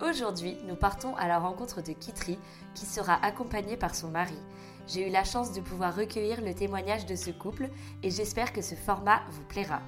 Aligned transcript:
Aujourd'hui, 0.00 0.56
nous 0.68 0.76
partons 0.76 1.16
à 1.16 1.26
la 1.26 1.40
rencontre 1.40 1.82
de 1.82 1.92
Kitri 1.92 2.38
qui 2.74 2.86
sera 2.86 3.14
accompagnée 3.14 3.76
par 3.76 3.96
son 3.96 4.10
mari. 4.10 4.38
J'ai 4.86 5.08
eu 5.08 5.10
la 5.10 5.24
chance 5.24 5.52
de 5.52 5.60
pouvoir 5.60 5.96
recueillir 5.96 6.40
le 6.40 6.54
témoignage 6.54 7.04
de 7.04 7.16
ce 7.16 7.30
couple 7.30 7.68
et 8.04 8.10
j'espère 8.10 8.52
que 8.52 8.62
ce 8.62 8.76
format 8.76 9.22
vous 9.30 9.42
plaira. 9.42 9.80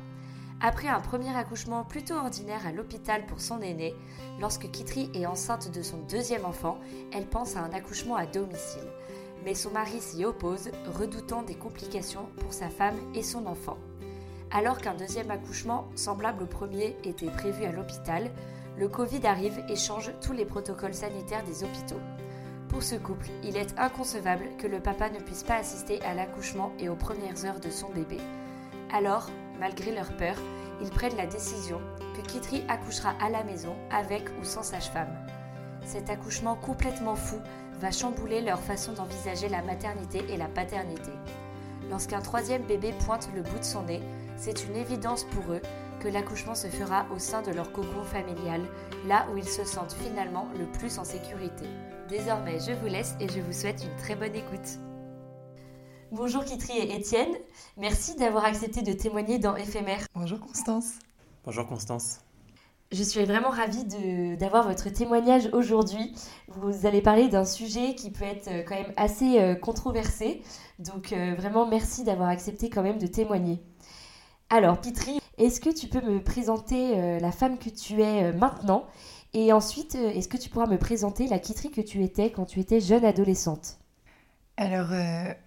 Après 0.60 0.88
un 0.88 1.00
premier 1.00 1.34
accouchement 1.36 1.84
plutôt 1.84 2.14
ordinaire 2.14 2.66
à 2.66 2.72
l'hôpital 2.72 3.24
pour 3.26 3.40
son 3.40 3.60
aîné, 3.60 3.94
lorsque 4.40 4.68
Kitri 4.72 5.10
est 5.14 5.26
enceinte 5.26 5.70
de 5.70 5.80
son 5.80 5.98
deuxième 6.08 6.44
enfant, 6.44 6.78
elle 7.12 7.26
pense 7.26 7.54
à 7.54 7.60
un 7.60 7.72
accouchement 7.72 8.16
à 8.16 8.26
domicile. 8.26 8.88
Mais 9.44 9.54
son 9.54 9.70
mari 9.70 10.00
s'y 10.00 10.24
oppose, 10.24 10.70
redoutant 10.98 11.44
des 11.44 11.54
complications 11.54 12.26
pour 12.40 12.52
sa 12.52 12.68
femme 12.68 12.98
et 13.14 13.22
son 13.22 13.46
enfant. 13.46 13.78
Alors 14.50 14.78
qu'un 14.78 14.94
deuxième 14.94 15.30
accouchement, 15.30 15.86
semblable 15.94 16.42
au 16.42 16.46
premier, 16.46 16.96
était 17.04 17.30
prévu 17.30 17.64
à 17.64 17.70
l'hôpital, 17.70 18.32
le 18.78 18.88
Covid 18.88 19.26
arrive 19.26 19.62
et 19.68 19.76
change 19.76 20.10
tous 20.20 20.32
les 20.32 20.44
protocoles 20.44 20.94
sanitaires 20.94 21.44
des 21.44 21.64
hôpitaux. 21.64 22.00
Pour 22.68 22.82
ce 22.82 22.94
couple, 22.94 23.26
il 23.42 23.56
est 23.56 23.78
inconcevable 23.78 24.44
que 24.58 24.66
le 24.66 24.80
papa 24.80 25.10
ne 25.10 25.18
puisse 25.18 25.42
pas 25.42 25.56
assister 25.56 26.00
à 26.02 26.14
l'accouchement 26.14 26.72
et 26.78 26.88
aux 26.88 26.96
premières 26.96 27.44
heures 27.44 27.60
de 27.60 27.70
son 27.70 27.90
bébé. 27.90 28.18
Alors, 28.92 29.28
malgré 29.58 29.92
leur 29.92 30.16
peur, 30.16 30.36
ils 30.80 30.90
prennent 30.90 31.16
la 31.16 31.26
décision 31.26 31.80
que 32.16 32.26
Kitri 32.26 32.62
accouchera 32.68 33.14
à 33.20 33.28
la 33.28 33.44
maison 33.44 33.74
avec 33.90 34.28
ou 34.40 34.44
sans 34.44 34.62
sage-femme. 34.62 35.14
Cet 35.84 36.10
accouchement 36.10 36.54
complètement 36.54 37.16
fou 37.16 37.36
va 37.80 37.90
chambouler 37.90 38.40
leur 38.40 38.60
façon 38.60 38.92
d'envisager 38.92 39.48
la 39.48 39.62
maternité 39.62 40.22
et 40.28 40.36
la 40.36 40.48
paternité. 40.48 41.12
Lorsqu'un 41.90 42.20
troisième 42.20 42.62
bébé 42.62 42.94
pointe 43.04 43.28
le 43.34 43.42
bout 43.42 43.58
de 43.58 43.64
son 43.64 43.82
nez, 43.82 44.00
c'est 44.36 44.64
une 44.64 44.76
évidence 44.76 45.24
pour 45.24 45.52
eux 45.52 45.62
que 46.00 46.08
l'accouchement 46.08 46.54
se 46.54 46.66
fera 46.66 47.06
au 47.14 47.18
sein 47.18 47.42
de 47.42 47.52
leur 47.52 47.72
cocon 47.72 48.02
familial, 48.02 48.62
là 49.06 49.26
où 49.32 49.36
ils 49.36 49.48
se 49.48 49.64
sentent 49.64 49.92
finalement 49.92 50.48
le 50.58 50.66
plus 50.66 50.98
en 50.98 51.04
sécurité. 51.04 51.66
Désormais, 52.08 52.58
je 52.58 52.72
vous 52.72 52.86
laisse 52.86 53.14
et 53.20 53.28
je 53.28 53.40
vous 53.40 53.52
souhaite 53.52 53.84
une 53.84 53.96
très 53.96 54.16
bonne 54.16 54.34
écoute. 54.34 54.78
Bonjour 56.10 56.44
Kitri 56.44 56.76
et 56.76 56.96
Étienne, 56.96 57.32
merci 57.76 58.16
d'avoir 58.16 58.44
accepté 58.44 58.82
de 58.82 58.92
témoigner 58.92 59.38
dans 59.38 59.54
Éphémère. 59.54 60.06
Bonjour 60.14 60.40
Constance. 60.40 60.94
Bonjour 61.44 61.66
Constance. 61.68 62.20
Je 62.90 63.04
suis 63.04 63.24
vraiment 63.24 63.50
ravie 63.50 63.84
d'avoir 64.36 64.66
votre 64.66 64.88
témoignage 64.88 65.48
aujourd'hui. 65.52 66.12
Vous 66.48 66.86
allez 66.86 67.00
parler 67.00 67.28
d'un 67.28 67.44
sujet 67.44 67.94
qui 67.94 68.10
peut 68.10 68.24
être 68.24 68.48
euh, 68.48 68.64
quand 68.66 68.74
même 68.74 68.92
assez 68.96 69.38
euh, 69.38 69.54
controversé. 69.54 70.42
Donc 70.80 71.12
euh, 71.12 71.36
vraiment 71.36 71.68
merci 71.68 72.02
d'avoir 72.02 72.28
accepté 72.28 72.68
quand 72.68 72.82
même 72.82 72.98
de 72.98 73.06
témoigner. 73.06 73.62
Alors 74.50 74.80
Kitri, 74.80 75.20
est-ce 75.38 75.60
que 75.60 75.70
tu 75.70 75.86
peux 75.86 76.00
me 76.00 76.22
présenter 76.22 77.20
la 77.20 77.32
femme 77.32 77.56
que 77.56 77.70
tu 77.70 78.02
es 78.02 78.32
maintenant? 78.32 78.84
Et 79.32 79.52
ensuite, 79.52 79.94
est-ce 79.94 80.28
que 80.28 80.36
tu 80.36 80.50
pourras 80.50 80.66
me 80.66 80.76
présenter 80.76 81.28
la 81.28 81.38
Kitri 81.38 81.70
que 81.70 81.80
tu 81.80 82.02
étais 82.02 82.32
quand 82.32 82.46
tu 82.46 82.58
étais 82.58 82.80
jeune 82.80 83.04
adolescente? 83.04 83.78
Alors 84.56 84.88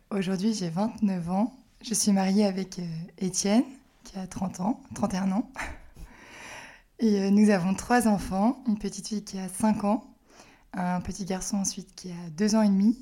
aujourd'hui 0.09 0.53
j'ai 0.53 0.69
29 0.69 1.29
ans. 1.29 1.53
Je 1.81 1.93
suis 1.93 2.13
mariée 2.13 2.45
avec 2.45 2.79
Étienne 3.19 3.63
qui 4.03 4.17
a 4.17 4.27
30 4.27 4.59
ans, 4.61 4.79
31 4.95 5.31
ans. 5.31 5.49
Et 6.99 7.19
euh, 7.19 7.29
nous 7.31 7.49
avons 7.49 7.73
trois 7.73 8.07
enfants, 8.07 8.63
une 8.67 8.77
petite 8.77 9.07
fille 9.07 9.23
qui 9.23 9.39
a 9.39 9.49
5 9.49 9.83
ans, 9.83 10.05
un 10.73 11.01
petit 11.01 11.25
garçon 11.25 11.57
ensuite 11.57 11.93
qui 11.95 12.11
a 12.11 12.29
2 12.37 12.55
ans 12.55 12.61
et 12.61 12.69
demi 12.69 12.97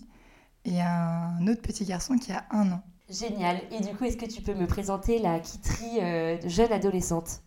et 0.65 0.81
un 0.81 1.47
autre 1.47 1.61
petit 1.61 1.85
garçon 1.85 2.17
qui 2.17 2.31
a 2.31 2.45
1 2.51 2.71
an. 2.71 2.81
Génial. 3.11 3.59
Et 3.71 3.81
du 3.81 3.93
coup, 3.95 4.05
est-ce 4.05 4.17
que 4.17 4.25
tu 4.25 4.41
peux 4.41 4.53
me 4.53 4.65
présenter 4.65 5.19
la 5.19 5.39
Kitri 5.39 5.99
euh, 5.99 6.37
jeune 6.47 6.71
adolescente? 6.71 7.41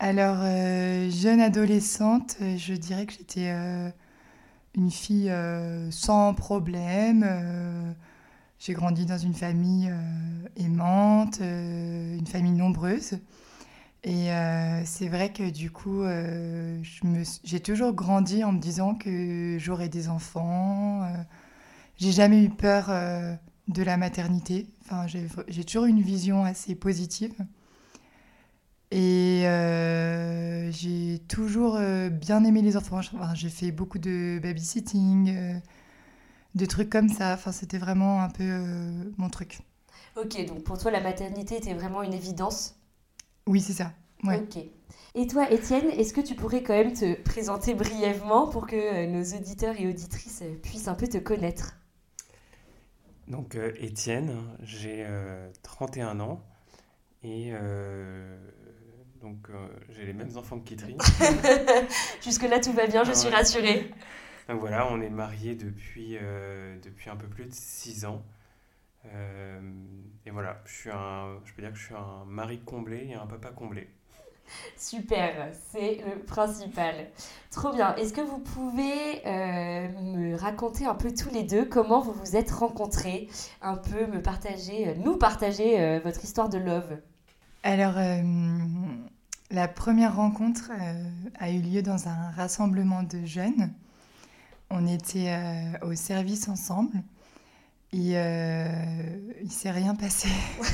Alors, 0.00 0.38
euh, 0.40 1.08
jeune 1.10 1.40
adolescente, 1.40 2.36
je 2.40 2.74
dirais 2.74 3.06
que 3.06 3.12
j'étais 3.12 3.50
une 4.74 4.90
fille 4.90 5.32
sans 5.90 6.34
problème. 6.34 7.94
J'ai 8.58 8.72
grandi 8.72 9.06
dans 9.06 9.18
une 9.18 9.34
famille 9.34 9.92
aimante, 10.56 11.40
une 11.40 12.26
famille 12.26 12.52
nombreuse. 12.52 13.18
Et 14.04 14.30
euh, 14.32 14.82
c'est 14.84 15.08
vrai 15.08 15.32
que 15.32 15.50
du 15.50 15.70
coup, 15.70 16.02
euh, 16.02 16.80
j'ai 17.44 17.60
toujours 17.60 17.92
grandi 17.92 18.44
en 18.44 18.52
me 18.52 18.60
disant 18.60 18.94
que 18.94 19.56
j'aurais 19.58 19.88
des 19.88 20.08
enfants. 20.08 21.02
Euh, 21.02 21.16
j'ai 21.96 22.12
jamais 22.12 22.44
eu 22.44 22.48
peur 22.48 22.90
de 23.68 23.82
la 23.82 23.96
maternité. 23.96 24.66
Enfin, 24.84 25.06
j'ai 25.06 25.64
toujours 25.64 25.84
une 25.84 26.00
vision 26.00 26.44
assez 26.44 26.74
positive. 26.74 27.34
Et 28.90 29.42
j'ai 30.72 31.20
toujours 31.28 31.78
bien 32.10 32.44
aimé 32.44 32.62
les 32.62 32.76
enfants. 32.76 32.98
Enfin, 32.98 33.34
j'ai 33.34 33.50
fait 33.50 33.70
beaucoup 33.70 33.98
de 33.98 34.40
babysitting, 34.42 35.60
de 36.54 36.66
trucs 36.66 36.90
comme 36.90 37.08
ça. 37.08 37.34
Enfin, 37.34 37.52
c'était 37.52 37.78
vraiment 37.78 38.22
un 38.22 38.30
peu 38.30 38.44
mon 39.18 39.28
truc. 39.28 39.60
Ok, 40.16 40.46
donc 40.46 40.64
pour 40.64 40.78
toi, 40.78 40.90
la 40.90 41.00
maternité 41.00 41.56
était 41.56 41.74
vraiment 41.74 42.02
une 42.02 42.14
évidence? 42.14 42.74
Oui, 43.46 43.60
c'est 43.60 43.74
ça. 43.74 43.92
Ok. 44.24 44.58
Et 45.14 45.26
toi, 45.26 45.50
Étienne, 45.50 45.88
est-ce 45.90 46.12
que 46.12 46.20
tu 46.20 46.34
pourrais 46.34 46.62
quand 46.62 46.74
même 46.74 46.92
te 46.92 47.14
présenter 47.22 47.74
brièvement 47.74 48.48
pour 48.48 48.66
que 48.66 48.76
euh, 48.76 49.06
nos 49.06 49.22
auditeurs 49.36 49.74
et 49.78 49.88
auditrices 49.88 50.42
euh, 50.42 50.54
puissent 50.62 50.88
un 50.88 50.94
peu 50.94 51.06
te 51.06 51.18
connaître? 51.18 51.76
Donc, 53.28 53.54
euh, 53.54 53.72
Étienne, 53.78 54.34
j'ai 54.62 55.06
31 55.62 56.20
ans 56.20 56.42
et 57.22 57.52
donc 59.20 59.48
j'ai 59.90 60.06
les 60.06 60.12
mêmes 60.12 60.36
enfants 60.36 60.58
que 60.58 60.64
Kitri. 60.68 60.96
Jusque-là, 62.22 62.60
tout 62.60 62.72
va 62.72 62.86
bien, 62.86 63.04
je 63.04 63.12
suis 63.12 63.28
rassurée. 63.28 63.90
Donc 64.48 64.60
voilà, 64.60 64.90
on 64.90 65.00
est 65.00 65.10
mariés 65.10 65.54
depuis, 65.54 66.16
depuis 66.82 67.10
un 67.10 67.16
peu 67.16 67.26
plus 67.26 67.44
de 67.46 67.52
6 67.52 68.04
ans. 68.04 68.22
Euh, 69.14 69.60
et 70.26 70.30
voilà, 70.30 70.60
je, 70.64 70.72
suis 70.72 70.90
un, 70.90 71.38
je 71.44 71.52
peux 71.52 71.62
dire 71.62 71.72
que 71.72 71.78
je 71.78 71.84
suis 71.84 71.94
un 71.94 72.24
mari 72.26 72.60
comblé 72.60 73.08
et 73.08 73.14
un 73.14 73.26
papa 73.26 73.50
comblé. 73.50 73.88
Super, 74.76 75.50
c'est 75.72 76.00
le 76.06 76.20
principal. 76.20 76.94
Trop 77.50 77.72
bien. 77.72 77.94
Est-ce 77.96 78.12
que 78.12 78.20
vous 78.20 78.38
pouvez 78.38 79.26
euh, 79.26 79.88
me 80.02 80.36
raconter 80.36 80.86
un 80.86 80.94
peu 80.94 81.12
tous 81.12 81.30
les 81.30 81.42
deux 81.42 81.64
comment 81.64 82.00
vous 82.00 82.12
vous 82.12 82.36
êtes 82.36 82.50
rencontrés 82.50 83.28
Un 83.62 83.76
peu 83.76 84.06
me 84.06 84.20
partager, 84.20 84.88
euh, 84.88 84.94
nous 84.96 85.16
partager 85.16 85.80
euh, 85.80 86.00
votre 86.02 86.22
histoire 86.24 86.48
de 86.48 86.58
love? 86.58 86.98
Alors, 87.64 87.96
la 89.50 89.68
première 89.68 90.14
rencontre 90.14 90.70
a 91.38 91.50
eu 91.50 91.58
lieu 91.58 91.82
dans 91.82 92.08
un 92.08 92.30
rassemblement 92.36 93.02
de 93.02 93.24
jeunes. 93.26 93.72
On 94.70 94.86
était 94.86 95.36
au 95.82 95.94
service 95.94 96.48
ensemble. 96.48 97.02
Et 97.92 98.12
il 99.42 99.50
s'est 99.50 99.72
rien 99.72 99.96
passé. 99.96 100.28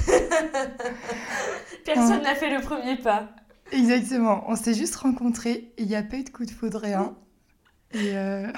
Personne 1.85 2.23
n'a 2.23 2.35
fait 2.35 2.51
le 2.51 2.61
premier 2.61 2.97
pas. 2.97 3.29
Exactement. 3.73 4.45
On 4.49 4.57
s'est 4.57 4.75
juste 4.75 4.97
rencontrés. 4.97 5.73
Il 5.79 5.87
n'y 5.87 5.97
a 5.97 6.03
pas 6.03 6.17
eu 6.17 6.25
de 6.25 6.31
coup 6.31 6.45
de 6.45 6.51
foudre, 6.51 6.81
rien. 6.81 7.17
Et 7.93 8.17
euh, 8.17 8.51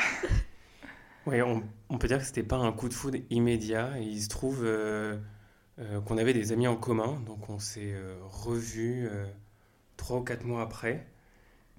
Oui, 1.26 1.43
on, 1.43 1.99
peut 1.99 2.08
dire 2.08 2.19
que 2.19 2.25
c'était 2.25 2.43
pas 2.43 2.56
un 2.56 2.73
coup 2.73 2.88
de 2.88 2.94
foudre 2.94 3.19
immédiat. 3.31 3.99
il 3.99 4.23
se 4.23 4.29
trouve 4.29 4.62
euh, 4.64 5.17
euh, 5.79 6.00
qu'on 6.00 6.19
avait 6.19 6.32
des 6.32 6.53
amis 6.53 6.67
en 6.67 6.76
commun. 6.76 7.20
Donc 7.26 7.49
on 7.50 7.58
s'est 7.58 7.94
revus 8.31 9.08
trois 9.97 10.19
ou 10.19 10.23
quatre 10.23 10.44
mois 10.44 10.62
après. 10.62 11.06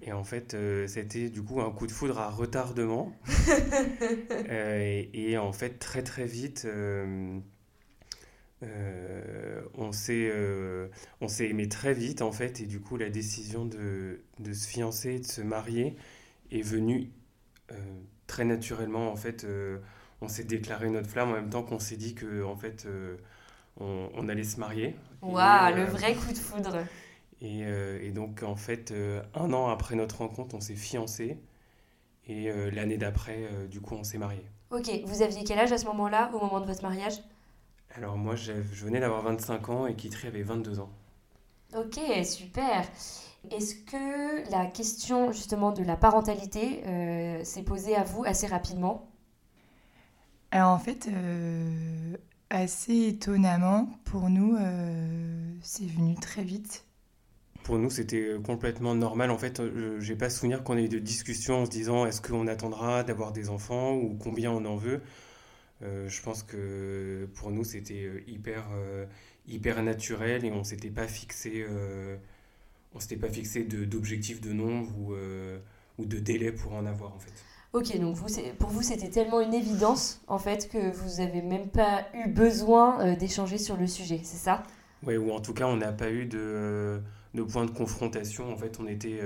Et 0.00 0.12
en 0.12 0.22
fait, 0.22 0.56
c'était 0.86 1.28
du 1.28 1.42
coup 1.42 1.60
un 1.60 1.70
coup 1.72 1.86
de 1.86 1.92
foudre 1.92 2.18
à 2.18 2.30
retardement. 2.30 3.12
et, 4.48 5.10
et, 5.12 5.38
en 5.38 5.52
fait, 5.52 5.78
très 5.78 6.02
très 6.02 6.26
vite 6.26 6.68
euh, 8.64 9.62
on 9.74 9.92
s'est 9.92 10.30
euh, 10.32 10.88
on 11.20 11.28
s'est 11.28 11.48
aimé 11.48 11.68
très 11.68 11.94
vite 11.94 12.22
en 12.22 12.32
fait 12.32 12.60
et 12.60 12.66
du 12.66 12.80
coup 12.80 12.96
la 12.96 13.08
décision 13.08 13.64
de, 13.64 14.20
de 14.40 14.52
se 14.52 14.66
fiancer 14.66 15.20
de 15.20 15.26
se 15.26 15.40
marier 15.42 15.96
est 16.50 16.62
venue 16.62 17.12
euh, 17.70 17.76
très 18.26 18.44
naturellement 18.44 19.12
en 19.12 19.16
fait 19.16 19.46
on 20.20 20.26
s'est 20.26 20.42
déclaré 20.42 20.90
notre 20.90 21.08
flamme 21.08 21.30
en 21.30 21.34
même 21.34 21.50
temps 21.50 21.62
qu'on 21.62 21.78
s'est 21.78 21.96
dit 21.96 22.16
que 22.16 22.42
en 22.42 22.56
fait 22.56 22.88
on, 23.76 24.28
allait 24.28 24.42
se 24.42 24.58
marier. 24.58 24.96
Waouh 25.22 25.76
le 25.76 25.84
vrai 25.84 26.16
coup 26.16 26.32
de 26.32 26.38
foudre. 26.38 26.78
et, 27.40 27.60
et 27.60 28.10
donc 28.10 28.42
en 28.42 28.56
fait 28.56 28.92
un 29.34 29.52
an 29.52 29.68
après 29.68 29.94
notre 29.94 30.18
rencontre 30.18 30.56
on 30.56 30.60
s'est 30.60 30.74
fiancé 30.74 31.38
et 32.26 32.50
l'année 32.72 32.98
d'après 32.98 33.38
du 33.70 33.80
coup 33.80 33.94
on 33.94 34.02
s'est 34.02 34.18
marié 34.18 34.44
ok 34.72 34.90
vous 35.04 35.22
aviez 35.22 35.44
quel 35.44 35.60
âge 35.60 35.70
à 35.70 35.78
ce 35.78 35.86
moment 35.86 36.08
là 36.08 36.28
au 36.34 36.40
moment 36.40 36.60
de 36.60 36.66
votre 36.66 36.82
mariage? 36.82 37.20
Alors 37.98 38.16
moi, 38.16 38.36
je 38.36 38.52
venais 38.52 39.00
d'avoir 39.00 39.22
25 39.22 39.68
ans 39.68 39.86
et 39.86 39.94
Kitri 39.94 40.28
avait 40.28 40.42
22 40.42 40.78
ans. 40.78 40.90
Ok, 41.76 41.98
super. 42.24 42.86
Est-ce 43.50 43.74
que 43.74 44.50
la 44.50 44.66
question 44.66 45.32
justement 45.32 45.72
de 45.72 45.82
la 45.82 45.96
parentalité 45.96 46.82
euh, 46.86 47.44
s'est 47.44 47.62
posée 47.62 47.96
à 47.96 48.04
vous 48.04 48.24
assez 48.24 48.46
rapidement? 48.46 49.10
Alors 50.50 50.70
en 50.70 50.78
fait, 50.78 51.08
euh, 51.12 52.16
assez 52.50 53.08
étonnamment, 53.08 53.90
pour 54.04 54.30
nous, 54.30 54.56
euh, 54.56 55.52
c'est 55.60 55.86
venu 55.86 56.14
très 56.14 56.42
vite. 56.42 56.84
Pour 57.64 57.78
nous, 57.78 57.90
c'était 57.90 58.36
complètement 58.44 58.94
normal. 58.94 59.30
En 59.30 59.38
fait, 59.38 59.60
j'ai 59.98 60.16
pas 60.16 60.30
souvenir 60.30 60.62
qu'on 60.62 60.78
ait 60.78 60.84
eu 60.84 60.88
de 60.88 60.98
discussion 60.98 61.62
en 61.62 61.66
se 61.66 61.70
disant 61.70 62.06
est-ce 62.06 62.22
qu'on 62.22 62.46
attendra 62.46 63.02
d'avoir 63.02 63.32
des 63.32 63.50
enfants 63.50 63.92
ou 63.94 64.16
combien 64.18 64.50
on 64.52 64.64
en 64.64 64.76
veut? 64.76 65.02
Euh, 65.82 66.08
je 66.08 66.22
pense 66.22 66.42
que 66.42 67.28
pour 67.34 67.50
nous, 67.50 67.64
c'était 67.64 68.04
euh, 68.04 68.22
hyper, 68.26 68.66
euh, 68.72 69.06
hyper 69.46 69.82
naturel 69.82 70.44
et 70.44 70.50
on 70.50 70.64
s'était 70.64 70.90
pas 70.90 71.06
fixé, 71.06 71.64
on 72.94 73.00
s'était 73.00 73.16
pas 73.16 73.28
fixé 73.28 73.64
d'objectifs 73.64 74.40
de, 74.40 74.52
nombre 74.52 74.90
ou, 74.98 75.14
ou 75.98 76.06
de 76.06 76.18
délai 76.18 76.52
pour 76.52 76.74
en 76.74 76.84
avoir 76.86 77.14
en 77.14 77.18
fait. 77.18 77.32
Ok, 77.74 77.98
donc 77.98 78.16
vous, 78.16 78.26
pour 78.58 78.70
vous, 78.70 78.82
c'était 78.82 79.10
tellement 79.10 79.40
une 79.40 79.54
évidence 79.54 80.22
en 80.26 80.38
fait 80.38 80.68
que 80.68 80.90
vous 80.90 81.20
avez 81.20 81.42
même 81.42 81.68
pas 81.68 82.06
eu 82.14 82.28
besoin 82.28 83.14
d'échanger 83.14 83.58
sur 83.58 83.76
le 83.76 83.86
sujet, 83.86 84.20
c'est 84.22 84.38
ça? 84.38 84.62
Oui, 85.06 85.16
ou 85.16 85.30
en 85.30 85.40
tout 85.40 85.54
cas, 85.54 85.66
on 85.66 85.76
n'a 85.76 85.92
pas 85.92 86.10
eu 86.10 86.26
de, 86.26 87.00
de, 87.34 87.42
point 87.42 87.66
de 87.66 87.70
confrontation. 87.70 88.50
En 88.52 88.56
fait, 88.56 88.78
on 88.80 88.86
était, 88.86 89.20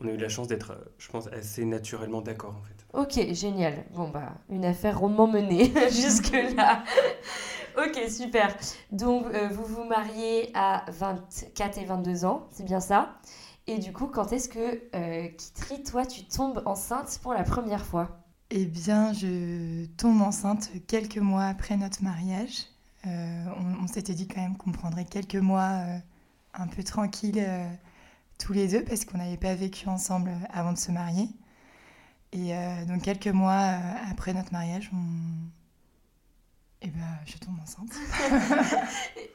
on 0.00 0.06
a 0.06 0.12
eu 0.12 0.16
la 0.16 0.28
chance 0.28 0.48
d'être, 0.48 0.78
je 0.98 1.08
pense, 1.08 1.26
assez 1.28 1.64
naturellement 1.64 2.22
d'accord 2.22 2.56
en 2.56 2.62
fait. 2.62 2.75
Ok, 2.92 3.20
génial. 3.32 3.84
Bon, 3.94 4.08
bah, 4.08 4.34
une 4.48 4.64
affaire 4.64 5.00
rondement 5.00 5.26
menée 5.26 5.72
jusque-là. 5.90 6.82
ok, 7.76 8.08
super. 8.08 8.56
Donc, 8.90 9.26
euh, 9.34 9.48
vous 9.48 9.64
vous 9.64 9.84
mariez 9.84 10.50
à 10.54 10.84
24 10.88 11.78
et 11.78 11.84
22 11.84 12.24
ans, 12.24 12.46
c'est 12.50 12.64
bien 12.64 12.80
ça? 12.80 13.18
Et 13.68 13.78
du 13.78 13.92
coup, 13.92 14.06
quand 14.06 14.32
est-ce 14.32 14.48
que, 14.48 14.80
euh, 14.94 15.28
Kitri, 15.28 15.82
toi, 15.82 16.06
tu 16.06 16.24
tombes 16.24 16.62
enceinte 16.66 17.18
pour 17.22 17.34
la 17.34 17.42
première 17.42 17.84
fois? 17.84 18.24
Eh 18.50 18.64
bien, 18.64 19.12
je 19.12 19.86
tombe 19.96 20.22
enceinte 20.22 20.70
quelques 20.86 21.18
mois 21.18 21.46
après 21.46 21.76
notre 21.76 22.04
mariage. 22.04 22.66
Euh, 23.06 23.44
on, 23.82 23.86
s'était 23.88 24.14
dit 24.14 24.28
quand 24.28 24.40
même 24.40 24.56
qu'on 24.56 24.70
prendrait 24.70 25.04
quelques 25.04 25.36
mois 25.36 25.70
euh, 25.84 25.98
un 26.54 26.66
peu 26.68 26.82
tranquilles 26.82 27.44
tous 28.38 28.52
les 28.52 28.68
deux 28.68 28.84
parce 28.84 29.04
qu'on 29.04 29.18
n'avait 29.18 29.36
pas 29.36 29.54
vécu 29.54 29.88
ensemble 29.88 30.32
avant 30.52 30.72
de 30.72 30.78
se 30.78 30.92
marier. 30.92 31.28
Et 32.32 32.54
euh, 32.54 32.84
donc 32.84 33.02
quelques 33.02 33.28
mois 33.28 33.52
euh, 33.52 34.10
après 34.10 34.34
notre 34.34 34.52
mariage, 34.52 34.90
on... 34.92 34.96
Eh 36.82 36.88
ben, 36.88 37.00
je 37.24 37.38
tombe 37.38 37.56
enceinte. 37.62 37.90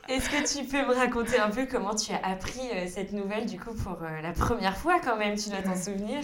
Est-ce 0.08 0.30
que 0.30 0.60
tu 0.60 0.66
peux 0.68 0.86
me 0.88 0.94
raconter 0.94 1.40
un 1.40 1.50
peu 1.50 1.66
comment 1.66 1.96
tu 1.96 2.12
as 2.14 2.24
appris 2.26 2.70
euh, 2.74 2.88
cette 2.88 3.14
nouvelle 3.14 3.48
du 3.48 3.60
coup 3.60 3.74
pour 3.74 3.98
la 4.02 4.32
première 4.32 4.78
fois 4.78 5.00
quand 5.00 5.18
même 5.18 5.38
Tu 5.38 5.50
dois 5.50 5.62
t'en 5.62 5.76
souvenir? 5.76 6.22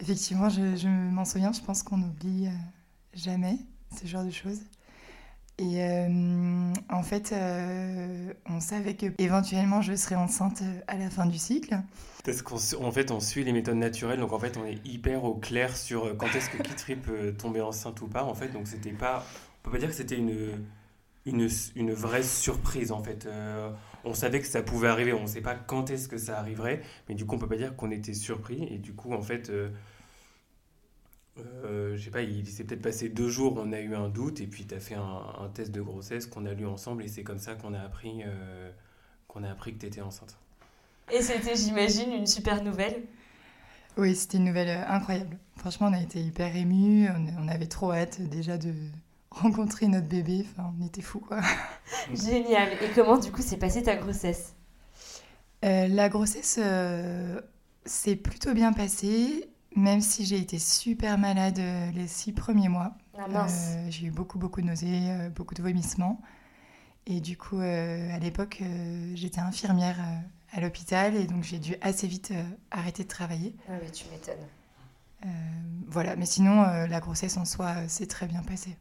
Effectivement, 0.00 0.48
je, 0.48 0.76
je 0.76 0.88
m'en 0.88 1.24
souviens. 1.24 1.52
Je 1.52 1.60
pense 1.60 1.82
qu'on 1.82 1.98
n'oublie 1.98 2.48
jamais 3.12 3.58
ce 4.00 4.06
genre 4.06 4.24
de 4.24 4.30
choses. 4.30 4.60
Et 5.58 5.80
en 6.90 7.02
fait, 7.02 7.34
on 8.46 8.60
savait 8.60 8.94
que 8.94 9.06
éventuellement 9.18 9.82
je 9.82 9.94
serais 9.94 10.16
enceinte 10.16 10.62
à 10.88 10.96
la 10.96 11.10
fin 11.10 11.26
du 11.26 11.38
cycle. 11.38 11.76
Parce 12.24 12.40
qu'en 12.40 12.90
fait, 12.90 13.10
on 13.10 13.20
suit 13.20 13.44
les 13.44 13.52
méthodes 13.52 13.76
naturelles, 13.76 14.18
donc 14.18 14.32
en 14.32 14.38
fait, 14.38 14.56
on 14.56 14.64
est 14.64 14.80
hyper 14.86 15.24
au 15.24 15.34
clair 15.34 15.76
sur 15.76 16.06
euh, 16.06 16.14
quand 16.14 16.34
est-ce 16.34 16.48
que 16.48 16.62
Kitri 16.62 16.96
peut 16.96 17.34
tomber 17.34 17.60
enceinte 17.60 18.00
ou 18.00 18.08
pas. 18.08 18.24
En 18.24 18.34
fait, 18.34 18.48
donc 18.48 18.66
c'était 18.66 18.92
pas, 18.92 19.26
on 19.60 19.64
peut 19.64 19.72
pas 19.72 19.78
dire 19.78 19.90
que 19.90 19.94
c'était 19.94 20.16
une, 20.16 20.64
une, 21.26 21.50
une, 21.76 21.92
vraie 21.92 22.22
surprise. 22.22 22.92
En 22.92 23.02
fait, 23.02 23.26
euh, 23.26 23.70
on 24.04 24.14
savait 24.14 24.40
que 24.40 24.46
ça 24.46 24.62
pouvait 24.62 24.88
arriver, 24.88 25.12
on 25.12 25.22
ne 25.22 25.26
sait 25.26 25.42
pas 25.42 25.54
quand 25.54 25.90
est-ce 25.90 26.08
que 26.08 26.16
ça 26.16 26.38
arriverait, 26.38 26.80
mais 27.10 27.14
du 27.14 27.26
coup, 27.26 27.34
on 27.34 27.38
peut 27.38 27.46
pas 27.46 27.58
dire 27.58 27.76
qu'on 27.76 27.90
était 27.90 28.14
surpris. 28.14 28.66
Et 28.70 28.78
du 28.78 28.94
coup, 28.94 29.12
en 29.12 29.20
fait, 29.20 29.52
euh, 31.38 31.42
euh, 31.64 31.96
je 31.96 32.04
sais 32.04 32.10
pas, 32.10 32.22
il 32.22 32.46
s'est 32.46 32.64
peut-être 32.64 32.82
passé 32.82 33.08
deux 33.08 33.28
jours, 33.28 33.54
on 33.56 33.72
a 33.72 33.80
eu 33.80 33.94
un 33.94 34.08
doute, 34.08 34.40
et 34.40 34.46
puis 34.46 34.66
tu 34.66 34.74
as 34.74 34.80
fait 34.80 34.94
un, 34.94 35.22
un, 35.40 35.48
test 35.48 35.72
de 35.72 35.82
grossesse 35.82 36.26
qu'on 36.26 36.46
a 36.46 36.54
lu 36.54 36.66
ensemble, 36.66 37.02
et 37.02 37.08
c'est 37.08 37.24
comme 37.24 37.38
ça 37.38 37.54
qu'on 37.54 37.74
a 37.74 37.80
appris 37.80 38.22
qu'on 39.26 39.42
a 39.42 39.50
appris 39.50 39.74
que 39.74 39.80
tu 39.80 39.86
étais 39.86 40.00
enceinte. 40.00 40.36
Et 41.12 41.20
c'était, 41.20 41.56
j'imagine, 41.56 42.12
une 42.12 42.26
super 42.26 42.62
nouvelle. 42.62 43.02
Oui, 43.96 44.16
c'était 44.16 44.38
une 44.38 44.44
nouvelle 44.44 44.68
euh, 44.68 44.88
incroyable. 44.88 45.38
Franchement, 45.56 45.88
on 45.88 45.92
a 45.92 46.00
été 46.00 46.20
hyper 46.20 46.54
émus. 46.56 47.08
On, 47.38 47.48
avait 47.48 47.66
trop 47.66 47.92
hâte 47.92 48.20
déjà 48.22 48.58
de 48.58 48.72
rencontrer 49.30 49.86
notre 49.86 50.08
bébé. 50.08 50.46
Enfin, 50.50 50.72
on 50.80 50.86
était 50.86 51.02
fous, 51.02 51.20
quoi. 51.20 51.40
Génial. 52.14 52.72
Et 52.82 52.90
comment, 52.94 53.18
du 53.18 53.30
coup, 53.30 53.42
s'est 53.42 53.58
passée 53.58 53.82
ta 53.82 53.96
grossesse? 53.96 54.54
Euh, 55.64 55.86
La 55.88 56.08
grossesse 56.08 56.58
euh, 56.62 57.40
s'est 57.84 58.16
plutôt 58.16 58.52
bien 58.52 58.72
passée, 58.72 59.48
même 59.74 60.00
si 60.00 60.24
j'ai 60.24 60.38
été 60.38 60.58
super 60.58 61.18
malade 61.18 61.60
les 61.94 62.06
six 62.06 62.32
premiers 62.32 62.68
mois. 62.68 62.94
Ah 63.18 63.28
mince. 63.28 63.76
j'ai 63.88 64.06
eu 64.06 64.10
beaucoup, 64.10 64.38
beaucoup 64.38 64.60
de 64.60 64.66
nausées, 64.66 65.30
beaucoup 65.34 65.54
de 65.54 65.62
vomissements. 65.62 66.20
Et 67.06 67.20
du 67.20 67.36
coup, 67.36 67.58
à 67.58 68.18
l'époque, 68.18 68.62
j'étais 69.14 69.40
infirmière 69.40 69.96
à 70.54 70.60
l'hôpital 70.60 71.16
et 71.16 71.26
donc 71.26 71.42
j'ai 71.42 71.58
dû 71.58 71.76
assez 71.80 72.06
vite 72.06 72.30
euh, 72.30 72.42
arrêter 72.70 73.02
de 73.02 73.08
travailler. 73.08 73.54
Ah 73.68 73.72
oui, 73.82 73.90
tu 73.90 74.04
m'étonnes. 74.10 74.46
Euh, 75.24 75.28
voilà, 75.88 76.16
mais 76.16 76.26
sinon, 76.26 76.62
euh, 76.62 76.86
la 76.86 77.00
grossesse 77.00 77.36
en 77.36 77.44
soi 77.44 77.88
s'est 77.88 78.06
très 78.06 78.26
bien 78.26 78.42
passée. 78.42 78.76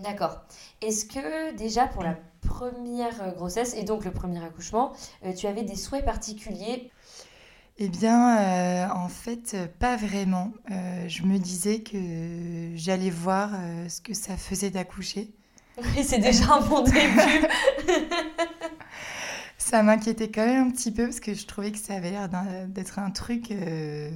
D'accord. 0.00 0.42
Est-ce 0.80 1.04
que 1.04 1.54
déjà 1.56 1.86
pour 1.86 2.02
la 2.02 2.16
première 2.40 3.34
grossesse 3.34 3.74
et 3.74 3.82
donc 3.82 4.04
le 4.04 4.12
premier 4.12 4.44
accouchement, 4.44 4.92
tu 5.36 5.48
avais 5.48 5.64
des 5.64 5.74
souhaits 5.74 6.04
particuliers 6.04 6.90
Eh 7.78 7.88
bien, 7.88 8.90
en 8.92 9.08
fait, 9.08 9.56
pas 9.78 9.96
vraiment. 9.96 10.52
je 10.68 11.22
me 11.22 11.38
disais 11.38 11.80
que 11.80 12.72
j'allais 12.74 13.10
voir 13.10 13.50
ce 13.88 14.00
que 14.00 14.14
ça 14.14 14.36
faisait 14.36 14.70
d'accoucher. 14.70 15.30
Oui, 15.78 16.02
c'est 16.04 16.18
déjà 16.18 16.54
un 16.54 16.60
bon 16.60 16.82
début. 16.82 16.96
ça 19.58 19.82
m'inquiétait 19.82 20.30
quand 20.30 20.46
même 20.46 20.68
un 20.68 20.70
petit 20.70 20.90
peu 20.90 21.04
parce 21.04 21.20
que 21.20 21.34
je 21.34 21.46
trouvais 21.46 21.72
que 21.72 21.78
ça 21.78 21.94
avait 21.94 22.10
l'air 22.10 22.28
d'être 22.68 22.98
un 22.98 23.10
truc 23.10 23.50
euh, 23.50 24.10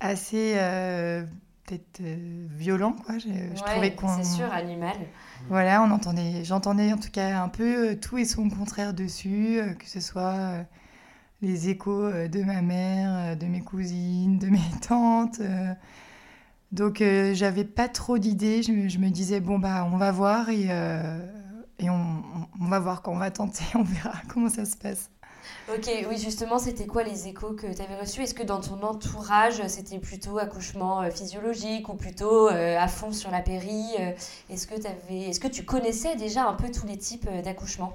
assez 0.00 0.54
euh, 0.56 1.24
peut-être 1.66 2.00
euh, 2.00 2.46
violent 2.50 2.92
quoi. 2.92 3.18
Je, 3.18 3.62
trouvais 3.62 3.94
qu'on 3.94 4.16
c'est 4.16 4.24
sûr 4.24 4.50
animal. 4.52 4.96
Voilà, 5.48 5.82
on 5.82 5.90
entendait, 5.90 6.44
j'entendais 6.44 6.92
en 6.92 6.98
tout 6.98 7.10
cas 7.10 7.42
un 7.42 7.48
peu 7.48 7.96
tout 7.96 8.18
et 8.18 8.24
son 8.24 8.48
contraire 8.48 8.94
dessus, 8.94 9.60
que 9.78 9.86
ce 9.86 10.00
soit 10.00 10.64
les 11.42 11.68
échos 11.68 12.02
euh, 12.04 12.28
de 12.28 12.42
ma 12.42 12.62
mère, 12.62 13.32
euh, 13.32 13.34
de 13.36 13.46
mes 13.46 13.60
cousines, 13.62 14.38
de 14.38 14.48
mes 14.48 14.60
tantes. 14.86 15.40
euh. 15.40 15.74
Donc 16.72 17.00
euh, 17.00 17.34
j'avais 17.34 17.64
pas 17.64 17.88
trop 17.88 18.18
d'idées. 18.18 18.62
Je, 18.62 18.72
me- 18.72 18.88
je 18.88 18.98
me 18.98 19.10
disais 19.10 19.40
bon 19.40 19.58
bah 19.58 19.88
on 19.92 19.96
va 19.96 20.12
voir 20.12 20.48
et, 20.50 20.66
euh, 20.70 21.18
et 21.78 21.90
on, 21.90 22.22
va 22.60 22.78
voir 22.78 23.02
quand 23.02 23.12
on 23.12 23.18
va 23.18 23.30
tenter, 23.30 23.64
on 23.74 23.82
verra 23.82 24.14
comment 24.28 24.48
ça 24.48 24.64
se 24.64 24.76
passe. 24.76 25.10
Ok, 25.68 25.88
oui, 26.08 26.18
justement, 26.18 26.58
c'était 26.58 26.86
quoi 26.86 27.02
les 27.02 27.28
échos 27.28 27.52
que 27.54 27.72
tu 27.72 27.80
avais 27.82 27.98
reçus? 27.98 28.22
Est-ce 28.22 28.34
que 28.34 28.42
dans 28.42 28.60
ton 28.60 28.82
entourage, 28.82 29.66
c'était 29.68 29.98
plutôt 29.98 30.38
accouchement 30.38 31.08
physiologique 31.10 31.88
ou 31.88 31.94
plutôt 31.94 32.48
euh, 32.48 32.78
à 32.78 32.88
fond 32.88 33.12
sur 33.12 33.30
la 33.30 33.40
péri 33.40 33.84
Est-ce 34.50 34.66
que, 34.66 34.74
t'avais... 34.80 35.28
Est-ce 35.28 35.40
que 35.40 35.48
tu 35.48 35.64
connaissais 35.64 36.16
déjà 36.16 36.46
un 36.46 36.54
peu 36.54 36.70
tous 36.70 36.86
les 36.86 36.98
types 36.98 37.26
euh, 37.30 37.40
d'accouchement 37.42 37.94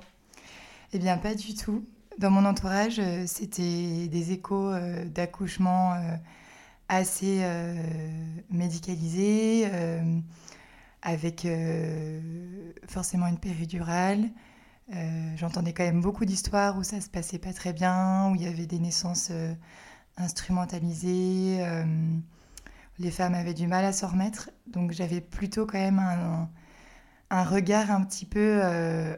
Eh 0.93 0.99
bien 0.99 1.17
pas 1.17 1.35
du 1.35 1.53
tout. 1.55 1.85
Dans 2.17 2.31
mon 2.31 2.45
entourage, 2.45 2.99
euh, 2.99 3.25
c'était 3.27 4.07
des 4.07 4.31
échos 4.31 4.71
euh, 4.71 5.03
d'accouchement 5.03 5.93
euh, 5.95 6.15
assez 6.87 7.43
médicalisés, 8.51 9.67
avec 11.01 11.47
forcément 12.87 13.25
une 13.25 13.39
péridurale. 13.39 14.29
J'entendais 15.35 15.73
quand 15.73 15.83
même 15.83 16.01
beaucoup 16.01 16.25
d'histoires 16.25 16.77
où 16.77 16.83
ça 16.83 17.01
se 17.01 17.09
passait 17.09 17.39
pas 17.39 17.53
très 17.53 17.73
bien, 17.73 18.29
où 18.29 18.35
il 18.35 18.43
y 18.43 18.47
avait 18.47 18.67
des 18.67 18.77
naissances 18.77 19.31
instrumentalisées. 20.17 21.65
les 22.99 23.11
femmes 23.11 23.33
avaient 23.33 23.55
du 23.55 23.65
mal 23.65 23.83
à 23.83 23.91
s'en 23.91 24.09
remettre, 24.09 24.51
donc 24.67 24.91
j'avais 24.91 25.21
plutôt 25.21 25.65
quand 25.65 25.79
même 25.79 25.97
un, 27.31 27.43
regard 27.45 27.89
un 27.89 28.03
petit 28.03 28.27
peu 28.27 28.61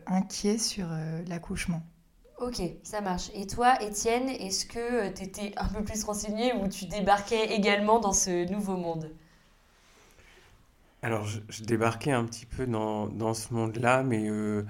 inquiet 0.07 0.57
sur 0.57 0.87
l'accouchement. 1.27 1.83
Ok, 2.39 2.61
ça 2.83 3.01
marche. 3.01 3.29
Et 3.35 3.45
toi, 3.45 3.79
Étienne, 3.83 4.29
est-ce 4.29 4.65
que 4.65 5.09
tu 5.09 5.23
étais 5.23 5.53
un 5.57 5.67
peu 5.67 5.83
plus 5.83 6.03
renseigné 6.03 6.51
ou 6.53 6.67
tu 6.67 6.85
débarquais 6.85 7.53
également 7.53 7.99
dans 7.99 8.13
ce 8.13 8.49
nouveau 8.51 8.75
monde? 8.75 9.11
Alors, 11.01 11.25
je, 11.25 11.39
je 11.49 11.63
débarquais 11.63 12.11
un 12.11 12.23
petit 12.25 12.45
peu 12.45 12.67
dans, 12.67 13.07
dans 13.07 13.33
ce 13.33 13.51
monde-là, 13.53 14.03
mais 14.03 14.29
euh, 14.29 14.63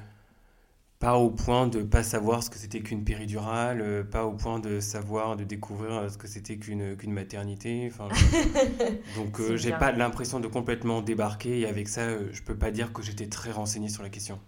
pas 0.99 1.17
au 1.17 1.29
point 1.31 1.67
de 1.67 1.81
pas 1.83 2.03
savoir 2.03 2.43
ce 2.43 2.49
que 2.49 2.57
c'était 2.57 2.81
qu'une 2.81 3.03
péridurale, 3.03 3.81
euh, 3.81 4.03
pas 4.03 4.25
au 4.25 4.33
point 4.33 4.59
de 4.59 4.79
savoir, 4.79 5.35
de 5.37 5.43
découvrir 5.43 5.91
euh, 5.93 6.09
ce 6.09 6.17
que 6.17 6.27
c'était 6.27 6.57
qu'une 6.57 6.95
qu'une 6.97 7.13
maternité. 7.13 7.87
Enfin, 7.91 8.15
donc, 9.07 9.39
euh, 9.41 9.57
j'ai 9.57 9.73
pas 9.73 9.91
l'impression 9.91 10.39
de 10.39 10.47
complètement 10.47 11.01
débarquer, 11.01 11.61
et 11.61 11.67
avec 11.67 11.89
ça, 11.89 12.01
euh, 12.03 12.29
je 12.33 12.43
peux 12.43 12.57
pas 12.57 12.71
dire 12.71 12.93
que 12.93 13.01
j'étais 13.03 13.27
très 13.29 13.51
renseigné 13.51 13.89
sur 13.89 14.03
la 14.03 14.09
question. 14.09 14.39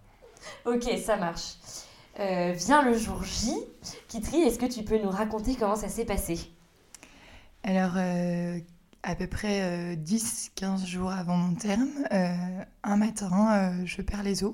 Ok, 0.66 0.84
ça 1.06 1.18
marche. 1.18 1.56
Euh, 2.20 2.52
vient 2.52 2.82
le 2.84 2.98
jour 2.98 3.24
J. 3.24 3.54
Kitri, 4.10 4.42
est-ce 4.42 4.60
que 4.60 4.66
tu 4.66 4.84
peux 4.84 5.02
nous 5.02 5.10
raconter 5.10 5.56
comment 5.56 5.78
ça 5.78 5.88
s'est 5.88 6.06
passé? 6.06 6.38
Alors, 7.64 7.94
euh, 7.98 8.60
à 9.04 9.16
peu 9.16 9.28
près 9.28 9.62
euh, 9.62 9.96
10-15 9.96 10.86
jours 10.86 11.12
avant 11.12 11.38
mon 11.38 11.56
terme, 11.56 11.88
euh, 12.12 12.34
un 12.84 12.98
matin, 12.98 13.74
je 13.86 14.02
perds 14.02 14.24
les 14.24 14.44
os. 14.44 14.54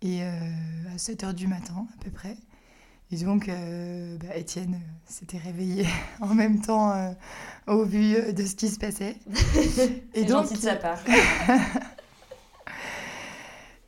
Et 0.00 0.22
à 0.22 0.96
7 0.96 1.24
heures 1.24 1.34
du 1.34 1.48
matin, 1.48 1.86
à 1.98 2.04
peu 2.04 2.10
près. 2.10 2.36
Et 3.10 3.16
donc, 3.16 3.48
bah, 3.48 4.36
Étienne 4.36 4.80
s'était 5.06 5.38
réveillé 5.38 5.86
en 6.20 6.34
même 6.34 6.60
temps 6.60 7.14
au 7.66 7.84
vu 7.84 8.32
de 8.32 8.46
ce 8.46 8.54
qui 8.54 8.68
se 8.68 8.78
passait. 8.78 9.16
C'est 10.14 10.28
gentil 10.28 10.54
de 10.54 10.60
sa 10.60 10.76
part. 10.76 11.00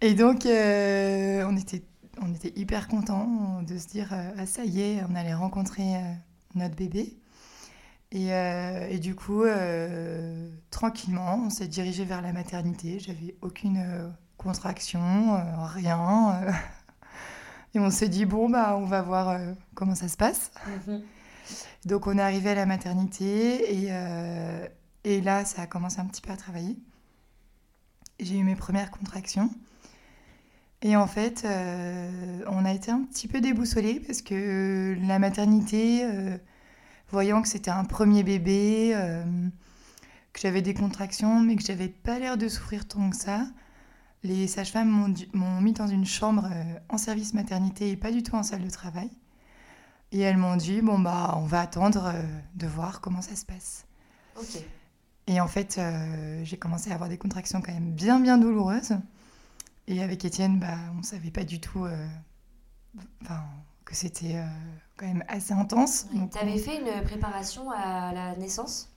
Et 0.01 0.15
donc, 0.15 0.47
on, 0.47 1.57
était, 1.57 1.83
on 2.21 2.35
était 2.35 2.53
hyper 2.57 2.89
contents 2.89 3.63
de 3.63 3.79
se 3.79 3.89
dire 3.89 4.13
euh, 4.13 4.31
Ah, 4.39 4.47
ça 4.47 4.65
y 4.65 4.81
est, 4.81 5.03
on 5.09 5.15
allait 5.15 5.35
rencontrer 5.35 5.97
euh, 5.97 6.13
notre 6.55 6.77
bébé. 6.77 7.17
Et, 8.13 8.33
euh, 8.35 8.89
et 8.89 8.99
du 8.99 9.15
coup, 9.15 9.45
euh, 9.45 10.49
tranquillement, 10.71 11.43
on 11.47 11.51
s'est 11.51 11.69
dirigé 11.69 12.05
vers 12.05 12.23
la 12.23 12.33
maternité. 12.33 12.99
J'avais 12.99 13.37
aucune 13.41 13.79
euh, 13.79 14.09
contraction, 14.37 15.39
rien. 15.75 16.41
Et 17.75 17.79
on 17.79 17.91
s'est 17.91 18.09
dit 18.09 18.25
Bon, 18.25 18.51
bah, 18.51 18.77
on 18.77 18.85
va 18.85 19.01
voir 19.01 19.39
comment 19.75 19.95
ça 19.95 20.09
se 20.09 20.17
passe. 20.17 20.51
Mhm. 20.89 21.03
Donc 21.85 22.07
on 22.09 22.19
est 22.19 22.23
arrivé 22.23 22.51
à 22.51 22.55
la 22.55 22.67
maternité 22.67 23.87
et, 23.87 23.91
et 25.05 25.21
là 25.21 25.45
ça 25.45 25.63
a 25.63 25.67
commencé 25.67 25.99
un 25.99 26.05
petit 26.05 26.21
peu 26.21 26.31
à 26.31 26.37
travailler. 26.37 26.77
J'ai 28.19 28.39
eu 28.39 28.45
mes 28.45 28.57
premières 28.57 28.91
contractions. 28.91 29.51
Et 30.83 30.97
en 30.97 31.07
fait, 31.07 31.43
euh, 31.45 32.43
on 32.47 32.65
a 32.65 32.73
été 32.73 32.91
un 32.91 33.03
petit 33.03 33.29
peu 33.29 33.41
déboussolés 33.41 34.01
parce 34.01 34.23
que 34.23 34.97
la 35.07 35.19
maternité, 35.19 36.05
euh, 36.05 36.39
voyant 37.11 37.43
que 37.43 37.49
c'était 37.49 37.71
un 37.71 37.85
premier 37.85 38.23
bébé, 38.23 38.93
euh, 38.95 39.23
que 40.33 40.41
j'avais 40.41 40.63
des 40.63 40.75
contractions, 40.75 41.41
mais 41.41 41.57
que 41.57 41.63
j'avais 41.63 41.89
pas 41.89 42.19
l'air 42.19 42.37
de 42.39 42.49
souffrir 42.49 42.87
tant 42.87 43.11
que 43.11 43.17
ça, 43.17 43.47
les 44.23 44.47
sages-femmes 44.47 45.15
m'ont 45.33 45.61
mis 45.61 45.73
dans 45.73 45.87
une 45.87 46.05
chambre 46.05 46.49
euh, 46.51 46.79
en 46.89 46.99
service 46.99 47.35
maternité 47.35 47.91
et 47.91 47.97
pas 47.97 48.13
du 48.13 48.23
tout 48.23 48.35
en 48.35 48.43
salle 48.43 48.63
de 48.63 48.71
travail. 48.71 49.11
Et 50.13 50.21
elles 50.21 50.37
m'ont 50.37 50.57
dit, 50.57 50.83
bon, 50.83 50.99
bah, 50.99 51.35
on 51.37 51.47
va 51.47 51.61
attendre 51.61 52.13
euh, 52.15 52.23
de 52.55 52.67
voir 52.67 53.01
comment 53.01 53.23
ça 53.23 53.37
se 53.37 53.45
passe. 53.45 53.87
Ok. 54.37 54.63
Et 55.27 55.41
en 55.41 55.47
fait, 55.47 55.77
euh, 55.79 56.41
j'ai 56.45 56.57
commencé 56.57 56.91
à 56.91 56.95
avoir 56.95 57.09
des 57.09 57.19
contractions 57.19 57.61
quand 57.61 57.73
même 57.73 57.93
bien, 57.93 58.19
bien 58.21 58.37
douloureuses. 58.37 58.97
Et 59.91 60.03
avec 60.03 60.25
Étienne, 60.25 60.59
bah, 60.59 60.79
on 60.95 61.01
ne 61.01 61.03
savait 61.03 61.31
pas 61.31 61.45
du 61.45 61.61
tout 61.61 61.85
euh, 61.85 62.07
enfin, 63.23 63.43
que 63.85 63.95
c'était 63.95 64.37
euh, 64.37 64.47
quand 64.97 65.07
même 65.07 65.25
assez 65.29 65.53
intense. 65.53 66.07
Donc, 66.15 66.31
Tu 66.31 66.39
avais 66.39 66.55
on- 66.55 66.59
fait 66.59 66.81
une 66.81 67.03
préparation 67.05 67.71
à 67.71 68.13
la 68.13 68.37
naissance? 68.37 68.89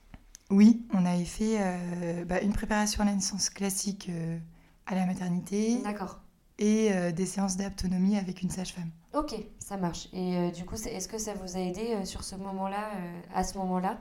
Oui, 0.50 0.86
on 0.92 1.04
avait 1.06 1.24
fait 1.24 1.58
euh, 1.60 2.24
bah, 2.24 2.40
une 2.40 2.52
préparation 2.52 3.02
à 3.02 3.06
la 3.06 3.14
naissance 3.14 3.50
classique 3.50 4.10
à 4.86 4.94
la 4.94 5.06
maternité 5.06 5.78
D'accord. 5.82 6.20
et 6.58 6.92
euh, 6.92 7.12
des 7.12 7.26
séances 7.26 7.56
d'autonomie 7.56 8.18
avec 8.18 8.42
une 8.42 8.50
sage-femme. 8.50 8.90
Ok, 9.14 9.34
ça 9.60 9.76
marche. 9.76 10.08
Et 10.12 10.36
euh, 10.36 10.50
du 10.50 10.64
coup, 10.66 10.74
est-ce 10.74 11.08
que 11.08 11.18
ça 11.18 11.34
vous 11.34 11.56
a 11.56 11.60
aidé 11.60 11.94
euh, 11.94 12.04
sur 12.04 12.24
ce 12.24 12.34
moment-là, 12.36 12.90
à 13.34 13.44
ce 13.44 13.56
moment-là? 13.58 13.98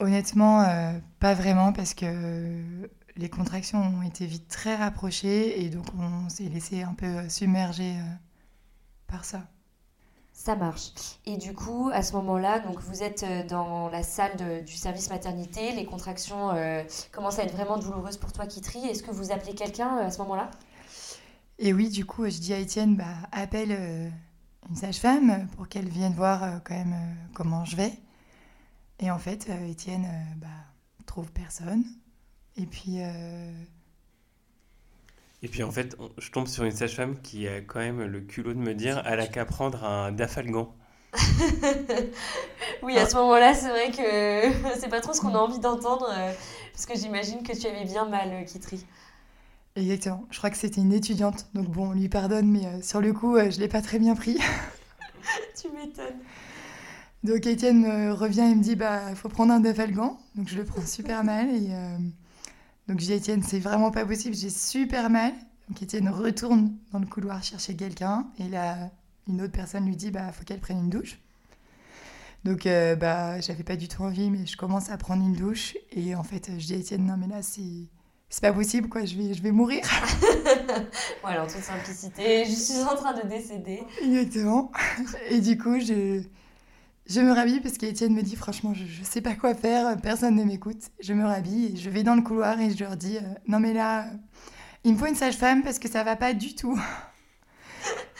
Honnêtement, 0.00 0.64
pas 1.18 1.34
vraiment 1.34 1.72
parce 1.72 1.92
que 1.94 2.88
les 3.18 3.28
contractions 3.28 3.80
ont 3.82 4.02
été 4.02 4.26
vite 4.26 4.48
très 4.48 4.76
rapprochées 4.76 5.62
et 5.62 5.68
donc 5.68 5.86
on 5.98 6.28
s'est 6.28 6.44
laissé 6.48 6.82
un 6.82 6.94
peu 6.94 7.28
submerger 7.28 7.96
euh, 7.98 8.14
par 9.08 9.24
ça. 9.24 9.42
Ça 10.32 10.54
marche. 10.54 10.92
Et 11.26 11.36
du 11.36 11.52
coup, 11.52 11.90
à 11.92 12.02
ce 12.02 12.12
moment-là, 12.12 12.60
donc 12.60 12.78
vous 12.80 13.02
êtes 13.02 13.24
euh, 13.24 13.44
dans 13.44 13.88
la 13.88 14.04
salle 14.04 14.36
de- 14.36 14.64
du 14.64 14.74
service 14.74 15.10
maternité, 15.10 15.72
les 15.72 15.84
contractions 15.84 16.50
euh, 16.50 16.84
commencent 17.10 17.40
à 17.40 17.42
être 17.42 17.54
vraiment 17.54 17.76
douloureuses 17.76 18.18
pour 18.18 18.32
toi, 18.32 18.46
Kitri. 18.46 18.78
Est-ce 18.86 19.02
que 19.02 19.10
vous 19.10 19.32
appelez 19.32 19.54
quelqu'un 19.54 19.96
à 19.96 20.10
ce 20.12 20.18
moment-là? 20.18 20.48
Et 21.58 21.72
oui, 21.72 21.88
du 21.88 22.04
coup, 22.06 22.24
je 22.30 22.38
dis 22.38 22.54
à 22.54 22.58
Étienne, 22.58 22.94
bah, 22.94 23.16
appelle 23.32 23.72
euh, 23.72 24.08
une 24.70 24.76
sage-femme 24.76 25.48
pour 25.56 25.68
qu'elle 25.68 25.88
vienne 25.88 26.12
voir 26.14 26.44
euh, 26.44 26.58
quand 26.64 26.76
même 26.76 26.94
comment 27.34 27.64
je 27.64 27.74
vais. 27.74 27.92
Et 29.00 29.10
en 29.10 29.18
fait, 29.18 29.48
Étienne 29.68 30.06
bah, 30.36 30.46
trouve 31.04 31.32
personne. 31.32 31.84
Et 32.58 32.66
puis, 32.66 33.00
euh, 33.02 33.50
Et 35.42 35.48
puis 35.48 35.64
en 35.64 35.72
fait, 35.72 35.96
on- 35.98 36.12
je 36.18 36.30
tombe 36.30 36.46
sur 36.46 36.62
une 36.62 36.70
sage-femme 36.70 37.20
qui 37.22 37.48
a 37.48 37.60
quand 37.60 37.80
même 37.80 38.02
le 38.04 38.20
culot 38.20 38.54
de 38.54 38.58
me 38.60 38.72
dire 38.74 39.02
elle 39.04 39.18
a 39.18 39.26
qu'à 39.26 39.44
prendre 39.44 39.82
un 39.84 40.12
dafalgan. 40.12 40.72
Oui, 42.82 42.98
à 42.98 43.06
ce 43.06 43.16
moment-là, 43.16 43.54
c'est 43.54 43.68
vrai 43.68 43.90
que 43.90 44.78
c'est 44.80 44.88
pas 44.88 45.00
trop 45.00 45.12
ce 45.12 45.20
qu'on 45.20 45.34
a 45.34 45.38
envie 45.38 45.58
d'entendre, 45.60 46.06
euh, 46.10 46.32
parce 46.72 46.86
que 46.86 46.96
j'imagine 46.96 47.42
que 47.42 47.52
tu 47.58 47.66
avais 47.66 47.84
bien 47.84 48.06
mal, 48.08 48.30
euh, 48.32 48.44
Kitri. 48.44 48.86
exactement, 49.76 50.26
je 50.30 50.36
crois 50.38 50.50
que 50.50 50.56
c'était 50.58 50.80
une 50.82 50.92
étudiante. 50.92 51.46
Donc 51.54 51.68
bon, 51.70 51.88
on 51.90 51.92
lui 51.92 52.08
pardonne, 52.10 52.48
mais 52.50 52.82
sur 52.82 53.00
le 53.00 53.12
coup, 53.12 53.38
je 53.38 53.58
l'ai 53.60 53.68
pas 53.68 53.80
très 53.82 53.98
bien 53.98 54.14
pris. 54.14 54.38
Tu 55.60 55.68
m'étonnes. 55.70 56.20
Donc 57.24 57.46
Étienne 57.46 57.80
me 57.80 58.12
revient 58.12 58.42
et 58.52 58.54
me 58.54 58.62
dit 58.62 58.76
bah 58.76 59.14
faut 59.14 59.28
prendre 59.28 59.52
un 59.52 59.60
Dafalgan. 59.60 60.18
Donc 60.36 60.48
je 60.48 60.56
le 60.56 60.64
prends 60.64 60.84
super 60.86 61.24
mal 61.24 61.48
et 61.48 61.68
euh, 61.72 61.98
donc 62.88 63.00
je 63.00 63.04
dis 63.06 63.12
à 63.12 63.16
Étienne 63.16 63.42
c'est 63.42 63.58
vraiment 63.58 63.90
pas 63.90 64.04
possible, 64.04 64.34
j'ai 64.34 64.50
super 64.50 65.10
mal. 65.10 65.32
Donc 65.68 65.82
Étienne 65.82 66.08
retourne 66.08 66.74
dans 66.92 66.98
le 66.98 67.06
couloir 67.06 67.42
chercher 67.42 67.76
quelqu'un 67.76 68.26
et 68.38 68.48
là 68.48 68.90
une 69.28 69.42
autre 69.42 69.52
personne 69.52 69.84
lui 69.84 69.96
dit 69.96 70.10
bah 70.10 70.32
faut 70.32 70.44
qu'elle 70.44 70.60
prenne 70.60 70.78
une 70.78 70.90
douche. 70.90 71.18
Donc 72.44 72.66
euh, 72.66 72.96
bah 72.96 73.40
j'avais 73.40 73.64
pas 73.64 73.76
du 73.76 73.88
tout 73.88 74.02
envie 74.02 74.30
mais 74.30 74.46
je 74.46 74.56
commence 74.56 74.90
à 74.90 74.96
prendre 74.96 75.22
une 75.22 75.34
douche 75.34 75.76
et 75.92 76.14
en 76.14 76.22
fait 76.22 76.50
je 76.58 76.66
dis 76.66 76.74
à 76.74 76.76
Étienne 76.78 77.04
non 77.04 77.16
mais 77.18 77.26
là 77.26 77.42
c'est 77.42 77.88
c'est 78.30 78.42
pas 78.42 78.52
possible 78.52 78.88
quoi, 78.88 79.04
je 79.04 79.16
vais 79.16 79.34
je 79.34 79.42
vais 79.42 79.52
mourir. 79.52 79.82
Voilà, 81.22 81.44
en 81.44 81.46
toute 81.46 81.62
simplicité, 81.62 82.44
je 82.44 82.52
suis 82.52 82.82
en 82.82 82.94
train 82.94 83.12
de 83.14 83.26
décéder. 83.26 83.82
Exactement. 84.02 84.70
Et 85.30 85.40
du 85.40 85.58
coup, 85.58 85.78
je, 85.80 86.22
je 87.08 87.20
me 87.20 87.32
rhabille 87.32 87.60
parce 87.60 87.78
qu'Étienne 87.78 88.12
me 88.14 88.22
dit 88.22 88.36
franchement, 88.36 88.74
je, 88.74 88.84
je 88.84 89.02
sais 89.02 89.22
pas 89.22 89.34
quoi 89.34 89.54
faire, 89.54 89.96
personne 90.00 90.34
ne 90.34 90.44
m'écoute. 90.44 90.90
Je 91.00 91.14
me 91.14 91.24
rhabille 91.24 91.72
et 91.72 91.76
je 91.76 91.88
vais 91.88 92.02
dans 92.02 92.14
le 92.14 92.20
couloir 92.20 92.60
et 92.60 92.70
je 92.70 92.84
leur 92.84 92.96
dis 92.96 93.16
euh, 93.16 93.20
non 93.46 93.60
mais 93.60 93.72
là, 93.72 94.06
il 94.84 94.92
me 94.92 94.98
faut 94.98 95.06
une 95.06 95.14
sage-femme 95.14 95.62
parce 95.62 95.78
que 95.78 95.88
ça 95.88 96.04
va 96.04 96.16
pas 96.16 96.34
du 96.34 96.54
tout. 96.54 96.78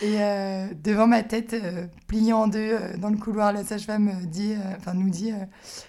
Et 0.01 0.23
euh, 0.23 0.69
devant 0.85 1.09
ma 1.09 1.25
tête, 1.25 1.55
euh, 1.55 1.87
pliée 2.07 2.33
en 2.33 2.47
deux 2.47 2.79
dans 2.99 3.11
le 3.11 3.17
couloir, 3.17 3.53
la 3.53 3.65
sage-femme 3.65 4.27
dit, 4.27 4.55
enfin 4.77 4.95
nous 4.95 5.11
dit, 5.11 5.33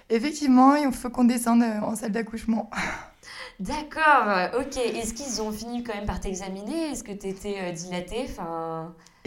effectivement, 0.10 0.74
il 0.74 0.92
faut 0.92 1.12
qu'on 1.12 1.26
descende 1.26 1.62
en 1.62 1.96
salle 1.96 2.12
d'accouchement. 2.12 2.72
D'accord, 3.60 4.60
ok. 4.60 4.78
Est-ce 4.78 5.14
qu'ils 5.14 5.44
ont 5.44 5.52
fini 5.52 5.84
quand 5.84 5.94
même 5.94 6.08
par 6.08 6.20
t'examiner? 6.20 6.90
Est-ce 6.90 7.04
que 7.04 7.12
tu 7.12 7.28
étais 7.28 7.72
dilatée. 7.72 8.26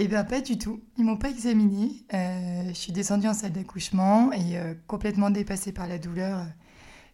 Eh 0.02 0.09
bien, 0.09 0.25
pas 0.25 0.40
du 0.40 0.59
tout. 0.59 0.82
Ils 0.99 1.04
m'ont 1.04 1.16
pas 1.16 1.30
examinée. 1.30 2.04
Euh, 2.12 2.64
je 2.71 2.73
suis 2.73 2.90
descendue 2.90 3.28
en 3.28 3.35
salle 3.35 3.52
d'accouchement 3.52 4.32
et 4.32 4.59
euh, 4.59 4.75
complètement 4.88 5.30
dépassée 5.30 5.71
par 5.71 5.87
la 5.87 5.99
douleur, 5.99 6.40
euh, 6.40 6.44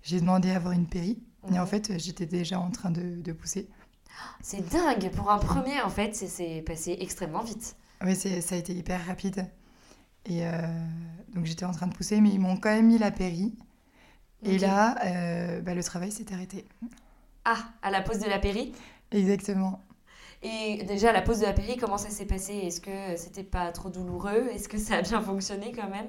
j'ai 0.02 0.20
demandé 0.20 0.50
à 0.50 0.56
avoir 0.56 0.72
une 0.72 0.86
péri. 0.86 1.18
Et 1.52 1.58
en 1.58 1.66
fait, 1.66 1.98
j'étais 1.98 2.24
déjà 2.24 2.58
en 2.58 2.70
train 2.70 2.90
de, 2.90 3.20
de 3.20 3.32
pousser. 3.32 3.68
C'est 4.40 4.66
dingue. 4.70 5.10
Pour 5.10 5.30
un 5.30 5.38
premier, 5.38 5.82
en 5.82 5.90
fait, 5.90 6.14
c'est- 6.16 6.62
passé 6.62 6.96
extrêmement 6.98 7.42
vite. 7.42 7.76
Oui, 8.02 8.16
ça 8.16 8.54
a 8.54 8.58
été 8.58 8.72
hyper 8.74 9.04
rapide. 9.06 9.46
Et 10.24 10.46
euh, 10.46 10.50
donc, 11.34 11.44
j'étais 11.44 11.66
en 11.66 11.72
train 11.72 11.88
de 11.88 11.94
pousser, 11.94 12.22
mais 12.22 12.30
ils 12.30 12.38
m'ont 12.40 12.56
quand 12.56 12.70
même 12.70 12.86
mis 12.86 12.96
la 12.98 13.10
péri. 13.10 13.54
Et 14.44 14.56
là, 14.58 14.94
bah, 15.60 15.74
le 15.74 15.84
travail 15.84 16.10
s'est 16.10 16.32
arrêté. 16.32 16.64
Ah, 17.44 17.58
à 17.82 17.90
la 17.90 18.00
pause 18.00 18.18
de 18.20 18.28
la 18.28 18.38
péri? 18.38 18.72
Exactement. 19.10 19.82
Et 20.42 20.84
déjà, 20.84 21.12
la 21.12 21.22
pause 21.22 21.40
de 21.40 21.46
la 21.46 21.52
péri, 21.52 21.76
comment 21.76 21.98
ça 21.98 22.10
s'est 22.10 22.26
passé? 22.26 22.54
Est-ce 22.54 22.80
que 22.80 23.16
c'était 23.16 23.42
pas 23.42 23.72
trop 23.72 23.90
douloureux? 23.90 24.48
Est-ce 24.52 24.68
que 24.68 24.78
ça 24.78 24.96
a 24.96 25.02
bien 25.02 25.20
fonctionné 25.20 25.72
quand 25.72 25.88
même? 25.88 26.06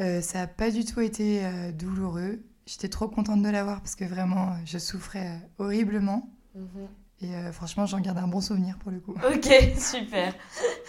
Euh, 0.00 0.20
ça 0.20 0.38
n'a 0.38 0.46
pas 0.46 0.70
du 0.70 0.84
tout 0.84 1.00
été 1.00 1.44
euh, 1.44 1.72
douloureux. 1.72 2.40
J'étais 2.66 2.88
trop 2.88 3.08
contente 3.08 3.42
de 3.42 3.48
l'avoir 3.48 3.80
parce 3.80 3.96
que 3.96 4.04
vraiment, 4.04 4.48
euh, 4.48 4.56
je 4.64 4.78
souffrais 4.78 5.26
euh, 5.26 5.64
horriblement. 5.64 6.28
Mhm. 6.54 6.88
Et 7.24 7.52
franchement, 7.52 7.86
j'en 7.86 8.00
garde 8.00 8.18
un 8.18 8.26
bon 8.26 8.40
souvenir 8.40 8.76
pour 8.78 8.90
le 8.90 8.98
coup. 8.98 9.14
Ok, 9.32 9.46
super. 9.78 10.34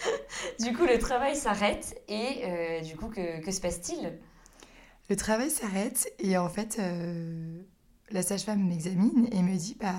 du 0.58 0.72
coup, 0.72 0.84
le 0.84 0.98
travail 0.98 1.36
s'arrête 1.36 2.02
et 2.08 2.82
du 2.82 2.96
coup, 2.96 3.06
que, 3.06 3.40
que 3.40 3.52
se 3.52 3.60
passe-t-il? 3.60 4.18
Le 5.08 5.14
travail 5.14 5.48
s'arrête 5.48 6.12
et 6.18 6.36
en 6.36 6.48
fait, 6.48 6.80
la 8.10 8.22
sage-femme 8.22 8.66
m'examine 8.66 9.28
et 9.30 9.42
me 9.42 9.56
dit 9.56 9.76
bah, 9.78 9.94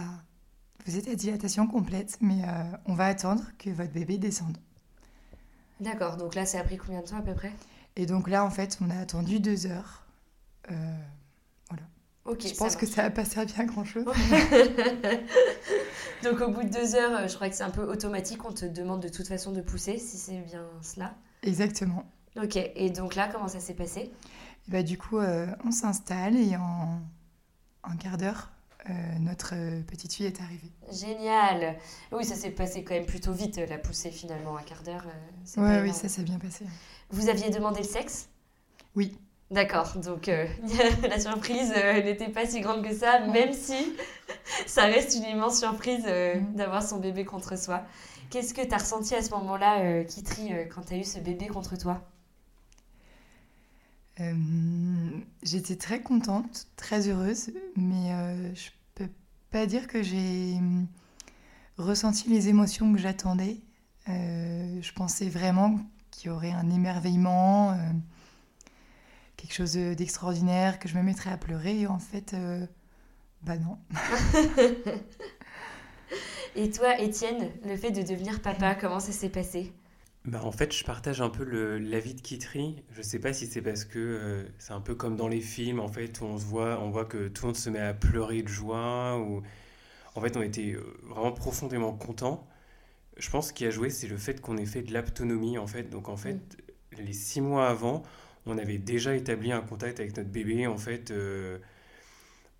Vous 0.85 0.97
êtes 0.97 1.07
à 1.07 1.15
dilatation 1.15 1.67
complète, 1.67 2.17
mais 2.21 2.43
euh, 2.43 2.63
on 2.85 2.93
va 2.93 3.05
attendre 3.05 3.43
que 3.57 3.69
votre 3.69 3.91
bébé 3.91 4.17
descende. 4.17 4.57
D'accord, 5.79 6.17
donc 6.17 6.35
là, 6.35 6.45
ça 6.45 6.59
a 6.59 6.63
pris 6.63 6.77
combien 6.77 7.01
de 7.01 7.07
temps 7.07 7.17
à 7.17 7.21
peu 7.21 7.33
près? 7.33 7.51
Et 7.95 8.05
donc 8.05 8.29
là, 8.29 8.45
en 8.45 8.49
fait, 8.49 8.77
on 8.81 8.89
a 8.89 8.99
attendu 8.99 9.39
deux 9.39 9.65
heures. 9.65 10.05
Euh, 10.71 10.97
Ok, 12.25 12.47
je 12.47 12.55
pense 12.55 12.75
que 12.75 12.87
ça 12.87 13.03
n'a 13.03 13.11
pas 13.11 13.23
servi 13.23 13.53
à 13.61 13.65
grand-chose. 13.65 14.03
Donc 16.23 16.41
au 16.41 16.49
bout 16.49 16.63
de 16.63 16.69
deux 16.69 16.95
heures, 16.95 17.19
euh, 17.19 17.27
je 17.27 17.35
crois 17.35 17.49
que 17.49 17.55
c'est 17.55 17.63
un 17.63 17.69
peu 17.69 17.83
automatique, 17.83 18.43
on 18.45 18.51
te 18.51 18.65
demande 18.65 18.99
de 18.99 19.09
toute 19.09 19.27
façon 19.27 19.51
de 19.51 19.61
pousser, 19.61 19.99
si 19.99 20.17
c'est 20.17 20.41
bien 20.41 20.65
cela. 20.81 21.13
Exactement. 21.43 22.03
Ok, 22.35 22.57
et 22.57 22.89
donc 22.89 23.13
là, 23.13 23.29
comment 23.31 23.47
ça 23.47 23.59
s'est 23.59 23.75
passé? 23.75 24.11
Et 24.67 24.71
bah, 24.71 24.81
du 24.81 24.97
coup, 24.97 25.19
euh, 25.19 25.45
on 25.63 25.71
s'installe 25.71 26.35
et 26.35 26.57
en 26.57 26.99
un 27.83 27.97
quart 27.97 28.17
d'heure, 28.17 28.51
euh, 28.89 29.19
notre 29.19 29.53
euh, 29.55 29.81
petite 29.83 30.13
fille 30.13 30.25
est 30.27 30.41
arrivée. 30.41 30.71
Génial 30.91 31.75
Oui, 32.11 32.23
ça 32.25 32.35
s'est 32.35 32.51
passé 32.51 32.83
quand 32.83 32.93
même 32.93 33.05
plutôt 33.05 33.31
vite, 33.33 33.57
euh, 33.57 33.65
la 33.67 33.77
poussée 33.77 34.11
finalement, 34.11 34.57
un 34.57 34.61
quart 34.63 34.83
d'heure. 34.83 35.05
euh, 35.57 35.61
Ouais, 35.61 35.81
oui, 35.81 35.93
ça 35.93 36.07
s'est 36.09 36.23
bien 36.23 36.39
passé. 36.39 36.65
Vous 37.09 37.29
aviez 37.29 37.49
demandé 37.49 37.79
le 37.81 37.87
sexe? 37.87 38.29
Oui. 38.95 39.17
D'accord, 39.51 39.97
donc 39.97 40.27
euh, 40.27 40.47
la 41.09 41.19
surprise 41.19 41.69
n'était 42.03 42.29
pas 42.29 42.45
si 42.47 42.61
grande 42.61 42.83
que 42.83 42.93
ça, 42.93 43.19
même 43.27 43.53
si 43.67 43.95
ça 44.65 44.85
reste 44.85 45.15
une 45.15 45.23
immense 45.25 45.59
surprise 45.59 46.05
Mhm. 46.05 46.55
d'avoir 46.55 46.81
son 46.83 46.99
bébé 46.99 47.25
contre 47.25 47.57
soi. 47.57 47.83
Qu'est-ce 48.29 48.53
que 48.53 48.61
tu 48.65 48.73
as 48.73 48.77
ressenti 48.77 49.13
à 49.15 49.21
ce 49.21 49.29
moment-là, 49.31 50.03
Kitri, 50.03 50.49
quand 50.73 50.81
tu 50.81 50.93
as 50.95 50.97
eu 50.97 51.03
ce 51.03 51.19
bébé 51.19 51.47
contre 51.47 51.77
toi? 51.77 52.01
Euh, 54.19 54.33
J'étais 55.43 55.75
très 55.75 56.01
contente, 56.01 56.67
très 56.77 57.07
heureuse, 57.09 57.51
mais 57.75 58.11
euh, 58.13 58.55
je 58.55 58.69
pas 59.55 59.67
dire 59.67 59.87
que 59.87 60.03
j'ai 60.03 60.55
hum, 60.57 60.85
ressenti 61.77 62.29
les 62.29 62.49
émotions 62.49 62.91
que 62.91 62.99
j'attendais. 62.99 63.61
Euh, 64.09 64.81
je 64.81 64.91
pensais 64.91 65.29
vraiment 65.29 65.79
qu'il 66.11 66.27
y 66.27 66.29
aurait 66.29 66.51
un 66.51 66.69
émerveillement, 66.69 67.71
euh, 67.71 67.77
quelque 69.37 69.53
chose 69.53 69.75
d'extraordinaire, 69.75 70.77
que 70.77 70.89
je 70.89 70.97
me 70.97 71.03
mettrais 71.03 71.29
à 71.29 71.37
pleurer. 71.37 71.87
En 71.87 71.99
fait, 71.99 72.33
euh, 72.33 72.67
bah 73.43 73.57
non. 73.57 73.77
Et 76.57 76.69
toi, 76.69 76.99
Étienne, 76.99 77.49
le 77.63 77.77
fait 77.77 77.91
de 77.91 78.01
devenir 78.01 78.41
papa, 78.41 78.75
comment 78.75 78.99
ça 78.99 79.13
s'est 79.13 79.29
passé? 79.29 79.71
Bah, 80.25 80.43
en 80.43 80.51
fait, 80.51 80.73
je 80.75 80.83
partage 80.83 81.21
un 81.21 81.29
peu 81.29 81.43
le- 81.43 81.77
l'avis 81.77 82.15
de 82.15 82.21
Kitri. 82.21 82.83
Je 82.91 83.01
sais 83.03 83.19
pas 83.19 83.31
si 83.33 83.45
c'est 83.45 83.61
parce 83.61 83.85
que 83.85 83.99
euh, 83.99 84.43
c'est 84.57 84.73
un 84.73 84.81
peu 84.81 84.95
comme 84.95 85.15
dans 85.15 85.27
les 85.27 85.41
films, 85.41 85.79
en 85.79 85.87
fait, 85.87 86.19
où 86.21 86.25
on 86.25 86.37
se 86.39 86.45
voit, 86.45 86.79
on 86.81 86.89
voit 86.89 87.05
que 87.05 87.27
tout 87.27 87.43
le 87.43 87.47
monde 87.49 87.55
se 87.55 87.69
met 87.69 87.79
à 87.79 87.93
pleurer 87.93 88.41
de 88.41 88.47
joie, 88.47 89.17
ou 89.19 89.43
en 90.15 90.21
fait, 90.21 90.37
on 90.37 90.41
était 90.43 90.73
euh, 90.73 90.97
vraiment 91.03 91.31
profondément 91.33 91.93
contents. 91.93 92.47
Je 93.17 93.29
pense 93.29 93.51
qu'il 93.53 93.67
a 93.67 93.71
joué, 93.71 93.89
c'est 93.91 94.07
le 94.07 94.17
fait 94.17 94.41
qu'on 94.41 94.57
ait 94.57 94.65
fait 94.67 94.83
de 94.83 94.93
l'aptonomie, 94.93 95.57
en 95.59 95.67
fait. 95.67 95.83
Donc, 95.89 96.09
en 96.09 96.17
fait, 96.17 96.39
les 96.97 97.13
six 97.13 97.41
mois 97.41 97.69
avant, 97.69 98.03
on 98.47 98.57
avait 98.57 98.77
déjà 98.79 99.15
établi 99.15 99.51
un 99.53 99.61
contact 99.61 99.99
avec 100.01 100.17
notre 100.17 100.29
bébé, 100.31 100.67
en 100.67 100.77
fait. 100.77 101.11
euh, 101.11 101.59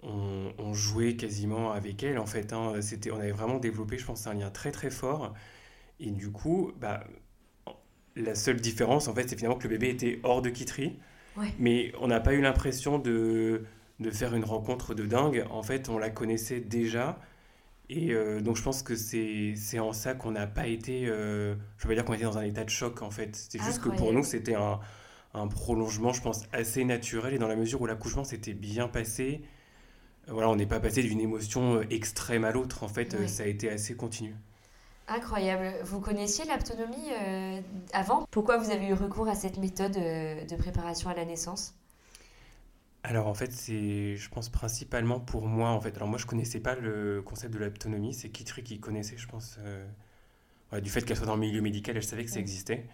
on, 0.03 0.53
on 0.57 0.73
jouait 0.73 1.15
quasiment 1.15 1.71
avec 1.71 2.03
elle, 2.03 2.17
en 2.19 2.25
fait. 2.25 2.53
hein. 2.53 2.73
C'était, 2.81 3.11
on 3.11 3.17
avait 3.19 3.31
vraiment 3.31 3.57
développé, 3.59 3.97
je 3.97 4.05
pense, 4.05 4.27
un 4.27 4.33
lien 4.33 4.49
très, 4.51 4.71
très 4.71 4.89
fort. 4.89 5.33
Et 5.99 6.11
du 6.11 6.31
coup, 6.31 6.73
bah, 6.79 7.05
la 8.15 8.35
seule 8.35 8.61
différence, 8.61 9.07
en 9.07 9.13
fait, 9.15 9.29
c'est 9.29 9.35
finalement 9.37 9.57
que 9.57 9.67
le 9.67 9.77
bébé 9.77 9.89
était 9.89 10.19
hors 10.23 10.41
de 10.41 10.49
Kitry. 10.49 10.97
Ouais. 11.37 11.53
Mais 11.59 11.91
on 11.99 12.07
n'a 12.07 12.19
pas 12.21 12.33
eu 12.33 12.41
l'impression 12.41 12.97
de, 12.99 13.63
de 13.99 14.09
faire 14.11 14.33
une 14.35 14.45
rencontre 14.45 14.93
de 14.93 15.05
dingue. 15.05 15.45
En 15.51 15.63
fait, 15.63 15.89
on 15.89 15.97
la 15.97 16.09
connaissait 16.09 16.59
déjà. 16.61 17.19
Et 17.89 18.11
euh, 18.13 18.41
donc, 18.41 18.55
je 18.55 18.63
pense 18.63 18.83
que 18.83 18.95
c'est 18.95 19.79
en 19.79 19.93
ça 19.93 20.13
qu'on 20.15 20.31
n'a 20.31 20.47
pas 20.47 20.67
été. 20.67 21.07
euh, 21.07 21.55
je 21.77 21.83
ne 21.85 21.89
veux 21.89 21.89
pas 21.89 21.95
dire 21.95 22.05
qu'on 22.05 22.13
était 22.13 22.23
dans 22.23 22.37
un 22.37 22.43
état 22.43 22.63
de 22.63 22.69
choc, 22.69 23.01
en 23.01 23.11
fait. 23.11 23.35
C'est 23.35 23.61
juste 23.61 23.81
que 23.81 23.89
pour 23.89 24.13
nous, 24.13 24.23
c'était 24.23 24.55
un, 24.55 24.79
un 25.33 25.47
prolongement, 25.47 26.13
je 26.13 26.21
pense, 26.21 26.43
assez 26.53 26.83
naturel. 26.85 27.33
Et 27.33 27.37
dans 27.37 27.47
la 27.49 27.55
mesure 27.57 27.81
où 27.81 27.85
l'accouchement 27.85 28.23
s'était 28.23 28.53
bien 28.53 28.87
passé, 28.87 29.41
euh, 30.29 30.33
voilà, 30.33 30.49
on 30.49 30.55
n'est 30.55 30.65
pas 30.65 30.79
passé 30.79 31.03
d'une 31.03 31.19
émotion 31.21 31.81
extrême 31.89 32.45
à 32.45 32.51
l'autre. 32.51 32.83
En 32.83 32.87
fait, 32.87 33.13
Ouais. 33.13 33.27
ça 33.27 33.43
a 33.43 33.47
été 33.47 33.69
assez 33.69 33.95
continu. 33.95 34.33
Incroyable. 35.07 35.73
Vous 35.83 35.99
connaissiez 35.99 36.45
l'aptonomie 36.45 37.11
euh, 37.11 37.61
avant? 37.93 38.25
Pourquoi 38.31 38.57
vous 38.57 38.71
avez 38.71 38.87
eu 38.87 38.93
recours 38.93 39.27
à 39.27 39.35
cette 39.35 39.57
méthode 39.57 39.97
euh, 39.97 40.45
de 40.45 40.55
préparation 40.55 41.09
à 41.09 41.13
la 41.13 41.25
naissance? 41.25 41.75
Alors 43.03 43.27
en 43.27 43.35
fait, 43.35 43.51
c'est, 43.51 44.15
je 44.15 44.29
pense 44.29 44.49
principalement 44.49 45.19
pour 45.19 45.45
moi 45.47 45.69
en 45.69 45.79
fait. 45.79 45.95
Alors 45.95 46.07
moi, 46.07 46.17
je 46.17 46.25
connaissais 46.25 46.59
pas 46.59 46.75
le 46.75 47.21
concept 47.21 47.53
de 47.53 47.59
l'autonomie. 47.59 48.13
C'est 48.15 48.29
Kitri 48.29 48.63
qui 48.63 48.79
connaissait, 48.79 49.17
je 49.17 49.27
pense, 49.27 49.59
euh, 49.61 49.85
du 50.81 50.89
fait 50.89 51.01
qu'elle 51.03 51.17
soit 51.17 51.27
dans 51.27 51.35
le 51.35 51.41
milieu 51.41 51.61
médical, 51.61 51.95
elle 51.97 52.03
savait 52.03 52.25
que 52.25 52.31
ça 52.31 52.39
existait. 52.39 52.87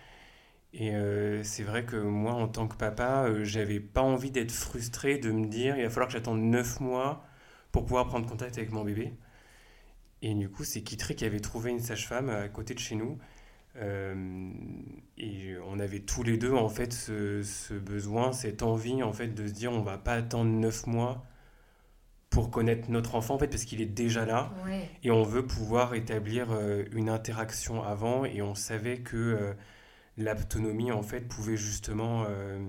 Et 0.74 0.96
euh, 0.96 1.44
c'est 1.44 1.64
vrai 1.64 1.86
que 1.86 1.98
moi, 1.98 2.34
en 2.34 2.48
tant 2.48 2.68
que 2.68 2.76
papa, 2.76 3.26
euh, 3.26 3.44
j'avais 3.44 3.80
pas 3.80 4.02
envie 4.02 4.32
d'être 4.32 4.52
frustré, 4.52 5.18
de 5.18 5.32
me 5.32 5.48
dire, 5.48 5.78
il 5.78 5.84
va 5.84 5.90
falloir 5.90 6.08
que 6.08 6.14
j'attende 6.14 6.42
9 6.42 6.80
mois 6.80 7.26
pour 7.72 7.86
pouvoir 7.86 8.08
prendre 8.08 8.28
contact 8.30 8.58
avec 8.58 8.72
mon 8.72 8.84
bébé. 8.84 9.14
Et 10.22 10.34
du 10.36 10.50
coup, 10.50 10.64
c'est 10.64 10.82
Kitri 10.82 11.16
qui 11.16 11.26
avait 11.26 11.40
trouvé 11.40 11.72
une 11.72 11.80
sage-femme 11.80 12.30
à 12.30 12.48
côté 12.48 12.74
de 12.74 12.80
chez 12.80 12.96
nous. 12.96 13.18
Euh, 13.78 14.52
et 15.18 15.56
on 15.66 15.80
avait 15.80 16.02
tous 16.02 16.24
les 16.24 16.38
deux 16.38 16.52
en 16.54 16.68
fait 16.68 16.92
ce, 16.92 17.42
ce 17.42 17.74
besoin, 17.74 18.34
cette 18.34 18.64
envie 18.64 19.02
en 19.02 19.14
fait 19.14 19.30
de 19.30 19.48
se 19.48 19.54
dire 19.54 19.72
on 19.72 19.82
va 19.82 19.98
pas 19.98 20.14
attendre 20.16 20.52
9 20.52 20.88
mois 20.88 21.24
pour 22.30 22.52
connaître 22.52 22.92
notre 22.92 23.16
enfant 23.16 23.36
en 23.36 23.40
fait 23.40 23.48
parce 23.48 23.64
qu'il 23.64 23.80
est 23.80 23.86
déjà 23.86 24.26
là 24.26 24.54
Ouais. 24.66 24.90
et 25.04 25.12
on 25.12 25.24
veut 25.24 25.46
pouvoir 25.48 25.94
établir 25.96 26.48
euh, 26.52 26.84
une 26.92 27.08
interaction 27.08 27.82
avant 27.82 28.26
et 28.26 28.42
on 28.42 28.56
savait 28.56 28.98
que 29.00 29.16
euh, 29.16 29.54
l'autonomie 30.18 30.92
en 30.92 31.02
fait 31.02 31.22
pouvait 31.22 31.56
justement 31.58 32.26
euh, 32.28 32.60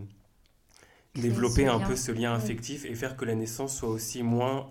développer 1.16 1.66
un 1.66 1.80
peu 1.80 1.96
ce 1.96 2.12
lien 2.12 2.32
affectif 2.32 2.84
et 2.84 2.94
faire 2.94 3.16
que 3.16 3.24
la 3.24 3.34
naissance 3.34 3.76
soit 3.76 3.88
aussi 3.88 4.22
moins 4.22 4.70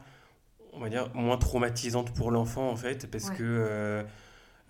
on 0.73 0.79
va 0.79 0.89
dire 0.89 1.09
moins 1.13 1.37
traumatisante 1.37 2.11
pour 2.13 2.31
l'enfant 2.31 2.69
en 2.69 2.75
fait 2.75 3.09
parce 3.09 3.29
Ouais. 3.29 3.35
que 3.35 3.43
euh, 3.43 4.03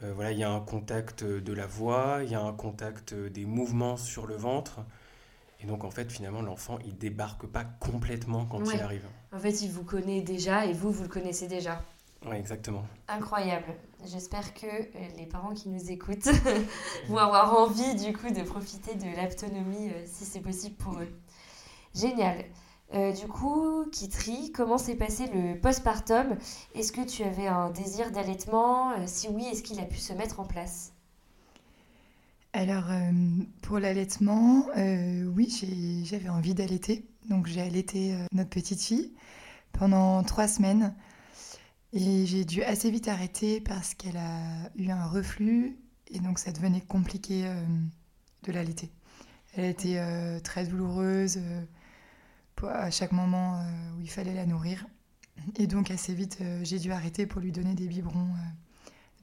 euh, 0.04 0.14
voilà 0.14 0.32
il 0.32 0.38
y 0.40 0.44
a 0.44 0.50
un 0.52 0.60
contact 0.60 1.24
de 1.24 1.54
la 1.54 1.68
voix 1.68 2.20
il 2.24 2.32
y 2.32 2.36
a 2.36 2.42
un 2.42 2.54
contact 2.54 3.14
des 3.14 3.46
mouvements 3.46 3.98
sur 3.98 4.26
le 4.28 4.36
ventre 4.36 4.80
et 5.62 5.68
donc 5.68 5.84
en 5.84 5.92
fait 5.92 6.12
finalement 6.12 6.42
l'enfant 6.42 6.80
il 6.86 6.98
débarque 6.98 7.46
pas 7.46 7.64
complètement 7.64 8.46
quand 8.46 8.60
Ouais. 8.68 8.76
il 8.76 8.82
arrive 8.82 9.06
En 9.32 9.40
fait, 9.40 9.62
il 9.62 9.70
vous 9.72 9.84
connaît 9.84 10.22
déjà 10.22 10.66
et 10.66 10.74
vous, 10.74 10.92
vous 10.92 11.04
le 11.04 11.10
connaissez 11.10 11.48
déjà. 11.48 11.84
ouais 12.26 12.40
exactement 12.40 12.84
Incroyable. 13.08 13.68
J'espère 14.06 14.56
que 14.56 14.66
euh, 14.66 14.88
les 15.18 15.28
parents 15.28 15.54
qui 15.54 15.70
nous 15.70 15.92
écoutent 15.92 16.30
vont 17.08 17.18
avoir 17.18 17.54
envie 17.60 17.94
du 17.96 18.12
coup 18.14 18.32
de 18.32 18.42
profiter 18.42 18.96
de 18.96 19.06
l'autonomie 19.06 19.90
euh, 19.90 20.02
si 20.08 20.26
c'est 20.26 20.40
possible 20.42 20.76
pour 20.78 20.98
eux. 21.00 21.08
Génial. 21.94 22.44
Euh, 22.94 23.14
du 23.14 23.26
coup, 23.28 23.86
Kitri, 23.92 24.52
comment 24.52 24.78
s'est 24.78 24.96
passé 24.96 25.28
le 25.34 25.58
postpartum? 25.58 26.36
Est-ce 26.76 26.92
que 26.92 27.02
tu 27.06 27.24
avais 27.24 27.48
un 27.48 27.70
désir 27.70 28.12
d'allaitement? 28.12 28.92
Euh, 28.92 29.04
Si 29.06 29.30
oui, 29.30 29.46
est-ce 29.46 29.64
qu'il 29.64 29.80
a 29.80 29.86
pu 29.86 29.98
se 29.98 30.12
mettre 30.12 30.42
en 30.42 30.46
place? 30.46 30.92
Alors, 32.52 32.92
euh, 32.92 33.12
pour 33.62 33.80
l'allaitement, 33.80 34.66
oui, 34.76 36.04
j'avais 36.04 36.28
envie 36.28 36.54
d'allaiter. 36.54 37.06
Donc, 37.30 37.48
j'ai 37.48 37.62
allaité 37.62 38.14
notre 38.34 38.50
petite 38.50 38.82
fille 38.82 39.14
pendant 39.72 40.22
trois 40.24 40.50
semaines. 40.50 40.94
Et 41.94 42.26
j'ai 42.26 42.44
dû 42.44 42.62
assez 42.64 42.92
vite 42.92 43.08
arrêter 43.08 43.62
parce 43.62 43.94
qu'elle 43.94 44.18
a 44.18 44.70
eu 44.76 44.90
un 44.90 45.06
reflux. 45.06 45.80
Et 46.10 46.20
donc, 46.20 46.40
ça 46.40 46.52
devenait 46.52 46.82
compliqué 46.82 47.46
de 48.44 48.52
l'allaiter. 48.52 48.92
Elle 49.56 49.64
a 49.64 49.70
été 49.70 50.40
très 50.44 50.66
douloureuse 50.66 51.40
à 52.67 52.91
chaque 52.91 53.12
moment 53.12 53.63
où 53.97 54.02
il 54.02 54.10
fallait 54.10 54.34
la 54.34 54.45
nourrir. 54.45 54.86
Et 55.58 55.67
donc, 55.67 55.91
assez 55.91 56.13
vite, 56.13 56.39
j'ai 56.63 56.80
dû 56.80 56.91
arrêter 56.91 57.26
pour 57.26 57.41
lui 57.41 57.52
donner 57.52 57.74
des 57.74 57.88
biberons 57.88 58.30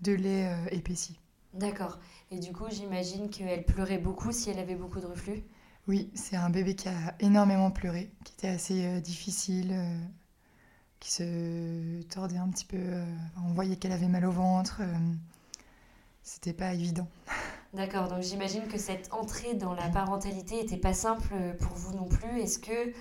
de 0.02 0.12
lait 0.12 0.52
épaissi. 0.72 1.18
D'accord. 1.54 1.98
Et 2.30 2.38
du 2.38 2.52
coup, 2.52 2.66
j'imagine 2.70 3.30
qu'elle 3.30 3.64
pleurait 3.64 3.98
beaucoup 3.98 4.32
si 4.32 4.50
elle 4.50 4.58
avait 4.58 4.74
beaucoup 4.74 5.00
de 5.00 5.06
reflux? 5.06 5.42
Oui, 5.86 6.10
c'est 6.14 6.36
un 6.36 6.50
bébé 6.50 6.74
qui 6.74 6.88
a 6.88 7.14
énormément 7.18 7.70
pleuré, 7.70 8.10
qui 8.24 8.34
était 8.34 8.48
assez 8.48 8.84
euh, 8.84 9.00
difficile, 9.00 9.72
euh, 9.72 9.98
qui 11.00 11.10
se 11.10 12.02
tordait 12.02 12.36
un 12.36 12.48
petit 12.50 12.66
peu. 12.66 12.76
Euh, 12.76 13.04
on 13.42 13.54
voyait 13.54 13.76
qu'elle 13.76 13.92
avait 13.92 14.08
mal 14.08 14.26
au 14.26 14.30
ventre. 14.30 14.82
C'était 16.22 16.52
pas 16.52 16.74
évident. 16.74 17.08
D'accord, 17.72 18.08
donc 18.08 18.22
j'imagine 18.22 18.66
que 18.68 18.78
cette 18.78 19.10
entrée 19.12 19.54
dans 19.54 19.72
la 19.72 19.88
parentalité 19.88 20.56
n'était 20.56 20.76
pas 20.76 20.94
simple 20.94 21.34
pour 21.60 21.74
vous 21.74 21.94
non 21.94 22.06
plus. 22.06 22.40
Est-ce 22.40 22.58
que. 22.58 22.92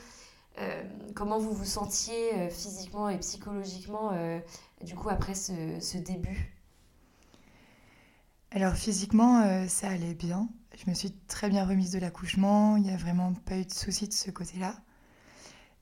Comment 1.13 1.39
vous 1.39 1.53
vous 1.53 1.65
sentiez 1.65 2.49
physiquement 2.49 3.09
et 3.09 3.17
psychologiquement 3.19 4.11
du 4.83 4.95
coup 4.95 5.09
après 5.09 5.35
ce 5.35 5.97
début? 5.97 6.53
Alors 8.51 8.75
physiquement, 8.75 9.41
euh, 9.41 9.67
ça 9.67 9.89
allait 9.89 10.13
bien. 10.13 10.47
Je 10.77 10.89
me 10.89 10.95
suis 10.95 11.11
très 11.27 11.49
bien 11.49 11.65
remise 11.65 11.91
de 11.91 11.99
l'accouchement. 11.99 12.77
Il 12.77 12.83
n'y 12.83 12.91
a 12.91 12.97
vraiment 12.97 13.33
pas 13.33 13.57
eu 13.57 13.65
de 13.65 13.73
soucis 13.73 14.07
de 14.07 14.13
ce 14.13 14.31
côté-là. 14.31 14.73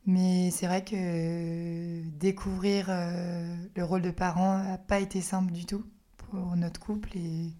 Mais 0.07 0.51
c'est 0.51 0.65
vrai 0.65 0.83
que 0.83 2.01
découvrir 2.17 2.87
euh, 2.89 3.55
le 3.75 3.83
rôle 3.83 4.01
de 4.01 4.11
parent 4.11 4.57
n'a 4.63 4.77
pas 4.77 4.99
été 4.99 5.21
simple 5.21 5.51
du 5.51 5.65
tout 5.65 5.85
pour 6.17 6.55
notre 6.55 6.79
couple. 6.79 7.15
Et 7.15 7.53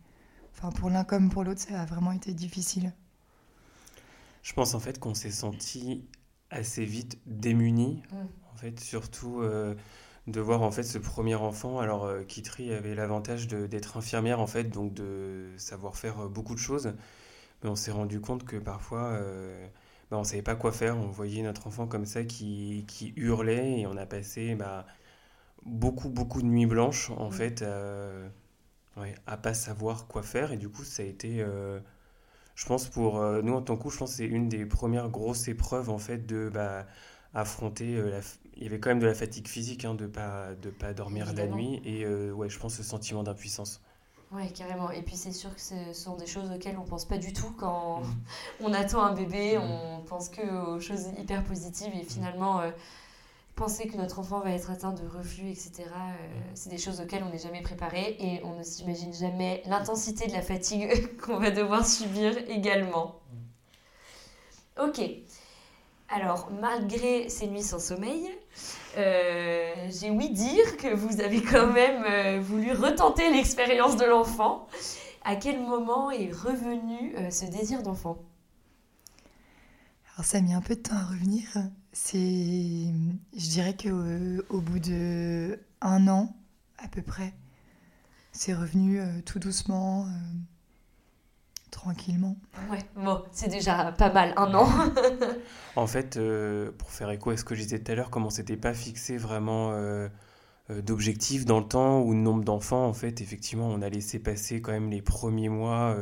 enfin, 0.54 0.72
pour 0.72 0.90
l'un 0.90 1.04
comme 1.04 1.30
pour 1.30 1.44
l'autre, 1.44 1.62
ça 1.62 1.82
a 1.82 1.86
vraiment 1.86 2.12
été 2.12 2.34
difficile. 2.34 2.92
Je 4.42 4.54
pense 4.54 4.74
en 4.74 4.80
fait 4.80 5.00
qu'on 5.00 5.14
s'est 5.14 5.32
senti 5.32 6.04
assez 6.56 6.86
vite 6.86 7.20
démunis. 7.26 8.02
Mmh. 8.12 8.16
En 8.54 8.56
fait, 8.58 8.80
surtout. 8.80 9.42
Euh, 9.42 9.76
de 10.28 10.42
voir 10.42 10.62
en 10.62 10.72
fait 10.72 10.84
ce 10.84 10.98
premier 10.98 11.36
enfant. 11.36 11.80
Alors 11.80 12.06
euh, 12.06 12.24
Kitri 12.24 12.74
avait 12.74 12.96
l'avantage 12.96 13.48
d'être 13.48 13.98
infirmière 13.98 14.40
en 14.40 14.48
fait, 14.48 14.66
donc 14.66 14.94
de 14.94 15.52
savoir 15.58 15.96
faire 15.96 16.26
euh, 16.26 16.28
beaucoup 16.28 16.54
de 16.56 16.60
choses. 16.60 16.94
Mais 17.64 17.70
on 17.70 17.76
s'est 17.76 17.92
rendu 17.92 18.20
compte 18.22 18.44
que 18.46 18.58
parfois 18.58 19.04
euh, 19.04 19.68
bah, 20.12 20.18
on 20.18 20.24
savait 20.24 20.42
pas 20.42 20.56
quoi 20.56 20.72
faire. 20.72 20.98
On 20.98 21.08
voyait 21.08 21.44
notre 21.44 21.68
enfant 21.68 21.88
comme 21.88 22.06
ça 22.06 22.24
qui, 22.24 22.86
qui 22.88 23.14
hurlait 23.16 23.82
et 23.82 23.88
on 23.88 23.98
a 23.98 24.06
passé 24.06 24.56
bah, 24.56 24.86
beaucoup 25.66 26.10
beaucoup 26.10 26.42
de 26.42 26.48
nuits 26.48 26.66
blanches 26.66 27.12
en 27.12 27.32
fait 27.32 27.64
ouais, 28.98 29.16
à 29.28 29.38
pas 29.38 29.54
savoir 29.54 30.08
quoi 30.08 30.24
faire. 30.24 30.52
Et 30.52 30.58
du 30.58 30.70
coup 30.70 30.84
ça 30.84 31.04
a 31.04 31.06
été 31.06 31.46
je 32.56 32.66
pense 32.66 32.88
pour 32.88 33.22
nous 33.44 33.54
en 33.54 33.62
tant 33.62 33.76
que 33.76 33.84
couple, 33.84 33.94
je 33.94 34.00
pense 34.00 34.12
c'est 34.14 34.26
une 34.26 34.50
des 34.50 34.66
premières 34.66 35.10
grosses 35.10 35.48
épreuves 35.48 35.90
en 35.90 35.98
fait 35.98 36.26
de 36.26 36.50
bah, 36.50 36.86
affronter 37.34 38.02
la, 38.02 38.22
il 38.58 38.64
y 38.64 38.68
avait 38.68 38.80
quand 38.80 38.90
même 38.90 39.00
de 39.00 39.06
la 39.06 39.14
fatigue 39.14 39.48
physique 39.48 39.86
hein, 39.86 39.94
de 39.94 40.08
pas 40.08 40.56
de 40.62 40.70
pas 40.70 40.94
dormir 40.94 41.34
la 41.34 41.48
nuit 41.48 41.82
et 41.84 42.06
euh, 42.06 42.32
ouais 42.32 42.50
je 42.50 42.58
pense 42.58 42.76
ce 42.76 42.84
sentiment 42.84 43.24
d'impuissance 43.24 43.82
ouais 44.32 44.48
carrément 44.50 44.92
et 44.92 45.02
puis 45.02 45.16
c'est 45.16 45.34
sûr 45.34 45.54
que 45.54 45.62
ce 45.62 45.94
sont 45.94 46.16
des 46.16 46.26
choses 46.26 46.50
auxquelles 46.52 46.78
on 46.78 46.86
pense 46.86 47.06
pas 47.06 47.18
du 47.18 47.34
tout 47.34 47.52
quand 47.58 48.02
mm. 48.02 48.16
on 48.62 48.74
attend 48.74 49.04
un 49.04 49.14
bébé 49.14 49.58
mm. 49.58 49.62
on 49.62 50.02
pense 50.08 50.30
que 50.30 50.76
aux 50.76 50.80
choses 50.80 51.08
hyper 51.18 51.44
positives 51.44 51.94
et 51.94 52.04
finalement 52.04 52.62
euh, 52.62 52.72
penser 53.56 53.88
que 53.88 53.98
notre 53.98 54.20
enfant 54.20 54.40
va 54.40 54.52
être 54.52 54.72
atteint 54.72 54.92
de 54.92 55.08
reflux 55.08 55.50
etc 55.50 55.74
euh, 55.78 55.90
mm. 55.90 56.44
c'est 56.56 56.70
des 56.70 56.78
choses 56.78 57.02
auxquelles 57.02 57.24
on 57.24 57.30
n'est 57.30 57.40
jamais 57.40 57.62
préparé 57.62 58.18
et 58.20 58.42
on 58.44 58.58
ne 58.58 58.64
s'imagine 58.64 59.14
jamais 59.14 59.64
l'intensité 59.66 60.28
de 60.28 60.34
la 60.34 60.42
fatigue 60.42 61.18
qu'on 61.22 61.40
va 61.40 61.52
devoir 61.52 61.86
subir 61.86 62.38
également 62.50 63.20
ok 64.82 65.02
alors, 66.10 66.52
malgré 66.62 67.30
ces 67.30 67.48
nuits 67.48 67.64
sans 67.64 67.80
sommeil, 67.80 68.30
euh, 68.98 69.74
j'ai 69.90 70.12
ouï 70.12 70.30
dire 70.30 70.78
que 70.78 70.94
vous 70.94 71.20
avez 71.20 71.42
quand 71.42 71.72
même 71.72 72.04
euh, 72.08 72.40
voulu 72.40 72.72
retenter 72.74 73.32
l'expérience 73.32 73.98
de 73.98 74.06
l'enfant. 74.06 74.68
À 75.24 75.36
quel 75.36 75.60
moment 75.60 76.12
est 76.12 76.32
revenu 76.32 77.16
euh, 77.18 77.32
ce 77.32 77.46
désir 77.46 77.82
d'enfant? 77.82 78.18
Alors, 80.14 80.26
ça 80.26 80.38
a 80.38 80.42
mis 80.42 80.54
un 80.54 80.62
peu 80.62 80.76
de 80.76 80.82
temps 80.82 80.96
à 80.96 81.06
revenir. 81.06 81.42
C'est, 81.98 82.20
je 82.20 83.50
dirais 83.50 83.76
qu'au 83.76 84.04
au 84.50 84.60
bout 84.60 84.80
de 84.80 85.58
un 85.80 86.10
an 86.10 86.36
à 86.78 86.90
peu 86.90 87.02
près, 87.02 87.34
c'est 88.34 88.54
revenu 88.54 89.00
tout 89.24 89.40
doucement 89.40 90.06
tranquillement. 91.76 92.38
Ouais, 92.72 92.80
bon, 92.96 93.22
c'est 93.32 93.50
déjà 93.50 93.92
pas 93.92 94.12
mal, 94.12 94.34
un 94.38 94.54
an. 94.54 94.68
en 95.76 95.88
fait, 95.88 96.18
euh, 96.18 96.72
pour 96.78 96.90
faire 96.90 97.10
écho 97.12 97.32
à 97.32 97.38
ce 97.38 97.44
que 97.44 97.54
je 97.54 97.62
disais 97.62 97.80
tout 97.80 97.92
à 97.92 97.96
l'heure, 97.96 98.10
comment 98.10 98.30
s'était 98.30 98.58
pas 98.58 98.74
fixé 98.74 99.18
vraiment 99.18 99.72
euh, 99.74 100.08
euh, 100.70 100.82
d'objectifs 100.82 101.46
dans 101.46 101.60
le 101.60 101.68
temps 101.68 102.02
ou 102.02 102.14
de 102.14 102.20
nombre 102.20 102.46
d'enfants, 102.46 102.86
en 102.86 102.94
fait, 102.94 103.22
effectivement, 103.22 103.68
on 103.68 103.82
a 103.82 103.90
laissé 103.90 104.20
passer 104.20 104.62
quand 104.62 104.72
même 104.72 104.90
les 104.90 105.02
premiers 105.02 105.50
mois 105.50 105.96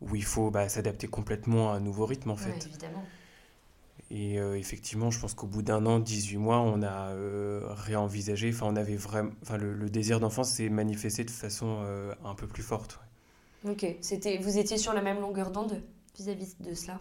où 0.00 0.16
il 0.16 0.24
faut 0.24 0.50
bah, 0.50 0.68
s'adapter 0.68 1.06
complètement 1.06 1.72
à 1.72 1.76
un 1.76 1.80
nouveau 1.80 2.04
rythme, 2.04 2.30
en 2.30 2.36
fait. 2.36 2.66
évidemment. 2.66 3.04
Et 4.10 4.34
effectivement, 4.34 5.10
je 5.10 5.18
pense 5.18 5.32
qu'au 5.32 5.46
bout 5.46 5.62
d'un 5.62 5.86
an, 5.86 5.98
18 5.98 6.36
mois, 6.36 6.60
on 6.60 6.82
a 6.82 7.14
réenvisagé, 7.74 8.50
enfin, 8.50 8.66
on 8.68 8.76
avait 8.76 8.96
vraiment, 8.96 9.30
enfin, 9.40 9.56
le, 9.56 9.72
le 9.72 9.88
désir 9.88 10.20
d'enfant 10.20 10.44
s'est 10.44 10.68
manifesté 10.68 11.24
de 11.24 11.30
façon 11.30 11.78
un 12.22 12.34
peu 12.34 12.46
plus 12.46 12.62
forte. 12.62 13.00
Ok, 13.68 13.86
c'était, 14.00 14.38
vous 14.38 14.58
étiez 14.58 14.76
sur 14.76 14.92
la 14.92 15.02
même 15.02 15.20
longueur 15.20 15.50
d'onde 15.50 15.82
vis-à-vis 16.16 16.56
de 16.60 16.74
cela? 16.74 16.98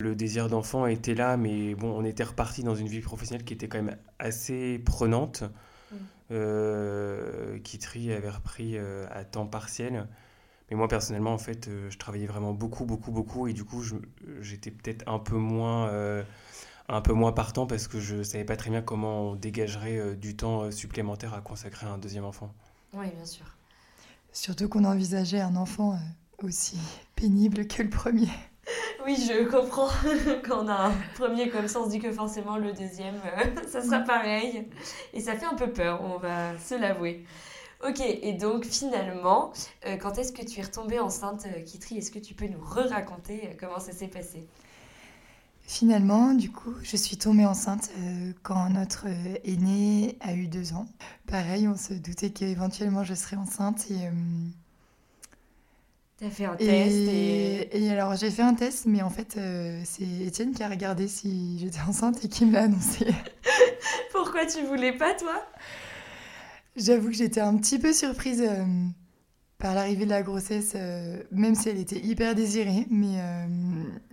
Le 0.00 0.16
désir 0.16 0.48
d'enfant 0.48 0.86
était 0.86 1.14
là, 1.14 1.36
mais 1.36 1.74
bon, 1.74 1.90
on 1.96 2.04
était 2.04 2.24
reparti 2.24 2.64
dans 2.64 2.74
une 2.74 2.88
vie 2.88 3.00
professionnelle 3.00 3.44
qui 3.44 3.54
était 3.54 3.68
quand 3.68 3.80
même 3.80 3.96
assez 4.18 4.80
prenante. 4.80 5.44
Mm. 5.92 5.96
Euh, 6.32 7.58
Kitri 7.60 8.12
avait 8.12 8.30
repris 8.30 8.76
euh, 8.76 9.06
à 9.12 9.24
temps 9.24 9.46
partiel. 9.46 10.08
Mais 10.74 10.78
moi, 10.78 10.88
personnellement, 10.88 11.32
en 11.32 11.38
fait, 11.38 11.68
euh, 11.68 11.88
je 11.88 11.98
travaillais 11.98 12.26
vraiment 12.26 12.52
beaucoup, 12.52 12.84
beaucoup, 12.84 13.12
beaucoup. 13.12 13.46
Et 13.46 13.52
du 13.52 13.64
coup, 13.64 13.84
j'étais 14.40 14.72
peut-être 14.72 15.08
un 15.08 15.20
peu 15.20 15.36
moins 15.36 15.86
euh, 15.88 16.24
un 16.88 17.00
peu 17.00 17.12
moins 17.12 17.32
partant 17.32 17.66
parce 17.66 17.86
que 17.86 18.00
je 18.00 18.24
savais 18.24 18.44
pas 18.44 18.56
très 18.56 18.70
bien 18.70 18.82
comment 18.82 19.30
on 19.30 19.34
dégagerait 19.36 20.16
du 20.16 20.36
temps 20.36 20.70
supplémentaire 20.70 21.32
à 21.32 21.40
consacrer 21.40 21.86
à 21.86 21.90
un 21.90 21.98
deuxième 21.98 22.24
enfant. 22.24 22.52
Oui, 22.92 23.06
bien 23.14 23.24
sûr. 23.24 23.46
Surtout 24.34 24.68
qu'on 24.68 24.84
envisageait 24.84 25.40
un 25.40 25.54
enfant 25.54 25.92
euh, 25.92 26.46
aussi 26.46 26.76
pénible 27.14 27.68
que 27.68 27.82
le 27.84 27.88
premier. 27.88 28.28
Oui, 29.06 29.16
je 29.16 29.48
comprends. 29.48 29.88
Quand 30.44 30.64
on 30.64 30.68
a 30.68 30.88
un 30.88 30.92
premier 31.14 31.50
comme 31.50 31.68
ça, 31.68 31.80
on 31.80 31.84
se 31.84 31.90
dit 31.90 32.00
que 32.00 32.10
forcément 32.10 32.56
le 32.56 32.72
deuxième, 32.72 33.14
euh, 33.14 33.62
ça 33.68 33.80
sera 33.80 34.00
pareil. 34.00 34.68
Et 35.12 35.20
ça 35.20 35.36
fait 35.36 35.46
un 35.46 35.54
peu 35.54 35.70
peur, 35.70 36.02
on 36.02 36.18
va 36.18 36.58
se 36.58 36.74
l'avouer. 36.74 37.24
Ok, 37.86 38.00
et 38.00 38.32
donc 38.32 38.64
finalement, 38.64 39.52
euh, 39.86 39.96
quand 39.96 40.18
est-ce 40.18 40.32
que 40.32 40.44
tu 40.44 40.58
es 40.60 40.62
retombée 40.62 40.98
enceinte, 40.98 41.46
Kitri? 41.66 41.98
Est-ce 41.98 42.10
que 42.10 42.18
tu 42.18 42.34
peux 42.34 42.46
nous 42.48 42.60
re-raconter 42.60 43.56
comment 43.60 43.78
ça 43.78 43.92
s'est 43.92 44.08
passé? 44.08 44.48
Finalement, 45.66 46.34
du 46.34 46.50
coup, 46.52 46.74
je 46.82 46.96
suis 46.96 47.16
tombée 47.16 47.46
enceinte 47.46 47.90
euh, 47.98 48.32
quand 48.42 48.68
notre 48.68 49.06
euh, 49.08 49.36
aîné 49.44 50.18
a 50.20 50.34
eu 50.34 50.46
deux 50.46 50.74
ans. 50.74 50.86
Pareil, 51.26 51.66
on 51.68 51.76
se 51.76 51.94
doutait 51.94 52.30
qu'éventuellement 52.30 53.02
je 53.02 53.14
serais 53.14 53.36
enceinte 53.36 53.86
et. 53.90 54.06
Euh, 54.08 54.10
T'as 56.18 56.30
fait 56.30 56.44
un 56.44 56.54
test 56.54 57.08
et... 57.08 57.84
et... 57.86 57.90
alors 57.90 58.14
j'ai 58.14 58.30
fait 58.30 58.42
un 58.42 58.54
test, 58.54 58.86
mais 58.86 59.02
en 59.02 59.10
fait 59.10 59.36
c'est 59.84 60.04
Étienne 60.04 60.52
qui 60.54 60.62
a 60.62 60.68
regardé 60.68 61.08
si 61.08 61.58
j'étais 61.58 61.80
enceinte 61.80 62.24
et 62.24 62.28
qui 62.28 62.46
me 62.46 62.52
l'a 62.52 62.62
annoncé. 62.62 63.06
Pourquoi 64.12 64.46
tu 64.46 64.62
voulais 64.64 64.96
pas 64.96 65.14
toi? 65.14 65.42
J'avoue 66.76 67.08
que 67.08 67.14
j'étais 67.14 67.40
un 67.40 67.56
petit 67.56 67.78
peu 67.78 67.92
surprise 67.92 68.42
par 69.58 69.74
l'arrivée 69.74 70.04
de 70.04 70.10
la 70.10 70.22
grossesse, 70.22 70.72
euh, 70.74 71.22
même 71.30 71.54
si 71.54 71.68
elle 71.68 71.78
était 71.78 71.98
hyper 71.98 72.34
désirée, 72.34 72.86
mais 72.90 73.18
euh, 73.18 73.46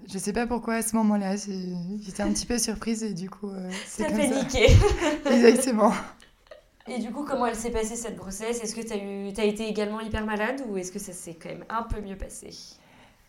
je 0.08 0.18
sais 0.18 0.34
pas 0.34 0.48
pourquoi 0.48 0.76
à 0.76 0.82
ce 0.82 0.96
moment-là, 0.96 1.36
j'étais 1.36 2.24
un 2.24 2.32
petit 2.32 2.46
peu 2.46 2.58
surprise 2.58 3.04
et 3.04 3.14
du 3.14 3.30
coup, 3.30 3.50
euh, 3.50 3.70
c'est 3.86 4.06
comme 4.06 4.16
paniqué. 4.16 4.70
ça. 5.24 5.30
Exactement. 5.34 5.94
Et 6.88 7.00
du 7.00 7.12
coup, 7.12 7.26
comment 7.26 7.48
elle 7.48 7.56
s'est 7.56 7.72
passée 7.72 7.98
cette 7.98 8.16
grossesse? 8.16 8.64
Est-ce 8.64 8.76
que 8.76 8.82
tu 8.82 8.94
as, 8.94 8.98
eu, 8.98 9.34
as 9.38 9.44
été 9.44 9.68
également 9.68 10.00
hyper 10.00 10.26
malade 10.26 10.64
ou 10.70 10.78
est-ce 10.78 10.92
que 10.92 11.00
ça 11.00 11.12
s'est 11.12 11.36
quand 11.36 11.50
même 11.50 11.66
un 11.70 11.84
peu 11.84 12.00
mieux 12.02 12.18
passé? 12.18 12.50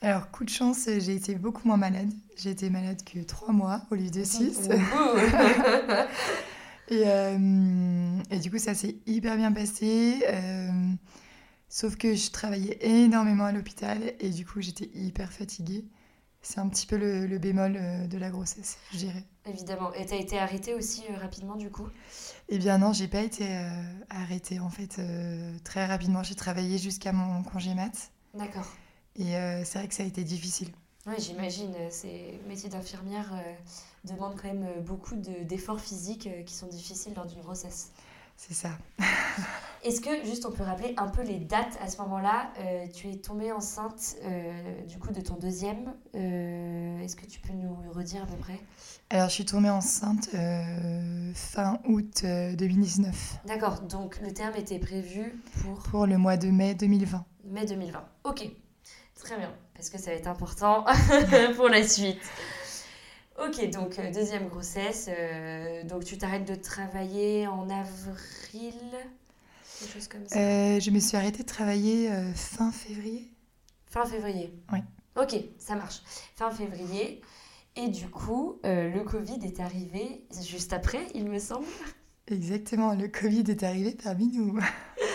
Alors, 0.00 0.30
coup 0.30 0.44
de 0.44 0.50
chance, 0.50 0.88
j'ai 0.98 1.16
été 1.16 1.34
beaucoup 1.34 1.66
moins 1.66 1.76
malade. 1.76 2.10
J'ai 2.36 2.50
été 2.50 2.70
malade 2.70 3.02
que 3.04 3.18
trois 3.20 3.52
mois 3.52 3.82
au 3.90 3.96
lieu 3.96 4.10
de 4.10 4.22
six. 4.22 4.68
et, 6.88 7.04
et, 8.30 8.38
du 8.38 8.50
coup, 8.50 8.58
ça 8.58 8.74
s'est 8.74 8.96
hyper 9.06 9.36
bien 9.36 9.52
passé. 9.52 10.22
Sauf 11.72 11.96
que 11.96 12.14
je 12.14 12.30
travaillais 12.30 12.76
énormément 12.82 13.44
à 13.44 13.52
l'hôpital 13.52 14.12
et 14.20 14.28
du 14.28 14.44
coup 14.44 14.60
j'étais 14.60 14.90
hyper 14.92 15.32
fatiguée. 15.32 15.86
C'est 16.42 16.58
un 16.58 16.68
petit 16.68 16.86
peu 16.86 16.98
le, 16.98 17.38
bémol 17.38 17.76
euh, 17.76 18.06
de 18.06 18.18
la 18.18 18.28
grossesse, 18.28 18.76
je 18.92 18.98
dirais. 18.98 19.24
Évidemment. 19.46 19.90
Et 19.94 20.04
tu 20.04 20.12
as 20.12 20.18
été 20.18 20.38
arrêtée 20.38 20.74
aussi 20.74 21.02
euh, 21.08 21.16
rapidement 21.16 21.56
du 21.56 21.70
coup? 21.70 21.88
Eh 22.50 22.58
bien 22.58 22.76
non, 22.76 22.92
j'ai 22.92 23.08
pas 23.08 23.22
été 23.22 23.46
arrêtée 24.10 24.60
en 24.60 24.68
fait 24.68 25.00
très 25.64 25.86
rapidement. 25.86 26.22
J'ai 26.22 26.34
travaillé 26.34 26.76
jusqu'à 26.76 27.12
mon 27.14 27.42
congé 27.42 27.72
mat. 27.72 28.12
D'accord. 28.34 28.70
Et 29.16 29.32
c'est 29.64 29.78
vrai 29.78 29.88
que 29.88 29.94
ça 29.94 30.02
a 30.02 30.06
été 30.06 30.24
difficile. 30.24 30.68
Oui, 31.06 31.14
j'imagine. 31.18 31.74
Ces 31.88 32.38
métiers 32.46 32.68
d'infirmière 32.68 33.32
demandent 34.04 34.36
quand 34.40 34.48
même 34.48 34.66
beaucoup 34.82 35.16
d'efforts 35.16 35.80
physiques 35.80 36.28
qui 36.44 36.54
sont 36.54 36.66
difficiles 36.66 37.14
lors 37.14 37.26
d'une 37.26 37.40
grossesse. 37.40 37.92
C'est 38.36 38.54
ça. 38.54 38.70
Est-ce 39.84 40.00
que, 40.00 40.24
juste, 40.24 40.46
on 40.46 40.50
peut 40.52 40.62
rappeler 40.62 40.94
un 40.96 41.08
peu 41.08 41.22
les 41.22 41.38
dates 41.38 41.78
à 41.80 41.88
ce 41.88 41.98
moment-là 41.98 42.52
euh, 42.58 42.86
Tu 42.92 43.08
es 43.08 43.16
tombée 43.16 43.52
enceinte, 43.52 44.16
euh, 44.24 44.82
du 44.84 44.98
coup, 44.98 45.12
de 45.12 45.20
ton 45.20 45.34
deuxième. 45.34 45.92
Euh, 46.14 47.00
est-ce 47.00 47.16
que 47.16 47.26
tu 47.26 47.40
peux 47.40 47.52
nous 47.52 47.76
redire 47.92 48.22
à 48.22 48.26
peu 48.26 48.36
près? 48.36 48.58
Alors, 49.10 49.28
je 49.28 49.34
suis 49.34 49.44
tombée 49.44 49.70
enceinte 49.70 50.30
fin 51.34 51.78
août 51.84 52.24
2019. 52.24 53.40
D'accord, 53.46 53.80
donc 53.82 54.20
le 54.20 54.32
terme 54.32 54.54
était 54.56 54.78
prévu 54.78 55.40
pour 55.62 55.78
Pour 55.90 56.06
le 56.06 56.18
mois 56.18 56.36
de 56.36 56.48
mai 56.48 56.74
2020. 56.74 57.24
Mai 57.44 57.66
2020, 57.66 58.04
ok. 58.24 58.50
Très 59.16 59.36
bien, 59.36 59.52
parce 59.74 59.88
que 59.88 59.98
ça 59.98 60.10
va 60.10 60.16
être 60.16 60.26
important 60.26 60.84
pour 61.56 61.68
la 61.68 61.86
suite. 61.86 62.18
Ok, 63.38 63.70
donc 63.70 63.98
euh, 63.98 64.12
deuxième 64.12 64.48
grossesse. 64.48 65.08
Euh, 65.08 65.84
donc 65.84 66.04
tu 66.04 66.18
t'arrêtes 66.18 66.46
de 66.46 66.54
travailler 66.54 67.46
en 67.46 67.68
avril 67.70 68.74
Quelque 69.80 69.94
chose 69.94 70.08
comme 70.08 70.28
ça 70.28 70.38
euh, 70.38 70.80
Je 70.80 70.90
me 70.90 71.00
suis 71.00 71.16
arrêtée 71.16 71.42
de 71.42 71.48
travailler 71.48 72.10
fin 72.34 72.70
février. 72.70 73.32
Fin 73.86 74.04
février 74.04 74.52
Oui. 74.72 74.78
Ok, 75.16 75.34
ça 75.58 75.74
marche. 75.74 76.02
Fin 76.36 76.50
février. 76.50 77.20
Et 77.74 77.88
du 77.88 78.08
coup, 78.08 78.60
le 78.64 79.00
Covid 79.00 79.38
est 79.44 79.60
arrivé 79.60 80.24
juste 80.46 80.72
après, 80.72 81.06
il 81.14 81.28
me 81.28 81.38
semble. 81.38 81.66
Exactement, 82.28 82.94
le 82.94 83.08
Covid 83.08 83.44
est 83.48 83.62
arrivé 83.62 83.96
parmi 84.02 84.28
nous. 84.28 84.58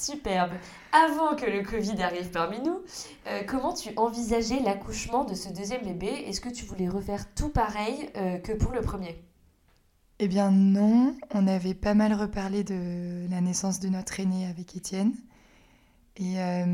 Superbe. 0.00 0.52
Avant 0.92 1.36
que 1.36 1.44
le 1.44 1.62
Covid 1.62 2.02
arrive 2.02 2.30
parmi 2.30 2.58
nous, 2.60 2.80
euh, 3.26 3.42
comment 3.46 3.74
tu 3.74 3.90
envisageais 3.96 4.60
l'accouchement 4.60 5.24
de 5.24 5.34
ce 5.34 5.50
deuxième 5.50 5.82
bébé? 5.82 6.08
Est-ce 6.26 6.40
que 6.40 6.48
tu 6.48 6.64
voulais 6.64 6.88
refaire 6.88 7.32
tout 7.34 7.50
pareil 7.50 8.08
euh, 8.16 8.38
que 8.38 8.52
pour 8.52 8.72
le 8.72 8.80
premier? 8.80 9.22
Eh 10.18 10.28
bien 10.28 10.50
non, 10.50 11.14
on 11.34 11.46
avait 11.46 11.74
pas 11.74 11.94
mal 11.94 12.14
reparlé 12.14 12.64
de 12.64 13.26
la 13.30 13.40
naissance 13.40 13.78
de 13.80 13.88
notre 13.88 14.18
aîné 14.20 14.46
avec 14.46 14.74
Étienne. 14.74 15.12
Et 16.16 16.40
euh, 16.40 16.64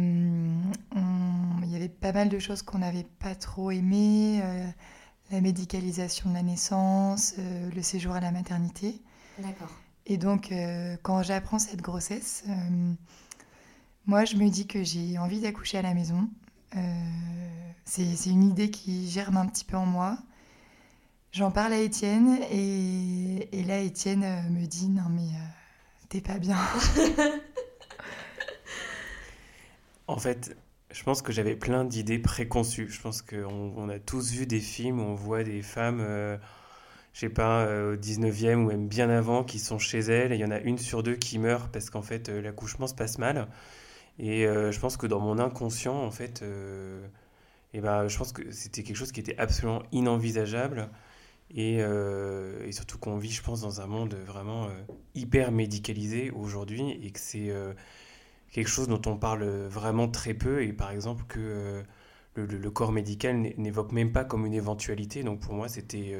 il 1.62 1.70
y 1.70 1.76
avait 1.76 1.88
pas 1.88 2.12
mal 2.12 2.28
de 2.28 2.38
choses 2.38 2.62
qu'on 2.62 2.78
n'avait 2.78 3.06
pas 3.18 3.34
trop 3.34 3.70
aimées, 3.70 4.40
la 5.30 5.40
médicalisation 5.40 6.30
de 6.30 6.34
la 6.34 6.42
naissance, 6.42 7.34
le 7.38 7.82
séjour 7.82 8.14
à 8.14 8.20
la 8.20 8.32
maternité. 8.32 9.00
D'accord. 9.38 9.70
Et 10.06 10.16
donc, 10.18 10.52
euh, 10.52 10.96
quand 11.02 11.24
j'apprends 11.24 11.58
cette 11.58 11.82
grossesse, 11.82 12.44
euh, 12.48 12.92
moi, 14.06 14.24
je 14.24 14.36
me 14.36 14.48
dis 14.48 14.68
que 14.68 14.84
j'ai 14.84 15.18
envie 15.18 15.40
d'accoucher 15.40 15.78
à 15.78 15.82
la 15.82 15.94
maison. 15.94 16.28
Euh, 16.76 16.80
c'est 17.84 18.30
une 18.30 18.44
idée 18.44 18.70
qui 18.70 19.10
germe 19.10 19.36
un 19.36 19.46
petit 19.46 19.64
peu 19.64 19.76
en 19.76 19.86
moi. 19.86 20.16
J'en 21.32 21.50
parle 21.50 21.72
à 21.72 21.78
Étienne 21.78 22.38
et, 22.52 23.64
là, 23.66 23.80
Étienne 23.80 24.48
me 24.50 24.64
dit 24.66 24.88
Non, 24.88 25.08
mais 25.10 25.26
t'es 26.08 26.20
pas 26.20 26.38
bien. 26.38 26.56
en 30.06 30.18
fait, 30.18 30.56
je 30.92 31.02
pense 31.02 31.20
que 31.20 31.32
j'avais 31.32 31.56
plein 31.56 31.84
d'idées 31.84 32.20
préconçues. 32.20 32.88
Je 32.88 33.00
pense 33.00 33.22
qu'on 33.22 33.74
on 33.76 33.88
a 33.88 33.98
tous 33.98 34.30
vu 34.30 34.46
des 34.46 34.60
films 34.60 35.00
où 35.00 35.02
on 35.02 35.14
voit 35.14 35.42
des 35.42 35.62
femmes 35.62 36.38
je 37.16 37.20
sais 37.22 37.30
pas, 37.30 37.64
euh, 37.64 37.94
au 37.94 37.96
19e 37.96 38.56
ou 38.56 38.66
même 38.66 38.88
bien 38.88 39.08
avant, 39.08 39.42
qui 39.42 39.58
sont 39.58 39.78
chez 39.78 40.00
elles. 40.00 40.32
Et 40.32 40.34
il 40.34 40.40
y 40.40 40.44
en 40.44 40.50
a 40.50 40.60
une 40.60 40.76
sur 40.76 41.02
deux 41.02 41.16
qui 41.16 41.38
meurt 41.38 41.72
parce 41.72 41.88
qu'en 41.88 42.02
fait, 42.02 42.28
euh, 42.28 42.42
l'accouchement 42.42 42.86
se 42.86 42.94
passe 42.94 43.16
mal. 43.16 43.48
Et 44.18 44.46
euh, 44.46 44.70
je 44.70 44.78
pense 44.78 44.98
que 44.98 45.06
dans 45.06 45.18
mon 45.18 45.38
inconscient, 45.38 45.94
en 45.96 46.10
fait, 46.10 46.44
et 47.72 47.80
ben, 47.80 48.06
je 48.08 48.18
pense 48.18 48.32
que 48.32 48.50
c'était 48.50 48.82
quelque 48.82 48.96
chose 48.96 49.12
qui 49.12 49.20
était 49.20 49.38
absolument 49.38 49.82
inenvisageable. 49.92 50.90
Et, 51.54 51.80
surtout 52.70 52.98
qu'on 52.98 53.16
vit, 53.16 53.30
je 53.32 53.42
pense, 53.42 53.62
dans 53.62 53.80
un 53.80 53.86
monde 53.86 54.14
vraiment 54.14 54.68
hyper 55.14 55.52
médicalisé 55.52 56.30
aujourd'hui 56.30 57.00
et 57.02 57.10
que 57.12 57.20
c'est 57.20 57.50
quelque 58.52 58.68
chose 58.68 58.88
dont 58.88 59.00
on 59.06 59.16
parle 59.16 59.44
vraiment 59.68 60.08
très 60.08 60.34
peu. 60.34 60.62
Et 60.64 60.72
par 60.74 60.90
exemple, 60.90 61.24
que 61.28 61.82
le, 62.34 62.70
corps 62.70 62.92
médical 62.92 63.54
n'évoque 63.56 63.92
même 63.92 64.12
pas 64.12 64.24
comme 64.24 64.44
une 64.44 64.54
éventualité. 64.54 65.22
Donc 65.22 65.40
pour 65.40 65.54
moi, 65.54 65.68
c'était 65.68 66.14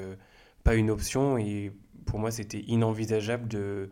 pas 0.67 0.75
une 0.75 0.91
option 0.91 1.39
et 1.39 1.71
pour 2.07 2.19
moi 2.19 2.33
c'était 2.33 2.59
inenvisageable 2.67 3.47
de 3.47 3.89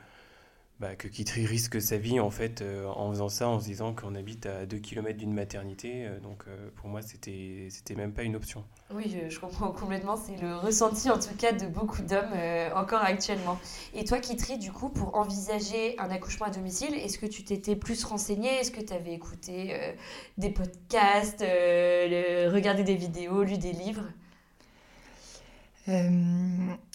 bah, 0.80 0.96
que 0.96 1.06
Kitri 1.06 1.46
risque 1.46 1.80
sa 1.80 1.98
vie 1.98 2.18
en 2.18 2.30
fait 2.30 2.62
euh, 2.62 2.88
en 2.88 3.10
faisant 3.10 3.28
ça 3.28 3.46
en 3.46 3.60
se 3.60 3.66
disant 3.66 3.94
qu'on 3.94 4.16
habite 4.16 4.46
à 4.46 4.66
2 4.66 4.78
km 4.78 5.16
d'une 5.16 5.32
maternité 5.32 6.04
euh, 6.04 6.18
donc 6.18 6.42
euh, 6.48 6.70
pour 6.74 6.88
moi 6.88 7.00
c'était 7.00 7.68
c'était 7.70 7.94
même 7.94 8.12
pas 8.12 8.24
une 8.24 8.34
option. 8.34 8.64
Oui, 8.92 9.16
je, 9.30 9.38
comprends 9.38 9.70
complètement, 9.70 10.16
c'est 10.16 10.36
le 10.42 10.56
ressenti 10.56 11.10
en 11.10 11.18
tout 11.20 11.36
cas 11.38 11.52
de 11.52 11.66
beaucoup 11.66 12.02
d'hommes 12.02 12.34
encore 12.74 13.02
actuellement. 13.02 13.56
Et 13.94 14.04
toi 14.04 14.18
Kitri 14.18 14.58
du 14.58 14.72
coup 14.72 14.88
pour 14.88 15.16
envisager 15.16 15.96
un 16.00 16.10
accouchement 16.10 16.46
à 16.46 16.50
domicile, 16.50 16.92
est-ce 16.94 17.20
que 17.20 17.26
tu 17.26 17.44
t'étais 17.44 17.76
plus 17.76 18.02
renseigné 18.02 18.48
Est-ce 18.48 18.72
que 18.72 18.80
tu 18.80 18.92
avais 18.92 19.12
écouté 19.12 19.94
des 20.38 20.50
podcasts, 20.50 21.42
regardé 21.42 22.82
des 22.82 22.96
vidéos, 22.96 23.44
lu 23.44 23.58
des 23.58 23.72
livres? 23.72 24.08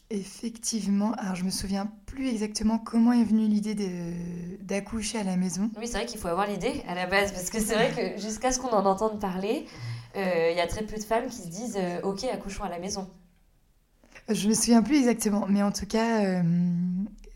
Effectivement, 0.09 1.11
alors 1.13 1.35
je 1.35 1.43
me 1.43 1.51
souviens 1.51 1.91
plus 2.05 2.27
exactement 2.27 2.79
comment 2.79 3.13
est 3.13 3.23
venue 3.23 3.47
l'idée 3.47 3.75
d'accoucher 4.61 5.19
à 5.19 5.23
la 5.23 5.37
maison. 5.37 5.69
Oui, 5.77 5.87
c'est 5.87 5.97
vrai 5.97 6.05
qu'il 6.05 6.19
faut 6.19 6.27
avoir 6.27 6.47
l'idée 6.47 6.83
à 6.87 6.95
la 6.95 7.05
base, 7.05 7.31
parce 7.31 7.49
que 7.49 7.59
c'est 7.59 7.75
vrai 7.75 7.91
que 7.91 8.21
jusqu'à 8.21 8.51
ce 8.51 8.59
qu'on 8.59 8.69
en 8.69 8.85
entende 8.85 9.19
parler, 9.19 9.65
euh, 10.15 10.49
il 10.51 10.57
y 10.57 10.61
a 10.61 10.67
très 10.67 10.83
peu 10.83 10.97
de 10.97 11.03
femmes 11.03 11.27
qui 11.27 11.43
se 11.43 11.47
disent 11.47 11.77
euh, 11.77 12.01
Ok, 12.01 12.23
accouchons 12.23 12.63
à 12.63 12.69
la 12.69 12.79
maison. 12.79 13.07
Je 14.27 14.47
me 14.47 14.53
souviens 14.53 14.81
plus 14.81 14.97
exactement, 14.97 15.45
mais 15.47 15.63
en 15.63 15.71
tout 15.71 15.87
cas, 15.87 16.43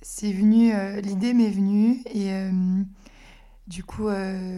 c'est 0.02 0.32
venu, 0.32 0.74
l'idée 1.02 1.34
m'est 1.34 1.50
venue 1.50 2.04
et 2.06 2.32
du 3.66 3.84
coup, 3.84 4.10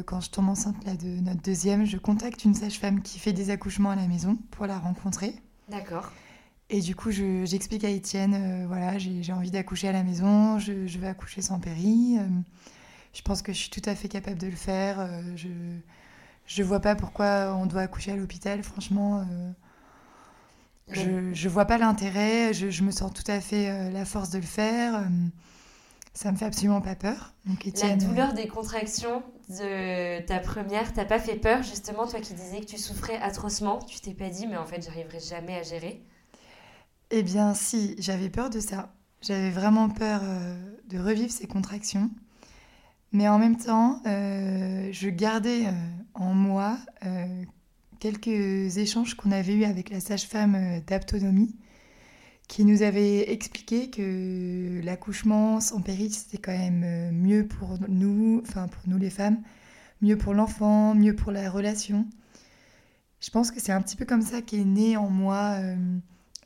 quand 0.06 0.20
je 0.20 0.30
tombe 0.32 0.50
enceinte 0.50 0.84
là, 0.86 0.96
de 0.96 1.08
notre 1.22 1.42
deuxième, 1.42 1.86
je 1.86 1.96
contacte 1.96 2.44
une 2.44 2.54
sage-femme 2.54 3.02
qui 3.02 3.20
fait 3.20 3.32
des 3.32 3.52
accouchements 3.52 3.92
à 3.92 3.96
la 3.96 4.08
maison 4.08 4.38
pour 4.52 4.66
la 4.66 4.78
rencontrer. 4.78 5.36
D'accord. 5.70 6.12
Et 6.70 6.82
du 6.82 6.96
coup, 6.96 7.12
j'explique 7.12 7.84
à 7.84 7.90
Étienne, 7.90 8.34
euh, 8.34 8.68
voilà, 8.68 8.98
j'ai 8.98 9.34
envie 9.34 9.52
d'accoucher 9.52 9.88
à 9.88 9.92
la 9.92 10.02
maison, 10.02 10.58
je, 10.58 10.98
vais 10.98 11.08
accoucher 11.08 11.44
sans 11.44 11.60
péri. 11.60 12.18
Euh, 12.18 12.24
je 13.14 13.22
pense 13.22 13.44
que 13.44 13.54
je 13.54 13.60
suis 13.60 13.70
tout 13.70 13.88
à 13.88 13.94
fait 13.94 14.08
capable 14.08 14.40
de 14.40 14.48
le 14.48 14.56
faire. 14.56 15.00
Euh, 15.00 15.22
je 15.36 16.62
ne 16.62 16.68
vois 16.68 16.80
pas 16.80 16.96
pourquoi 16.96 17.56
on 17.56 17.68
doit 17.68 17.82
accoucher 17.82 18.14
à 18.14 18.16
l'hôpital, 18.16 18.64
franchement. 18.64 19.26
je 20.90 21.10
ne 21.10 21.50
vois 21.50 21.66
pas 21.66 21.78
l'intérêt, 21.78 22.52
je, 22.54 22.84
me 22.84 22.92
sens 22.92 23.14
tout 23.14 23.32
à 23.32 23.40
fait 23.42 23.92
la 23.92 24.04
force 24.04 24.32
de 24.32 24.40
le 24.40 24.44
faire. 24.44 25.08
ça 26.16 26.32
me 26.32 26.38
fait 26.38 26.46
absolument 26.46 26.82
pas 26.82 26.96
peur. 26.96 27.36
Donc, 27.46 27.64
La 27.84 27.96
douleur 27.96 28.34
des 28.34 28.48
contractions 28.48 29.22
de 29.50 30.20
ta 30.26 30.40
première, 30.40 30.94
t'as 30.94 31.06
pas 31.06 31.20
fait 31.20 31.36
peur 31.36 31.62
justement, 31.62 32.08
toi 32.08 32.20
qui 32.20 32.34
disais 32.34 32.60
que 32.62 32.66
tu 32.66 32.80
souffrais 32.80 33.18
atrocement, 33.18 33.78
tu 33.80 34.00
t'es 34.00 34.16
pas 34.16 34.30
dit 34.30 34.48
mais 34.48 34.58
en 34.58 34.66
fait 34.66 34.84
j'arriverai 34.84 35.20
jamais 35.20 35.56
à 35.58 35.62
gérer 35.62 36.04
eh 37.16 37.24
bien, 37.24 37.54
si, 37.54 37.96
j'avais 37.98 38.30
peur 38.30 38.50
de 38.50 38.60
ça. 38.60 38.94
J'avais 39.22 39.50
vraiment 39.50 39.90
peur 39.90 40.20
euh, 40.24 40.76
de 40.90 41.00
revivre 41.00 41.32
ces 41.32 41.48
contractions. 41.48 42.12
Mais 43.14 43.30
en 43.30 43.40
même 43.40 43.56
temps, 43.56 44.02
euh, 44.06 44.90
je 44.92 45.08
gardais 45.08 45.68
euh, 45.68 45.72
en 46.14 46.34
moi 46.34 46.78
quelques 48.00 48.78
échanges 48.78 49.16
qu'on 49.16 49.32
avait 49.32 49.54
eus 49.54 49.64
avec 49.64 49.90
la 49.90 50.02
sage-femme 50.02 50.82
d'aptonomie, 50.86 51.56
qui 52.50 52.66
nous 52.66 52.82
avait 52.82 53.32
expliqué 53.32 53.90
que 53.90 54.82
l'accouchement 54.84 55.62
sans 55.62 55.80
péril, 55.82 56.14
c'était 56.14 56.38
quand 56.38 56.58
même 56.58 57.12
mieux 57.12 57.48
pour 57.48 57.78
nous, 57.88 58.42
enfin 58.44 58.68
pour 58.68 58.82
nous 58.88 58.98
les 58.98 59.10
femmes, 59.10 59.42
mieux 60.02 60.18
pour 60.18 60.34
l'enfant, 60.34 60.94
mieux 60.94 61.16
pour 61.16 61.32
la 61.32 61.50
relation. 61.50 62.06
Je 63.22 63.30
pense 63.30 63.52
que 63.52 63.62
c'est 63.62 63.72
un 63.72 63.82
petit 63.82 63.96
peu 63.96 64.06
comme 64.06 64.22
ça 64.22 64.42
qu'est 64.42 64.66
né 64.66 64.98
en 64.98 65.10
moi 65.10 65.58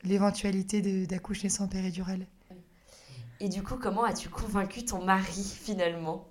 l'éventualité 0.03 1.05
d'accoucher 1.05 1.49
sans 1.49 1.67
péridurale. 1.67 2.25
Et 3.39 3.49
du 3.49 3.63
coup, 3.63 3.75
comment 3.75 4.03
as-tu 4.03 4.29
convaincu 4.29 4.83
ton 4.83 5.03
mari 5.03 5.43
finalement? 5.43 6.27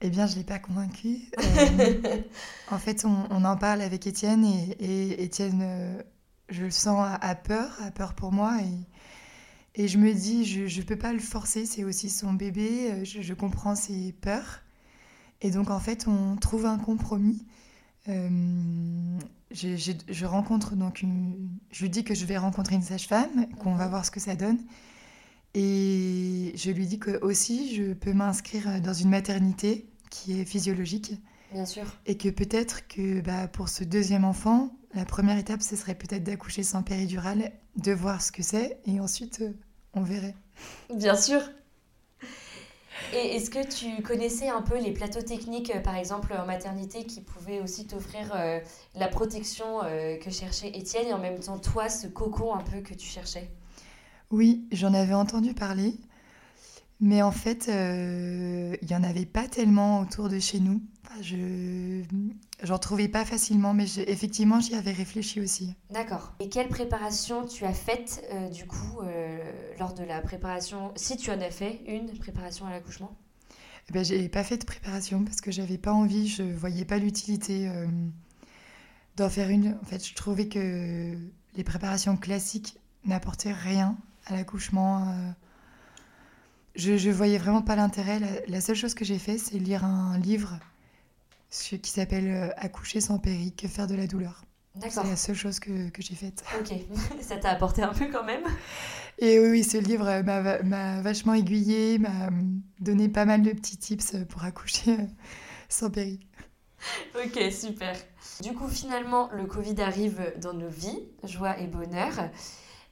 Eh 0.00 0.10
bien, 0.10 0.26
je 0.26 0.32
ne 0.34 0.38
l'ai 0.38 0.44
pas 0.44 0.58
convaincu. 0.58 1.30
Euh, 1.38 2.22
en 2.70 2.78
fait, 2.78 3.06
on, 3.06 3.44
en 3.44 3.56
parle 3.56 3.80
avec 3.80 4.06
Étienne 4.06 4.44
et, 4.44 5.22
Étienne, 5.22 5.60
euh, 5.62 6.02
je 6.50 6.64
le 6.64 6.70
sens, 6.70 7.06
a, 7.20 7.34
peur, 7.34 7.70
a 7.82 7.90
peur 7.90 8.14
pour 8.14 8.32
moi. 8.32 8.58
Et, 8.60 9.82
et 9.82 9.88
je 9.88 9.96
me 9.96 10.12
dis, 10.12 10.44
je 10.44 10.80
ne 10.80 10.84
peux 10.84 10.98
pas 10.98 11.14
le 11.14 11.20
forcer, 11.20 11.64
c'est 11.64 11.84
aussi 11.84 12.10
son 12.10 12.34
bébé, 12.34 12.90
euh, 12.90 13.04
je, 13.04 13.22
je, 13.22 13.34
comprends 13.34 13.74
ses 13.74 14.12
peurs. 14.12 14.60
Et 15.40 15.50
donc, 15.50 15.70
en 15.70 15.80
fait, 15.80 16.06
on 16.06 16.36
trouve 16.36 16.66
un 16.66 16.78
compromis. 16.78 17.46
Euh, 18.08 19.18
je, 19.50 20.24
rencontre 20.24 20.74
donc 20.74 21.02
une... 21.02 21.48
Je 21.70 21.82
lui 21.82 21.90
dis 21.90 22.04
que 22.04 22.14
je 22.14 22.24
vais 22.26 22.36
rencontrer 22.36 22.74
une 22.74 22.82
sage-femme, 22.82 23.46
qu'on 23.58 23.74
va 23.74 23.88
voir 23.88 24.04
ce 24.04 24.10
que 24.10 24.20
ça 24.20 24.34
donne. 24.34 24.58
Et 25.54 26.52
je 26.56 26.70
lui 26.70 26.86
dis 26.86 26.98
que 26.98 27.22
aussi, 27.22 27.74
je 27.74 27.92
peux 27.92 28.12
m'inscrire 28.12 28.80
dans 28.80 28.92
une 28.92 29.08
maternité 29.08 29.86
qui 30.10 30.40
est 30.40 30.44
physiologique. 30.44 31.14
Bien 31.52 31.66
sûr. 31.66 31.84
Et 32.06 32.16
que 32.16 32.28
peut-être 32.28 32.86
que 32.88 33.20
bah, 33.20 33.46
pour 33.46 33.68
ce 33.68 33.84
deuxième 33.84 34.24
enfant, 34.24 34.76
la 34.94 35.04
première 35.04 35.38
étape, 35.38 35.62
ce 35.62 35.76
serait 35.76 35.94
peut-être 35.94 36.24
d'accoucher 36.24 36.64
sans 36.64 36.82
péridurale, 36.82 37.52
de 37.76 37.92
voir 37.92 38.22
ce 38.22 38.32
que 38.32 38.42
c'est, 38.42 38.78
et 38.86 39.00
ensuite, 39.00 39.40
euh, 39.40 39.52
on 39.92 40.02
verrait. 40.02 40.34
Bien 40.94 41.16
sûr. 41.16 41.40
Et 43.12 43.36
est-ce 43.36 43.50
que 43.50 43.64
tu 43.66 44.02
connaissais 44.02 44.48
un 44.48 44.62
peu 44.62 44.78
les 44.78 44.92
plateaux 44.92 45.22
techniques, 45.22 45.70
euh, 45.74 45.80
par 45.80 45.96
exemple 45.96 46.32
en 46.32 46.46
maternité, 46.46 47.04
qui 47.04 47.20
pouvaient 47.20 47.60
aussi 47.60 47.86
t'offrir 47.86 48.32
euh, 48.34 48.60
la 48.94 49.08
protection 49.08 49.82
euh, 49.84 50.16
que 50.16 50.30
cherchait 50.30 50.68
Étienne 50.68 51.08
et 51.08 51.12
en 51.12 51.18
même 51.18 51.38
temps 51.38 51.58
toi, 51.58 51.88
ce 51.88 52.06
cocon 52.06 52.54
un 52.54 52.62
peu 52.62 52.80
que 52.80 52.94
tu 52.94 53.06
cherchais? 53.06 53.50
Oui, 54.30 54.66
j'en 54.72 54.94
avais 54.94 55.14
entendu 55.14 55.54
parler, 55.54 55.94
mais 57.00 57.22
en 57.22 57.30
fait, 57.32 57.66
il 57.68 58.86
n'y 58.88 58.96
en 58.96 59.04
avait 59.04 59.26
pas 59.26 59.46
tellement 59.46 60.00
autour 60.00 60.28
de 60.28 60.38
chez 60.38 60.60
nous. 60.60 60.80
J'en 62.64 62.78
trouvais 62.78 63.08
pas 63.08 63.24
facilement, 63.24 63.74
mais 63.74 63.86
effectivement, 64.06 64.58
j'y 64.58 64.74
avais 64.74 64.92
réfléchi 64.92 65.40
aussi. 65.40 65.74
D'accord. 65.90 66.32
Et 66.40 66.48
quelle 66.48 66.68
préparation 66.68 67.46
tu 67.46 67.64
as 67.64 67.72
faite 67.72 68.26
euh, 68.32 68.48
du 68.48 68.66
coup 68.66 69.00
euh, 69.02 69.38
lors 69.78 69.94
de 69.94 70.02
la 70.02 70.20
préparation, 70.20 70.92
si 70.96 71.16
tu 71.16 71.30
en 71.30 71.40
as 71.40 71.50
fait 71.50 71.80
une 71.86 72.18
préparation 72.18 72.66
à 72.66 72.70
l'accouchement? 72.70 73.14
Eh 73.88 73.92
ben, 73.92 74.04
j'ai 74.04 74.28
pas 74.28 74.42
fait 74.42 74.56
de 74.56 74.64
préparation 74.64 75.24
parce 75.24 75.40
que 75.40 75.52
j'avais 75.52 75.78
pas 75.78 75.92
envie, 75.92 76.26
je 76.26 76.42
voyais 76.42 76.86
pas 76.86 76.98
l'utilité 76.98 77.68
euh, 77.68 77.86
d'en 79.16 79.28
faire 79.28 79.50
une. 79.50 79.76
En 79.82 79.84
fait, 79.84 80.04
je 80.06 80.14
trouvais 80.14 80.48
que 80.48 81.14
les 81.54 81.64
préparations 81.64 82.16
classiques 82.16 82.78
n'apportaient 83.04 83.52
rien 83.52 83.96
à 84.26 84.34
l'accouchement. 84.34 85.14
Je, 86.74 86.96
je 86.96 87.10
voyais 87.10 87.36
vraiment 87.36 87.60
pas 87.60 87.76
l'intérêt. 87.76 88.18
La, 88.18 88.28
la 88.48 88.60
seule 88.62 88.74
chose 88.74 88.94
que 88.94 89.04
j'ai 89.04 89.18
fait, 89.18 89.36
c'est 89.36 89.58
lire 89.58 89.84
un 89.84 90.18
livre 90.18 90.58
ce- 91.54 91.76
qui 91.76 91.90
s'appelle 91.90 92.28
euh, 92.28 92.48
Accoucher 92.56 93.00
sans 93.00 93.18
péri, 93.18 93.54
que 93.54 93.68
faire 93.68 93.86
de 93.86 93.94
la 93.94 94.06
douleur. 94.06 94.44
C'est 94.80 95.04
la 95.04 95.14
seule 95.16 95.36
chose 95.36 95.60
que, 95.60 95.88
que 95.90 96.02
j'ai 96.02 96.16
faite. 96.16 96.42
Ok, 96.60 96.74
ça 97.20 97.36
t'a 97.36 97.50
apporté 97.50 97.82
un 97.82 97.92
peu 97.94 98.08
quand 98.10 98.24
même? 98.24 98.42
Et 99.18 99.38
oui, 99.38 99.62
ce 99.62 99.76
livre 99.76 100.08
euh, 100.08 100.22
m'a 100.24 100.40
va- 100.42 100.62
m'a 100.64 101.00
vachement 101.00 101.34
aiguillée, 101.34 101.98
m'a 101.98 102.26
euh, 102.26 102.30
donné 102.80 103.08
pas 103.08 103.24
mal 103.24 103.42
de 103.42 103.52
petits 103.52 103.76
tips 103.76 104.16
pour 104.28 104.42
accoucher 104.44 104.92
euh, 104.94 105.06
sans 105.68 105.90
péri. 105.90 106.18
Ok, 107.14 107.40
super. 107.52 107.94
Du 108.42 108.52
coup, 108.52 108.66
finalement, 108.68 109.30
le 109.32 109.46
Covid 109.46 109.80
arrive 109.80 110.20
dans 110.40 110.52
nos 110.54 110.68
vies, 110.68 110.98
joie 111.22 111.56
et 111.60 111.68
bonheur. 111.68 112.28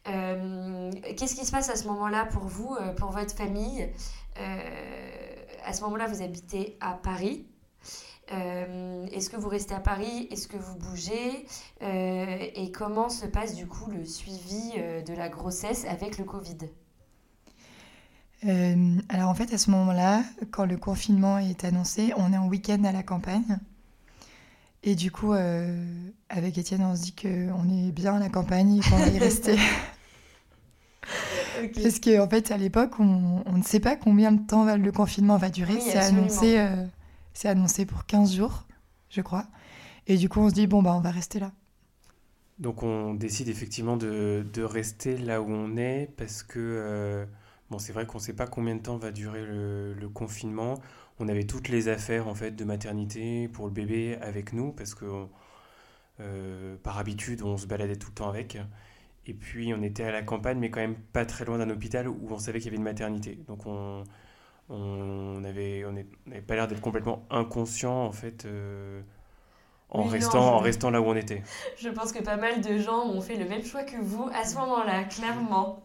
Euh, 0.08 0.90
Qu'est-ce 1.16 1.34
qui 1.34 1.44
se 1.44 1.50
passe 1.50 1.68
à 1.68 1.76
ce 1.76 1.86
moment-là 1.88 2.26
pour 2.26 2.44
vous, 2.44 2.76
euh, 2.80 2.92
pour 2.94 3.10
votre 3.10 3.34
famille? 3.34 3.88
Euh, 4.38 5.34
À 5.64 5.72
ce 5.72 5.82
moment-là, 5.82 6.06
vous 6.06 6.22
habitez 6.22 6.76
à 6.80 6.92
Paris. 6.94 7.46
Euh, 8.30 9.06
Est-ce 9.12 9.30
que 9.30 9.36
vous 9.36 9.48
restez 9.48 9.74
à 9.74 9.80
Paris? 9.80 10.28
Est-ce 10.30 10.46
que 10.48 10.56
vous 10.56 10.76
bougez? 10.76 11.46
Euh, 11.82 12.46
Et 12.54 12.70
comment 12.70 13.08
se 13.08 13.26
passe 13.26 13.54
du 13.54 13.66
coup 13.66 13.90
le 13.90 14.04
suivi 14.04 14.72
euh, 14.78 15.02
de 15.02 15.12
la 15.12 15.28
grossesse 15.28 15.84
avec 15.86 16.18
le 16.18 16.24
Covid? 16.24 16.58
Euh, 18.44 18.96
alors 19.08 19.28
en 19.28 19.34
fait, 19.34 19.52
à 19.52 19.58
ce 19.58 19.70
moment-là, 19.70 20.22
quand 20.50 20.66
le 20.66 20.76
confinement 20.76 21.38
est 21.38 21.64
annoncé, 21.64 22.12
on 22.16 22.32
est 22.32 22.38
en 22.38 22.48
week-end 22.48 22.82
à 22.84 22.92
la 22.92 23.02
campagne. 23.02 23.58
Et 24.84 24.96
du 24.96 25.12
coup, 25.12 25.32
avec 26.28 26.58
Étienne, 26.58 26.82
on 26.82 26.96
se 26.96 27.02
dit 27.02 27.14
qu'on 27.14 27.68
est 27.68 27.92
bien 27.92 28.16
à 28.16 28.18
la 28.18 28.28
campagne 28.28 28.78
et 28.78 28.80
qu'on 28.80 28.96
va 28.96 29.06
y 29.06 29.18
rester. 29.18 29.56
Parce 31.82 32.00
qu'en 32.00 32.24
en 32.24 32.28
fait, 32.28 32.50
à 32.50 32.56
l'époque, 32.56 32.98
on, 32.98 33.42
on 33.46 33.58
ne 33.58 33.62
sait 33.62 33.80
pas 33.80 33.96
combien 33.96 34.32
de 34.32 34.44
temps 34.46 34.64
le 34.76 34.92
confinement 34.92 35.36
va 35.36 35.50
durer. 35.50 35.74
Oui, 35.74 35.82
c'est 35.82 35.98
annoncé, 35.98 36.58
euh, 36.58 36.84
c'est 37.34 37.48
annoncé 37.48 37.86
pour 37.86 38.06
15 38.06 38.34
jours, 38.34 38.66
je 39.10 39.20
crois. 39.20 39.46
Et 40.06 40.16
du 40.16 40.28
coup, 40.28 40.40
on 40.40 40.48
se 40.48 40.54
dit, 40.54 40.66
bon, 40.66 40.82
bah, 40.82 40.94
on 40.94 41.00
va 41.00 41.10
rester 41.10 41.38
là. 41.38 41.52
Donc 42.58 42.82
on 42.84 43.14
décide 43.14 43.48
effectivement 43.48 43.96
de, 43.96 44.46
de 44.52 44.62
rester 44.62 45.16
là 45.18 45.42
où 45.42 45.50
on 45.50 45.76
est 45.76 46.08
parce 46.16 46.44
que 46.44 46.60
euh, 46.60 47.26
bon 47.70 47.78
c'est 47.80 47.92
vrai 47.92 48.06
qu'on 48.06 48.18
ne 48.18 48.22
sait 48.22 48.34
pas 48.34 48.46
combien 48.46 48.76
de 48.76 48.80
temps 48.82 48.98
va 48.98 49.10
durer 49.10 49.44
le, 49.44 50.08
confinement. 50.08 50.80
On 51.18 51.28
avait 51.28 51.44
toutes 51.44 51.68
les 51.68 51.88
affaires 51.88 52.28
en 52.28 52.34
fait 52.34 52.52
de 52.52 52.64
maternité 52.64 53.48
pour 53.48 53.66
le 53.66 53.72
bébé 53.72 54.16
avec 54.20 54.52
nous 54.52 54.70
parce 54.70 54.94
que 54.94 55.26
euh, 56.20 56.76
par 56.84 56.98
habitude 56.98 57.42
on 57.42 57.56
se 57.56 57.66
baladait 57.66 57.96
tout 57.96 58.10
le 58.10 58.14
temps 58.14 58.28
avec. 58.28 58.58
Et 59.26 59.34
puis 59.34 59.72
on 59.74 59.82
était 59.82 60.04
à 60.04 60.12
la 60.12 60.22
campagne 60.22 60.58
mais 60.58 60.70
quand 60.70 60.80
même 60.80 60.96
pas 61.12 61.26
très 61.26 61.44
loin 61.44 61.58
d'un 61.58 61.70
hôpital 61.70 62.06
où 62.08 62.28
on 62.30 62.38
savait 62.38 62.60
qu'il 62.60 62.66
y 62.66 62.68
avait 62.68 62.76
une 62.76 62.84
maternité. 62.84 63.40
Donc 63.48 63.66
on, 63.66 64.04
on 64.72 65.44
avait 65.44 65.84
on 65.84 65.92
n'avait 65.92 66.42
pas 66.42 66.54
l'air 66.54 66.66
d'être 66.66 66.80
complètement 66.80 67.26
inconscient 67.30 68.04
en 68.04 68.12
fait 68.12 68.46
euh, 68.46 69.02
en 69.90 70.00
Oui, 70.00 70.04
non, 70.06 70.10
restant 70.10 70.54
en 70.54 70.58
restant 70.58 70.90
là 70.90 71.00
où 71.00 71.04
on 71.04 71.14
était. 71.14 71.42
Je 71.76 71.90
pense 71.90 72.12
que 72.12 72.22
pas 72.22 72.36
mal 72.38 72.62
de 72.62 72.78
gens 72.78 73.06
ont 73.06 73.20
fait 73.20 73.36
le 73.36 73.46
même 73.46 73.62
choix 73.62 73.84
que 73.84 73.96
vous 73.96 74.28
à 74.34 74.44
ce 74.44 74.56
moment-là, 74.56 75.04
clairement. 75.04 75.82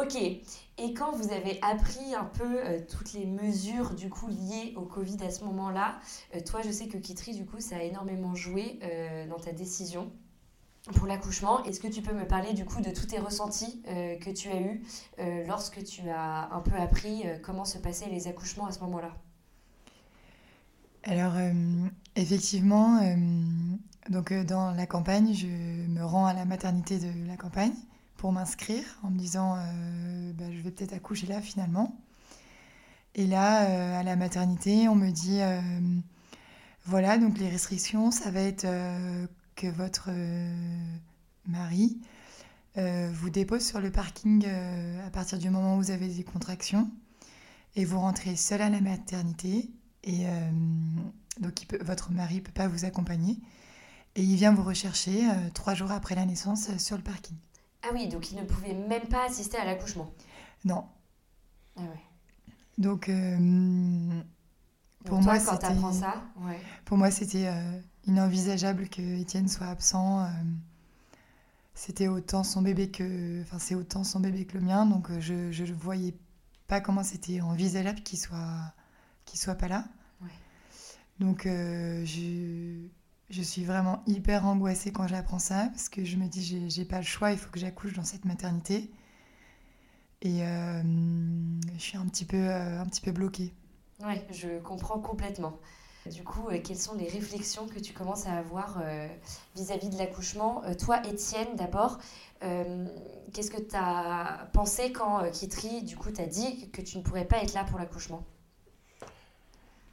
Ok. 0.00 0.16
Et 0.16 0.94
quand 0.94 1.12
vous 1.12 1.30
avez 1.32 1.58
appris 1.60 2.14
un 2.14 2.24
peu 2.24 2.64
euh, 2.64 2.80
toutes 2.90 3.12
les 3.12 3.26
mesures 3.26 3.94
du 3.94 4.08
coup 4.08 4.28
liées 4.28 4.72
au 4.76 4.86
Covid 4.86 5.18
à 5.22 5.30
ce 5.30 5.44
moment-là, 5.44 5.98
euh, 6.34 6.40
toi, 6.40 6.62
je 6.64 6.70
sais 6.70 6.88
que 6.88 6.96
Kitri, 6.96 7.34
du 7.34 7.44
coup, 7.44 7.60
ça 7.60 7.76
a 7.76 7.82
énormément 7.82 8.34
joué 8.34 8.80
dans 9.28 9.38
ta 9.38 9.52
décision 9.52 10.10
pour 10.90 11.06
l'accouchement. 11.06 11.64
Est-ce 11.64 11.80
que 11.80 11.88
tu 11.88 12.02
peux 12.02 12.12
me 12.12 12.26
parler 12.26 12.54
du 12.54 12.64
coup 12.64 12.80
de 12.80 12.90
tous 12.90 13.06
tes 13.06 13.18
ressentis 13.18 13.82
euh, 13.86 14.16
que 14.16 14.30
tu 14.30 14.48
as 14.48 14.60
eus 14.60 14.82
euh, 15.18 15.46
lorsque 15.46 15.82
tu 15.84 16.08
as 16.10 16.52
un 16.52 16.60
peu 16.60 16.76
appris 16.76 17.22
euh, 17.24 17.38
comment 17.40 17.64
se 17.64 17.78
passaient 17.78 18.08
les 18.10 18.26
accouchements 18.26 18.66
à 18.66 18.72
ce 18.72 18.80
moment-là? 18.80 19.16
Alors, 21.04 21.34
effectivement, 22.14 23.00
donc 24.08 24.32
dans 24.32 24.70
la 24.70 24.86
campagne, 24.86 25.34
je 25.34 25.48
me 25.48 26.04
rends 26.04 26.26
à 26.26 26.32
la 26.32 26.44
maternité 26.44 27.00
de 27.00 27.26
la 27.26 27.36
campagne 27.36 27.74
pour 28.16 28.30
m'inscrire 28.30 28.84
en 29.02 29.10
me 29.10 29.18
disant, 29.18 29.56
bah, 30.34 30.44
je 30.52 30.60
vais 30.60 30.70
peut-être 30.70 30.92
accoucher 30.92 31.26
là 31.26 31.40
finalement. 31.40 31.96
Et 33.16 33.26
là, 33.26 33.98
à 33.98 34.04
la 34.04 34.14
maternité, 34.14 34.86
on 34.86 34.94
me 34.94 35.10
dit, 35.10 35.40
voilà, 36.84 37.18
donc 37.18 37.36
les 37.36 37.48
restrictions, 37.48 38.12
ça 38.12 38.30
va 38.30 38.38
être 38.42 38.64
que 39.56 39.66
votre 39.66 40.06
euh, 40.08 40.96
mari 41.46 42.00
euh, 42.78 43.10
vous 43.12 43.30
dépose 43.30 43.64
sur 43.64 43.80
le 43.80 43.90
parking 43.90 44.44
euh, 44.46 45.06
à 45.06 45.10
partir 45.10 45.38
du 45.38 45.50
moment 45.50 45.76
où 45.76 45.78
vous 45.82 45.90
avez 45.90 46.08
des 46.08 46.24
contractions 46.24 46.90
et 47.76 47.84
vous 47.84 47.98
rentrez 48.00 48.36
seul 48.36 48.62
à 48.62 48.68
la 48.70 48.80
maternité 48.80 49.70
et 50.04 50.26
euh, 50.26 50.50
donc 51.40 51.60
il 51.62 51.66
peut- 51.66 51.82
votre 51.82 52.10
mari 52.12 52.36
ne 52.36 52.40
peut 52.40 52.52
pas 52.52 52.68
vous 52.68 52.84
accompagner 52.84 53.38
et 54.14 54.22
il 54.22 54.36
vient 54.36 54.52
vous 54.54 54.62
rechercher 54.64 55.28
euh, 55.30 55.34
trois 55.54 55.74
jours 55.74 55.90
après 55.90 56.14
la 56.14 56.24
naissance 56.26 56.68
euh, 56.70 56.78
sur 56.78 56.96
le 56.96 57.02
parking. 57.02 57.36
Ah 57.82 57.88
oui, 57.92 58.08
donc 58.08 58.30
il 58.30 58.38
ne 58.38 58.44
pouvait 58.44 58.74
même 58.74 59.06
pas 59.08 59.26
assister 59.26 59.56
à 59.58 59.64
l'accouchement. 59.64 60.12
Non. 60.64 60.84
Ah 61.76 61.80
ouais. 61.82 62.00
Donc 62.78 63.10
pour, 65.04 65.16
Donc 65.16 65.24
moi, 65.24 65.38
toi, 65.38 65.58
quand 65.58 65.68
c'était- 65.92 66.00
ça, 66.00 66.22
ouais. 66.42 66.60
pour 66.84 66.96
moi 66.96 67.10
c'était 67.10 67.46
euh, 67.46 67.80
inenvisageable 68.06 68.88
que 68.88 69.02
Étienne 69.20 69.48
soit 69.48 69.68
absent. 69.68 70.24
euh, 70.24 70.28
c'était 71.74 72.08
autant 72.08 72.44
son 72.44 72.62
bébé 72.62 72.90
que, 72.90 73.40
enfin 73.42 73.58
c'est 73.58 73.74
autant 73.74 74.04
son 74.04 74.20
bébé 74.20 74.44
que 74.44 74.58
le 74.58 74.64
mien, 74.64 74.86
donc 74.86 75.10
euh, 75.10 75.20
je 75.20 75.62
ne 75.62 75.72
voyais 75.72 76.14
pas 76.68 76.80
comment 76.80 77.02
c'était 77.02 77.40
envisageable 77.40 78.02
qu'il 78.02 78.18
soit 78.18 78.74
qu'il 79.24 79.38
soit 79.38 79.54
pas 79.54 79.68
là. 79.68 79.86
Ouais. 80.20 80.28
Donc 81.18 81.46
euh, 81.46 82.04
je 82.04 82.86
je 83.30 83.42
suis 83.42 83.64
vraiment 83.64 84.02
hyper 84.06 84.46
angoissée 84.46 84.92
quand 84.92 85.06
j'apprends 85.08 85.38
ça 85.38 85.68
parce 85.72 85.88
que 85.88 86.04
je 86.04 86.16
me 86.16 86.26
dis 86.28 86.42
j'ai 86.44 86.68
j'ai 86.70 86.84
pas 86.84 86.98
le 86.98 87.04
choix, 87.04 87.32
il 87.32 87.38
faut 87.38 87.50
que 87.50 87.58
j'accouche 87.60 87.94
dans 87.94 88.04
cette 88.04 88.24
maternité. 88.26 88.90
Et 90.20 90.44
euh, 90.46 90.82
je 91.76 91.80
suis 91.80 91.98
un 91.98 92.06
petit 92.06 92.24
peu 92.24 92.50
un 92.50 92.86
petit 92.86 93.00
peu 93.00 93.12
bloquée. 93.12 93.52
Ouais, 94.00 94.26
je 94.30 94.58
comprends 94.60 95.00
complètement. 95.00 95.58
Du 96.10 96.24
coup, 96.24 96.48
euh, 96.48 96.58
quelles 96.62 96.78
sont 96.78 96.94
les 96.94 97.08
réflexions 97.08 97.68
que 97.68 97.78
tu 97.78 97.92
commences 97.92 98.26
à 98.26 98.32
avoir 98.32 98.80
euh, 98.82 99.06
vis-à-vis 99.54 99.88
de 99.88 99.96
l'accouchement? 99.98 100.64
Euh, 100.64 100.74
Toi, 100.74 101.00
Étienne, 101.06 101.54
d'abord, 101.54 101.98
qu'est-ce 103.32 103.52
que 103.52 103.60
tu 103.60 103.76
as 103.76 104.48
pensé 104.52 104.90
quand 104.90 105.30
Kitri, 105.30 105.84
du 105.84 105.96
coup, 105.96 106.10
t'a 106.10 106.26
dit 106.26 106.70
que 106.70 106.82
tu 106.82 106.98
ne 106.98 107.02
pourrais 107.04 107.24
pas 107.24 107.40
être 107.40 107.54
là 107.54 107.62
pour 107.62 107.78
l'accouchement? 107.78 108.26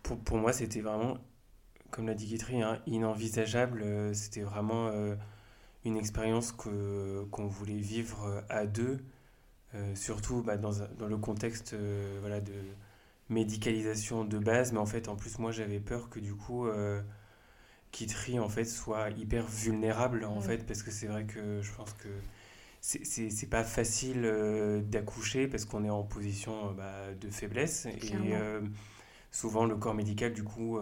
Pour, 0.01 0.17
pour 0.17 0.37
moi, 0.37 0.51
c'était 0.51 0.81
vraiment, 0.81 1.17
comme 1.91 2.07
l'a 2.07 2.15
dit 2.15 2.25
Guitry, 2.25 2.63
hein, 2.63 2.81
inenvisageable. 2.87 4.15
C'était 4.15 4.41
vraiment 4.41 4.89
une 5.85 5.95
expérience 5.95 6.51
qu'on 6.51 7.47
voulait 7.47 7.77
vivre 7.77 8.43
à 8.49 8.65
deux, 8.65 8.99
surtout 9.93 10.41
bah, 10.41 10.57
dans, 10.57 10.71
dans 10.97 11.07
le 11.07 11.17
contexte 11.17 11.75
voilà, 12.21 12.41
de, 12.41 12.55
médicalisation 13.29 14.25
de 14.25 14.37
base, 14.37 14.71
mais 14.73 14.79
en 14.79 14.85
fait, 14.85 15.07
en 15.07 15.15
plus, 15.15 15.39
moi, 15.39 15.51
j'avais 15.51 15.79
peur 15.79 16.09
que 16.09 16.19
du 16.19 16.35
coup, 16.35 16.67
euh, 16.67 17.01
Kitri, 17.91 18.39
en 18.39 18.49
fait, 18.49 18.65
soit 18.65 19.09
hyper 19.11 19.47
vulnérable, 19.47 20.25
en 20.25 20.41
fait, 20.41 20.65
parce 20.65 20.83
que 20.83 20.91
c'est 20.91 21.07
vrai 21.07 21.25
que 21.25 21.61
je 21.61 21.71
pense 21.73 21.93
que 21.93 22.09
c'est 22.81 23.49
pas 23.49 23.63
facile 23.63 24.21
euh, 24.23 24.81
d'accoucher 24.81 25.47
parce 25.47 25.65
qu'on 25.65 25.83
est 25.83 25.89
en 25.89 26.03
position 26.03 26.69
euh, 26.69 26.73
bah, 26.73 27.13
de 27.19 27.29
faiblesse. 27.29 27.85
Et 27.85 28.35
euh, 28.35 28.61
souvent, 29.31 29.65
le 29.65 29.75
corps 29.75 29.93
médical, 29.95 30.33
du 30.33 30.43
coup, 30.43 30.79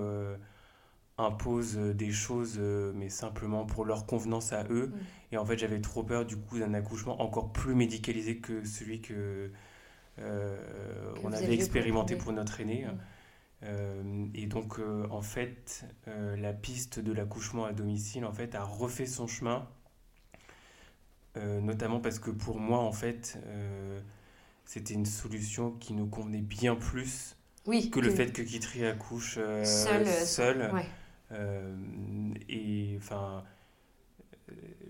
impose 1.18 1.76
des 1.78 2.12
choses, 2.12 2.60
mais 2.60 3.10
simplement 3.10 3.66
pour 3.66 3.86
leur 3.86 4.06
convenance 4.06 4.54
à 4.54 4.66
eux. 4.70 4.92
Et 5.32 5.38
en 5.38 5.46
fait, 5.46 5.58
j'avais 5.58 5.82
trop 5.82 6.04
peur, 6.04 6.26
du 6.26 6.38
coup, 6.38 6.60
d'un 6.60 6.74
accouchement 6.74 7.22
encore 7.22 7.52
plus 7.52 7.76
médicalisé 7.76 8.38
que 8.38 8.64
celui 8.66 9.02
que 9.02 9.52
on 10.20 11.32
avait 11.32 11.54
expérimenté 11.54 12.16
pour 12.16 12.32
notre 12.34 12.60
aîné. 12.60 12.86
Mm. 12.86 12.98
Euh, 13.64 14.26
et 14.36 14.46
donc, 14.46 14.80
euh, 14.80 15.08
en 15.10 15.22
fait, 15.22 15.86
la 16.06 16.54
piste 16.54 17.00
de 17.00 17.12
l'accouchement 17.12 17.66
à 17.66 17.74
domicile, 17.74 18.26
en 18.26 18.34
fait, 18.34 18.56
a 18.56 18.64
refait 18.64 19.06
son 19.06 19.28
chemin, 19.28 19.68
notamment 21.36 22.00
parce 22.00 22.18
que 22.18 22.32
pour 22.32 22.60
moi, 22.60 22.80
en 22.80 22.92
fait, 22.92 23.38
c'était 24.66 24.96
une 24.96 25.06
solution 25.06 25.72
qui 25.72 25.94
nous 25.94 26.08
convenait 26.08 26.42
bien 26.42 26.76
plus 26.76 27.36
que, 27.66 28.00
le 28.00 28.10
fait 28.10 28.32
que 28.32 28.42
Kitri 28.42 28.86
accouche 28.86 29.36
seul. 29.36 30.08
seul. 30.08 30.72
et 32.50 32.96
enfin, 32.98 33.44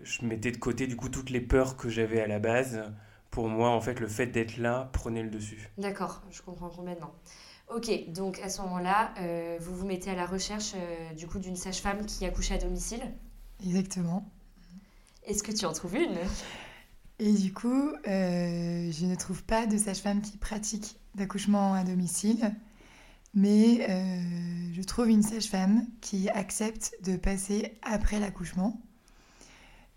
je 0.03 0.25
mettais 0.25 0.51
de 0.51 0.57
côté 0.57 0.87
du 0.87 0.95
coup 0.95 1.09
toutes 1.09 1.31
les 1.31 1.41
peurs 1.41 1.75
que 1.75 1.89
j'avais 1.89 2.21
à 2.21 2.27
la 2.27 2.39
base 2.39 2.81
pour 3.31 3.47
moi, 3.49 3.69
en 3.69 3.81
fait, 3.81 3.99
le 3.99 4.07
fait 4.07 4.27
d'être 4.27 4.57
là 4.57 4.89
prenait 4.93 5.23
le 5.23 5.29
dessus. 5.29 5.69
D'accord, 5.77 6.21
je 6.31 6.41
comprends 6.41 6.69
complètement. 6.69 7.13
Ok, 7.73 7.91
donc 8.13 8.39
à 8.39 8.49
ce 8.49 8.61
moment-là, 8.61 9.13
euh, 9.19 9.57
vous 9.59 9.75
vous 9.75 9.85
mettez 9.85 10.09
à 10.09 10.15
la 10.15 10.25
recherche 10.25 10.71
euh, 10.75 11.13
du 11.13 11.27
coup 11.27 11.37
d'une 11.37 11.57
sage-femme 11.57 12.05
qui 12.05 12.25
accouche 12.25 12.51
à 12.51 12.57
domicile? 12.57 13.01
Exactement. 13.61 14.31
Est-ce 15.25 15.43
que 15.43 15.51
tu 15.51 15.65
en 15.65 15.73
trouves 15.73 15.95
une? 15.95 16.17
Et 17.19 17.33
du 17.33 17.53
coup, 17.53 17.89
euh, 18.07 18.91
je 18.91 19.05
ne 19.05 19.15
trouve 19.15 19.43
pas 19.43 19.65
de 19.65 19.77
sage-femme 19.77 20.21
qui 20.21 20.37
pratique 20.37 20.97
d'accouchement 21.15 21.73
à 21.73 21.83
domicile, 21.83 22.55
mais 23.33 23.85
je 24.73 24.81
trouve 24.83 25.09
une 25.09 25.23
sage-femme 25.23 25.85
qui 25.99 26.29
accepte 26.29 26.93
de 27.03 27.17
passer 27.17 27.77
après 27.81 28.19
l'accouchement. 28.19 28.81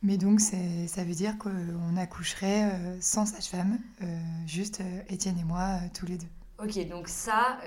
Mais 0.03 0.17
donc, 0.17 0.41
ça 0.41 1.05
veut 1.05 1.15
dire 1.15 1.37
qu'on 1.37 1.97
accoucherait 1.97 2.71
euh, 2.73 2.97
sans 3.01 3.27
sage-femme, 3.27 3.79
euh, 4.03 4.19
juste 4.47 4.81
euh, 4.81 5.03
Étienne 5.11 5.39
et 5.39 5.45
moi, 5.45 5.79
tous 5.93 6.07
les 6.07 6.17
deux. 6.17 6.27
Ok, 6.59 6.89
donc 6.89 7.09
ça, 7.09 7.59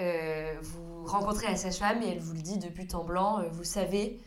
vous 0.61 1.03
rencontrez 1.05 1.47
la 1.47 1.55
sage-femme 1.55 2.03
et 2.03 2.09
elle 2.09 2.19
vous 2.19 2.34
le 2.34 2.41
dit 2.41 2.59
depuis 2.59 2.86
temps 2.86 3.03
blanc, 3.03 3.41
vous 3.51 3.63
savez 3.63 4.19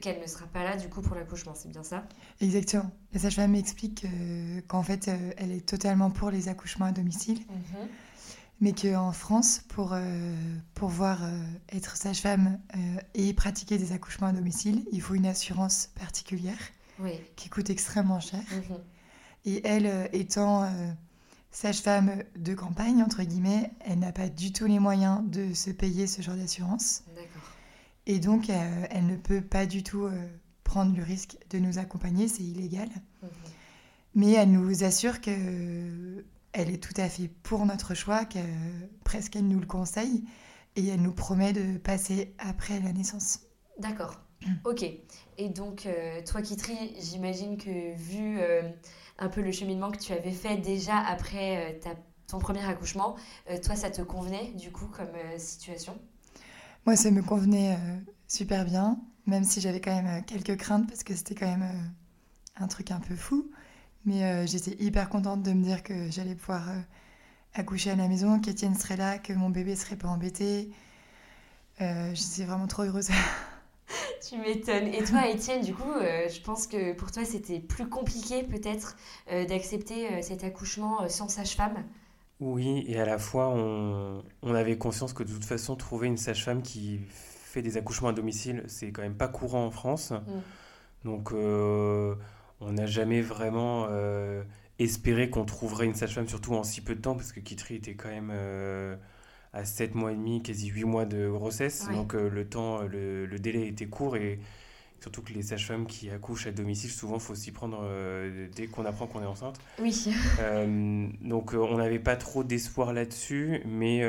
qu'elle 0.00 0.18
ne 0.18 0.26
sera 0.26 0.46
pas 0.46 0.64
là 0.64 0.78
du 0.78 0.88
coup 0.88 1.02
pour 1.02 1.14
l'accouchement, 1.14 1.52
c'est 1.54 1.68
bien 1.68 1.82
ça? 1.82 2.02
Exactement. 2.40 2.90
La 3.12 3.20
sage-femme 3.20 3.50
m'explique 3.50 4.06
qu'en 4.66 4.82
fait, 4.82 5.10
elle 5.36 5.52
est 5.52 5.66
totalement 5.66 6.10
pour 6.10 6.30
les 6.30 6.48
accouchements 6.48 6.86
à 6.86 6.92
domicile, 6.92 7.40
mhm. 7.40 7.88
mais 8.62 8.72
qu'en 8.72 9.12
France, 9.12 9.60
pour 9.68 9.94
pouvoir 10.72 11.18
être 11.70 11.94
sage-femme 11.98 12.60
et 13.12 13.34
pratiquer 13.34 13.76
des 13.76 13.92
accouchements 13.92 14.28
à 14.28 14.32
domicile, 14.32 14.86
il 14.90 15.02
faut 15.02 15.12
une 15.12 15.26
assurance 15.26 15.90
particulière 16.00 16.56
qui 17.36 17.48
coûte 17.48 17.70
extrêmement 17.70 18.20
cher. 18.20 18.42
Mhm. 18.52 18.78
Et 19.44 19.66
elle, 19.66 19.86
euh, 19.86 20.06
étant 20.12 20.64
euh, 20.64 20.68
sage-femme 21.50 22.22
de 22.36 22.54
campagne, 22.54 23.02
entre 23.02 23.22
guillemets, 23.22 23.72
elle 23.80 23.98
n'a 23.98 24.12
pas 24.12 24.28
du 24.28 24.52
tout 24.52 24.66
les 24.66 24.78
moyens 24.78 25.22
de 25.24 25.52
se 25.54 25.70
payer 25.70 26.06
ce 26.06 26.22
genre 26.22 26.36
d'assurance. 26.36 27.04
Et 28.06 28.18
donc, 28.18 28.50
euh, 28.50 28.86
elle 28.90 29.06
ne 29.06 29.16
peut 29.16 29.42
pas 29.42 29.66
du 29.66 29.82
tout 29.82 30.08
prendre 30.64 30.96
le 30.96 31.02
risque 31.02 31.36
de 31.50 31.58
nous 31.58 31.78
accompagner, 31.78 32.28
c'est 32.28 32.42
illégal. 32.42 32.88
Mhm. 33.22 33.28
Mais 34.14 34.32
elle 34.32 34.52
nous 34.52 34.84
assure 34.84 35.20
que 35.20 36.24
elle 36.52 36.68
est 36.68 36.82
tout 36.82 37.00
à 37.00 37.08
fait 37.08 37.28
pour 37.28 37.64
notre 37.64 37.94
choix, 37.94 38.26
que 38.26 38.38
presque 39.04 39.36
elle 39.36 39.48
nous 39.48 39.58
le 39.58 39.66
conseille, 39.66 40.24
et 40.76 40.86
elle 40.86 41.00
nous 41.00 41.12
promet 41.12 41.52
de 41.52 41.78
passer 41.78 42.34
après 42.38 42.78
la 42.80 42.92
naissance. 42.92 43.40
D'accord. 43.78 44.20
Ok. 44.64 44.84
Et 45.38 45.48
donc, 45.48 45.86
euh, 45.86 46.20
toi, 46.26 46.42
Kitri, 46.42 46.94
j'imagine 47.00 47.56
que 47.56 47.96
vu 47.96 48.38
euh, 48.38 48.62
un 49.18 49.28
peu 49.28 49.40
le 49.40 49.50
cheminement 49.50 49.90
que 49.90 49.98
tu 49.98 50.12
avais 50.12 50.32
fait 50.32 50.58
déjà 50.58 50.98
après 50.98 51.72
euh, 51.72 51.94
ton 52.26 52.38
premier 52.38 52.64
accouchement, 52.64 53.16
toi, 53.62 53.76
ça 53.76 53.90
te 53.90 54.02
convenait 54.02 54.52
du 54.54 54.72
coup 54.72 54.86
comme 54.86 55.12
situation? 55.36 55.98
Moi, 56.86 56.96
ça 56.96 57.10
me 57.10 57.22
convenait 57.22 57.76
super 58.26 58.64
bien, 58.64 58.98
même 59.26 59.44
si 59.44 59.60
j'avais 59.60 59.82
quand 59.82 59.94
même 60.02 60.24
quelques 60.24 60.56
craintes 60.56 60.88
parce 60.88 61.04
que 61.04 61.14
c'était 61.14 61.34
quand 61.34 61.46
même 61.46 61.92
un 62.56 62.68
truc 62.68 62.90
un 62.90 63.00
peu 63.00 63.14
fou. 63.14 63.50
Mais 64.06 64.46
j'étais 64.46 64.82
hyper 64.82 65.10
contente 65.10 65.42
de 65.42 65.52
me 65.52 65.62
dire 65.62 65.82
que 65.82 66.10
j'allais 66.10 66.34
pouvoir 66.34 66.70
accoucher 67.52 67.90
à 67.90 67.96
la 67.96 68.08
maison, 68.08 68.40
qu'Étienne 68.40 68.74
serait 68.74 68.96
là, 68.96 69.18
que 69.18 69.34
mon 69.34 69.50
bébé 69.50 69.76
serait 69.76 69.96
pas 69.96 70.08
embêté. 70.08 70.70
j'étais 71.78 72.44
vraiment 72.44 72.66
trop 72.66 72.84
heureuse. 72.84 73.10
tu 74.28 74.38
m'étonnes. 74.38 74.88
Et 74.88 75.04
toi, 75.04 75.28
Étienne, 75.28 75.62
du 75.62 75.74
coup, 75.74 75.90
euh, 75.90 76.28
je 76.28 76.40
pense 76.40 76.66
que 76.66 76.92
pour 76.94 77.10
toi, 77.12 77.24
c'était 77.24 77.60
plus 77.60 77.88
compliqué 77.88 78.42
peut-être 78.42 78.96
euh, 79.30 79.44
d'accepter 79.44 80.08
euh, 80.08 80.22
cet 80.22 80.44
accouchement 80.44 81.08
sans 81.08 81.28
sage-femme? 81.28 81.84
Oui, 82.40 82.84
et 82.88 82.98
à 82.98 83.04
la 83.04 83.18
fois, 83.18 83.48
on, 83.50 84.24
on, 84.42 84.54
avait 84.54 84.76
conscience 84.76 85.12
que 85.12 85.22
de 85.22 85.32
toute 85.32 85.44
façon, 85.44 85.76
trouver 85.76 86.08
une 86.08 86.16
sage-femme 86.16 86.62
qui 86.62 87.00
fait 87.08 87.62
des 87.62 87.76
accouchements 87.76 88.08
à 88.08 88.12
domicile, 88.12 88.64
c'est 88.66 88.90
quand 88.90 89.02
même 89.02 89.16
pas 89.16 89.28
courant 89.28 89.66
en 89.66 89.70
France. 89.70 90.10
Mm. 90.10 90.40
Donc, 91.04 91.32
on 91.32 92.72
n'a 92.72 92.86
jamais 92.86 93.20
vraiment 93.20 93.88
espéré 94.78 95.30
qu'on 95.30 95.44
trouverait 95.44 95.86
une 95.86 95.94
sage-femme, 95.94 96.28
surtout 96.28 96.54
en 96.54 96.64
si 96.64 96.80
peu 96.80 96.94
de 96.96 97.00
temps, 97.00 97.14
parce 97.14 97.32
que 97.32 97.40
Kitri 97.40 97.76
était 97.76 97.94
quand 97.94 98.08
même 98.08 98.32
à 99.52 99.64
7 99.64 99.94
mois 99.94 100.12
et 100.12 100.16
demi, 100.16 100.42
quasi 100.42 100.68
8 100.68 100.84
mois 100.84 101.04
de 101.04 101.28
grossesse. 101.28 101.88
Donc 101.92 102.14
euh, 102.14 102.28
le 102.28 102.46
temps, 102.46 102.82
le, 102.82 103.26
le, 103.26 103.38
délai 103.38 103.66
était 103.68 103.86
court 103.86 104.16
et 104.16 104.38
surtout 105.00 105.20
que 105.20 105.32
les 105.32 105.42
sages-femmes 105.42 105.86
qui 105.86 106.10
accouchent 106.10 106.46
à 106.46 106.52
domicile, 106.52 106.90
souvent, 106.90 107.18
faut 107.18 107.34
s'y 107.34 107.50
prendre 107.50 107.80
euh, 107.82 108.48
dès 108.54 108.66
qu'on 108.66 108.86
apprend 108.86 109.06
qu'on 109.06 109.22
est 109.22 109.26
enceinte. 109.26 109.58
Oui. 109.78 110.06
Euh, 110.40 111.08
donc 111.20 111.52
on 111.54 111.76
n'avait 111.76 111.98
pas 111.98 112.16
trop 112.16 112.42
d'espoir 112.42 112.92
là-dessus, 112.92 113.62
mais 113.64 114.02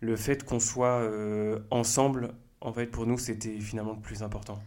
le 0.00 0.16
fait 0.16 0.44
qu'on 0.44 0.58
soit 0.58 1.08
ensemble, 1.70 2.34
en 2.60 2.72
fait, 2.72 2.86
pour 2.86 3.06
nous, 3.06 3.18
c'était 3.18 3.60
finalement 3.60 3.92
le 3.92 4.00
plus 4.00 4.22
important. 4.22 4.58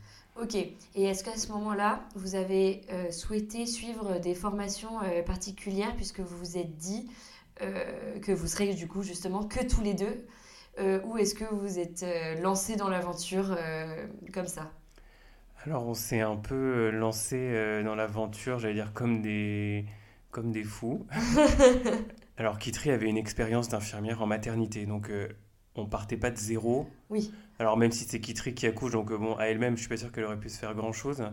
Ok. 0.42 0.56
Et 0.56 0.76
est-ce 0.96 1.24
qu'à 1.24 1.36
ce, 1.36 1.52
moment-là, 1.52 2.04
vous 2.16 2.36
avez 2.36 2.82
souhaité 3.12 3.66
suivre 3.66 4.20
des 4.20 4.36
formations 4.36 5.00
particulières 5.26 5.96
puisque 5.96 6.20
vous 6.20 6.38
vous 6.38 6.58
êtes 6.58 6.78
dit 6.78 7.08
euh, 7.08 7.37
que 7.60 8.32
vous 8.32 8.48
serez 8.48 8.74
du 8.74 8.88
coup 8.88 9.04
justement 9.04 9.44
que 9.44 9.66
tous 9.66 9.82
les 9.82 9.94
deux 9.94 10.26
euh, 10.80 11.02
Ou 11.06 11.18
est-ce 11.18 11.34
que 11.34 11.46
vous 11.46 11.80
êtes 11.80 12.04
euh, 12.04 12.40
lancé 12.42 12.76
dans 12.76 12.90
l'aventure 12.90 13.58
comme 14.34 14.48
ça? 14.48 14.72
Alors 15.66 15.88
on 15.88 15.94
s'est 15.94 16.22
un 16.22 16.36
peu 16.36 16.92
lancé 16.92 17.82
dans 17.84 17.96
l'aventure, 17.96 18.60
j'allais 18.60 18.76
dire 18.76 18.94
comme 18.94 19.22
des, 19.22 19.86
comme 20.32 20.52
des 20.52 20.64
fous. 20.64 21.06
Alors 22.38 22.60
Kitri 22.60 22.92
avait 22.92 23.10
une 23.10 23.18
expérience 23.18 23.68
d'infirmière 23.70 24.22
en 24.22 24.28
maternité, 24.28 24.86
donc 24.86 25.12
on 25.76 25.88
partait 25.88 26.16
pas 26.16 26.30
de 26.30 26.38
zéro. 26.38 26.88
Oui. 27.10 27.34
Alors 27.60 27.76
même 27.76 27.92
si 27.92 28.06
c'est 28.06 28.20
Kitri 28.20 28.54
qui 28.54 28.68
accouche, 28.68 28.92
donc 28.92 29.12
bon, 29.12 29.36
à 29.36 29.46
elle-même, 29.46 29.76
je 29.76 29.82
suis 29.82 29.90
pas 29.90 29.98
sûre 29.98 30.12
qu'elle 30.12 30.26
aurait 30.26 30.40
pu 30.40 30.50
se 30.50 30.60
faire 30.60 30.76
grand-chose, 30.76 31.24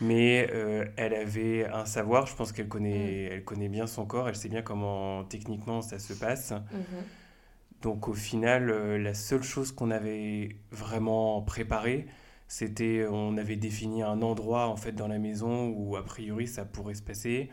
mais 0.00 0.48
euh, 0.52 0.86
elle 0.96 1.12
avait 1.12 1.66
un 1.66 1.84
savoir, 1.84 2.26
je 2.26 2.34
pense 2.34 2.52
qu'elle 2.52 2.68
connaît, 2.68 3.28
mm. 3.28 3.32
elle 3.32 3.44
connaît 3.44 3.68
bien 3.68 3.86
son 3.86 4.06
corps, 4.06 4.28
elle 4.28 4.36
sait 4.36 4.48
bien 4.48 4.62
comment 4.62 5.24
techniquement 5.24 5.82
ça 5.82 5.98
se 5.98 6.14
passe. 6.14 6.52
Mm-hmm. 6.52 7.82
Donc 7.82 8.08
au 8.08 8.14
final, 8.14 8.70
euh, 8.70 8.98
la 8.98 9.14
seule 9.14 9.42
chose 9.42 9.72
qu'on 9.72 9.90
avait 9.90 10.56
vraiment 10.70 11.42
préparée, 11.42 12.06
c'était, 12.48 13.06
on 13.10 13.36
avait 13.36 13.56
défini 13.56 14.02
un 14.02 14.22
endroit 14.22 14.68
en 14.68 14.76
fait 14.76 14.92
dans 14.92 15.06
la 15.06 15.18
maison 15.18 15.68
où 15.68 15.96
a 15.96 16.04
priori 16.04 16.46
ça 16.46 16.64
pourrait 16.64 16.94
se 16.94 17.02
passer. 17.02 17.50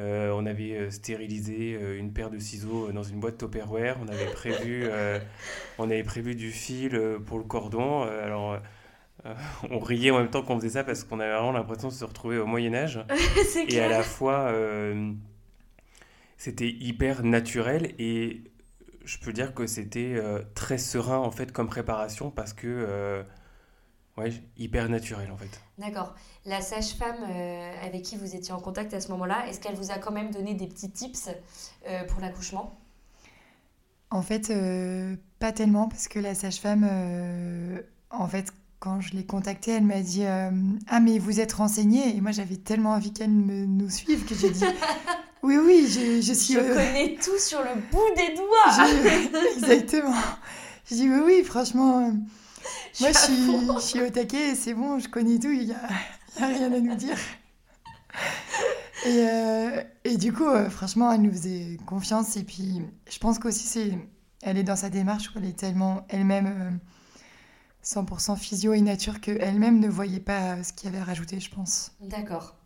Euh, 0.00 0.32
on 0.34 0.46
avait 0.46 0.76
euh, 0.76 0.90
stérilisé 0.90 1.74
euh, 1.74 1.98
une 1.98 2.12
paire 2.12 2.30
de 2.30 2.38
ciseaux 2.38 2.90
dans 2.92 3.02
une 3.02 3.20
boîte 3.20 3.36
Tupperware. 3.38 3.98
On 4.02 4.08
avait 4.08 4.32
prévu, 4.32 4.88
on 5.78 5.84
avait 5.84 6.02
prévu 6.02 6.34
du 6.34 6.50
fil 6.50 6.98
pour 7.26 7.38
le 7.38 7.44
cordon. 7.44 8.02
alors, 8.02 8.58
on 9.70 9.78
riait 9.78 10.10
en 10.10 10.18
même 10.18 10.30
temps 10.30 10.42
qu'on 10.42 10.56
faisait 10.56 10.70
ça 10.70 10.84
parce 10.84 11.04
qu'on 11.04 11.20
avait 11.20 11.32
vraiment 11.32 11.52
l'impression 11.52 11.88
de 11.88 11.92
se 11.92 12.04
retrouver 12.04 12.38
au 12.38 12.46
Moyen 12.46 12.74
Âge. 12.74 13.04
et 13.68 13.80
à 13.80 13.88
la 13.88 14.02
fois, 14.02 14.52
c'était 16.38 16.70
hyper 16.70 17.22
naturel 17.22 17.94
et 17.98 18.44
je 19.04 19.18
peux 19.18 19.32
dire 19.32 19.54
que 19.54 19.66
c'était 19.66 20.16
très 20.54 20.78
serein 20.78 21.18
en 21.18 21.30
fait 21.30 21.52
comme 21.52 21.68
préparation 21.68 22.30
parce 22.30 22.54
que 22.54 23.24
Ouais, 24.16 24.32
hyper 24.58 24.88
naturel 24.88 25.30
en 25.30 25.36
fait. 25.36 25.60
D'accord. 25.80 26.14
La 26.44 26.60
sage-femme 26.60 27.24
euh, 27.28 27.86
avec 27.86 28.02
qui 28.02 28.16
vous 28.16 28.36
étiez 28.36 28.52
en 28.52 28.60
contact 28.60 28.92
à 28.92 29.00
ce 29.00 29.08
moment-là, 29.08 29.46
est-ce 29.48 29.60
qu'elle 29.60 29.74
vous 29.74 29.90
a 29.90 29.98
quand 29.98 30.12
même 30.12 30.30
donné 30.30 30.54
des 30.54 30.66
petits 30.66 30.90
tips 30.90 31.30
euh, 31.88 32.04
pour 32.04 32.20
l'accouchement? 32.20 32.78
En 34.10 34.22
fait, 34.22 34.52
pas 35.38 35.52
tellement, 35.52 35.88
parce 35.88 36.08
que 36.08 36.18
la 36.18 36.34
sage-femme, 36.34 36.84
en 38.10 38.26
fait, 38.26 38.52
quand 38.80 39.00
je 39.00 39.14
l'ai 39.14 39.24
contactée, 39.24 39.70
elle 39.70 39.84
m'a 39.84 40.00
dit 40.00 40.24
Ah, 40.24 40.98
mais 41.00 41.20
vous 41.20 41.38
êtes 41.38 41.52
renseignée 41.52 42.16
Et 42.16 42.20
moi, 42.20 42.32
j'avais 42.32 42.56
tellement 42.56 42.94
envie 42.94 43.12
qu'elle 43.12 43.30
nous 43.30 43.88
suive 43.88 44.24
que 44.24 44.34
j'ai 44.34 44.50
dit 44.50 44.64
Oui, 45.42 45.56
oui, 45.56 45.86
je, 45.88 46.20
je 46.20 46.32
suis. 46.34 46.54
Je 46.54 46.60
connais 46.60 47.14
tout 47.14 47.38
sur 47.38 47.60
le 47.60 47.80
bout 47.90 48.14
des 48.16 48.34
doigts 48.34 49.40
Exactement. 49.56 50.14
Je 50.90 50.94
dis 50.96 51.08
Oui, 51.08 51.20
oui, 51.24 51.44
franchement. 51.44 52.12
Moi, 53.00 53.12
je 53.12 53.18
suis, 53.18 53.34
je 53.74 53.80
suis, 53.80 54.02
au 54.02 54.10
taquet, 54.10 54.54
c'est 54.54 54.74
bon, 54.74 54.98
je 54.98 55.08
connais 55.08 55.38
tout, 55.38 55.50
il 55.50 55.66
n'y 55.66 55.72
a, 55.72 55.82
a, 56.40 56.46
rien 56.46 56.72
à 56.72 56.80
nous 56.80 56.94
dire. 56.94 57.16
Et, 59.06 59.26
euh, 59.28 59.82
et 60.04 60.16
du 60.18 60.32
coup, 60.32 60.46
euh, 60.46 60.68
franchement, 60.68 61.10
elle 61.10 61.22
nous 61.22 61.32
faisait 61.32 61.78
confiance. 61.86 62.36
Et 62.36 62.44
puis, 62.44 62.82
je 63.10 63.18
pense 63.18 63.38
qu'aussi, 63.38 63.66
c'est, 63.66 63.98
elle 64.42 64.58
est 64.58 64.62
dans 64.62 64.76
sa 64.76 64.90
démarche, 64.90 65.30
elle 65.36 65.46
est 65.46 65.58
tellement 65.58 66.04
elle-même 66.08 66.80
100% 67.82 68.32
euh, 68.32 68.36
physio 68.36 68.74
et 68.74 68.80
nature 68.80 69.20
qu'elle-même 69.20 69.80
ne 69.80 69.88
voyait 69.88 70.20
pas 70.20 70.62
ce 70.62 70.72
qu'il 70.72 70.90
y 70.90 70.94
avait 70.94 71.00
à 71.00 71.04
rajouter, 71.04 71.40
je 71.40 71.50
pense. 71.50 71.92
D'accord. 72.00 72.56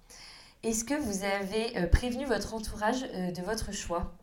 Est-ce 0.64 0.84
que 0.84 0.94
vous 0.94 1.24
avez 1.24 1.86
prévenu 1.88 2.24
votre 2.24 2.54
entourage 2.54 3.02
de 3.02 3.42
votre 3.42 3.72
choix? 3.72 4.14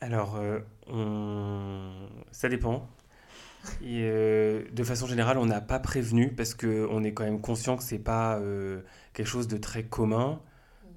Alors, 0.00 0.38
on... 0.88 2.08
ça 2.32 2.48
dépend. 2.48 2.88
Et 3.82 4.02
euh, 4.02 4.64
de 4.72 4.84
façon 4.84 5.06
générale, 5.06 5.38
on 5.38 5.46
n'a 5.46 5.60
pas 5.60 5.78
prévenu 5.78 6.32
parce 6.32 6.54
qu'on 6.54 7.04
est 7.04 7.12
quand 7.12 7.24
même 7.24 7.40
conscient 7.40 7.76
que 7.76 7.82
c'est 7.82 7.98
pas 7.98 8.38
euh, 8.38 8.80
quelque 9.12 9.26
chose 9.26 9.48
de 9.48 9.56
très 9.56 9.84
commun, 9.84 10.40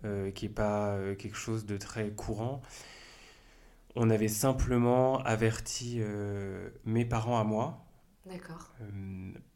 euh, 0.05 0.31
qui 0.31 0.45
n'est 0.45 0.53
pas 0.53 0.97
quelque 1.17 1.37
chose 1.37 1.65
de 1.65 1.77
très 1.77 2.09
courant. 2.09 2.61
On 3.95 4.09
avait 4.09 4.27
simplement 4.27 5.19
averti 5.23 6.01
mes 6.85 7.03
parents 7.03 7.39
à 7.39 7.43
moi. 7.43 7.83
D'accord. 8.27 8.73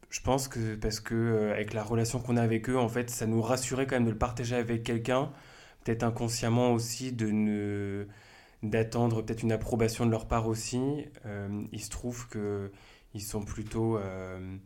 je 0.08 0.20
pense 0.22 0.48
que 0.48 0.74
parce 0.76 0.98
que 0.98 1.50
avec 1.52 1.74
la 1.74 1.82
relation 1.84 2.18
qu'on 2.18 2.36
a 2.36 2.42
avec 2.42 2.68
eux, 2.68 2.78
en 2.78 2.88
fait, 2.88 3.10
ça 3.10 3.26
nous 3.26 3.40
rassurait 3.42 3.86
quand 3.86 3.96
même 3.96 4.06
de 4.06 4.10
le 4.10 4.18
partager 4.18 4.56
avec 4.56 4.82
quelqu'un, 4.82 5.30
peut-être 5.84 6.02
inconsciemment 6.02 6.72
aussi 6.72 7.12
de 7.12 7.30
ne 7.30 8.08
d'attendre 8.64 9.22
peut-être 9.22 9.42
une 9.42 9.52
approbation 9.52 10.06
de 10.06 10.10
leur 10.10 10.26
part 10.26 10.48
aussi. 10.48 11.06
il 11.70 11.80
se 11.80 11.90
trouve 11.90 12.26
que 12.28 12.72
ils 13.14 13.22
sont 13.22 13.42
plutôt 13.44 13.98
euh, 13.98 14.56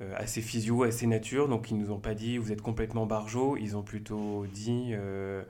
euh, 0.00 0.14
assez 0.16 0.40
physio, 0.40 0.82
assez 0.84 1.06
nature, 1.06 1.48
donc 1.48 1.70
ils 1.70 1.76
nous 1.76 1.90
ont 1.90 2.00
pas 2.00 2.14
dit 2.14 2.38
vous 2.38 2.52
êtes 2.52 2.62
complètement 2.62 3.06
barjot, 3.06 3.56
ils 3.56 3.76
ont 3.76 3.82
plutôt 3.82 4.46
dit 4.46 4.90
euh, 4.92 5.42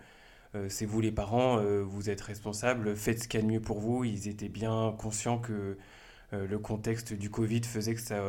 c'est 0.68 0.86
vous 0.86 1.01
les 1.01 1.12
parents, 1.12 1.62
vous 1.84 2.11
êtes 2.11 2.20
responsables, 2.20 2.95
faites 2.95 3.22
ce 3.22 3.28
qu'il 3.28 3.40
y 3.40 3.43
a 3.43 3.47
de 3.47 3.51
mieux 3.51 3.61
pour 3.61 3.80
vous. 3.80 4.05
Ils 4.05 4.28
étaient 4.28 4.51
bien 4.51 4.95
conscients 4.99 5.38
que 5.38 5.78
le 6.32 6.59
contexte 6.59 7.14
du 7.14 7.30
Covid 7.30 7.62
faisait 7.62 7.95
que 7.95 8.03
ça. 8.03 8.22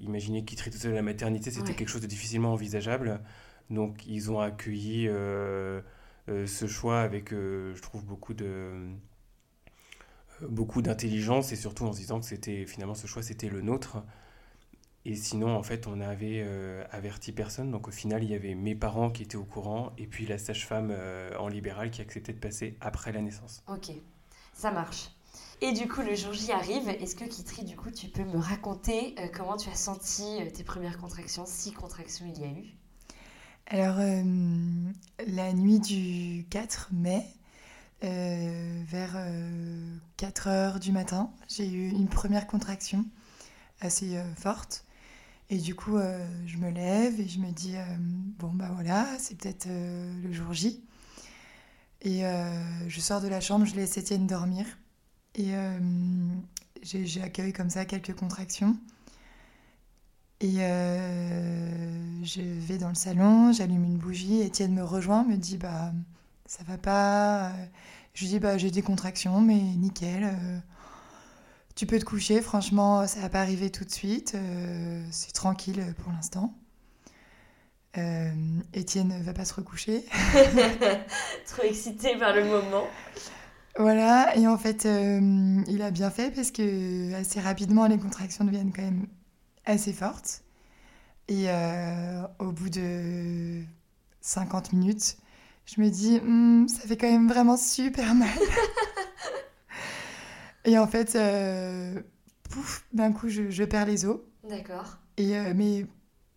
imaginez 0.00 0.46
quitter 0.46 0.70
tout 0.70 0.78
seul 0.78 0.94
la 0.94 1.02
maternité, 1.02 1.50
c'était 1.50 1.74
quelque 1.74 1.90
chose 1.90 2.00
de 2.00 2.06
difficilement 2.06 2.54
envisageable. 2.54 3.20
Donc 3.68 4.06
ils 4.06 4.30
ont 4.30 4.40
accueilli 4.40 5.10
ce 6.26 6.66
choix 6.66 7.02
avec, 7.02 7.32
je 7.32 7.80
trouve, 7.82 8.04
beaucoup 8.06 8.32
de 8.32 8.72
beaucoup 10.42 10.82
d'intelligence 10.82 11.52
et 11.52 11.56
surtout 11.56 11.84
en 11.84 11.92
se 11.92 11.98
disant 11.98 12.20
que 12.20 12.26
c'était 12.26 12.66
finalement 12.66 12.94
ce 12.94 13.06
choix 13.06 13.22
c'était 13.22 13.48
le 13.48 13.60
nôtre. 13.60 13.98
Et 15.04 15.14
sinon, 15.14 15.56
en 15.56 15.62
fait, 15.62 15.86
on 15.86 15.96
n'avait 15.96 16.42
euh, 16.44 16.84
averti 16.90 17.32
personne. 17.32 17.70
Donc, 17.70 17.88
au 17.88 17.90
final, 17.90 18.22
il 18.22 18.30
y 18.30 18.34
avait 18.34 18.54
mes 18.54 18.74
parents 18.74 19.10
qui 19.10 19.22
étaient 19.22 19.36
au 19.36 19.44
courant 19.44 19.92
et 19.96 20.06
puis 20.06 20.26
la 20.26 20.36
sage-femme 20.36 20.90
euh, 20.90 21.30
en 21.38 21.48
libéral 21.48 21.90
qui 21.90 22.02
acceptait 22.02 22.34
de 22.34 22.38
passer 22.38 22.76
après 22.82 23.10
la 23.12 23.22
naissance. 23.22 23.62
Ok, 23.68 23.90
ça 24.52 24.70
marche. 24.70 25.10
Et 25.62 25.72
du 25.72 25.88
coup, 25.88 26.02
le 26.02 26.14
jour 26.14 26.34
J 26.34 26.52
arrive. 26.52 26.88
Est-ce 26.88 27.14
que 27.16 27.24
Kitri, 27.24 27.64
du 27.64 27.74
coup, 27.74 27.90
tu 27.90 28.08
peux 28.08 28.24
me 28.24 28.36
raconter 28.36 29.14
euh, 29.18 29.28
comment 29.34 29.56
tu 29.56 29.70
as 29.70 29.74
senti 29.74 30.40
tes 30.52 30.62
premières 30.62 30.98
contractions, 30.98 31.44
si 31.46 31.72
contractions 31.72 32.26
il 32.26 32.42
y 32.42 32.44
a 32.44 32.48
eu? 32.48 32.74
Alors, 33.70 33.96
la 33.98 35.52
nuit 35.52 35.78
du 35.78 36.46
4 36.48 36.90
mai, 36.92 37.22
euh, 38.04 38.82
vers 38.86 39.16
4 40.18 40.46
euh, 40.46 40.50
heures 40.50 40.80
du 40.80 40.92
matin, 40.92 41.32
j'ai 41.48 41.68
eu 41.68 41.88
une 41.90 42.08
première 42.08 42.46
contraction 42.46 43.04
assez 43.80 44.16
euh, 44.16 44.34
forte. 44.36 44.84
Et 45.50 45.58
du 45.58 45.74
coup, 45.74 45.96
je 46.44 46.58
me 46.58 46.68
lève 46.68 47.18
et 47.18 47.26
je 47.26 47.38
me 47.38 47.50
dis, 47.50 47.74
bon, 48.38 48.50
bah 48.52 48.68
voilà, 48.74 49.06
c'est 49.18 49.34
peut-être 49.34 49.66
le 49.66 50.30
jour 50.30 50.52
J. 50.52 50.84
Et 52.02 52.20
je 52.86 53.00
sors 53.00 53.22
de 53.22 53.28
la 53.28 53.40
chambre, 53.40 53.64
je 53.64 53.74
laisse 53.74 53.96
Étienne 53.96 54.26
dormir. 54.26 54.66
Et 55.36 55.54
j'ai 56.82 57.22
accueilli 57.22 57.54
comme 57.54 57.70
ça 57.70 57.86
quelques 57.86 58.14
contractions. 58.14 58.76
Et 60.40 60.56
je 60.58 62.42
vais 62.42 62.76
dans 62.76 62.90
le 62.90 62.94
salon, 62.94 63.50
j'allume 63.50 63.84
une 63.84 63.96
bougie, 63.96 64.42
Étienne 64.42 64.74
me 64.74 64.84
rejoint, 64.84 65.24
me 65.24 65.38
dit, 65.38 65.56
bah 65.56 65.94
ça 66.48 66.64
va 66.64 66.78
pas. 66.78 67.52
Je 68.14 68.22
lui 68.22 68.30
dis, 68.30 68.38
bah, 68.40 68.58
j'ai 68.58 68.72
des 68.72 68.82
contractions, 68.82 69.40
mais 69.40 69.54
nickel. 69.54 70.24
Euh, 70.24 70.58
tu 71.76 71.86
peux 71.86 71.98
te 71.98 72.04
coucher, 72.04 72.40
franchement, 72.40 73.06
ça 73.06 73.20
va 73.20 73.28
pas 73.28 73.40
arriver 73.40 73.70
tout 73.70 73.84
de 73.84 73.92
suite. 73.92 74.32
Euh, 74.34 75.06
c'est 75.12 75.32
tranquille 75.32 75.94
pour 76.02 76.10
l'instant. 76.10 76.54
Euh, 77.96 78.30
Étienne 78.72 79.16
ne 79.18 79.22
va 79.22 79.34
pas 79.34 79.44
se 79.44 79.54
recoucher. 79.54 80.04
Trop 81.46 81.62
excité 81.62 82.16
par 82.16 82.34
le 82.34 82.44
moment. 82.44 82.86
Voilà, 83.78 84.36
et 84.36 84.48
en 84.48 84.58
fait, 84.58 84.88
il 84.88 85.82
a 85.82 85.90
bien 85.92 86.10
fait 86.10 86.34
parce 86.34 86.50
que 86.50 87.14
assez 87.14 87.40
rapidement, 87.40 87.86
les 87.86 87.98
contractions 87.98 88.44
deviennent 88.44 88.72
quand 88.72 88.82
même 88.82 89.06
assez 89.66 89.92
fortes. 89.92 90.42
Et 91.28 91.46
au 92.40 92.50
bout 92.50 92.70
de 92.70 93.62
50 94.20 94.72
minutes, 94.72 95.18
je 95.68 95.82
me 95.82 95.90
dis, 95.90 96.18
hmm, 96.18 96.66
ça 96.66 96.80
fait 96.80 96.96
quand 96.96 97.10
même 97.10 97.28
vraiment 97.28 97.58
super 97.58 98.14
mal. 98.14 98.28
et 100.64 100.78
en 100.78 100.86
fait, 100.86 101.14
euh, 101.14 102.00
pouf, 102.48 102.86
d'un 102.94 103.12
coup, 103.12 103.28
je, 103.28 103.64
perds 103.64 103.84
les 103.84 104.06
os. 104.06 104.18
D'accord. 104.48 104.96
Et 105.18 105.36
euh, 105.36 105.52
mais 105.54 105.84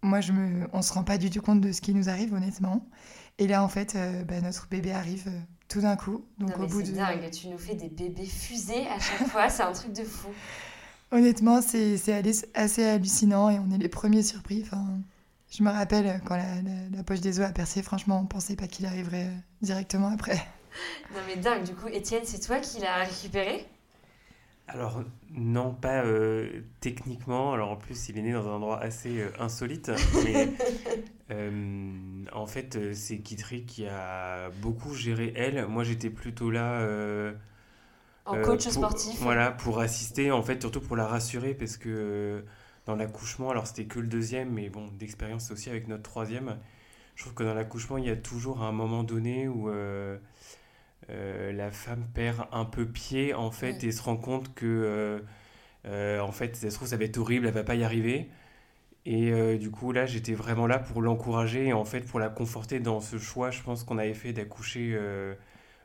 moi, 0.02 0.20
je 0.20 0.34
me, 0.34 0.68
on 0.74 0.82
se 0.82 0.92
rend 0.92 1.04
pas 1.04 1.18
du 1.18 1.30
tout 1.30 1.42
compte 1.42 1.62
de 1.62 1.72
ce 1.72 1.80
qui 1.80 1.94
nous 1.94 2.10
arrive, 2.10 2.34
honnêtement. 2.34 2.86
Et 3.38 3.48
là, 3.48 3.64
en 3.64 3.70
fait, 3.70 3.96
euh, 3.96 4.24
bah, 4.26 4.42
notre 4.42 4.68
bébé 4.68 4.92
arrive 4.92 5.32
tout 5.70 5.80
d'un 5.80 5.96
coup. 5.96 6.26
Donc 6.38 6.60
au 6.60 6.68
bout 6.68 6.84
de. 6.84 6.92
dingue, 6.92 7.30
tu 7.32 7.48
nous 7.48 7.58
fais 7.58 7.76
des 7.76 7.88
bébés 7.88 8.26
fusés 8.26 8.86
à 8.88 9.00
chaque 9.00 9.30
fois, 9.30 9.48
c'est 9.48 9.64
un 9.64 9.72
truc 9.72 9.94
de 9.94 10.04
fou. 10.04 10.28
Honnêtement, 11.14 11.62
c'est 11.62 11.98
assez 12.54 12.84
hallucinant 12.84 13.50
et 13.50 13.60
on 13.60 13.72
est 13.72 13.78
les 13.78 13.90
premiers 13.90 14.24
surpris. 14.24 14.64
Enfin, 14.66 15.00
je 15.52 15.64
me 15.64 15.70
rappelle 15.70 16.22
quand 16.26 16.38
la, 16.38 17.04
poche 17.04 17.20
des 17.20 17.40
os 17.40 17.46
a 17.46 17.52
percé, 17.52 17.84
franchement, 17.84 18.22
on 18.24 18.26
pensait 18.26 18.56
pas 18.56 18.68
qu'il 18.68 18.86
arriverait 18.86 19.26
euh, 19.26 19.36
directement 19.62 20.08
après. 20.08 20.38
Non 21.14 21.20
mais 21.28 21.36
dingue, 21.36 21.66
du 21.66 21.74
coup, 21.74 21.90
Étienne, 21.90 22.22
c'est 22.24 22.40
toi 22.40 22.60
qui 22.60 22.80
l'as 22.80 23.04
récupéré? 23.04 23.66
Alors 24.70 25.04
non, 25.32 25.74
pas 25.74 26.06
euh, 26.06 26.62
techniquement. 26.80 27.52
Alors 27.52 27.72
en 27.72 27.76
plus, 27.76 28.08
il 28.08 28.18
est 28.18 28.22
né 28.22 28.32
dans 28.32 28.48
un 28.48 28.54
endroit 28.54 28.80
assez 28.80 29.20
euh, 29.20 29.32
insolite. 29.38 29.92
Mais 30.24 30.56
en 32.32 32.46
fait, 32.46 32.94
c'est 32.94 33.18
Kitri 33.18 33.66
qui 33.66 33.86
a 33.86 34.50
beaucoup 34.62 34.94
géré 34.94 35.34
elle. 35.36 35.68
Moi, 35.68 35.84
j'étais 35.84 36.10
plutôt 36.10 36.52
là. 36.52 36.88
en 38.26 38.42
coach 38.42 38.70
sportif. 38.70 39.20
Voilà, 39.20 39.52
pour 39.52 39.82
assister, 39.82 40.32
en 40.32 40.42
fait, 40.42 40.62
surtout 40.62 40.80
pour 40.80 40.96
la 40.96 41.06
rassurer, 41.06 41.54
parce 41.54 41.76
que 41.76 42.46
dans 42.86 42.96
l'accouchement, 42.96 43.50
alors 43.52 43.68
c'était 43.68 43.86
que 43.86 44.00
le 44.00 44.08
deuxième, 44.08 44.52
mais 44.52 44.70
bon, 44.70 44.88
d'expérience 44.98 45.52
aussi 45.52 45.70
avec 45.70 45.88
notre 45.88 46.04
troisième, 46.04 46.58
je 47.16 47.24
trouve 47.24 47.34
que 47.34 47.44
dans 47.44 47.54
l'accouchement, 47.54 47.98
il 47.98 48.06
y 48.06 48.10
a 48.10 48.16
toujours 48.16 48.64
un 48.64 48.72
moment 48.72 49.04
donné 49.04 49.48
où 49.48 49.70
euh, 49.70 50.18
euh, 51.10 51.52
la 51.52 51.72
femme 51.72 52.08
perd 52.14 52.48
un 52.52 52.66
peu 52.66 52.86
pied, 52.88 53.34
en 53.34 53.52
fait, 53.52 53.84
et 53.84 53.92
se 53.92 54.02
rend 54.02 54.18
compte 54.18 54.54
que, 54.56 55.24
euh, 55.86 56.20
en 56.20 56.32
fait, 56.32 56.56
ça 56.56 56.70
se 56.70 56.76
trouve, 56.76 56.88
ça 56.88 56.98
va 56.98 57.04
être 57.04 57.18
horrible, 57.18 57.48
elle 57.48 57.54
va 57.54 57.64
pas 57.64 57.76
y 57.76 57.84
arriver. 57.84 58.30
Et 59.06 59.58
du 59.58 59.72
coup, 59.72 59.92
là, 59.92 60.06
j'étais 60.06 60.34
vraiment 60.36 60.68
là 60.68 60.78
pour 60.78 61.02
l'encourager 61.02 61.68
et 61.68 61.74
en 61.74 61.86
fait 61.86 62.02
pour 62.02 62.20
la 62.20 62.30
conforter 62.30 62.80
dans 62.80 63.02
ce 63.02 63.18
choix, 63.18 63.50
je 63.50 63.60
pense 63.64 63.84
qu'on 63.84 63.98
avait 63.98 64.14
fait 64.14 64.32
d'accoucher 64.32 64.96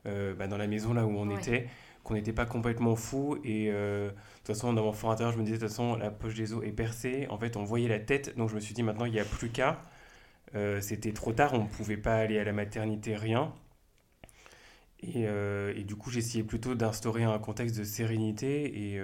bah, 0.04 0.46
dans 0.46 0.58
la 0.58 0.66
maison 0.66 0.92
là 0.92 1.06
où 1.06 1.16
on 1.16 1.30
était 1.34 1.66
qu'on 2.04 2.12
n'était 2.14 2.34
pas 2.34 2.44
complètement 2.44 2.94
fou. 2.94 3.38
Et 3.42 3.72
toute 4.46 4.54
façon, 4.54 4.72
dans 4.72 4.84
mon 4.84 4.92
fort 4.92 5.10
intérieur, 5.10 5.32
je 5.32 5.38
me 5.38 5.44
disais, 5.44 5.56
de 5.56 5.60
toute 5.60 5.70
façon, 5.70 5.96
la 5.96 6.10
poche 6.10 6.34
des 6.34 6.52
os 6.52 6.64
est 6.64 6.72
percée. 6.72 7.26
En 7.30 7.38
fait, 7.38 7.56
on 7.56 7.64
voyait 7.64 7.88
la 7.88 7.98
tête. 7.98 8.36
Donc, 8.36 8.48
je 8.50 8.54
me 8.54 8.60
suis 8.60 8.74
dit, 8.74 8.82
maintenant, 8.82 9.04
il 9.04 9.12
n'y 9.12 9.20
a 9.20 9.24
plus 9.24 9.50
qu'à. 9.50 9.82
Euh, 10.54 10.80
c'était 10.80 11.12
trop 11.12 11.32
tard, 11.32 11.54
on 11.54 11.64
ne 11.64 11.68
pouvait 11.68 11.96
pas 11.96 12.16
aller 12.16 12.38
à 12.38 12.44
la 12.44 12.52
maternité, 12.52 13.16
rien. 13.16 13.52
Et, 15.00 15.26
euh, 15.26 15.74
et 15.76 15.84
du 15.84 15.96
coup, 15.96 16.10
j'essayais 16.10 16.44
plutôt 16.44 16.74
d'instaurer 16.74 17.24
un 17.24 17.38
contexte 17.38 17.76
de 17.76 17.84
sérénité. 17.84 18.94
Et, 18.94 19.02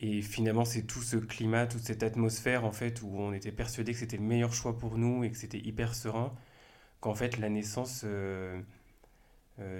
et 0.00 0.22
finalement, 0.22 0.64
c'est 0.64 0.82
tout 0.82 1.02
ce 1.02 1.16
climat, 1.16 1.66
toute 1.66 1.82
cette 1.82 2.02
atmosphère, 2.02 2.64
en 2.64 2.72
fait, 2.72 3.02
où 3.02 3.08
on 3.16 3.32
était 3.32 3.52
persuadé 3.52 3.92
que 3.92 3.98
c'était 3.98 4.16
le 4.16 4.24
meilleur 4.24 4.52
choix 4.52 4.76
pour 4.76 4.98
nous 4.98 5.24
et 5.24 5.30
que 5.30 5.36
c'était 5.36 5.60
hyper 5.60 5.94
serein, 5.94 6.34
qu'en 7.00 7.14
fait, 7.14 7.38
la 7.38 7.48
naissance 7.48 8.04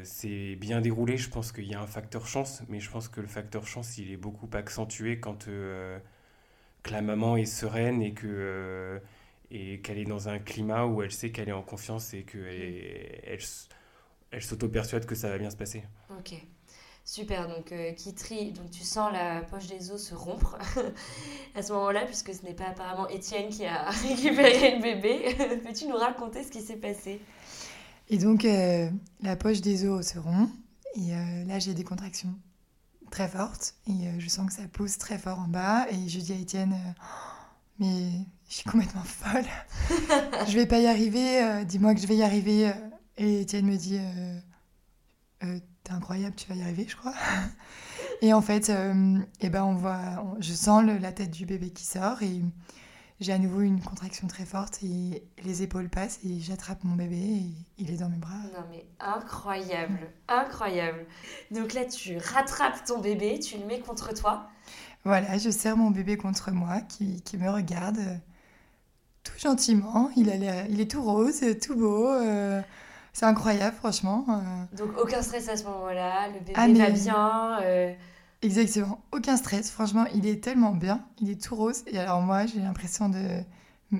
c'est 0.04 0.56
bien 0.56 0.80
déroulé. 0.80 1.16
Je 1.16 1.28
pense 1.28 1.52
qu'il 1.52 1.66
y 1.66 1.74
a 1.74 1.80
un 1.80 1.86
facteur 1.86 2.26
chance, 2.26 2.62
mais 2.68 2.80
je 2.80 2.90
pense 2.90 3.08
que 3.08 3.20
le 3.20 3.26
facteur 3.26 3.66
chance, 3.66 3.98
il 3.98 4.10
est 4.10 4.16
beaucoup 4.16 4.48
accentué 4.52 5.20
quand 5.20 5.46
que 5.46 6.90
la 6.90 7.02
maman 7.02 7.36
est 7.36 7.44
sereine 7.44 8.02
et 8.02 8.12
que 8.12 9.00
et 9.50 9.80
qu'elle 9.80 9.98
est 9.98 10.04
dans 10.04 10.28
un 10.28 10.38
climat 10.38 10.86
où 10.86 11.02
elle 11.02 11.12
sait 11.12 11.30
qu'elle 11.30 11.50
est 11.50 11.52
en 11.52 11.62
confiance 11.62 12.14
et 12.14 12.22
qu'elle 12.22 13.20
elle, 13.24 13.38
elle 14.30 14.42
s'auto-persuade 14.42 15.06
que 15.06 15.14
ça 15.14 15.28
va 15.28 15.38
bien 15.38 15.50
se 15.50 15.56
passer. 15.56 15.84
Ok. 16.18 16.34
Super, 17.04 17.48
donc 17.48 17.72
euh, 17.72 17.92
Kitri, 17.92 18.52
donc 18.52 18.70
tu 18.70 18.84
sens 18.84 19.12
la 19.12 19.40
poche 19.42 19.66
des 19.66 19.90
os 19.90 20.00
se 20.00 20.14
rompre 20.14 20.56
à 21.54 21.62
ce 21.62 21.72
moment-là, 21.72 22.06
puisque 22.06 22.32
ce 22.32 22.44
n'est 22.44 22.54
pas 22.54 22.66
apparemment 22.66 23.08
Étienne 23.08 23.48
qui 23.48 23.66
a 23.66 23.90
récupéré 24.08 24.76
le 24.76 24.82
bébé. 24.82 25.60
Peux-tu 25.64 25.86
nous 25.86 25.96
raconter 25.96 26.44
ce 26.44 26.50
qui 26.50 26.60
s'est 26.60 26.76
passé? 26.76 27.20
Et 28.12 28.18
donc 28.18 28.44
euh, 28.44 28.90
la 29.22 29.36
poche 29.36 29.62
des 29.62 29.86
os 29.86 30.06
se 30.06 30.18
rompt, 30.18 30.50
et 30.96 31.14
euh, 31.14 31.44
là 31.46 31.58
j'ai 31.58 31.72
des 31.72 31.82
contractions 31.82 32.38
très 33.10 33.26
fortes, 33.26 33.74
et 33.88 34.20
je 34.20 34.28
sens 34.28 34.46
que 34.46 34.52
ça 34.52 34.68
pousse 34.70 34.98
très 34.98 35.18
fort 35.18 35.38
en 35.38 35.48
bas, 35.48 35.86
et 35.90 36.08
je 36.08 36.20
dis 36.20 36.32
à 36.34 36.36
Étienne, 36.36 36.76
mais 37.78 38.10
je 38.50 38.54
suis 38.54 38.70
complètement 38.70 39.02
folle, 39.02 39.46
je 40.46 40.52
vais 40.54 40.66
pas 40.66 40.78
y 40.78 40.86
arriver, 40.86 41.64
dis-moi 41.64 41.94
que 41.94 42.02
je 42.02 42.06
vais 42.06 42.16
y 42.16 42.22
arriver. 42.22 42.70
Et 43.16 43.40
Étienne 43.42 43.66
me 43.66 43.76
dit, 43.76 43.98
t'es 45.40 45.92
incroyable, 45.92 46.34
tu 46.36 46.48
vas 46.48 46.54
y 46.54 46.62
arriver, 46.62 46.86
je 46.88 46.96
crois. 46.96 47.14
et 48.22 48.32
en 48.32 48.42
fait, 48.42 48.70
euh, 48.70 49.18
eh 49.40 49.50
ben 49.50 49.64
on 49.64 49.74
voit, 49.74 50.24
je 50.40 50.52
sens 50.52 50.84
la 50.84 51.12
tête 51.12 51.30
du 51.30 51.46
bébé 51.46 51.70
qui 51.70 51.84
sort 51.84 52.22
j'ai 53.22 53.32
à 53.32 53.38
nouveau 53.38 53.60
une 53.60 53.80
contraction 53.80 54.26
très 54.26 54.44
forte 54.44 54.80
et 54.82 55.22
les 55.44 55.62
épaules 55.62 55.88
passent 55.88 56.18
et 56.24 56.40
j'attrape 56.40 56.82
mon 56.82 56.96
bébé 56.96 57.16
et 57.16 57.52
il 57.78 57.90
est 57.90 57.98
dans 57.98 58.08
mes 58.08 58.16
bras. 58.16 58.30
Non 58.54 58.64
mais 58.70 58.84
incroyable, 58.98 60.10
incroyable. 60.28 61.06
Donc 61.52 61.72
là, 61.72 61.84
tu 61.84 62.18
rattrapes 62.18 62.84
ton 62.84 63.00
bébé, 63.00 63.38
tu 63.38 63.58
le 63.58 63.64
mets 63.64 63.80
contre 63.80 64.12
toi. 64.12 64.48
Voilà, 65.04 65.38
je 65.38 65.50
serre 65.50 65.76
mon 65.76 65.90
bébé 65.90 66.16
contre 66.16 66.50
moi 66.50 66.80
qui, 66.80 67.22
qui 67.22 67.36
me 67.36 67.48
regarde 67.48 67.98
euh, 67.98 68.16
tout 69.22 69.38
gentiment. 69.38 70.10
Il, 70.16 70.28
a 70.30 70.66
il 70.66 70.80
est 70.80 70.90
tout 70.90 71.02
rose, 71.02 71.40
tout 71.64 71.76
beau. 71.76 72.08
Euh, 72.08 72.60
c'est 73.12 73.26
incroyable, 73.26 73.76
franchement. 73.76 74.24
Euh. 74.28 74.76
Donc, 74.76 74.96
aucun 74.98 75.22
stress 75.22 75.48
à 75.48 75.56
ce 75.56 75.64
moment-là, 75.64 76.28
le 76.28 76.40
bébé 76.40 76.52
ah, 76.56 76.66
va 76.66 76.90
bien. 76.90 77.96
Exactement, 78.42 79.04
aucun 79.12 79.36
stress. 79.36 79.70
Franchement, 79.70 80.04
il 80.14 80.26
est 80.26 80.42
tellement 80.42 80.74
bien, 80.74 81.06
il 81.20 81.30
est 81.30 81.40
tout 81.40 81.54
rose. 81.54 81.84
Et 81.86 81.98
alors, 81.98 82.20
moi, 82.20 82.46
j'ai 82.46 82.60
l'impression 82.60 83.08
de 83.08 83.40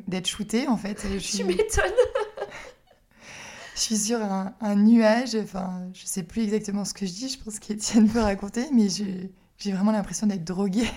d'être 0.08 0.26
shootée, 0.26 0.66
en 0.68 0.76
fait. 0.76 1.06
Je 1.12 1.18
suis... 1.18 1.38
Tu 1.38 1.44
m'étonnes 1.44 1.92
Je 3.74 3.80
suis 3.80 3.96
sur 3.96 4.18
un, 4.20 4.76
nuage, 4.76 5.34
enfin, 5.34 5.88
je 5.94 6.04
sais 6.04 6.22
plus 6.22 6.42
exactement 6.42 6.84
ce 6.84 6.92
que 6.92 7.06
je 7.06 7.12
dis, 7.12 7.28
je 7.30 7.42
pense 7.42 7.58
qu'Étienne 7.58 8.06
peut 8.06 8.20
raconter, 8.20 8.66
mais 8.70 8.88
j'ai 8.88 9.72
vraiment 9.72 9.92
l'impression 9.92 10.26
d'être 10.26 10.44
droguée. 10.44 10.88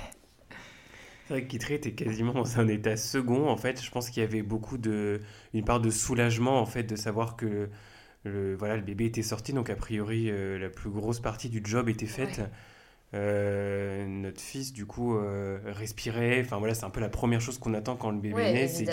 C'est 1.27 1.33
vrai 1.33 1.47
que 1.47 1.73
était 1.73 1.93
quasiment 1.93 2.33
dans 2.33 2.59
un 2.59 2.67
état 2.67 2.97
second, 2.97 3.47
en 3.47 3.55
fait. 3.55 3.81
Je 3.81 3.89
pense 3.89 4.09
qu'il 4.09 4.21
y 4.21 4.25
avait 4.25 4.43
beaucoup 4.43 4.77
de... 4.77 5.21
une 5.53 5.63
part 5.63 5.79
de 5.79 5.89
soulagement, 5.89 6.59
en 6.59 6.65
fait, 6.65 6.83
de 6.83 6.95
savoir 6.97 7.37
que 7.37 7.69
le, 8.25 8.55
voilà, 8.55 8.75
le 8.75 8.83
bébé 8.83 9.05
était 9.05 9.23
sorti, 9.23 9.53
donc 9.53 9.69
a 9.69 9.75
priori 9.75 10.29
euh, 10.29 10.59
la 10.59 10.69
plus 10.69 10.89
grosse 10.89 11.21
partie 11.21 11.49
du 11.49 11.61
job 11.63 11.87
était 11.87 12.05
faite. 12.05 12.41
Euh, 13.13 14.05
notre 14.07 14.41
fils, 14.41 14.73
du 14.73 14.85
coup, 14.85 15.15
euh, 15.15 15.59
respirait. 15.65 16.41
Enfin 16.41 16.57
voilà, 16.57 16.73
c'est 16.73 16.85
un 16.85 16.89
peu 16.89 16.99
la 16.99 17.09
première 17.09 17.41
chose 17.41 17.57
qu'on 17.57 17.73
attend 17.73 17.95
quand 17.95 18.11
le 18.11 18.19
bébé 18.19 18.53
naît, 18.53 18.67
c'est 18.67 18.85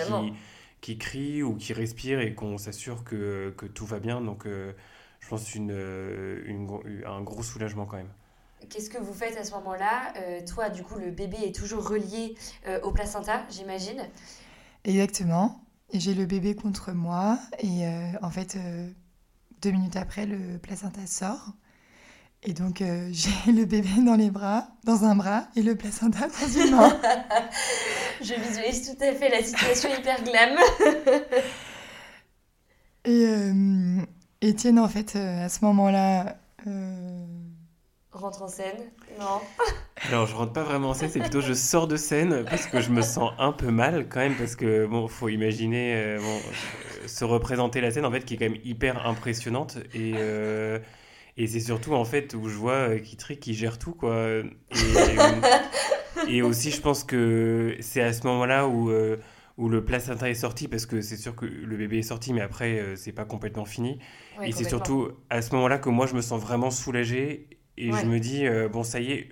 qu'il 0.81 0.97
crie 0.97 1.43
ou 1.43 1.55
qu'il 1.55 1.75
respire 1.75 2.19
et 2.19 2.33
qu'on 2.33 2.57
s'assure 2.57 3.03
que, 3.03 3.53
que, 3.57 3.65
tout 3.65 3.85
va 3.85 3.99
bien. 3.99 4.21
Donc 4.21 4.45
je 4.45 5.27
pense 5.27 5.55
une, 5.55 5.71
une, 6.45 7.03
un 7.05 7.21
gros 7.21 7.43
soulagement 7.43 7.85
quand 7.85 7.97
même. 7.97 8.11
Qu'est-ce 8.69 8.89
que 8.89 8.97
vous 8.97 9.13
faites 9.13 9.37
à 9.37 9.43
ce 9.43 9.51
moment-là? 9.51 10.13
Toi, 10.45 10.69
du 10.69 10.83
coup, 10.83 10.99
le 10.99 11.11
bébé 11.11 11.37
est 11.43 11.55
toujours 11.55 11.87
relié 11.87 12.35
au 12.83 12.91
placenta, 12.91 13.45
j'imagine 13.49 14.07
Exactement. 14.83 15.61
J'ai 15.93 16.13
le 16.13 16.25
bébé 16.25 16.55
contre 16.55 16.91
moi 16.91 17.39
et 17.59 17.85
en 18.21 18.29
fait, 18.29 18.57
deux 19.61 19.71
minutes 19.71 19.95
après, 19.95 20.25
le 20.25 20.57
placenta 20.57 21.05
sort. 21.07 21.53
Et 22.45 22.53
donc, 22.53 22.81
euh, 22.81 23.09
j'ai 23.11 23.51
le 23.51 23.65
bébé 23.65 23.89
dans 24.05 24.15
les 24.15 24.29
bras, 24.29 24.67
dans 24.83 25.03
un 25.05 25.15
bras, 25.15 25.45
et 25.55 25.61
le 25.61 25.75
placenta 25.75 26.27
dans 26.27 26.47
une 26.47 26.75
main. 26.75 26.99
Je 28.21 28.33
visualise 28.33 28.89
tout 28.89 29.03
à 29.03 29.13
fait 29.13 29.29
la 29.29 29.43
situation 29.43 29.89
hyper 29.97 30.23
glam. 30.23 30.57
et 33.05 33.25
euh, 33.27 34.01
Étienne, 34.41 34.79
en 34.79 34.87
fait, 34.87 35.15
euh, 35.15 35.45
à 35.45 35.49
ce 35.49 35.63
moment-là... 35.65 36.37
Rentre 38.11 38.43
en 38.43 38.47
scène 38.47 38.77
Non. 39.19 39.41
Alors, 40.07 40.27
je 40.27 40.35
rentre 40.35 40.53
pas 40.53 40.63
vraiment 40.63 40.89
en 40.89 40.93
scène, 40.93 41.09
c'est 41.11 41.19
plutôt 41.19 41.41
je 41.41 41.53
sors 41.53 41.87
de 41.87 41.97
scène 41.97 42.45
parce 42.45 42.67
que 42.67 42.79
je 42.79 42.91
me 42.91 43.01
sens 43.01 43.31
un 43.39 43.51
peu 43.51 43.71
mal 43.71 44.07
quand 44.07 44.19
même, 44.19 44.35
parce 44.35 44.55
que, 44.55 44.85
bon, 44.85 45.07
faut 45.07 45.29
imaginer... 45.29 46.17
bon, 46.19 46.39
se 47.07 47.25
représenter 47.25 47.81
la 47.81 47.91
scène 47.91 48.05
en 48.05 48.11
fait 48.11 48.23
qui 48.25 48.35
est 48.35 48.37
quand 48.37 48.49
même 48.49 48.61
hyper 48.63 49.05
impressionnante 49.05 49.77
et 49.93 50.13
euh, 50.15 50.79
et 51.37 51.47
c'est 51.47 51.59
surtout 51.59 51.93
en 51.93 52.05
fait 52.05 52.35
où 52.35 52.47
je 52.47 52.55
vois 52.55 52.89
euh, 52.89 52.99
Kitri 52.99 53.37
qui 53.37 53.53
gère 53.53 53.79
tout 53.79 53.93
quoi. 53.93 54.41
Et, 56.29 56.41
aussi 56.41 56.71
je 56.71 56.79
pense 56.79 57.03
que 57.03 57.75
c'est 57.81 58.01
à 58.01 58.13
ce 58.13 58.25
moment-là 58.27 58.67
où 58.67 58.89
euh, 58.89 59.17
où 59.57 59.67
le 59.67 59.83
placenta 59.83 60.29
est 60.29 60.35
sorti 60.35 60.67
parce 60.67 60.85
que 60.85 61.01
c'est 61.01 61.17
sûr 61.17 61.35
que 61.35 61.45
le 61.45 61.75
bébé 61.75 61.99
est 61.99 62.03
sorti 62.03 62.33
mais 62.33 62.41
après 62.41 62.95
c'est 62.95 63.11
pas 63.11 63.25
complètement 63.25 63.65
fini. 63.65 63.99
Et 64.43 64.51
c'est 64.51 64.63
surtout 64.63 65.09
à 65.29 65.41
ce 65.41 65.53
moment-là 65.55 65.79
que 65.79 65.89
moi 65.89 66.05
je 66.05 66.13
me 66.13 66.21
sens 66.21 66.39
vraiment 66.41 66.71
soulagé 66.71 67.47
et 67.77 67.91
je 67.91 68.05
me 68.05 68.19
dis 68.19 68.45
bon 68.71 68.83
ça 68.83 68.99
y 68.99 69.11
est 69.11 69.29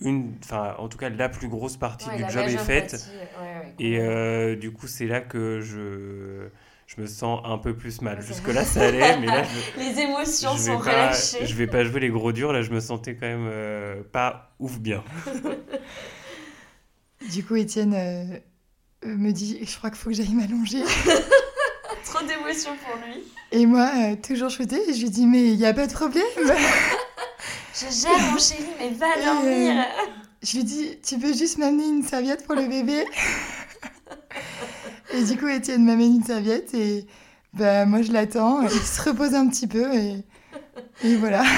une, 0.00 0.34
enfin, 0.42 0.74
en 0.78 0.88
tout 0.88 0.98
cas, 0.98 1.08
la 1.08 1.28
plus 1.28 1.48
grosse 1.48 1.76
partie 1.76 2.10
du 2.10 2.28
job 2.28 2.46
est 2.48 2.58
faite. 2.58 3.08
et 3.78 4.56
du 4.56 4.72
coup, 4.72 4.86
c'est 4.86 5.06
là 5.06 5.20
que 5.20 5.60
je, 5.60 6.48
je 6.86 7.00
me 7.00 7.06
sens 7.06 7.40
un 7.44 7.58
peu 7.58 7.74
plus 7.74 8.00
mal. 8.02 8.20
Jusque-là, 8.22 8.64
ça 8.64 8.82
allait, 8.82 9.18
mais 9.18 9.26
là... 9.26 9.42
les 9.78 10.00
émotions 10.00 10.56
sont 10.56 10.78
relâchées. 10.78 11.46
Je 11.46 11.54
vais 11.54 11.66
pas 11.66 11.84
jouer 11.84 12.00
les 12.00 12.10
gros 12.10 12.32
durs, 12.32 12.52
là, 12.52 12.62
je 12.62 12.70
me 12.70 12.80
sentais 12.80 13.14
quand 13.14 13.26
même 13.26 13.48
euh, 13.50 14.02
pas 14.12 14.54
ouf 14.58 14.78
bien. 14.78 15.02
du 17.32 17.44
coup, 17.44 17.56
Étienne 17.56 17.94
euh, 17.94 18.38
euh, 19.06 19.16
me 19.16 19.32
dit, 19.32 19.64
je 19.64 19.76
crois 19.76 19.90
qu'il 19.90 19.98
faut 19.98 20.10
que 20.10 20.16
j'aille 20.16 20.34
m'allonger. 20.34 20.82
Trop 22.04 22.24
d'émotions 22.24 22.76
pour 22.84 22.96
lui. 23.06 23.22
Et 23.50 23.66
moi, 23.66 23.90
toujours 24.22 24.50
shootée, 24.50 24.92
je 24.92 25.00
lui 25.00 25.10
dis, 25.10 25.26
mais 25.26 25.48
il 25.48 25.56
n'y 25.56 25.66
a 25.66 25.72
pas 25.72 25.86
de 25.86 25.92
problème. 25.92 26.24
je 26.36 28.02
gère 28.02 28.18
mon 28.30 28.38
chéri, 28.38 28.68
mais 28.78 28.90
va 28.90 29.06
dormir. 29.24 29.84
je 30.42 30.56
lui 30.56 30.64
dis, 30.64 30.98
tu 31.02 31.18
peux 31.18 31.32
juste 31.32 31.58
m'amener 31.58 31.86
une 31.86 32.02
serviette 32.02 32.44
pour 32.44 32.54
le 32.54 32.66
bébé? 32.66 33.06
Et 35.14 35.24
du 35.24 35.38
coup, 35.38 35.48
Étienne 35.48 35.84
m'amène 35.84 36.16
une 36.16 36.24
serviette 36.24 36.74
et 36.74 37.06
bah, 37.52 37.86
moi 37.86 38.02
je 38.02 38.12
l'attends. 38.12 38.62
Il 38.62 38.70
se 38.70 39.02
repose 39.02 39.34
un 39.34 39.48
petit 39.48 39.66
peu 39.66 39.94
et, 39.94 40.24
et 41.02 41.16
voilà. 41.16 41.44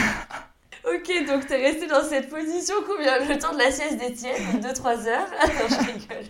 Ok, 0.86 1.26
donc 1.26 1.44
t'es 1.48 1.56
resté 1.56 1.88
dans 1.88 2.04
cette 2.08 2.30
position 2.30 2.76
combien? 2.86 3.18
Le 3.18 3.36
temps 3.40 3.52
de 3.52 3.58
la 3.58 3.72
sieste 3.72 3.98
d'Étienne 3.98 4.60
2-3 4.60 5.08
heures? 5.08 5.26
Non, 5.42 5.68
je 5.68 5.78
rigole. 5.78 6.26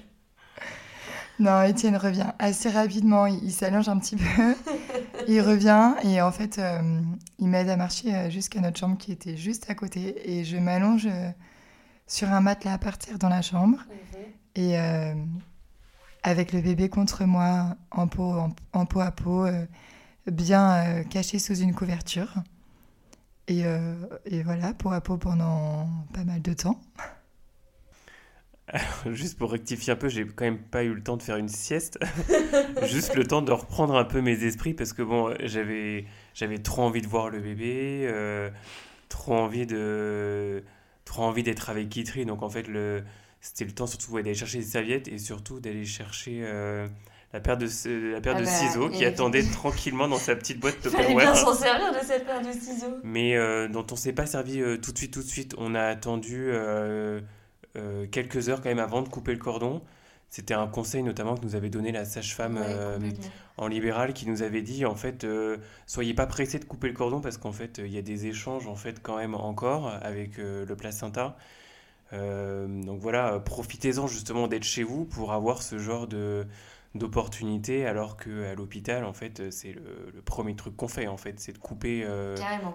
Non, 1.39 1.63
Étienne 1.63 1.97
revient 1.97 2.33
assez 2.39 2.71
rapidement. 2.71 3.27
Il, 3.27 3.53
s'allonge 3.53 3.91
un 3.91 3.99
petit 3.99 4.17
peu. 4.17 4.55
il 5.29 5.43
revient 5.43 5.93
et 6.05 6.23
en 6.23 6.33
fait, 6.33 6.59
euh, 6.59 7.01
il 7.39 7.49
m'aide 7.49 7.69
à 7.69 7.77
marcher 7.77 8.15
euh, 8.15 8.31
jusqu'à 8.31 8.61
notre 8.61 8.79
chambre 8.79 8.97
qui 8.97 9.13
était 9.13 9.37
juste 9.37 9.69
à 9.69 9.75
côté. 9.75 10.17
Et 10.25 10.45
je 10.45 10.57
m'allonge 10.57 11.07
euh, 11.07 11.29
sur 12.07 12.33
un 12.33 12.41
matelas 12.41 12.73
à 12.73 12.79
partir 12.79 13.19
dans 13.19 13.29
la 13.29 13.43
chambre. 13.43 13.79
Mhm. 13.79 14.23
Et 14.55 14.79
avec 16.27 16.53
le 16.53 16.61
bébé 16.61 16.89
contre 16.89 17.25
moi, 17.25 17.77
en 17.93 18.09
peau, 18.09 18.35
à 19.01 19.13
peau, 19.13 19.47
euh, 19.47 19.65
bien 20.27 20.73
euh, 20.73 21.05
caché 21.05 21.39
sous 21.39 21.55
une 21.55 21.73
couverture. 21.73 22.35
Et, 23.47 23.65
euh, 23.65 23.95
et, 24.25 24.43
voilà, 24.43 24.75
peau 24.75 24.91
à 24.91 25.01
peau 25.01 25.19
pendant 25.19 25.89
pas 26.13 26.25
mal 26.25 26.43
de 26.43 26.53
temps. 26.53 26.81
juste 29.13 29.39
pour 29.39 29.53
rectifier 29.53 29.93
un 29.93 29.97
peu, 29.97 30.09
j'ai 30.09 30.27
quand 30.27 30.45
même 30.45 30.59
pas 30.59 30.83
eu 30.83 30.95
le 30.95 31.01
temps 31.01 31.17
de 31.17 31.23
faire 31.23 31.37
une 31.37 31.49
sieste. 31.49 31.97
juste 32.83 33.15
le 33.15 33.25
temps 33.25 33.41
de 33.41 33.53
reprendre 33.53 33.95
un 33.95 34.05
peu 34.05 34.21
mes 34.21 34.43
esprits 34.43 34.75
parce 34.75 34.93
que 34.93 35.03
bon, 35.03 35.33
j'avais, 35.45 36.07
j'avais 36.35 36.59
trop 36.59 36.83
envie 36.83 37.03
de 37.03 37.07
voir 37.07 37.31
le 37.31 37.39
bébé, 37.39 38.13
trop 39.09 39.35
envie 39.35 39.65
de, 39.65 40.65
trop 41.05 41.23
envie 41.23 41.45
d'être 41.45 41.71
avec 41.71 41.89
Kitri. 41.89 42.27
Donc 42.27 42.43
en 42.43 42.51
fait, 42.51 42.67
le, 42.67 43.05
c'était 43.47 43.65
le 43.65 43.73
temps 43.73 43.87
surtout 43.87 44.17
d'aller 44.17 44.35
chercher 44.35 44.59
des 44.59 44.65
serviettes 44.65 45.07
et 45.07 45.19
surtout 45.19 45.61
d'aller 45.61 45.85
chercher 45.85 46.41
euh, 46.43 46.89
la 47.33 47.39
paire 47.39 47.57
de, 47.57 47.67
la 48.13 48.21
paire 48.21 48.35
ah 48.37 48.41
de 48.41 48.45
bah, 48.45 48.51
ciseaux 48.51 48.89
qui 48.89 49.05
attendait 49.05 49.45
tranquillement 49.53 50.09
dans 50.09 50.19
sa 50.19 50.35
petite 50.35 50.59
boîte 50.59 50.83
de 50.83 50.91
Fallait 50.91 51.15
bien 51.15 51.33
s'en 51.33 51.55
servir 51.55 51.93
de 51.93 52.05
cette 52.05 52.27
paire 52.27 52.41
de 52.41 52.51
ciseaux. 52.51 52.97
Mais 53.05 53.37
euh, 53.37 53.69
dont 53.69 53.87
on 53.93 53.97
s'est 53.97 54.13
pas 54.13 54.27
servi 54.27 54.61
euh, 54.61 54.79
tout 54.79 54.91
de 54.91 54.99
suite, 54.99 55.13
tout 55.13 55.23
de 55.23 55.29
suite. 55.29 55.55
On 55.59 55.77
a 55.77 55.83
attendu 55.83 56.51
quelques 58.11 58.49
heures 58.49 58.61
quand 58.61 58.69
même 58.69 58.81
avant 58.81 59.03
de 59.03 59.09
couper 59.09 59.33
le 59.33 59.39
cordon. 59.39 59.81
C'était 60.29 60.55
un 60.55 60.67
conseil 60.67 61.05
notamment 61.05 61.37
que 61.37 61.45
nous 61.45 61.55
avait 61.55 61.71
donné 61.71 61.93
la 61.93 62.05
sage-femme 62.05 62.59
en 63.59 63.69
libéral 63.69 64.13
qui 64.13 64.29
nous 64.29 64.43
avait 64.43 64.63
dit 64.63 64.85
en 64.85 64.97
fait 64.97 65.25
soyez 65.87 66.15
pas 66.15 66.27
pressés 66.27 66.59
de 66.59 66.65
couper 66.65 66.89
le 66.89 66.95
cordon 66.95 67.21
parce 67.21 67.37
qu'en 67.37 67.53
fait 67.53 67.79
il 67.79 67.93
y 67.93 67.99
a 67.99 68.03
des 68.03 68.27
échanges 68.27 68.67
en 68.67 68.75
fait 68.75 69.01
quand 69.01 69.19
même 69.19 69.37
encore 69.37 69.89
avec 70.03 70.37
le 70.39 70.75
placenta. 70.77 71.37
Donc 72.13 73.01
voilà, 73.01 73.41
profitez-en 73.41 74.07
justement 74.07 74.49
d'être 74.49 74.65
chez 74.65 74.83
vous 74.83 75.05
pour 75.05 75.33
avoir 75.33 75.63
ce 75.63 75.79
genre 75.79 76.07
de 76.07 76.47
d'opportunités 76.95 77.85
alors 77.85 78.17
qu'à 78.17 78.55
l'hôpital 78.55 79.05
en 79.05 79.13
fait 79.13 79.51
c'est 79.51 79.73
le, 79.73 80.23
premier 80.25 80.57
truc 80.57 80.77
qu'on 80.77 80.89
fait 80.89 81.09
en 81.09 81.19
fait 81.19 81.39
c'est 81.39 81.53
de 81.53 81.59
couper 81.59 82.07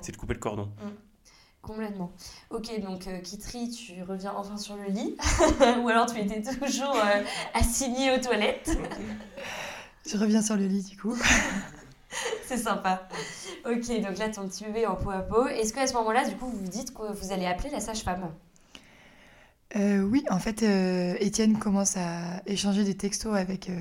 c'est 0.02 0.12
de 0.12 0.18
couper 0.18 0.34
le 0.34 0.40
cordon. 0.40 0.70
Mm. 0.84 0.90
Complètement. 1.62 2.12
Ok, 2.50 2.80
donc 2.82 3.08
euh, 3.08 3.20
Kitri, 3.20 3.70
tu 3.70 4.02
reviens 4.02 4.34
enfin 4.36 4.58
sur 4.58 4.76
le 4.76 4.86
lit 4.86 5.16
Ou 5.84 5.90
alors 5.90 6.08
tu 6.08 6.20
étais 6.20 6.42
toujours 6.42 6.96
euh, 6.96 7.24
assigné 7.54 8.12
aux 8.12 8.20
toilettes 8.20 8.72
Je 10.08 10.18
reviens 10.18 10.42
sur 10.42 10.56
le 10.56 10.66
lit 10.66 10.82
du 10.82 10.98
coup. 10.98 11.16
C'est 12.46 12.58
sympa. 12.58 13.08
Ok, 13.66 13.88
donc 14.02 14.18
là 14.18 14.30
ton 14.30 14.48
petit 14.48 14.66
bébé 14.66 14.88
en 14.88 14.96
peau 14.96 15.12
à 15.12 15.20
peau. 15.20 15.48
Est-ce 15.48 15.72
qu'à 15.72 15.86
ce, 15.86 15.94
moment-là, 15.94 16.28
du 16.28 16.36
coup, 16.36 16.48
vous 16.48 16.58
vous 16.58 16.68
dites 16.68 16.94
que 16.94 17.14
vous 17.14 17.32
allez 17.32 17.46
appeler 17.46 17.70
la 17.70 17.80
sage-femme? 17.80 18.34
Euh, 19.76 20.02
Oui, 20.02 20.24
en 20.30 20.40
fait, 20.40 20.64
Étienne 21.20 21.58
commence 21.58 21.98
à 21.98 22.42
échanger 22.46 22.84
des 22.84 22.96
textos 22.96 23.36
avec 23.36 23.72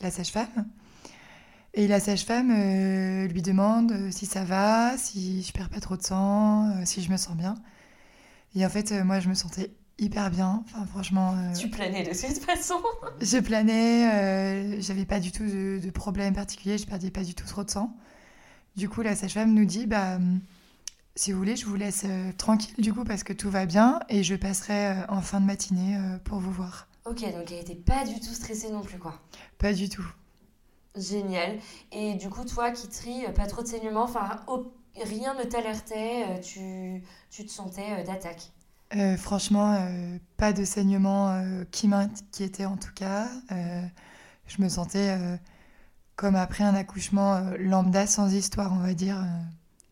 la 0.00 0.10
sage-femme. 0.10 0.66
Et 1.78 1.86
la 1.86 2.00
sage-femme 2.00 2.50
euh, 2.56 3.28
lui 3.28 3.42
demande 3.42 3.92
euh, 3.92 4.10
si 4.10 4.24
ça 4.24 4.44
va, 4.44 4.96
si 4.96 5.42
je 5.42 5.52
perds 5.52 5.68
pas 5.68 5.78
trop 5.78 5.98
de 5.98 6.02
sang, 6.02 6.70
euh, 6.70 6.82
si 6.86 7.02
je 7.02 7.12
me 7.12 7.18
sens 7.18 7.36
bien. 7.36 7.54
Et 8.54 8.64
en 8.64 8.70
fait, 8.70 8.92
moi, 9.04 9.20
je 9.20 9.28
me 9.28 9.34
sentais 9.34 9.70
hyper 9.98 10.30
bien. 10.30 10.64
Enfin, 10.64 10.86
franchement. 10.86 11.36
tu 11.52 11.68
planais 11.68 12.02
de 12.02 12.14
cette 12.14 12.42
façon 12.42 12.76
Je 13.20 13.36
planais, 13.38 14.80
j'avais 14.80 15.04
pas 15.04 15.20
du 15.20 15.32
tout 15.32 15.44
de, 15.44 15.78
de, 15.78 15.90
problème 15.90 16.32
particulier, 16.32 16.78
je 16.78 16.86
perdais 16.86 17.10
pas 17.10 17.24
du 17.24 17.34
tout 17.34 17.46
trop 17.46 17.62
de 17.62 17.70
sang. 17.70 17.94
Du 18.76 18.88
coup, 18.88 19.02
la 19.02 19.14
sage-femme 19.14 19.52
nous 19.52 19.66
dit 19.66 19.84
bah, 19.84 20.18
si 21.16 21.32
vous 21.32 21.38
voulez, 21.38 21.56
je 21.56 21.66
vous 21.66 21.76
laisse 21.76 22.04
tranquille 22.38 22.74
du 22.78 22.92
coup 22.92 23.04
parce 23.04 23.24
que 23.24 23.32
tout 23.32 23.50
va 23.50 23.66
bien 23.66 24.00
et 24.08 24.22
je 24.22 24.34
passerai 24.34 24.94
en 25.08 25.20
fin 25.20 25.40
de 25.40 25.46
matinée 25.46 25.98
pour 26.24 26.38
vous 26.38 26.52
voir. 26.52 26.88
Ok, 27.04 27.20
donc 27.32 27.50
elle 27.50 27.60
était 27.60 27.74
pas 27.74 28.04
du 28.04 28.20
tout 28.20 28.34
stressée 28.34 28.70
non 28.70 28.82
plus, 28.82 28.98
quoi. 28.98 29.14
Pas 29.58 29.72
du 29.72 29.88
tout. 29.88 30.06
Génial. 30.96 31.58
Et 31.92 32.14
du 32.14 32.28
coup, 32.28 32.44
toi 32.44 32.70
qui 32.70 32.88
tries, 32.88 33.24
pas 33.34 33.46
trop 33.46 33.62
de 33.62 33.68
saignements, 33.68 34.04
enfin, 34.04 34.40
rien 35.04 35.34
ne 35.34 35.44
t'alertait, 35.44 36.24
euh, 36.28 36.40
tu, 36.40 37.02
tu, 37.30 37.44
te 37.44 37.50
sentais 37.50 38.00
euh, 38.00 38.04
d'attaque? 38.04 38.50
Euh, 38.94 39.16
Franchement, 39.16 39.78
pas 40.36 40.52
de 40.52 40.64
saignements 40.64 41.42
qui 41.72 41.88
m'inquiétaient 41.88 42.66
en 42.66 42.76
tout 42.76 42.92
cas. 42.94 43.28
je 44.46 44.62
me 44.62 44.68
sentais 44.68 45.18
comme 46.14 46.36
après 46.36 46.62
un 46.62 46.74
accouchement 46.74 47.50
lambda 47.58 48.06
sans 48.06 48.32
histoire, 48.32 48.72
on 48.72 48.78
va 48.78 48.94
dire. 48.94 49.24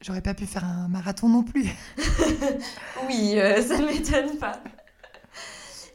J'aurais 0.04 0.20
pas 0.20 0.34
pu 0.34 0.44
faire 0.44 0.64
un 0.64 0.88
marathon 0.88 1.30
non 1.30 1.42
plus. 1.42 1.64
oui, 3.08 3.36
ça 3.66 3.78
ne 3.78 3.86
m'étonne 3.86 4.36
pas. 4.38 4.60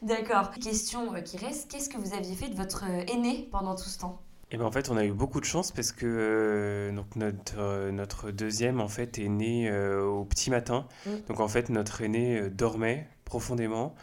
D'accord. 0.02 0.50
Question 0.50 1.14
qui 1.22 1.36
reste, 1.36 1.70
qu'est-ce 1.70 1.88
que 1.88 1.96
vous 1.96 2.12
aviez 2.12 2.34
fait 2.34 2.48
de 2.48 2.56
votre 2.56 2.82
aîné 3.08 3.48
pendant 3.52 3.76
tout 3.76 3.88
ce 3.88 4.00
temps? 4.00 4.20
Et 4.52 4.56
ben 4.56 4.64
en 4.64 4.72
fait, 4.72 4.90
on 4.90 4.96
a 4.96 5.04
eu 5.04 5.12
beaucoup 5.12 5.38
de 5.38 5.44
chance 5.44 5.70
parce 5.70 5.92
que 5.92 6.06
euh, 6.06 6.92
donc 6.92 7.14
notre, 7.14 7.58
euh, 7.58 7.92
notre 7.92 8.32
deuxième 8.32 8.80
en 8.80 8.88
fait 8.88 9.18
est 9.20 9.28
né 9.28 9.70
euh, 9.70 10.02
au 10.02 10.24
petit 10.24 10.50
matin. 10.50 10.88
Mm. 11.06 11.10
Donc 11.28 11.38
en 11.38 11.46
fait, 11.46 11.68
notre 11.68 12.00
aîné 12.00 12.50
dormait 12.50 13.06
profondément 13.24 13.94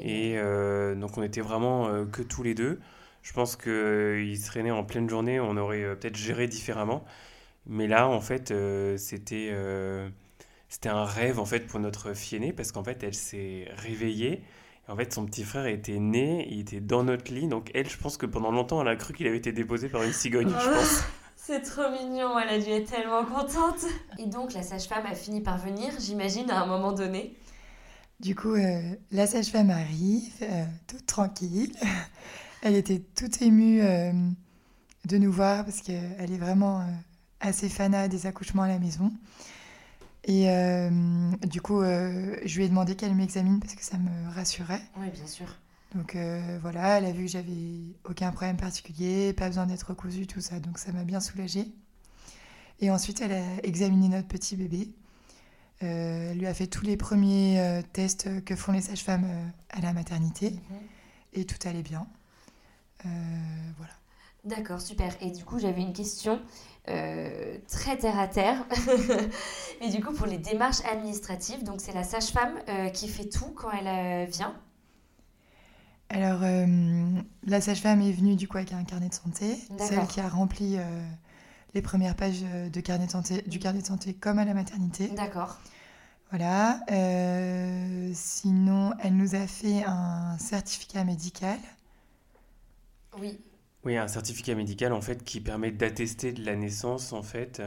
et 0.00 0.36
donc 0.96 1.18
on 1.18 1.22
était 1.22 1.40
vraiment 1.40 2.04
que 2.06 2.22
tous 2.22 2.42
les 2.42 2.54
deux. 2.54 2.80
Je 3.22 3.32
pense 3.32 3.56
qu'il 3.56 4.38
serait 4.38 4.62
né 4.62 4.70
en 4.72 4.84
pleine 4.84 5.08
journée, 5.08 5.38
on 5.40 5.56
aurait 5.56 5.96
peut-être 5.96 6.16
géré 6.16 6.46
différemment. 6.48 7.04
Mais 7.66 7.86
là, 7.86 8.08
en 8.08 8.20
fait, 8.20 8.52
c'était 8.96 9.54
c'était 10.68 10.88
un 10.88 11.04
rêve 11.04 11.38
en 11.38 11.44
fait 11.44 11.66
pour 11.66 11.80
notre 11.80 12.14
fille 12.14 12.38
aînée 12.38 12.52
parce 12.52 12.72
qu'en 12.72 12.82
fait, 12.82 13.02
elle 13.02 13.14
s'est 13.14 13.68
réveillée 13.76 14.42
en 14.88 14.96
fait, 14.96 15.12
son 15.12 15.26
petit 15.26 15.44
frère 15.44 15.66
était 15.66 15.98
né, 15.98 16.46
il 16.50 16.60
était 16.60 16.80
dans 16.80 17.04
notre 17.04 17.32
lit. 17.32 17.46
Donc, 17.46 17.70
elle, 17.74 17.88
je 17.88 17.96
pense 17.96 18.16
que 18.16 18.26
pendant 18.26 18.50
longtemps, 18.50 18.82
elle 18.82 18.88
a 18.88 18.96
cru 18.96 19.14
qu'il 19.14 19.26
avait 19.26 19.36
été 19.36 19.52
déposé 19.52 19.88
par 19.88 20.02
une 20.02 20.12
cigogne, 20.12 20.48
je 20.48 20.68
pense. 20.68 21.04
C'est 21.36 21.62
trop 21.62 21.90
mignon, 21.90 22.38
elle 22.38 22.48
a 22.48 22.58
dû 22.58 22.70
être 22.70 22.90
tellement 22.90 23.24
contente. 23.24 23.84
Et 24.18 24.26
donc, 24.26 24.52
la 24.54 24.62
sage-femme 24.62 25.06
a 25.06 25.14
fini 25.14 25.40
par 25.40 25.58
venir, 25.58 25.92
j'imagine, 25.98 26.50
à 26.50 26.62
un 26.62 26.66
moment 26.66 26.92
donné. 26.92 27.36
Du 28.20 28.36
coup, 28.36 28.54
euh, 28.54 28.80
la 29.10 29.26
sage-femme 29.26 29.70
arrive, 29.70 30.32
euh, 30.42 30.64
toute 30.86 31.06
tranquille. 31.06 31.72
Elle 32.62 32.76
était 32.76 33.00
toute 33.16 33.42
émue 33.42 33.82
euh, 33.82 34.12
de 35.06 35.18
nous 35.18 35.32
voir 35.32 35.64
parce 35.64 35.80
qu'elle 35.80 36.32
est 36.32 36.38
vraiment 36.38 36.86
assez 37.42 37.68
fanat 37.68 38.08
des 38.08 38.26
accouchements 38.26 38.62
à 38.62 38.68
la 38.68 38.78
maison. 38.78 39.12
Et 40.24 40.48
euh, 40.48 40.90
du 41.42 41.60
coup, 41.60 41.80
euh, 41.80 42.36
je 42.44 42.56
lui 42.56 42.64
ai 42.64 42.68
demandé 42.68 42.94
qu'elle 42.94 43.14
m'examine 43.14 43.58
parce 43.60 43.74
que 43.74 43.84
ça 43.84 43.98
me 43.98 44.30
rassurait. 44.34 44.80
Oui, 44.96 45.10
bien 45.10 45.26
sûr. 45.26 45.46
Donc 45.94 46.14
euh, 46.14 46.58
voilà, 46.62 46.98
elle 46.98 47.04
a 47.04 47.12
vu 47.12 47.26
que 47.26 47.30
j'avais 47.30 47.96
aucun 48.08 48.30
problème 48.30 48.56
particulier, 48.56 49.32
pas 49.34 49.48
besoin 49.48 49.66
d'être 49.66 49.82
recousue, 49.82 50.26
tout 50.26 50.40
ça. 50.40 50.60
Donc 50.60 50.78
ça 50.78 50.92
m'a 50.92 51.04
bien 51.04 51.20
soulagée. 51.20 51.66
Et 52.80 52.90
ensuite, 52.90 53.20
elle 53.20 53.32
a 53.32 53.64
examiné 53.64 54.08
notre 54.08 54.28
petit 54.28 54.56
bébé. 54.56 54.88
elle 55.80 56.38
lui 56.38 56.46
a 56.46 56.54
fait 56.54 56.68
tous 56.68 56.84
les 56.84 56.96
premiers 56.96 57.82
tests 57.92 58.44
que 58.44 58.56
font 58.56 58.72
les 58.72 58.80
sages-femmes 58.80 59.28
à 59.70 59.80
la 59.80 59.92
maternité. 59.92 60.50
Mhm. 60.50 60.78
Et 61.34 61.44
tout 61.44 61.68
allait 61.68 61.82
bien. 61.82 62.06
voilà. 63.04 63.92
D'accord, 64.44 64.80
super. 64.80 65.14
Et 65.20 65.30
du 65.30 65.44
coup, 65.44 65.58
j'avais 65.58 65.82
une 65.82 65.92
question. 65.92 66.40
Euh, 66.88 67.58
très 67.68 67.96
terre 67.96 68.18
à 68.18 68.26
terre. 68.26 68.66
et 69.80 69.88
du 69.88 70.02
coup, 70.02 70.12
pour 70.12 70.26
les 70.26 70.38
démarches 70.38 70.84
administratives, 70.90 71.62
donc 71.62 71.80
c'est 71.80 71.92
la 71.92 72.02
sage-femme 72.02 72.58
euh, 72.68 72.88
qui 72.88 73.08
fait 73.08 73.28
tout 73.28 73.52
quand 73.54 73.70
elle 73.70 73.86
euh, 73.86 74.26
vient. 74.26 74.54
Alors, 76.08 76.42
la 77.46 77.60
sage-femme 77.62 78.02
est 78.02 78.12
venue 78.12 78.36
du 78.36 78.46
coup 78.46 78.58
avec 78.58 78.74
un 78.74 78.84
carnet 78.84 79.08
de 79.08 79.14
santé, 79.14 79.56
celle 79.78 80.06
qui 80.08 80.20
a 80.20 80.28
rempli 80.28 80.76
les 81.72 81.80
premières 81.80 82.14
pages 82.14 82.42
de 82.42 82.80
carnet 82.82 83.06
de 83.06 83.10
santé, 83.10 83.40
du 83.46 83.58
carnet 83.58 83.80
de 83.80 83.86
santé 83.86 84.12
comme 84.12 84.38
à 84.38 84.44
la 84.44 84.52
maternité. 84.52 85.08
D'accord. 85.08 85.56
Voilà. 86.28 86.80
sinon, 88.12 88.92
elle 89.02 89.16
nous 89.16 89.34
a 89.34 89.46
fait 89.46 89.84
un 89.84 90.36
certificat 90.36 91.02
médical. 91.04 91.58
Oui. 93.18 93.40
Oui, 93.84 93.96
un 93.96 94.08
certificat 94.08 94.54
médical 94.54 94.92
en 94.92 95.00
fait 95.00 95.24
qui 95.24 95.40
permet 95.40 95.72
d'attester 95.72 96.32
de 96.32 96.44
la 96.44 96.54
naissance 96.54 97.12
en 97.12 97.22
fait 97.22 97.60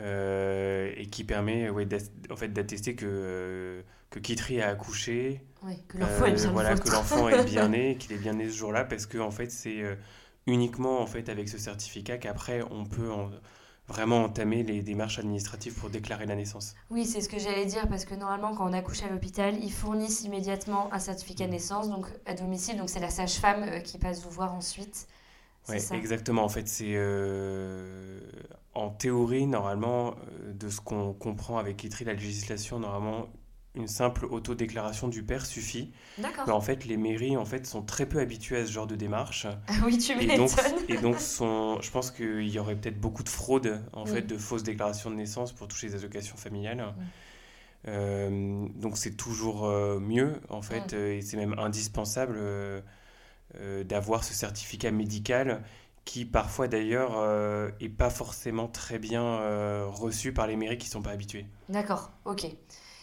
euh, 0.00 0.92
et 0.94 1.06
qui 1.06 1.24
permet 1.24 1.70
ouais, 1.70 1.88
en 2.30 2.36
fait 2.36 2.48
d'attester 2.48 2.94
que 2.94 3.06
euh, 3.08 3.82
que 4.10 4.18
Kitri 4.18 4.60
a 4.60 4.68
accouché, 4.68 5.42
que 5.88 5.96
l'enfant 5.96 6.26
est 6.26 6.32
bien 6.32 6.50
voilà, 6.52 6.76
que 6.76 6.90
l'enfant 6.90 7.28
est 7.30 7.44
bien 7.44 7.68
né, 7.68 7.96
qu'il 7.98 8.12
est 8.12 8.18
bien 8.18 8.34
né 8.34 8.50
ce 8.50 8.56
jour-là 8.56 8.84
parce 8.84 9.06
que 9.06 9.16
en 9.16 9.30
fait 9.30 9.50
c'est 9.50 9.80
euh, 9.80 9.94
uniquement 10.46 11.00
en 11.00 11.06
fait 11.06 11.30
avec 11.30 11.48
ce 11.48 11.56
certificat 11.56 12.18
qu'après 12.18 12.60
on 12.70 12.84
peut 12.84 13.08
vraiment 13.88 14.24
entamer 14.24 14.62
les 14.62 14.82
démarches 14.82 15.18
administratives 15.18 15.72
pour 15.72 15.88
déclarer 15.88 16.26
la 16.26 16.34
naissance. 16.34 16.74
Oui, 16.90 17.06
c'est 17.06 17.22
ce 17.22 17.30
que 17.30 17.38
j'allais 17.38 17.64
dire 17.64 17.88
parce 17.88 18.04
que 18.04 18.14
normalement 18.14 18.54
quand 18.54 18.68
on 18.68 18.74
accouche 18.74 19.02
à 19.02 19.08
l'hôpital, 19.08 19.56
ils 19.62 19.72
fournissent 19.72 20.24
immédiatement 20.24 20.92
un 20.92 20.98
certificat 20.98 21.46
de 21.46 21.52
naissance 21.52 21.88
donc 21.88 22.06
à 22.26 22.34
domicile, 22.34 22.76
donc 22.76 22.90
c'est 22.90 23.00
la 23.00 23.10
sage-femme 23.10 23.82
qui 23.82 23.96
passe 23.96 24.22
vous 24.22 24.30
voir 24.30 24.52
ensuite. 24.54 25.06
Oui, 25.68 25.76
exactement. 25.92 26.44
En 26.44 26.48
fait, 26.48 26.68
c'est 26.68 26.94
euh, 26.94 28.20
en 28.74 28.90
théorie, 28.90 29.46
normalement, 29.46 30.14
euh, 30.14 30.52
de 30.52 30.68
ce 30.68 30.80
qu'on 30.80 31.12
comprend 31.12 31.58
avec 31.58 31.82
l'ITRI, 31.82 32.04
la 32.04 32.12
législation, 32.14 32.78
normalement, 32.78 33.28
une 33.74 33.88
simple 33.88 34.24
autodéclaration 34.26 35.08
du 35.08 35.22
père 35.22 35.44
suffit. 35.44 35.92
D'accord. 36.18 36.44
Mais 36.46 36.52
en 36.52 36.60
fait, 36.60 36.86
les 36.86 36.96
mairies 36.96 37.36
en 37.36 37.44
fait, 37.44 37.66
sont 37.66 37.82
très 37.82 38.06
peu 38.06 38.20
habituées 38.20 38.58
à 38.58 38.66
ce 38.66 38.72
genre 38.72 38.86
de 38.86 38.96
démarche. 38.96 39.46
Ah 39.68 39.74
oui, 39.84 39.98
tu 39.98 40.14
m'étonnes. 40.14 40.46
Et 40.88 40.96
donc, 40.96 41.18
sont, 41.18 41.80
je 41.82 41.90
pense 41.90 42.10
qu'il 42.10 42.48
y 42.48 42.58
aurait 42.58 42.76
peut-être 42.76 43.00
beaucoup 43.00 43.22
de 43.22 43.28
fraude, 43.28 43.82
en 43.92 44.06
fait, 44.06 44.22
de 44.22 44.38
fausses 44.38 44.62
déclarations 44.62 45.10
de 45.10 45.16
naissance 45.16 45.52
pour 45.52 45.68
toucher 45.68 45.88
les 45.88 45.94
allocations 45.96 46.36
familiales. 46.36 46.94
Euh, 47.86 48.66
donc, 48.76 48.96
c'est 48.96 49.16
toujours 49.16 49.66
mieux, 50.00 50.40
en 50.48 50.62
fait, 50.62 50.94
et 50.94 51.20
c'est 51.20 51.36
même 51.36 51.58
indispensable 51.58 52.38
d'avoir 53.84 54.24
ce 54.24 54.34
certificat 54.34 54.90
médical 54.90 55.62
qui 56.06 56.24
parfois 56.24 56.68
d'ailleurs 56.68 57.18
euh, 57.18 57.68
est 57.80 57.90
pas 57.90 58.10
forcément 58.10 58.68
très 58.68 58.98
bien 58.98 59.24
euh, 59.24 59.86
reçu 59.88 60.32
par 60.32 60.46
les 60.46 60.56
mairies 60.56 60.78
qui 60.78 60.88
sont 60.88 61.02
pas 61.02 61.10
habitués. 61.10 61.46
D'accord, 61.68 62.12
ok. 62.24 62.46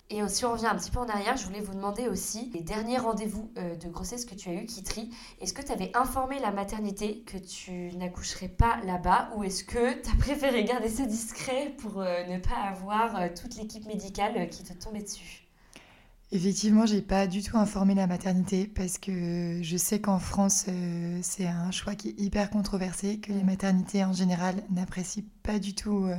Et 0.09 0.27
si 0.27 0.45
on 0.45 0.51
revient 0.51 0.67
un 0.67 0.75
petit 0.75 0.91
peu 0.91 0.99
en 0.99 1.07
arrière, 1.07 1.37
je 1.37 1.45
voulais 1.45 1.61
vous 1.61 1.73
demander 1.73 2.07
aussi 2.07 2.51
les 2.53 2.61
derniers 2.61 2.97
rendez-vous 2.97 3.51
de 3.55 3.87
grossesse 3.87 4.25
que 4.25 4.35
tu 4.35 4.49
as 4.49 4.53
eu, 4.53 4.65
Kitri. 4.65 5.09
Est-ce 5.41 5.53
que 5.53 5.61
tu 5.63 5.71
avais 5.71 5.91
informé 5.95 6.39
la 6.39 6.51
maternité 6.51 7.23
que 7.25 7.37
tu 7.37 7.95
n'accoucherais 7.97 8.49
pas 8.49 8.79
là-bas 8.85 9.31
ou 9.35 9.43
est-ce 9.43 9.63
que 9.63 10.01
tu 10.01 10.09
as 10.11 10.15
préféré 10.19 10.65
garder 10.65 10.89
ça 10.89 11.05
discret 11.05 11.73
pour 11.79 12.01
ne 12.01 12.37
pas 12.37 12.57
avoir 12.69 13.33
toute 13.33 13.55
l'équipe 13.55 13.87
médicale 13.87 14.49
qui 14.49 14.63
te 14.63 14.73
tombait 14.73 15.01
dessus? 15.01 15.42
Effectivement, 16.31 16.87
j'ai 16.87 17.01
pas 17.01 17.27
du 17.27 17.43
tout 17.43 17.57
informé 17.57 17.93
la 17.93 18.07
maternité 18.07 18.65
parce 18.65 18.97
que 18.97 19.59
je 19.61 19.77
sais 19.77 20.01
qu'en 20.01 20.17
France, 20.17 20.65
euh, 20.67 21.19
c'est 21.21 21.45
un 21.45 21.69
choix 21.69 21.93
qui 21.93 22.09
est 22.09 22.19
hyper 22.19 22.49
controversé, 22.49 23.19
que 23.19 23.31
les 23.31 23.43
maternités 23.43 24.03
en 24.03 24.13
général 24.13 24.55
n'apprécient 24.71 25.23
pas 25.43 25.59
du 25.59 25.75
tout 25.75 26.05
euh, 26.05 26.15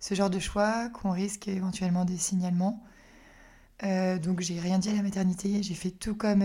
ce 0.00 0.14
genre 0.14 0.28
de 0.28 0.38
choix, 0.38 0.90
qu'on 0.90 1.12
risque 1.12 1.48
éventuellement 1.48 2.04
des 2.04 2.18
signalements. 2.18 2.82
Euh, 3.84 4.18
donc 4.18 4.40
j'ai 4.40 4.60
rien 4.60 4.78
dit 4.78 4.90
à 4.90 4.94
la 4.94 5.02
maternité, 5.02 5.62
j'ai 5.62 5.74
fait 5.74 5.92
tout 5.92 6.14
comme 6.14 6.44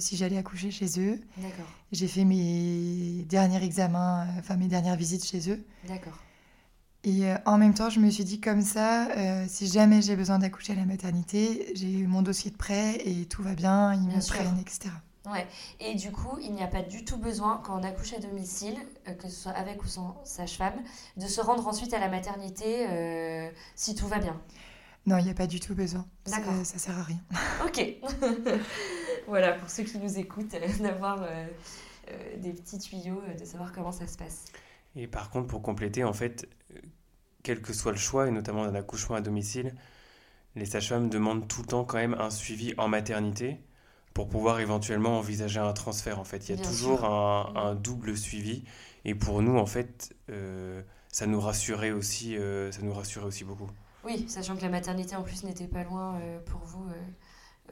si 0.00 0.16
j'allais 0.16 0.38
accoucher 0.38 0.72
chez 0.72 0.98
eux. 0.98 1.20
D'accord. 1.36 1.70
J'ai 1.92 2.08
fait 2.08 2.24
mes 2.24 3.24
derniers 3.28 3.62
examens, 3.62 4.26
enfin 4.38 4.56
mes 4.56 4.66
dernières 4.66 4.96
visites 4.96 5.24
chez 5.24 5.50
eux. 5.50 5.64
D'accord. 5.86 6.18
Et 7.02 7.26
euh, 7.26 7.36
en 7.46 7.56
même 7.56 7.72
temps, 7.72 7.88
je 7.88 7.98
me 7.98 8.10
suis 8.10 8.24
dit 8.24 8.40
comme 8.40 8.60
ça, 8.60 9.10
euh, 9.12 9.44
si 9.48 9.66
jamais 9.66 10.02
j'ai 10.02 10.16
besoin 10.16 10.38
d'accoucher 10.38 10.74
à 10.74 10.76
la 10.76 10.84
maternité, 10.84 11.72
j'ai 11.74 12.06
mon 12.06 12.20
dossier 12.20 12.50
de 12.50 12.56
prêt 12.56 12.96
et 13.06 13.24
tout 13.24 13.42
va 13.42 13.54
bien, 13.54 13.94
ils 13.94 14.06
Bien 14.06 14.16
me 14.16 14.20
sûr. 14.20 14.34
prennent, 14.34 14.58
etc. 14.60 14.90
Ouais. 15.26 15.46
Et 15.80 15.94
du 15.94 16.12
coup, 16.12 16.36
il 16.42 16.52
n'y 16.52 16.62
a 16.62 16.66
pas 16.66 16.82
du 16.82 17.04
tout 17.04 17.16
besoin, 17.16 17.60
quand 17.64 17.78
on 17.78 17.82
accouche 17.84 18.12
à 18.12 18.18
domicile, 18.18 18.76
euh, 19.08 19.14
que 19.14 19.28
ce 19.28 19.34
soit 19.42 19.52
avec 19.52 19.82
ou 19.82 19.86
sans 19.86 20.20
sage-femme, 20.24 20.78
de 21.16 21.26
se 21.26 21.40
rendre 21.40 21.66
ensuite 21.66 21.94
à 21.94 22.00
la 22.00 22.08
maternité 22.08 23.50
si 23.74 23.94
tout 23.94 24.06
va 24.06 24.18
bien. 24.18 24.38
Non, 25.06 25.16
il 25.16 25.24
n'y 25.24 25.30
a 25.30 25.34
pas 25.34 25.46
du 25.46 25.58
tout 25.58 25.74
besoin. 25.74 26.04
Ça, 26.26 26.36
D'accord. 26.36 26.52
ça 26.64 26.76
sert 26.76 26.98
à 26.98 27.02
rien. 27.02 27.18
Ok. 27.64 27.82
voilà, 29.26 29.54
pour 29.54 29.70
ceux 29.70 29.84
qui 29.84 29.98
nous 29.98 30.18
écoutent, 30.18 30.54
d'avoir 30.80 31.24
des 32.36 32.52
petits 32.52 32.78
tuyaux, 32.78 33.22
de 33.38 33.44
savoir 33.46 33.72
comment 33.72 33.92
ça 33.92 34.06
se 34.06 34.18
passe. 34.18 34.44
Et 34.96 35.06
par 35.06 35.30
contre, 35.30 35.46
pour 35.48 35.62
compléter, 35.62 36.04
en 36.04 36.12
fait, 36.12 36.48
quel 37.42 37.62
que 37.62 37.72
soit 37.72 37.92
le 37.92 37.98
choix, 37.98 38.28
et 38.28 38.30
notamment 38.30 38.64
d'un 38.66 38.74
accouchement 38.74 39.16
à 39.16 39.20
domicile, 39.20 39.74
les 40.56 40.66
sages-femmes 40.66 41.08
demandent 41.08 41.46
tout 41.48 41.62
le 41.62 41.66
temps 41.68 41.84
quand 41.84 41.96
même 41.98 42.14
un 42.14 42.30
suivi 42.30 42.74
en 42.76 42.88
maternité 42.88 43.60
pour 44.14 44.28
pouvoir 44.28 44.60
éventuellement 44.60 45.18
envisager 45.18 45.60
un 45.60 45.72
transfert. 45.72 46.18
En 46.18 46.24
fait, 46.24 46.48
il 46.48 46.50
y 46.50 46.52
a 46.54 46.56
Bien 46.56 46.64
toujours 46.64 47.04
un, 47.04 47.52
Mm. 47.52 47.56
un 47.56 47.74
double 47.74 48.16
suivi. 48.16 48.64
Et 49.04 49.14
pour 49.14 49.42
nous, 49.42 49.56
en 49.56 49.66
fait, 49.66 50.14
euh, 50.30 50.82
ça 51.08 51.26
nous 51.26 51.40
rassurait 51.40 51.92
aussi, 51.92 52.36
euh, 52.36 52.72
ça 52.72 52.82
nous 52.82 52.92
rassurait 52.92 53.26
aussi 53.26 53.44
beaucoup. 53.44 53.70
Oui, 54.04 54.24
sachant 54.28 54.56
que 54.56 54.62
la 54.62 54.68
maternité 54.68 55.14
en 55.14 55.22
plus 55.22 55.44
n'était 55.44 55.68
pas 55.68 55.84
loin 55.84 56.16
euh, 56.20 56.40
pour 56.40 56.60
vous, 56.62 56.84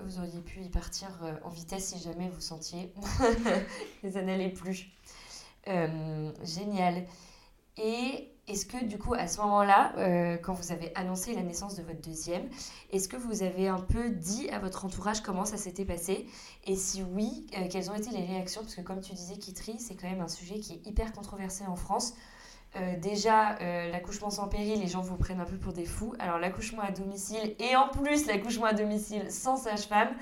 vous 0.04 0.18
auriez 0.18 0.40
pu 0.40 0.60
y 0.60 0.68
partir 0.68 1.08
en 1.42 1.48
vitesse 1.48 1.86
si 1.86 1.98
jamais 1.98 2.28
vous 2.28 2.40
sentiez 2.40 2.92
que 4.02 4.10
ça 4.10 4.22
n'allait 4.22 4.50
plus. 4.52 4.92
Euh, 5.68 6.32
génial. 6.44 7.04
Et 7.76 8.32
est-ce 8.48 8.64
que 8.64 8.82
du 8.84 8.98
coup 8.98 9.14
à 9.14 9.26
ce 9.26 9.40
moment-là, 9.40 9.92
euh, 9.98 10.36
quand 10.38 10.54
vous 10.54 10.72
avez 10.72 10.90
annoncé 10.96 11.34
la 11.34 11.42
naissance 11.42 11.76
de 11.76 11.82
votre 11.82 12.00
deuxième, 12.00 12.48
est-ce 12.90 13.08
que 13.08 13.16
vous 13.16 13.42
avez 13.42 13.68
un 13.68 13.78
peu 13.78 14.10
dit 14.10 14.48
à 14.50 14.58
votre 14.58 14.84
entourage 14.84 15.20
comment 15.20 15.44
ça 15.44 15.56
s'était 15.56 15.84
passé? 15.84 16.26
Et 16.64 16.74
si 16.74 17.02
oui, 17.02 17.46
euh, 17.56 17.68
quelles 17.70 17.90
ont 17.90 17.94
été 17.94 18.10
les 18.10 18.24
réactions? 18.24 18.62
Parce 18.62 18.74
que 18.74 18.80
comme 18.80 19.00
tu 19.00 19.12
disais, 19.12 19.36
Kitri, 19.36 19.78
c'est 19.78 19.94
quand 19.94 20.08
même 20.08 20.22
un 20.22 20.28
sujet 20.28 20.58
qui 20.58 20.72
est 20.74 20.86
hyper 20.86 21.12
controversé 21.12 21.64
en 21.66 21.76
France. 21.76 22.14
Déjà, 23.00 23.58
l'accouchement 23.88 24.28
sans 24.28 24.46
péri, 24.46 24.76
les 24.76 24.86
gens 24.86 25.00
vous 25.00 25.16
prennent 25.16 25.40
un 25.40 25.46
peu 25.46 25.56
pour 25.56 25.72
des 25.72 25.86
fous. 25.86 26.14
Alors, 26.18 26.38
l'accouchement 26.38 26.82
à 26.82 26.90
domicile 26.90 27.56
et 27.58 27.74
en 27.74 27.88
plus 27.88 28.26
l'accouchement 28.26 28.66
à 28.66 28.74
domicile 28.74 29.24
sans 29.30 29.56
sage-femme, 29.56 30.14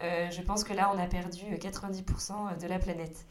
je 0.00 0.42
pense 0.42 0.64
que 0.64 0.72
là, 0.72 0.92
on 0.94 0.98
a 0.98 1.06
perdu 1.06 1.44
euh, 1.50 1.56
90% 1.56 2.60
de 2.60 2.66
la 2.66 2.78
planète. 2.78 3.26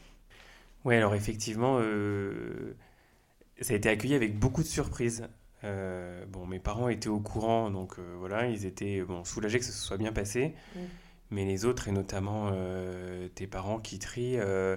Oui, 0.84 0.94
alors 0.96 1.14
effectivement, 1.14 1.78
euh, 1.80 2.76
ça 3.60 3.72
a 3.72 3.76
été 3.76 3.88
accueilli 3.88 4.14
avec 4.14 4.38
beaucoup 4.38 4.62
de 4.62 4.68
surprises. 4.68 5.26
Euh, 5.64 6.26
bon, 6.26 6.46
mes 6.46 6.58
parents 6.58 6.88
étaient 6.88 7.08
au 7.08 7.20
courant, 7.20 7.70
donc 7.70 7.98
euh, 7.98 8.16
voilà, 8.18 8.48
ils 8.48 8.66
étaient 8.66 9.02
bon, 9.02 9.24
soulagés 9.24 9.58
que 9.58 9.64
ça 9.64 9.72
se 9.72 9.82
soit 9.82 9.96
bien 9.96 10.12
passé. 10.12 10.54
Mm. 10.76 10.80
Mais 11.30 11.44
les 11.46 11.64
autres, 11.64 11.88
et 11.88 11.92
notamment 11.92 12.50
euh, 12.52 13.28
tes 13.28 13.46
parents 13.46 13.80
qui 13.80 13.98
trient, 13.98 14.36
euh, 14.38 14.76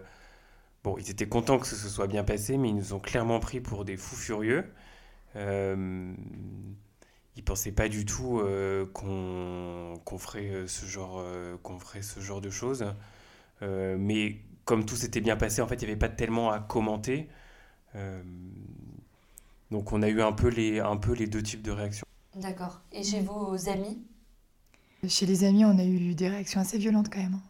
bon, 0.83 0.97
ils 0.97 1.09
étaient 1.11 1.27
contents 1.27 1.59
que 1.59 1.67
ce 1.67 1.75
se 1.75 1.89
soit 1.89 2.07
bien 2.07 2.23
passé, 2.23 2.57
mais 2.57 2.69
ils 2.69 2.75
nous 2.75 2.93
ont 2.93 2.99
clairement 2.99 3.39
pris 3.39 3.59
pour 3.59 3.83
des 3.85 3.97
fous 3.97 4.15
furieux. 4.15 4.65
Euh, 5.35 6.13
ils 7.35 7.43
pensaient 7.43 7.71
pas 7.71 7.89
du 7.89 8.05
tout 8.05 8.39
euh, 8.39 8.85
qu'on 8.93 9.93
qu'on 10.05 10.17
ferait 10.17 10.49
euh, 10.49 10.67
ce 10.67 10.85
genre, 10.85 11.19
euh, 11.19 11.57
qu'on 11.61 11.79
ferait 11.79 12.01
ce 12.01 12.19
genre 12.19 12.41
de 12.41 12.49
choses. 12.49 12.85
Euh, 13.61 13.97
mais 13.99 14.37
comme 14.67 14.85
tout 14.85 14.97
s'était 14.97 15.21
bien 15.21 15.37
passé, 15.37 15.61
en 15.61 15.67
fait, 15.67 15.75
il 15.81 15.85
n'y 15.85 15.91
avait 15.91 15.99
pas 16.07 16.09
tellement 16.09 16.51
à 16.51 16.59
commenter. 16.59 17.29
Euh, 17.95 18.21
donc 19.71 19.91
on 19.93 20.01
a 20.01 20.09
eu 20.09 20.21
un 20.21 20.33
peu 20.33 20.49
les, 20.49 20.79
un 20.79 20.97
peu 20.97 21.13
les 21.13 21.27
deux 21.27 21.41
types 21.41 21.61
de 21.61 21.71
réactions. 21.71 22.05
D'accord. 22.35 22.81
Et 22.91 23.03
chez 23.03 23.21
vos 23.21 23.69
amis? 23.69 23.97
Chez 25.07 25.25
les 25.25 25.43
amis, 25.43 25.63
on 25.65 25.77
a 25.79 25.85
eu 25.85 26.13
des 26.15 26.27
réactions 26.29 26.59
assez 26.61 26.77
violentes 26.77 27.09
quand 27.11 27.19
même. 27.21 27.35
hein. 27.35 27.41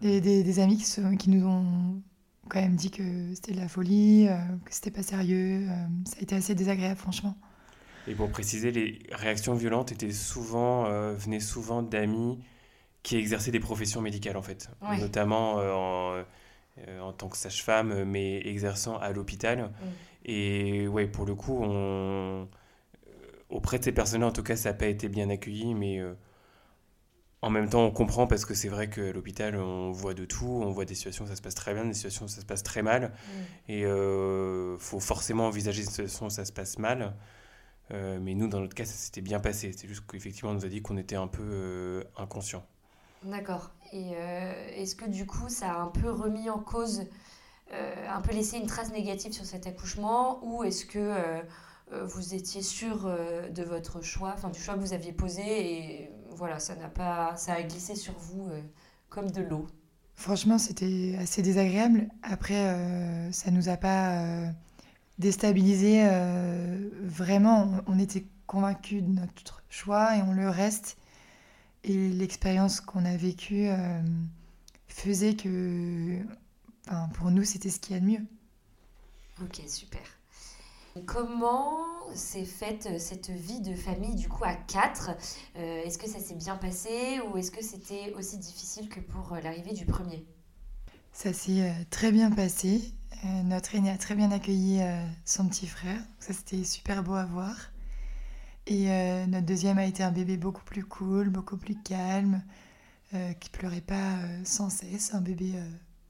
Des, 0.00 0.20
des- 0.20 0.44
des 0.44 0.58
amis 0.60 0.76
qui, 0.76 0.84
se- 0.84 1.16
qui 1.16 1.30
nous 1.30 1.46
ont 1.46 2.02
quand 2.48 2.60
même 2.60 2.76
dit 2.76 2.90
que 2.90 3.34
c'était 3.34 3.52
de 3.52 3.58
la 3.60 3.68
folie, 3.68 4.28
euh, 4.28 4.36
que 4.64 4.74
c'était 4.74 4.90
pas 4.90 5.02
sérieux. 5.02 5.66
euh, 5.68 5.86
ça 6.06 6.16
a 6.18 6.22
été 6.22 6.34
assez 6.36 6.54
désagréable, 6.54 6.98
franchement. 6.98 7.36
Et 8.06 8.14
pour 8.14 8.30
préciser, 8.30 8.70
les 8.72 9.00
réactions 9.12 9.54
violentes 9.54 9.92
étaient 9.92 10.12
souvent, 10.12 10.86
euh, 10.86 11.14
venaient 11.14 11.40
souvent 11.40 11.82
d'amis 11.82 12.38
qui 13.02 13.16
exerçaient 13.16 13.50
des 13.52 13.60
professions 13.60 14.00
médicales, 14.00 14.36
en 14.36 14.42
fait. 14.42 14.70
Ouais. 14.82 14.98
Notamment 14.98 15.58
euh, 15.60 15.72
en, 15.72 16.12
euh, 16.14 16.22
en 17.00 17.12
tant 17.12 17.28
que 17.28 17.36
sage-femme, 17.36 18.04
mais 18.04 18.46
exerçant 18.46 18.98
à 18.98 19.12
l'hôpital. 19.12 19.70
Et 20.24 20.88
ouais, 20.88 21.06
pour 21.06 21.26
le 21.26 21.34
coup, 21.34 21.58
on... 21.62 22.42
euh, 22.46 22.46
auprès 23.48 23.78
de 23.78 23.84
ces 23.84 23.92
personnes-là, 23.92 24.26
en 24.26 24.32
tout 24.32 24.42
cas, 24.42 24.56
ça 24.56 24.70
n'a 24.70 24.74
pas 24.74 24.86
été 24.86 25.08
bien 25.08 25.30
accueilli, 25.30 25.74
mais 25.74 25.98
euh, 25.98 26.14
en 27.40 27.50
même 27.50 27.68
temps, 27.68 27.84
on 27.84 27.90
comprend 27.90 28.26
parce 28.26 28.44
que 28.44 28.54
c'est 28.54 28.68
vrai 28.68 28.90
qu'à 28.90 29.12
l'hôpital, 29.12 29.56
on 29.56 29.92
voit 29.92 30.14
de 30.14 30.24
tout, 30.24 30.46
on 30.46 30.70
voit 30.70 30.84
des 30.84 30.94
situations 30.94 31.24
où 31.24 31.28
ça 31.28 31.36
se 31.36 31.42
passe 31.42 31.54
très 31.54 31.72
bien, 31.74 31.84
des 31.84 31.94
situations 31.94 32.26
où 32.26 32.28
ça 32.28 32.40
se 32.40 32.46
passe 32.46 32.62
très 32.62 32.82
mal, 32.82 33.12
et 33.68 33.82
il 33.82 34.76
faut 34.78 35.00
forcément 35.00 35.46
envisager 35.46 35.82
des 35.82 35.88
situations 35.88 36.26
où 36.26 36.30
ça 36.30 36.44
se 36.44 36.52
passe 36.52 36.78
mal. 36.78 37.14
Euh, 37.90 38.18
mais 38.20 38.34
nous, 38.34 38.48
dans 38.48 38.60
notre 38.60 38.74
cas, 38.74 38.84
ça 38.84 38.92
s'était 38.92 39.22
bien 39.22 39.40
passé. 39.40 39.72
C'est 39.72 39.88
juste 39.88 40.04
qu'effectivement, 40.06 40.50
on 40.50 40.54
nous 40.54 40.66
a 40.66 40.68
dit 40.68 40.82
qu'on 40.82 40.98
était 40.98 41.16
un 41.16 41.26
peu 41.26 41.42
euh, 41.42 42.04
inconscients. 42.18 42.66
D'accord. 43.22 43.70
Et 43.92 44.12
euh, 44.14 44.52
est-ce 44.74 44.94
que 44.94 45.06
du 45.06 45.26
coup, 45.26 45.48
ça 45.48 45.72
a 45.72 45.80
un 45.80 45.88
peu 45.88 46.10
remis 46.10 46.50
en 46.50 46.58
cause, 46.58 47.04
euh, 47.72 48.08
un 48.08 48.20
peu 48.20 48.32
laissé 48.32 48.58
une 48.58 48.66
trace 48.66 48.92
négative 48.92 49.32
sur 49.32 49.44
cet 49.44 49.66
accouchement 49.66 50.40
Ou 50.44 50.64
est-ce 50.64 50.84
que 50.84 50.98
euh, 50.98 51.42
vous 52.04 52.34
étiez 52.34 52.62
sûr 52.62 53.10
de 53.50 53.62
votre 53.62 54.02
choix, 54.02 54.32
enfin 54.34 54.50
du 54.50 54.60
choix 54.60 54.74
que 54.74 54.80
vous 54.80 54.92
aviez 54.92 55.12
posé 55.12 55.42
et 55.42 56.10
voilà, 56.30 56.58
ça 56.58 56.76
n'a 56.76 56.88
pas, 56.88 57.34
ça 57.36 57.54
a 57.54 57.62
glissé 57.62 57.94
sur 57.94 58.12
vous 58.12 58.50
comme 59.08 59.30
de 59.30 59.40
l'eau? 59.40 59.66
Franchement, 60.18 60.58
c'était 60.58 61.16
assez 61.20 61.42
désagréable. 61.42 62.08
Après, 62.24 62.66
euh, 62.66 63.30
ça 63.30 63.52
nous 63.52 63.68
a 63.68 63.76
pas 63.76 64.18
euh, 64.18 64.50
déstabilisé 65.18 66.04
vraiment. 67.04 67.70
On 67.86 68.00
était 68.00 68.26
convaincus 68.48 69.02
de 69.02 69.08
notre 69.08 69.62
choix 69.68 70.16
et 70.16 70.22
on 70.22 70.32
le 70.32 70.50
reste. 70.50 70.96
Et 71.88 72.10
l'expérience 72.10 72.82
qu'on 72.82 73.06
a 73.06 73.16
vécue 73.16 73.68
euh, 73.68 74.02
faisait 74.88 75.34
que, 75.34 76.18
enfin, 76.86 77.08
pour 77.14 77.30
nous, 77.30 77.44
c'était 77.44 77.70
ce 77.70 77.80
qu'il 77.80 77.94
y 77.94 77.96
a 77.96 78.00
de 78.00 78.04
mieux. 78.04 78.24
Ok, 79.42 79.62
super. 79.66 80.02
Comment 81.06 81.86
s'est 82.14 82.44
faite 82.44 82.88
euh, 82.90 82.98
cette 82.98 83.30
vie 83.30 83.60
de 83.60 83.74
famille 83.74 84.16
du 84.16 84.28
coup 84.28 84.44
à 84.44 84.54
quatre? 84.54 85.12
Euh, 85.56 85.82
Est-ce 85.82 85.96
que 85.96 86.08
ça 86.08 86.18
s'est 86.18 86.34
bien 86.34 86.56
passé 86.56 87.20
ou 87.20 87.38
est-ce 87.38 87.50
que 87.50 87.64
c'était 87.64 88.12
aussi 88.18 88.36
difficile 88.36 88.88
que 88.90 89.00
pour 89.00 89.32
euh, 89.32 89.40
l'arrivée 89.40 89.72
du 89.72 89.86
premier? 89.86 90.26
Ça 91.12 91.32
s'est 91.32 91.72
très 91.88 92.12
bien 92.12 92.30
passé. 92.30 92.92
Euh, 93.24 93.42
notre 93.44 93.74
aîné 93.74 93.90
a 93.90 93.96
très 93.96 94.14
bien 94.14 94.30
accueilli 94.30 94.80
son 95.24 95.48
petit 95.48 95.66
frère. 95.66 96.00
Ça, 96.20 96.34
c'était 96.34 96.64
super 96.64 97.02
beau 97.02 97.14
à 97.14 97.24
voir. 97.24 97.54
Et 98.70 98.90
euh, 98.90 99.26
notre 99.26 99.46
deuxième 99.46 99.78
a 99.78 99.86
été 99.86 100.02
un 100.02 100.12
bébé 100.12 100.36
beaucoup 100.36 100.62
plus 100.62 100.84
cool, 100.84 101.30
beaucoup 101.30 101.56
plus 101.56 101.74
calme, 101.74 102.42
euh, 103.14 103.32
qui 103.32 103.48
pleurait 103.48 103.80
pas 103.80 104.18
euh, 104.18 104.40
sans 104.44 104.68
cesse, 104.68 105.14
un 105.14 105.22
bébé 105.22 105.54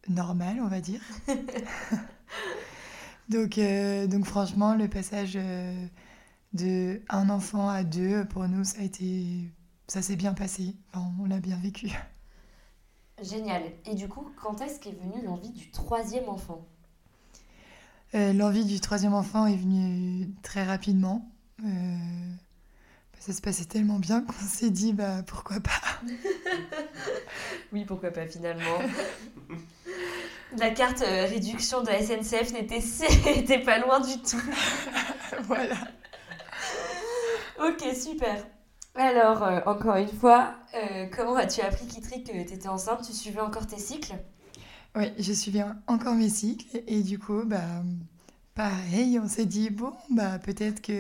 normal, 0.09 0.59
on 0.61 0.67
va 0.67 0.81
dire. 0.81 1.01
donc, 3.29 3.61
donc 4.09 4.25
franchement, 4.25 4.75
le 4.75 4.89
passage 4.89 5.39
de 6.53 7.01
un 7.09 7.31
enfant 7.31 7.69
à 7.69 7.85
deux, 7.85 8.25
pour 8.25 8.49
nous, 8.49 8.65
ça 8.65 8.81
a 8.81 8.83
été, 8.83 9.53
ça 9.87 10.03
s'est 10.03 10.17
bien 10.17 10.35
passé. 10.35 10.75
Enfin, 10.93 11.07
on 11.21 11.27
l'a 11.27 11.39
bien 11.39 11.59
vécu. 11.59 11.93
Génial. 13.23 13.63
Et 13.87 13.95
du 13.95 14.09
coup, 14.09 14.33
quand 14.43 14.61
est-ce 14.63 14.81
qu'est 14.81 14.99
venue 14.99 15.25
l'envie 15.25 15.51
du 15.51 15.71
troisième 15.71 16.29
enfant? 16.29 16.67
L'envie 18.15 18.65
du 18.65 18.81
troisième 18.81 19.15
enfant 19.15 19.47
est 19.47 19.57
venue 19.57 20.29
très 20.43 20.65
rapidement. 20.65 21.31
Euh, 21.65 22.35
ça 23.29 23.35
se 23.35 23.43
passait 23.43 23.67
tellement 23.67 23.99
bien 23.99 24.23
qu'on 24.23 24.47
s'est 24.47 24.71
dit 24.71 24.95
bah 24.95 25.23
pourquoi 25.27 25.61
pas. 25.61 25.71
Oui, 27.73 27.85
pourquoi 27.85 28.11
pas 28.11 28.27
finalement 28.27 28.79
La 30.57 30.71
carte 30.71 31.03
euh, 31.03 31.27
réduction 31.27 31.83
de 31.83 31.89
SNCF 31.89 32.53
n'était 33.25 33.59
pas 33.59 33.81
loin 33.81 34.01
du 34.01 34.17
tout. 34.23 34.41
voilà. 35.43 35.77
Ok, 37.61 37.85
super. 37.95 38.47
Alors, 38.95 39.43
euh, 39.43 39.61
encore 39.67 39.97
une 39.97 40.09
fois, 40.09 40.55
euh, 40.75 41.07
comment 41.15 41.37
as-tu 41.37 41.61
appris, 41.61 41.87
Kitri, 41.87 42.25
que 42.25 42.31
tu 42.31 42.39
étais 42.39 42.69
enceinte? 42.69 43.03
Tu 43.07 43.13
suivais 43.13 43.43
encore 43.43 43.67
tes 43.67 43.79
cycles? 43.79 44.15
Oui, 44.97 45.13
je 45.19 45.35
suivais 45.35 45.65
encore 45.87 46.15
mes 46.15 46.31
cycles. 46.31 46.83
Et 46.87 47.03
du 47.03 47.19
coup, 47.19 47.43
bah, 47.45 47.83
pareil, 48.55 49.21
on 49.23 49.29
s'est 49.29 49.45
dit, 49.45 49.69
bon, 49.69 49.93
bah, 50.09 50.39
peut-être 50.39 50.81
qu'il 50.81 50.95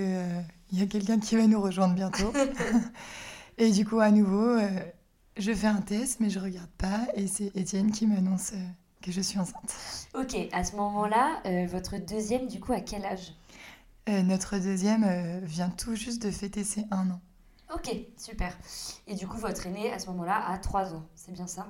il 0.73 0.79
y 0.79 0.83
a 0.83 0.87
quelqu'un 0.87 1.19
qui 1.19 1.37
va 1.37 1.47
nous 1.47 1.61
rejoindre 1.61 1.95
bientôt. 1.95 2.33
et 3.59 3.71
du 3.71 3.85
coup, 3.85 4.01
à 4.01 4.11
nouveau, 4.11 4.59
je 5.37 5.53
fais 5.53 5.66
un 5.66 5.81
test, 5.81 6.21
mais 6.21 6.31
je 6.31 6.39
regarde 6.39 6.71
pas. 6.79 7.07
Et 7.14 7.27
c'est 7.27 7.55
Étienne 7.57 7.91
qui 7.91 8.07
m'annonce 8.07 8.53
que 9.03 9.12
je 9.12 9.21
suis 9.21 9.39
enceinte. 9.39 9.75
Ok, 10.14 10.37
à 10.53 10.64
ce 10.64 10.77
moment-là, 10.77 11.43
votre 11.66 11.99
deuxième, 11.99 12.47
du 12.49 12.61
coup, 12.61 12.73
à 12.73 12.81
quel 12.81 13.05
âge? 13.05 13.33
Euh, 14.09 14.23
notre 14.23 14.59
deuxième 14.59 15.05
euh, 15.05 15.41
vient 15.43 15.69
tout 15.69 15.95
juste 15.95 16.23
de 16.23 16.31
fêter 16.31 16.64
ses 16.64 16.87
un 16.91 17.11
an. 17.11 17.21
Ok, 17.75 17.95
super. 18.16 18.57
Et 19.07 19.14
du 19.14 19.27
coup, 19.27 19.37
votre 19.37 19.66
aîné, 19.66 19.93
à 19.93 19.99
ce 19.99 20.07
moment-là, 20.07 20.49
a 20.49 20.57
3 20.57 20.95
ans, 20.95 21.07
c'est 21.14 21.33
bien 21.33 21.47
ça? 21.47 21.69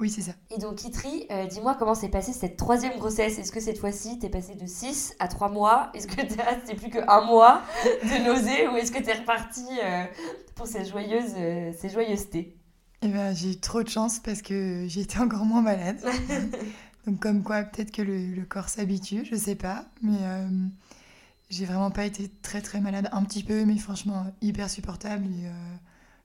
Oui, 0.00 0.10
c'est 0.10 0.22
ça. 0.22 0.32
Et 0.50 0.58
donc, 0.58 0.76
Kitri, 0.76 1.26
euh, 1.30 1.46
dis-moi 1.46 1.76
comment 1.78 1.94
s'est 1.94 2.08
passée 2.08 2.32
cette 2.32 2.56
troisième 2.56 2.98
grossesse. 2.98 3.38
Est-ce 3.38 3.52
que 3.52 3.60
cette 3.60 3.78
fois-ci, 3.78 4.18
t'es 4.18 4.30
passé 4.30 4.54
de 4.54 4.66
6 4.66 5.14
à 5.18 5.28
3 5.28 5.50
mois? 5.50 5.90
Est-ce 5.94 6.06
que 6.06 6.16
t'es 6.16 6.42
resté 6.42 6.74
plus 6.76 6.90
qu'un 6.90 7.20
mois 7.20 7.62
de 7.84 8.24
nausée 8.24 8.66
Ou 8.68 8.76
est-ce 8.76 8.90
que 8.90 9.02
t'es 9.02 9.12
reparti 9.12 9.66
pour 10.54 10.66
ces 10.66 10.84
joyeuses, 10.84 11.34
ces 11.78 11.88
joyeusetés 11.88 12.56
eh 13.02 13.08
ben, 13.08 13.34
j'ai 13.34 13.52
eu 13.52 13.56
trop 13.56 13.82
de 13.82 13.88
chance 13.88 14.18
parce 14.18 14.42
que 14.42 14.84
j'étais 14.86 15.20
encore 15.20 15.46
moins 15.46 15.62
malade. 15.62 15.96
donc, 17.06 17.18
comme 17.18 17.42
quoi, 17.42 17.62
peut-être 17.62 17.92
que 17.92 18.02
le, 18.02 18.34
le 18.34 18.44
corps 18.44 18.68
s'habitue, 18.68 19.24
je 19.24 19.36
sais 19.36 19.54
pas. 19.54 19.86
Mais 20.02 20.18
j'ai 21.50 21.64
vraiment 21.64 21.90
pas 21.90 22.04
été 22.04 22.30
très 22.42 22.62
très 22.62 22.80
malade, 22.80 23.08
un 23.12 23.24
petit 23.24 23.42
peu, 23.42 23.64
mais 23.64 23.76
franchement 23.76 24.32
hyper 24.40 24.70
supportable. 24.70 25.26
Et, 25.26 25.46
euh, 25.46 25.76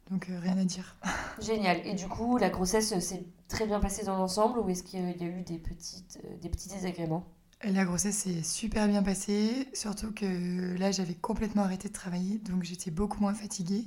donc 0.10 0.30
euh, 0.30 0.40
rien 0.40 0.58
à 0.58 0.64
dire. 0.64 0.96
Génial. 1.42 1.86
Et 1.86 1.94
du 1.94 2.08
coup, 2.08 2.38
la 2.38 2.50
grossesse 2.50 2.98
s'est 3.00 3.26
très 3.48 3.66
bien 3.66 3.80
passée 3.80 4.06
dans 4.06 4.18
l'ensemble 4.18 4.60
ou 4.60 4.70
est-ce 4.70 4.84
qu'il 4.84 5.00
y 5.00 5.04
a 5.04 5.10
eu 5.10 5.42
des, 5.42 5.58
petites, 5.58 6.20
euh, 6.24 6.38
des 6.38 6.50
petits 6.50 6.70
désagréments? 6.70 7.26
La 7.64 7.86
grossesse 7.86 8.18
s'est 8.18 8.44
super 8.44 8.88
bien 8.88 9.02
passée, 9.02 9.68
surtout 9.74 10.12
que 10.12 10.78
là 10.78 10.92
j'avais 10.92 11.16
complètement 11.16 11.64
arrêté 11.64 11.88
de 11.88 11.94
travailler, 11.94 12.38
donc 12.38 12.64
j'étais 12.64 12.92
beaucoup 12.92 13.20
moins 13.22 13.34
fatiguée. 13.34 13.86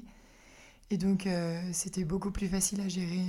Et 0.90 0.96
donc 0.96 1.28
c'était 1.72 2.04
beaucoup 2.04 2.30
plus 2.30 2.48
facile 2.48 2.80
à 2.80 2.88
gérer, 2.88 3.22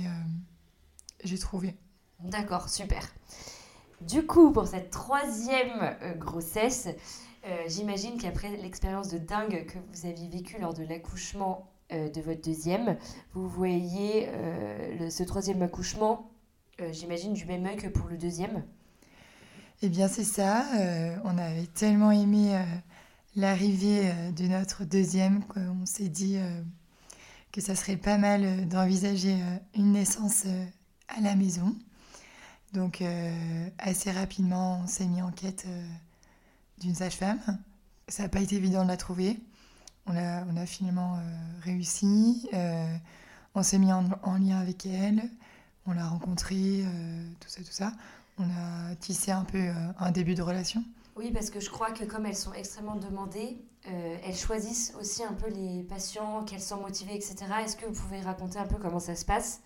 j'ai 1.22 1.38
trouvé. 1.38 1.76
D'accord, 2.20 2.70
super. 2.70 3.06
Du 4.00 4.26
coup, 4.26 4.50
pour 4.50 4.66
cette 4.66 4.90
troisième 4.90 5.94
grossesse, 6.18 6.88
euh, 7.46 7.64
j'imagine 7.68 8.18
qu'après 8.18 8.54
l'expérience 8.56 9.08
de 9.08 9.18
dingue 9.18 9.64
que 9.66 9.78
vous 9.78 10.06
aviez 10.06 10.28
vécue 10.28 10.60
lors 10.60 10.74
de 10.74 10.84
l'accouchement 10.84 11.69
euh, 11.69 11.69
de 11.90 12.20
votre 12.20 12.40
deuxième, 12.40 12.96
vous 13.34 13.48
voyez 13.48 14.28
euh, 14.28 15.10
ce 15.10 15.22
troisième 15.22 15.62
accouchement, 15.62 16.30
j'imagine, 16.92 17.34
du 17.34 17.44
même 17.44 17.66
œil 17.66 17.76
que 17.76 17.88
pour 17.88 18.08
le 18.08 18.16
deuxième 18.16 18.64
Eh 19.82 19.88
bien, 19.88 20.08
c'est 20.08 20.24
ça. 20.24 20.64
on 21.24 21.36
avait 21.36 21.66
tellement 21.66 22.10
aimé 22.10 22.58
l'arrivée 23.36 24.10
de 24.36 24.46
notre 24.46 24.84
deuxième 24.84 25.44
qu'on 25.44 25.84
s'est 25.84 26.08
dit 26.08 26.38
que 27.52 27.60
ça 27.60 27.74
serait 27.74 27.96
pas 27.98 28.16
mal 28.16 28.66
d'envisager 28.68 29.36
une 29.74 29.92
naissance 29.92 30.46
à 31.08 31.20
la 31.20 31.36
maison. 31.36 31.76
Donc, 32.72 33.02
assez 33.78 34.10
rapidement, 34.10 34.80
on 34.84 34.86
s'est 34.86 35.06
mis 35.06 35.20
en 35.20 35.32
quête 35.32 35.66
d'une 36.78 36.94
sage-femme. 36.94 37.40
Ça 38.08 38.22
n'a 38.22 38.28
pas 38.30 38.40
été 38.40 38.56
évident 38.56 38.84
de 38.84 38.88
la 38.88 38.96
trouver. 38.96 39.38
On 40.10 40.16
a, 40.16 40.44
on 40.52 40.56
a 40.56 40.66
finalement 40.66 41.14
euh, 41.14 41.20
réussi. 41.62 42.48
Euh, 42.52 42.96
on 43.54 43.62
s'est 43.62 43.78
mis 43.78 43.92
en, 43.92 44.02
lien 44.38 44.58
avec 44.58 44.86
elle. 44.86 45.22
On 45.86 45.92
l'a 45.92 46.06
rencontrée, 46.06 46.82
euh, 46.84 47.26
tout 47.38 47.48
ça, 47.48 47.60
tout 47.62 47.70
ça. 47.70 47.92
On 48.38 48.44
a 48.44 48.94
tissé 48.96 49.30
un 49.30 49.44
peu 49.44 49.68
un 49.98 50.10
début 50.10 50.34
de 50.34 50.42
relation. 50.42 50.82
Oui, 51.14 51.30
parce 51.30 51.50
que 51.50 51.60
je 51.60 51.68
crois 51.68 51.90
que 51.92 52.04
comme 52.04 52.26
elles 52.26 52.36
sont 52.36 52.54
extrêmement 52.54 52.96
demandées, 52.96 53.58
elles 53.84 54.36
choisissent 54.36 54.94
aussi 54.98 55.22
un 55.22 55.34
peu 55.34 55.50
les 55.50 55.82
patients 55.82 56.44
qu'elles 56.44 56.62
sont 56.62 56.80
motivées, 56.80 57.14
etc. 57.14 57.36
Est-ce 57.62 57.76
que 57.76 57.84
vous 57.84 58.00
pouvez 58.00 58.20
raconter 58.20 58.58
un 58.58 58.66
peu 58.66 58.76
comment 58.76 59.00
ça 59.00 59.14
se 59.14 59.26
passe? 59.26 59.60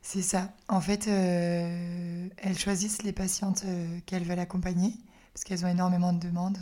C'est 0.00 0.22
ça. 0.22 0.52
En 0.68 0.80
fait, 0.80 1.06
elles 1.06 2.58
choisissent 2.58 3.02
les 3.02 3.12
patientes 3.12 3.64
qu'elles 4.06 4.24
veulent 4.24 4.38
accompagner 4.38 4.94
parce 5.34 5.44
qu'elles 5.44 5.66
ont 5.66 5.68
énormément 5.68 6.14
de 6.14 6.20
demandes. 6.20 6.58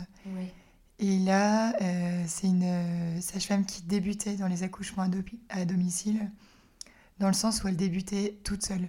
Et 1.03 1.17
là, 1.17 1.73
euh, 1.81 2.23
c'est 2.27 2.45
une 2.45 2.63
euh, 2.63 3.21
sage-femme 3.21 3.65
qui 3.65 3.81
débutait 3.81 4.35
dans 4.35 4.47
les 4.47 4.61
accouchements 4.61 5.09
à, 5.49 5.65
domicile, 5.65 6.29
dans 7.17 7.25
le 7.25 7.33
sens 7.33 7.63
où 7.63 7.67
elle 7.67 7.75
débutait 7.75 8.39
toute 8.43 8.63
seule. 8.63 8.87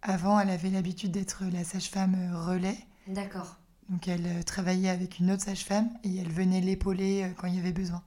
Avant, 0.00 0.40
elle 0.40 0.48
avait 0.48 0.70
l'habitude 0.70 1.10
d'être 1.10 1.44
la 1.52 1.62
sage-femme 1.62 2.16
relais. 2.34 2.78
D'accord. 3.08 3.58
Donc 3.90 4.08
elle 4.08 4.24
euh, 4.26 4.42
travaillait 4.42 4.88
avec 4.88 5.18
une 5.18 5.30
autre 5.30 5.42
sage-femme 5.42 5.90
et 6.02 6.16
elle 6.16 6.32
venait 6.32 6.62
l'épauler 6.62 7.30
quand 7.36 7.46
il 7.46 7.56
y 7.56 7.58
avait 7.58 7.72
besoin. 7.72 8.02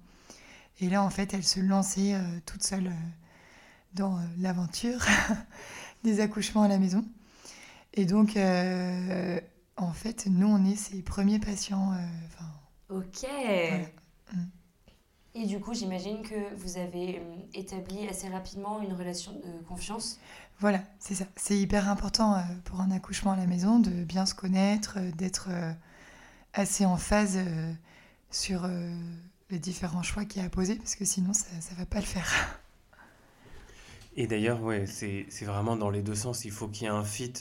Et 0.80 0.89
là, 0.89 1.04
en 1.04 1.12
fait, 1.12 1.36
elle 1.36 1.43
se 1.43 1.60
lançait 1.60 2.20
toute 2.47 2.64
seule 2.64 2.91
dans 3.93 4.20
l'aventure 4.39 5.06
des 6.04 6.20
accouchements 6.20 6.64
à 6.64 6.68
la 6.68 6.80
maison. 6.80 7.06
Et 7.93 8.06
donc, 8.06 8.36
en 8.36 9.93
fait, 9.93 10.26
nous, 10.26 10.47
on 10.47 10.66
est 10.66 10.76
ses 10.76 11.04
premiers 11.04 11.38
patients. 11.38 11.93
Ok. 12.93 13.29
Et 15.35 15.47
du 15.47 15.59
coup, 15.59 15.73
j'imagine 15.73 16.21
que 16.21 16.55
vous 16.55 16.77
avez 16.77 17.17
euh, 17.17 17.35
établi 17.55 18.07
assez 18.07 18.29
rapidement 18.29 18.81
une 18.81 18.93
relation 18.93 19.31
de 19.31 19.65
confiance. 19.67 20.19
Voilà, 20.59 20.83
c'est 20.99 21.15
ça. 21.15 21.25
C'est 21.35 21.57
hyper 21.57 21.89
important 21.89 22.35
euh, 22.35 22.41
pour 22.65 22.81
un 22.81 22.91
accouchement 22.91 23.31
à 23.31 23.35
la 23.35 23.47
maison 23.47 23.79
de 23.79 23.89
bien 24.03 24.27
se 24.27 24.35
connaître, 24.35 24.99
d'être 25.17 25.49
assez 26.53 26.85
en 26.85 26.97
phase 26.97 27.39
sur 28.29 28.69
les 29.49 29.57
différents 29.59 30.03
choix 30.03 30.25
qu'il 30.25 30.41
y 30.41 30.43
a 30.43 30.47
à 30.47 30.49
poser, 30.49 30.75
parce 30.75 30.95
que 30.95 31.05
sinon, 31.05 31.33
ça 31.33 31.47
ne 31.71 31.77
va 31.77 31.85
pas 31.87 31.99
le 31.99 32.05
faire. 32.05 32.59
Et 34.15 34.27
d'ailleurs, 34.27 34.61
ouais, 34.61 34.85
c'est 34.85 35.25
vraiment 35.41 35.75
dans 35.75 35.89
les 35.89 36.03
deux 36.03 36.13
sens. 36.13 36.45
Il 36.45 36.51
faut 36.51 36.67
qu'il 36.67 36.83
y 36.83 36.85
ait 36.85 36.89
un 36.89 37.03
fit 37.03 37.33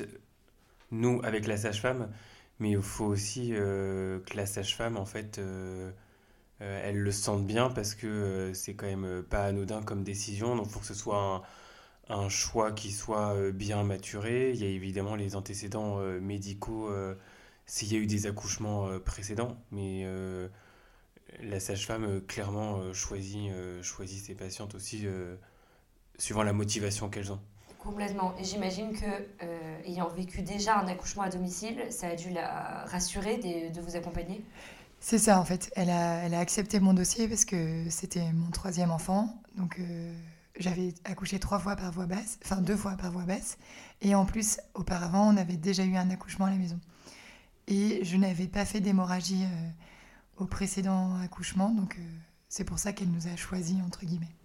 nous, 0.92 1.20
avec 1.24 1.46
la 1.46 1.56
sage-femme, 1.56 2.08
mais 2.62 2.70
il 2.70 2.82
faut 2.82 3.06
aussi 3.06 3.50
euh, 3.54 4.20
que 4.20 4.36
la 4.36 4.46
sage-femme, 4.46 4.96
en 4.96 5.04
fait, 5.04 5.38
euh, 5.38 5.90
euh, 6.60 6.82
elle 6.84 6.98
le 6.98 7.10
sente 7.12 7.44
bien 7.44 7.70
parce 7.70 7.96
que 7.96 8.52
c'est 8.54 8.74
quand 8.74 8.86
même 8.86 9.24
pas 9.24 9.46
anodin 9.46 9.82
comme 9.82 10.04
décision. 10.04 10.54
Donc, 10.56 10.66
il 10.68 10.72
faut 10.72 10.80
que 10.80 10.86
ce 10.86 10.94
soit 10.94 11.44
un, 12.08 12.14
un, 12.14 12.28
choix 12.28 12.70
qui 12.72 12.92
soit 12.92 13.50
bien 13.50 13.82
maturé. 13.82 14.52
Il 14.52 14.62
y 14.62 14.64
a 14.64 14.68
évidemment 14.68 15.16
les 15.16 15.34
antécédents 15.36 15.98
médicaux 16.20 16.90
s'il 17.66 17.92
y 17.92 17.96
a 17.96 17.98
eu 17.98 18.06
des 18.06 18.26
accouchements 18.26 18.98
précédents, 19.00 19.56
mais 19.72 20.06
la 21.40 21.60
sage-femme 21.60 22.20
clairement 22.26 22.92
choisit, 22.92 23.50
choisit 23.82 24.24
ses 24.24 24.34
patientes 24.36 24.74
aussi 24.76 25.06
suivant 26.18 26.44
la 26.44 26.52
motivation 26.52 27.10
qu'elles 27.10 27.32
ont. 27.32 27.40
Complètement. 27.82 28.32
Et 28.38 28.44
j'imagine 28.44 28.92
que, 28.92 29.06
euh, 29.42 29.80
ayant 29.84 30.08
vécu 30.08 30.42
déjà 30.42 30.78
un 30.78 30.86
accouchement 30.86 31.24
à 31.24 31.30
domicile, 31.30 31.84
ça 31.90 32.08
a 32.08 32.14
dû 32.14 32.30
la 32.30 32.84
rassurer 32.86 33.38
de, 33.38 33.80
vous 33.80 33.96
accompagner? 33.96 34.44
C'est 35.00 35.18
ça, 35.18 35.40
en 35.40 35.44
fait. 35.44 35.72
Elle 35.74 35.90
a, 35.90 36.18
elle 36.18 36.34
a 36.34 36.38
accepté 36.38 36.78
mon 36.78 36.94
dossier 36.94 37.26
parce 37.26 37.44
que 37.44 37.90
c'était 37.90 38.32
mon 38.32 38.50
troisième 38.50 38.92
enfant. 38.92 39.34
Donc, 39.56 39.80
euh, 39.80 40.14
j'avais 40.60 40.94
accouché 41.04 41.40
trois 41.40 41.58
fois 41.58 41.74
par 41.74 41.90
voie 41.90 42.06
basse, 42.06 42.38
enfin 42.44 42.60
deux 42.60 42.76
fois 42.76 42.92
par 42.92 43.10
voie 43.10 43.24
basse. 43.24 43.58
Et 44.00 44.14
en 44.14 44.26
plus, 44.26 44.60
auparavant, 44.74 45.34
on 45.34 45.36
avait 45.36 45.56
déjà 45.56 45.84
eu 45.84 45.96
un 45.96 46.08
accouchement 46.10 46.46
à 46.46 46.50
la 46.50 46.56
maison. 46.56 46.78
Et 47.66 48.04
je 48.04 48.16
n'avais 48.16 48.46
pas 48.46 48.64
fait 48.64 48.80
d'hémorragie 48.80 49.42
euh, 49.42 49.68
au 50.36 50.46
précédent 50.46 51.16
accouchement. 51.20 51.70
Donc, 51.70 51.98
c'est 52.48 52.64
pour 52.64 52.78
ça 52.78 52.92
qu'elle 52.92 53.10
nous 53.10 53.26
a 53.26 53.34
choisis, 53.34 53.76
entre 53.84 54.04
guillemets. 54.04 54.36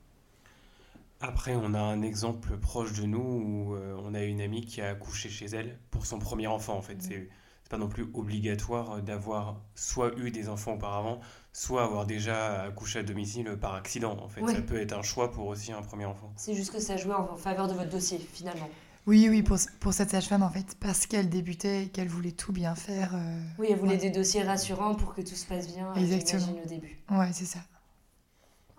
Après, 1.20 1.56
on 1.56 1.74
a 1.74 1.80
un 1.80 2.02
exemple 2.02 2.58
proche 2.58 2.94
de 2.94 3.04
nous 3.04 3.20
où 3.20 3.76
euh, 3.76 4.00
on 4.04 4.14
a 4.14 4.24
une 4.24 4.42
amie 4.42 4.66
qui 4.66 4.82
a 4.82 4.90
accouché 4.90 5.30
chez 5.30 5.46
elle 5.48 5.80
pour 5.90 6.06
son 6.06 6.20
premier 6.20 6.48
enfant. 6.48 6.78
En 6.78 6.82
fait, 6.82 6.96
mm. 6.96 7.02
c'est 7.02 7.30
pas 7.70 7.78
non 7.78 7.90
plus 7.90 8.08
obligatoire 8.14 9.02
d'avoir 9.02 9.62
soit 9.76 10.18
eu 10.18 10.32
des 10.32 10.48
enfants 10.48 10.74
auparavant, 10.74 11.20
soit 11.52 11.84
avoir 11.84 12.06
déjà 12.06 12.64
accouché 12.64 13.00
à 13.00 13.04
domicile 13.04 13.58
par 13.60 13.74
accident. 13.76 14.18
En 14.22 14.30
fait, 14.30 14.46
ça 14.46 14.62
peut 14.62 14.80
être 14.80 14.94
un 14.94 15.02
choix 15.02 15.32
pour 15.32 15.48
aussi 15.48 15.72
un 15.72 15.82
premier 15.82 16.06
enfant. 16.06 16.32
C'est 16.38 16.54
juste 16.54 16.72
que 16.72 16.80
ça 16.80 16.98
jouait 16.98 17.14
en 17.14 17.36
faveur 17.36 17.68
de 17.68 17.74
votre 17.74 17.90
dossier 17.90 18.20
finalement. 18.20 18.70
Oui, 19.08 19.28
oui, 19.30 19.42
pour, 19.42 19.58
pour 19.80 19.94
cette 19.94 20.10
sage-femme, 20.10 20.44
en 20.44 20.50
fait, 20.50 20.76
parce 20.82 21.08
qu'elle 21.08 21.30
débutait 21.30 21.86
et 21.86 21.88
qu'elle 21.88 22.10
voulait 22.10 22.34
tout 22.34 22.52
bien 22.52 22.76
faire. 22.76 23.16
Euh, 23.16 23.42
oui, 23.58 23.68
elle 23.70 23.80
voulait 23.80 23.96
des 23.96 24.10
dossiers 24.10 24.44
rassurants 24.44 24.96
pour 24.96 25.16
que 25.16 25.22
tout 25.22 25.36
se 25.36 25.46
passe 25.46 25.74
bien, 25.74 25.94
Exactement. 25.94 26.62
au 26.62 26.68
début. 26.68 27.00
Ouais, 27.10 27.32
c'est 27.32 27.46
ça. 27.46 27.60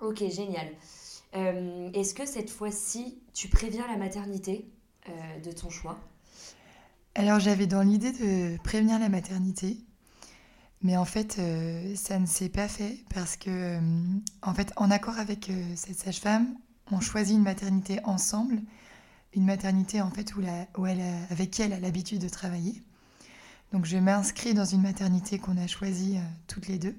Ok, 0.03 0.19
génial. 0.31 0.69
Euh, 1.35 1.91
est-ce 1.93 2.15
que 2.15 2.27
cette 2.27 2.51
fois-ci, 2.51 3.19
tu 3.35 3.49
préviens 3.49 3.87
la 3.87 3.97
maternité 3.97 4.71
euh, 5.09 5.41
de 5.41 5.53
ton 5.53 5.71
choix? 5.71 5.99
Alors 7.15 7.41
j'avais 7.41 7.67
dans 7.67 7.83
l'idée 7.83 8.13
de 8.13 8.57
prévenir 8.63 8.99
la 8.99 9.09
maternité, 9.09 9.79
mais 10.83 10.97
en 10.97 11.05
fait 11.05 11.39
euh, 11.39 11.95
ça 11.97 12.19
ne 12.19 12.27
s'est 12.27 12.49
pas 12.49 12.69
fait 12.69 13.05
parce 13.13 13.37
que, 13.37 13.79
en 14.43 14.55
fait, 14.55 14.73
en 14.77 14.91
accord 14.91 15.19
avec 15.19 15.51
cette 15.75 15.99
sage-femme, 15.99 16.55
on 16.93 17.01
choisit 17.01 17.37
une 17.37 17.43
maternité 17.43 17.99
ensemble, 18.05 18.63
une 19.35 19.45
maternité 19.45 20.01
en 20.01 20.11
fait 20.11 20.33
avec 21.31 21.51
qui 21.51 21.63
elle 21.63 21.73
a 21.73 21.81
l'habitude 21.81 22.21
de 22.21 22.29
travailler. 22.29 22.83
Donc 23.73 23.85
je 23.85 23.99
m'inscris 23.99 24.55
dans 24.55 24.65
une 24.65 24.81
maternité 24.81 25.39
qu'on 25.39 25.59
a 25.59 25.67
choisie 25.67 26.19
toutes 26.47 26.69
les 26.69 26.79
deux. 26.79 26.97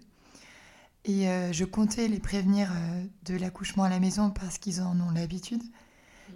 Et 1.05 1.29
euh, 1.29 1.51
je 1.53 1.65
comptais 1.65 2.07
les 2.07 2.19
prévenir 2.19 2.71
euh, 2.71 3.05
de 3.25 3.35
l'accouchement 3.35 3.83
à 3.83 3.89
la 3.89 3.99
maison 3.99 4.29
parce 4.29 4.57
qu'ils 4.57 4.81
en 4.81 4.99
ont 4.99 5.11
l'habitude. 5.11 5.63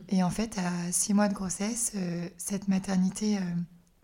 Et 0.10 0.24
en 0.24 0.30
fait, 0.30 0.58
à 0.58 0.92
six 0.92 1.14
mois 1.14 1.28
de 1.30 1.34
grossesse, 1.34 1.94
cette 2.38 2.68
maternité 2.68 3.40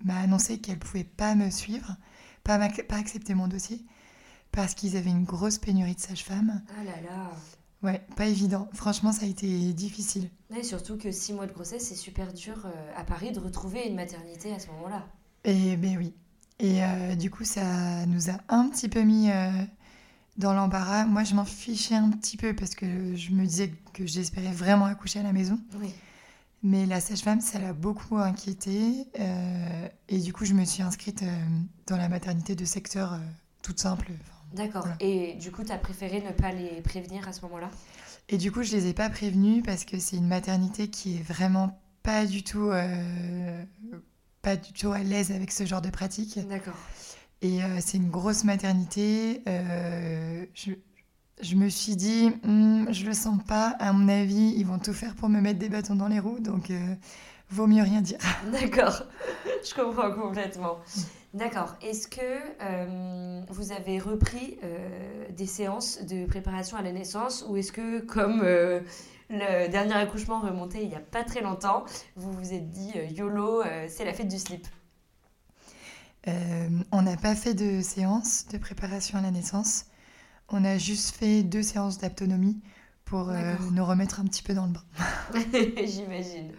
m'a 0.06 0.18
annoncé 0.18 0.60
qu'elle 0.60 0.76
ne 0.76 0.80
pouvait 0.80 1.04
pas 1.04 1.36
me 1.36 1.50
suivre, 1.50 1.98
pas, 2.46 2.58
pas 2.88 2.96
accepter 2.96 3.34
mon 3.34 3.50
dossier, 3.50 3.84
parce 4.52 4.76
qu'ils 4.76 4.96
avaient 4.96 5.10
une 5.10 5.26
grosse 5.26 5.58
pénurie 5.58 5.96
de 5.96 6.00
sages-femmes. 6.00 6.62
Ah 6.80 6.84
là 6.86 7.02
là 7.02 7.32
Ouais, 7.84 8.02
pas 8.16 8.28
évident. 8.28 8.70
Franchement, 8.74 9.12
ça 9.12 9.26
a 9.26 9.28
été 9.28 9.74
difficile. 9.74 10.30
Surtout 10.64 10.98
que 10.98 11.12
six 11.12 11.34
mois 11.34 11.48
de 11.48 11.54
grossesse, 11.54 11.88
c'est 11.90 11.96
super 11.96 12.32
dur 12.32 12.66
à 12.96 13.04
Paris 13.04 13.34
de 13.34 13.40
retrouver 13.40 13.86
une 13.86 13.96
maternité 13.96 14.54
à 14.54 14.60
ce 14.60 14.68
moment-là. 14.68 15.06
Et 15.44 15.76
ben 15.76 15.98
oui. 15.98 16.14
Et 16.60 16.84
euh, 16.84 17.16
du 17.16 17.32
coup, 17.32 17.46
ça 17.46 18.06
nous 18.06 18.30
a 18.30 18.38
un 18.50 18.68
petit 18.70 18.90
peu 18.90 19.02
mis 19.02 19.32
euh, 19.32 19.50
dans 20.40 20.54
l'embarras. 20.54 21.06
Moi, 21.06 21.24
je 21.24 21.36
m'en 21.36 21.46
fichais 21.46 21.96
un 21.96 22.10
petit 22.10 22.38
peu 22.38 22.56
parce 22.56 22.74
que 22.74 23.16
je 23.16 23.32
me 23.32 23.46
disais 23.46 23.72
que 23.94 24.08
j'espérais 24.08 24.52
vraiment 24.52 24.86
accoucher 24.86 25.20
à 25.20 25.24
la 25.24 25.34
maison. 25.34 25.60
Mais 26.64 26.86
la 26.86 27.00
sage-femme, 27.00 27.40
ça 27.40 27.60
l'a 27.60 27.74
beaucoup 27.74 28.18
inquiétée. 28.18 29.06
Euh, 29.20 29.88
et 30.08 30.18
du 30.18 30.34
coup, 30.34 30.46
je 30.46 30.54
me 30.54 30.66
suis 30.66 30.82
inscrite 30.82 31.24
dans 31.88 31.98
la 31.98 32.10
maternité 32.10 32.56
de 32.56 32.66
secteur 32.66 33.20
toute 33.62 33.80
simple. 33.80 34.12
D'accord. 34.54 34.88
Et 35.00 35.36
du 35.36 35.52
coup, 35.52 35.64
tu 35.64 35.72
as 35.72 35.78
préféré 35.78 36.22
ne 36.22 36.32
pas 36.32 36.52
les 36.52 36.82
prévenir 36.82 37.28
à 37.28 37.34
ce 37.34 37.42
moment-là? 37.44 37.70
Et 38.30 38.38
du 38.38 38.52
coup, 38.52 38.64
je 38.64 38.72
les 38.72 38.88
ai 38.88 38.94
pas 38.94 39.10
prévenus 39.10 39.64
parce 39.64 39.86
que 39.86 40.00
c'est 40.00 40.18
une 40.18 40.28
maternité 40.28 40.90
qui 40.90 41.18
est 41.18 41.24
vraiment 41.24 41.80
pas 42.02 42.26
du 42.26 42.44
tout 42.44 42.72
pas 44.42 44.56
du 44.56 44.72
tout 44.72 44.92
à 44.92 45.00
l'aise 45.00 45.32
avec 45.32 45.52
ce 45.52 45.66
genre 45.66 45.82
de 45.82 45.90
pratique. 45.90 46.40
D'accord. 46.48 46.78
Et 47.42 47.64
euh, 47.64 47.78
c'est 47.80 47.98
une 47.98 48.10
grosse 48.10 48.44
maternité. 48.44 49.42
Euh, 49.48 50.46
je, 50.54 51.56
me 51.56 51.70
suis 51.70 51.96
dit, 51.96 52.32
hmm, 52.44 52.92
je 52.92 53.06
le 53.06 53.14
sens 53.14 53.42
pas. 53.48 53.76
À 53.80 53.94
mon 53.94 54.10
avis, 54.10 54.54
ils 54.58 54.66
vont 54.66 54.80
tout 54.80 54.94
faire 54.94 55.16
pour 55.16 55.30
me 55.30 55.40
mettre 55.40 55.60
des 55.60 55.70
bâtons 55.70 55.96
dans 55.96 56.10
les 56.10 56.20
roues, 56.20 56.40
donc 56.40 56.70
euh, 56.70 56.96
vaut 57.50 57.68
mieux 57.68 57.84
rien 57.84 58.02
dire. 58.02 58.18
D'accord, 58.52 59.04
je 59.64 59.74
comprends 59.74 60.12
complètement. 60.12 60.80
D'accord. 61.34 61.76
Est-ce 61.82 62.08
que 62.08 63.52
vous 63.54 63.72
avez 63.72 64.00
repris 64.00 64.58
des 65.30 65.46
séances 65.46 66.04
de 66.04 66.26
préparation 66.26 66.76
à 66.76 66.82
la 66.82 66.92
naissance 66.92 67.46
ou 67.48 67.56
est-ce 67.56 67.72
que, 67.72 68.00
comme 68.00 68.42
le 68.42 69.68
dernier 69.68 69.94
accouchement 69.94 70.40
remonté 70.40 70.82
il 70.82 70.90
n'y 70.90 70.96
a 70.96 71.00
pas 71.00 71.24
très 71.24 71.42
longtemps, 71.42 71.86
vous 72.16 72.32
vous 72.32 72.54
êtes 72.54 72.72
dit 72.72 72.94
YOLO, 73.12 73.62
c'est 73.88 74.06
la 74.06 74.14
fête 74.14 74.28
du 74.28 74.40
slip? 74.40 74.68
On 76.28 77.02
n'a 77.02 77.18
pas 77.18 77.36
fait 77.36 77.54
de 77.54 77.82
séance 77.82 78.48
de 78.52 78.58
préparation 78.58 79.18
à 79.18 79.22
la 79.22 79.32
naissance. 79.32 79.86
On 80.50 80.64
a 80.66 80.78
juste 80.78 81.16
fait 81.16 81.44
deux 81.44 81.64
séances 81.64 81.98
d'autonomie 81.98 82.62
pour 83.06 83.32
nous 83.72 83.86
remettre 83.86 84.20
un 84.20 84.26
petit 84.26 84.44
peu 84.44 84.54
dans 84.54 84.68
le 84.68 84.74
bain. 84.74 84.84
J'imagine. 85.86 86.52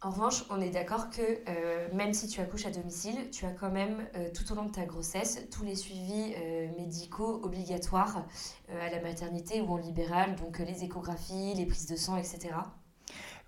En 0.00 0.10
revanche, 0.10 0.44
on 0.50 0.60
est 0.60 0.70
d'accord 0.70 1.10
que 1.10 1.22
euh, 1.48 1.88
même 1.92 2.12
si 2.12 2.28
tu 2.28 2.40
accouches 2.40 2.66
à 2.66 2.70
domicile, 2.70 3.30
tu 3.32 3.46
as 3.46 3.50
quand 3.50 3.72
même 3.72 4.06
euh, 4.14 4.28
tout 4.32 4.52
au 4.52 4.54
long 4.54 4.66
de 4.66 4.70
ta 4.70 4.84
grossesse 4.84 5.40
tous 5.50 5.64
les 5.64 5.74
suivis 5.74 6.34
euh, 6.36 6.68
médicaux 6.78 7.40
obligatoires 7.42 8.24
à 8.80 8.90
la 8.90 9.00
maternité 9.00 9.60
ou 9.60 9.72
en 9.72 9.76
libéral, 9.76 10.36
donc 10.36 10.60
les 10.60 10.84
échographies, 10.84 11.54
les 11.54 11.66
prises 11.66 11.86
de 11.86 11.96
sang, 11.96 12.16
etc. 12.16 12.50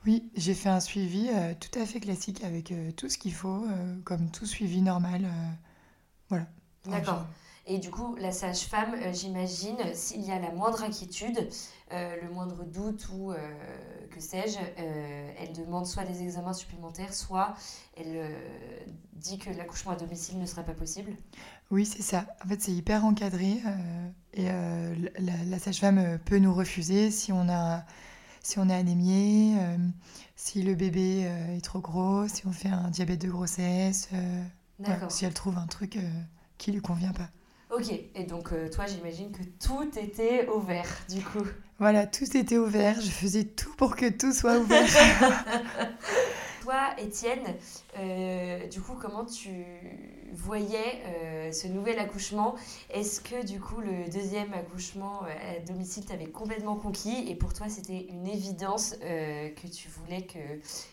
Oui, 0.06 0.30
j'ai 0.34 0.54
fait 0.54 0.68
un 0.68 0.80
suivi 0.80 1.28
tout 1.60 1.78
à 1.78 1.84
fait 1.84 2.00
classique 2.00 2.42
avec 2.42 2.72
tout 2.96 3.08
ce 3.08 3.18
qu'il 3.18 3.34
faut, 3.34 3.66
comme 4.04 4.30
tout 4.30 4.46
suivi 4.46 4.80
normal. 4.80 5.26
voilà. 6.28 6.46
D'accord. 6.86 7.26
Et 7.66 7.78
du 7.78 7.90
coup, 7.90 8.16
la 8.16 8.32
sage-femme, 8.32 8.96
j'imagine, 9.12 9.76
s'il 9.92 10.22
y 10.22 10.30
a 10.30 10.38
la 10.38 10.50
moindre 10.52 10.82
inquiétude, 10.82 11.48
le 11.90 12.32
moindre 12.32 12.64
doute 12.64 13.08
ou 13.12 13.34
que 14.10 14.20
sais-je, 14.20 14.58
euh, 14.58 15.32
elle 15.38 15.52
demande 15.52 15.86
soit 15.86 16.04
des 16.04 16.22
examens 16.22 16.52
supplémentaires, 16.52 17.14
soit 17.14 17.54
elle 17.96 18.16
euh, 18.16 18.38
dit 19.14 19.38
que 19.38 19.50
l'accouchement 19.50 19.92
à 19.92 19.96
domicile 19.96 20.38
ne 20.38 20.46
sera 20.46 20.62
pas 20.62 20.74
possible. 20.74 21.12
Oui, 21.70 21.86
c'est 21.86 22.02
ça. 22.02 22.26
En 22.44 22.48
fait, 22.48 22.60
c'est 22.60 22.72
hyper 22.72 23.04
encadré 23.04 23.60
euh, 23.66 24.10
et 24.34 24.48
la, 25.20 25.58
sage-femme 25.58 26.18
peut 26.24 26.38
nous 26.38 26.52
refuser 26.52 27.10
si 27.10 27.32
on 27.32 27.48
a 27.48 27.84
si 28.40 28.58
on 28.58 28.68
est 28.68 28.74
anémié, 28.74 29.54
si 30.36 30.62
le 30.62 30.74
bébé 30.74 31.30
est 31.56 31.64
trop 31.64 31.80
gros, 31.80 32.26
si 32.28 32.46
on 32.46 32.52
fait 32.52 32.68
un 32.68 32.90
diabète 32.90 33.20
de 33.20 33.30
grossesse, 33.30 34.08
si 35.08 35.24
elle 35.24 35.34
trouve 35.34 35.58
un 35.58 35.66
truc 35.66 35.98
qui 36.58 36.72
lui 36.72 36.80
convient 36.80 37.12
pas. 37.12 37.28
Ok, 37.74 37.92
et 38.14 38.24
donc 38.24 38.50
toi 38.72 38.86
j'imagine 38.86 39.30
que 39.30 39.42
tout 39.64 39.88
était 39.96 40.48
ouvert 40.48 40.88
du 41.08 41.22
coup. 41.22 41.44
Voilà, 41.78 42.06
tout 42.06 42.36
était 42.36 42.58
ouvert. 42.58 43.00
Je 43.00 43.10
faisais 43.10 43.44
tout 43.44 43.74
pour 43.76 43.96
que 43.96 44.10
tout 44.10 44.32
soit 44.32 44.58
ouvert. 44.58 44.86
Toi, 46.62 46.90
Étienne, 46.98 47.56
euh, 47.98 48.66
du 48.68 48.82
coup, 48.82 48.94
comment 49.00 49.24
tu 49.24 49.48
voyais 50.32 51.02
euh, 51.06 51.52
ce 51.52 51.66
nouvel 51.68 51.98
accouchement 51.98 52.56
Est-ce 52.90 53.20
que 53.20 53.44
du 53.46 53.60
coup, 53.60 53.80
le 53.80 54.10
deuxième 54.10 54.52
accouchement 54.54 55.24
euh, 55.24 55.58
à 55.58 55.60
domicile 55.60 56.04
t'avait 56.04 56.30
complètement 56.30 56.76
conquis 56.76 57.28
et 57.28 57.34
pour 57.34 57.52
toi, 57.52 57.68
c'était 57.68 58.06
une 58.08 58.26
évidence 58.26 58.96
que 59.00 59.66
tu 59.66 59.88
voulais 59.88 60.22
que 60.22 60.38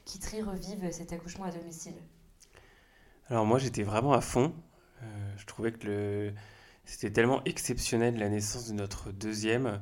Kitri 0.06 0.42
revive 0.42 0.92
cet 0.92 1.14
accouchement 1.14 1.46
à 1.46 1.52
domicile? 1.52 1.96
Alors 3.30 3.46
moi, 3.46 3.60
j'étais 3.60 3.84
vraiment 3.84 4.14
à 4.14 4.22
fond. 4.22 4.54
je 5.38 5.46
trouvais 5.46 5.72
que 5.72 6.34
c'était 6.86 7.12
tellement 7.12 7.44
exceptionnel 7.44 8.18
la 8.18 8.30
naissance 8.30 8.70
de 8.70 8.74
notre 8.74 9.12
deuxième 9.12 9.82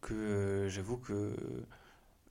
que 0.00 0.14
euh, 0.14 0.68
j'avoue 0.68 0.96
que 0.96 1.34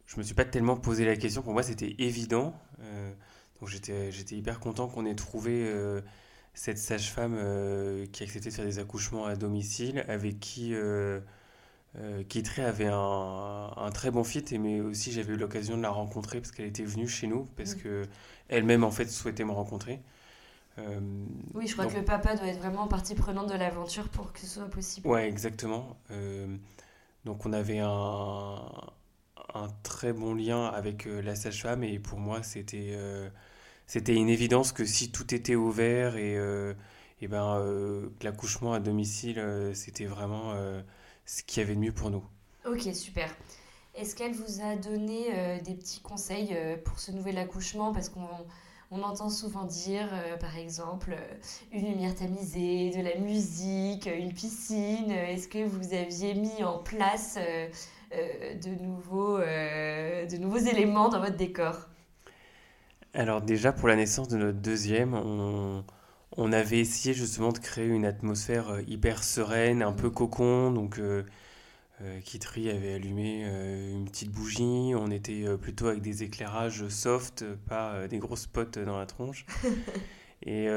je 0.05 0.17
me 0.17 0.23
suis 0.23 0.33
pas 0.33 0.45
tellement 0.45 0.75
posé 0.75 1.05
la 1.05 1.15
question. 1.15 1.41
Pour 1.41 1.53
moi, 1.53 1.63
c'était 1.63 1.95
évident. 1.99 2.59
Euh, 2.81 3.13
donc 3.59 3.69
j'étais, 3.69 4.09
hyper 4.35 4.59
content 4.59 4.87
qu'on 4.87 5.05
ait 5.05 5.15
trouvé 5.15 5.63
euh, 5.67 6.01
cette 6.59 6.77
sage-femme 6.77 7.37
qui 8.11 8.23
acceptait 8.23 8.49
de 8.49 8.53
faire 8.53 8.65
des 8.65 8.79
accouchements 8.79 9.25
à 9.25 9.35
domicile, 9.35 10.03
avec 10.09 10.41
qui 10.41 10.73
Kitri 12.27 12.61
avait 12.61 12.89
un, 12.91 13.71
un, 13.77 13.91
très 13.91 14.11
bon 14.11 14.25
fit, 14.25 14.43
mais 14.59 14.81
aussi 14.81 15.13
j'avais 15.13 15.33
eu 15.33 15.37
l'occasion 15.37 15.77
de 15.77 15.81
la 15.81 15.89
rencontrer 15.89 16.41
parce 16.41 16.51
qu'elle 16.51 16.65
était 16.65 16.83
venue 16.83 17.07
chez 17.07 17.27
nous, 17.27 17.47
parce 17.55 17.75
qu'elle 17.75 17.83
que 17.83 18.07
elle-même 18.49 18.83
en 18.83 18.91
fait 18.91 19.09
souhaitait 19.09 19.45
me 19.45 19.51
rencontrer. 19.51 20.01
oui, 21.53 21.65
je 21.65 21.73
crois 21.73 21.85
que 21.85 21.95
le 21.95 22.03
papa 22.03 22.35
doit 22.35 22.47
être 22.47 22.59
vraiment 22.59 22.87
partie 22.87 23.15
prenante 23.15 23.49
de 23.49 23.55
l'aventure 23.55 24.09
pour 24.09 24.33
que 24.33 24.39
ce 24.39 24.47
soit 24.47 24.69
possible. 24.69 25.07
Ouais, 25.07 25.29
exactement. 25.29 25.95
Donc 27.25 27.45
on 27.45 27.53
avait 27.53 27.79
un, 27.79 28.59
très 29.83 30.13
bon 30.13 30.33
lien 30.33 30.65
avec 30.65 31.07
euh, 31.07 31.21
la 31.21 31.35
sage-femme 31.35 31.83
et 31.83 31.99
pour 31.99 32.19
moi 32.19 32.43
c'était 32.43 32.91
euh, 32.91 33.29
c'était 33.89 34.15
une 34.15 34.29
évidence 34.29 34.71
que 34.71 34.85
si 34.85 35.11
tout 35.11 35.33
était 35.33 35.55
ouvert 35.55 36.15
et, 36.15 36.37
euh, 36.37 36.73
et 37.21 37.27
ben 37.27 37.61
l'accouchement 38.21 38.71
à 38.71 38.79
domicile 38.79 39.43
c'était 39.73 40.05
vraiment 40.05 40.53
ce 41.25 41.43
qu'il 41.43 41.61
y 41.61 41.65
avait 41.65 41.75
de 41.75 41.81
mieux 41.81 41.91
pour 41.91 42.09
nous. 42.09 42.23
Ok 42.65 42.87
super. 42.93 43.35
Est-ce 43.95 44.15
qu'elle 44.15 44.33
vous 44.33 44.61
a 44.61 44.77
donné 44.77 45.59
des 45.65 45.73
petits 45.73 45.99
conseils 45.99 46.55
pour 46.85 46.99
ce 46.99 47.11
nouvel 47.11 47.37
accouchement? 47.37 47.91
Parce 47.91 48.07
qu'on 48.07 48.27
on 48.91 49.03
entend 49.03 49.29
souvent 49.29 49.65
dire, 49.65 50.09
euh, 50.13 50.37
par 50.37 50.57
exemple, 50.57 51.11
euh, 51.13 51.35
une 51.71 51.85
lumière 51.85 52.15
tamisée, 52.15 52.89
de 52.89 53.01
la 53.03 53.15
musique, 53.15 54.07
euh, 54.07 54.17
une 54.17 54.33
piscine. 54.33 55.11
Est-ce 55.11 55.47
que 55.47 55.63
vous 55.63 55.93
aviez 55.93 56.33
mis 56.33 56.63
en 56.63 56.79
place 56.79 57.37
de, 58.11 58.83
nouveaux, 58.83 59.37
de 59.37 60.37
nouveaux 60.37 60.57
éléments 60.57 61.09
dans 61.09 61.19
votre 61.19 61.37
décor? 61.37 61.88
Alors 63.13 63.41
déjà, 63.41 63.71
pour 63.71 63.87
la 63.87 63.95
naissance 63.95 64.27
de 64.27 64.37
notre 64.37 64.59
deuxième, 64.59 65.13
on, 65.13 65.83
on 66.37 66.51
avait 66.53 66.79
essayé 66.79 67.13
justement 67.13 67.51
de 67.51 67.59
créer 67.59 67.87
une 67.87 68.05
atmosphère 68.05 68.79
hyper 68.87 69.23
sereine, 69.23 69.81
un 69.81 69.93
peu 69.93 70.09
cocon. 70.09 70.71
Donc 70.71 70.99
euh, 72.01 72.21
Kitri 72.21 72.69
avait 72.69 72.93
allumé 72.93 73.43
euh, 73.45 73.91
une 73.91 74.05
petite 74.05 74.31
bougie. 74.31 74.93
On 74.95 75.11
était 75.11 75.43
euh, 75.45 75.57
plutôt 75.57 75.87
avec 75.87 76.01
des 76.01 76.23
éclairages 76.23 76.87
soft, 76.87 77.43
pas 77.67 78.07
des 78.07 78.19
grosses 78.19 78.43
spots 78.43 78.83
dans 78.85 78.97
la 78.97 79.05
tronche. 79.05 79.45
Et 80.45 80.67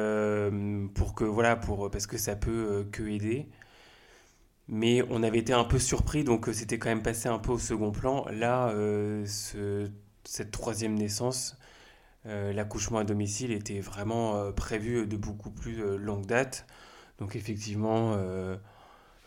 pour 0.94 1.14
que, 1.14 1.22
voilà, 1.22 1.54
pour, 1.54 1.88
parce 1.88 2.08
que 2.08 2.18
ça 2.18 2.34
peut 2.34 2.84
que 2.90 3.04
aider. 3.04 3.46
Mais 4.66 5.02
on 5.08 5.22
avait 5.22 5.38
été 5.38 5.52
un 5.52 5.62
peu 5.62 5.78
surpris, 5.78 6.24
donc 6.24 6.48
c'était 6.52 6.78
quand 6.78 6.88
même 6.88 7.02
passé 7.02 7.28
un 7.28 7.38
peu 7.38 7.52
au 7.52 7.58
second 7.58 7.92
plan. 7.92 8.26
Là, 8.32 8.74
cette 9.24 10.50
troisième 10.50 10.96
naissance, 10.96 11.56
l'accouchement 12.24 12.98
à 12.98 13.04
domicile 13.04 13.52
était 13.52 13.80
vraiment 13.80 14.52
prévu 14.52 15.06
de 15.06 15.16
beaucoup 15.16 15.50
plus 15.50 15.96
longue 15.96 16.26
date. 16.26 16.66
Donc 17.18 17.36
effectivement 17.36 18.16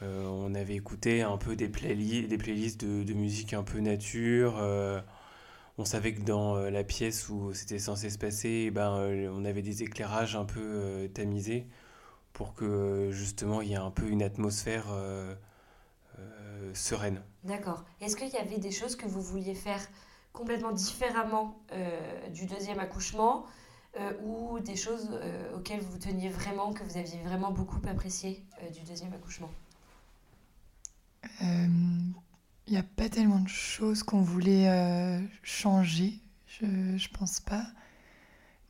on 0.01 0.55
avait 0.55 0.75
écouté 0.75 1.21
un 1.21 1.37
peu 1.37 1.55
des, 1.55 1.69
playlists, 1.69 2.29
des 2.29 2.37
playlists 2.37 2.85
de, 2.85 3.13
musique 3.13 3.53
un 3.53 3.63
peu 3.63 3.79
nature. 3.79 4.55
on 5.77 5.85
savait 5.85 6.13
que 6.13 6.21
dans 6.21 6.55
la 6.55 6.83
pièce 6.83 7.29
où 7.29 7.53
c'était 7.53 7.79
censé 7.79 8.09
se 8.09 8.17
passer, 8.17 8.65
eh 8.67 8.71
ben, 8.71 8.91
on 9.33 9.43
avait 9.45 9.61
des 9.61 9.83
éclairages 9.83 10.35
un 10.35 10.45
peu 10.45 11.09
tamisés 11.13 11.67
pour 12.33 12.53
que 12.53 13.09
justement 13.11 13.61
il 13.61 13.69
y 13.69 13.73
ait 13.73 13.77
un 13.77 13.91
peu 13.91 14.07
une 14.07 14.23
atmosphère 14.23 14.85
sereine. 16.73 17.21
D'accord. 17.43 17.83
Est-ce 18.01 18.15
qu'il 18.15 18.29
y 18.29 18.37
avait 18.37 18.57
des 18.57 18.71
choses 18.71 18.95
que 18.95 19.05
vous 19.05 19.21
vouliez 19.21 19.55
faire 19.55 19.81
complètement 20.35 20.71
différemment 20.71 21.55
euh, 21.71 22.29
du 22.29 22.45
deuxième 22.45 22.79
accouchement 22.79 23.45
euh, 23.99 24.11
ou 24.23 24.59
des 24.59 24.75
choses 24.75 25.09
euh, 25.13 25.55
auxquelles 25.55 25.79
vous 25.81 25.97
teniez 25.97 26.29
vraiment, 26.29 26.73
que 26.73 26.83
vous 26.83 26.97
aviez 26.97 27.19
vraiment 27.23 27.51
beaucoup 27.51 27.79
apprécié 27.89 28.43
du 28.73 28.81
deuxième 28.81 29.13
accouchement 29.13 29.49
Il 31.41 32.71
n'y 32.71 32.77
a 32.77 32.83
pas 32.83 33.09
tellement 33.09 33.39
de 33.39 33.49
choses 33.49 34.03
qu'on 34.03 34.21
voulait 34.21 34.69
changer, 35.43 36.19
je, 36.47 36.97
je 36.97 37.09
pense 37.09 37.39
pas. 37.39 37.65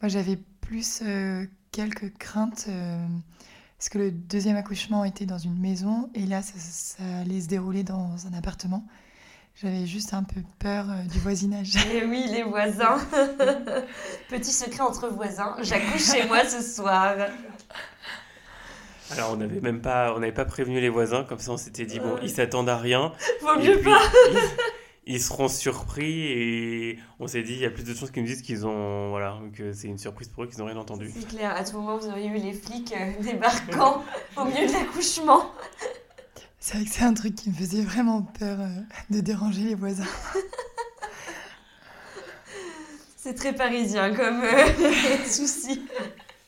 Moi 0.02 0.10
j'avais 0.10 0.38
plus 0.62 1.04
quelques 1.72 2.14
craintes 2.18 2.70
parce 3.78 3.90
que 3.90 3.98
le 3.98 4.12
deuxième 4.12 4.56
accouchement 4.56 5.04
était 5.04 5.26
dans 5.26 5.38
une 5.38 5.60
maison 5.60 6.10
et 6.14 6.26
là, 6.26 6.42
ça, 6.42 7.04
allait 7.22 7.42
se 7.42 7.48
dérouler 7.48 7.84
dans 7.84 8.28
un 8.28 8.34
appartement. 8.34 8.86
J'avais 9.62 9.86
juste 9.86 10.14
un 10.14 10.24
peu 10.24 10.42
peur 10.60 10.86
euh, 10.90 11.04
du 11.12 11.20
voisinage. 11.20 11.76
Et 11.76 11.80
eh 12.02 12.06
oui, 12.06 12.26
les 12.32 12.44
voisins. 12.44 12.98
Petit 14.30 14.52
secret 14.52 14.82
entre 14.82 15.08
voisins, 15.08 15.56
j'accouche 15.62 16.12
chez 16.12 16.28
moi 16.28 16.44
ce 16.46 16.62
soir. 16.62 17.16
Alors 19.12 19.32
on 19.34 19.38
n'avait 19.38 19.62
même 19.62 19.82
pas, 19.82 20.14
on 20.16 20.20
n'avait 20.20 20.34
pas 20.34 20.46
prévenu 20.46 20.82
les 20.82 20.90
voisins, 20.90 21.24
comme 21.24 21.40
ça 21.40 21.52
on 21.52 21.58
s'était 21.58 21.86
dit 21.86 22.00
bon, 22.00 22.18
ils 22.22 22.32
s'attendent 22.32 22.70
à 22.70 22.78
rien. 22.78 23.14
Vaut 23.42 23.60
mieux 23.60 23.80
pas 23.82 24.02
ils 25.08 25.22
seront 25.22 25.48
surpris 25.48 26.28
et 26.28 27.00
on 27.20 27.28
s'est 27.28 27.44
dit 27.44 27.54
il 27.54 27.60
y 27.60 27.66
a 27.66 27.70
plus 27.70 27.84
de 27.84 27.94
chances 27.94 28.12
qu'ils 28.12 28.24
nous 28.24 28.28
disent 28.28 28.42
qu'ils 28.42 28.66
ont 28.66 29.10
voilà 29.10 29.40
que 29.54 29.72
c'est 29.72 29.88
une 29.88 29.98
surprise 29.98 30.28
pour 30.30 30.44
eux 30.44 30.48
qu'ils 30.48 30.60
n'ont 30.60 30.66
rien 30.66 30.78
entendu. 30.78 31.12
C'est 31.14 31.28
clair, 31.28 31.56
à 31.56 31.64
tout 31.64 31.78
moment 31.78 31.98
vous 31.98 32.08
auriez 32.08 32.28
eu 32.28 32.38
les 32.38 32.54
flics 32.54 32.94
euh, 32.94 33.22
débarquant 33.22 34.04
au 34.38 34.46
milieu 34.46 34.68
de 34.68 34.74
l'accouchement. 34.74 35.52
C'est 36.66 36.78
vrai 36.78 36.86
que 36.86 36.92
c'est 36.92 37.04
un 37.04 37.14
truc 37.14 37.36
qui 37.36 37.52
me 37.52 37.54
faisait 37.54 37.84
vraiment 37.84 38.24
peur 38.24 38.60
euh, 38.60 38.82
de 39.12 39.20
déranger 39.20 39.62
les 39.62 39.76
voisins. 39.76 40.04
c'est 43.18 43.36
très 43.36 43.54
parisien 43.54 44.16
comme 44.16 44.42
euh, 44.42 45.24
souci. 45.28 45.86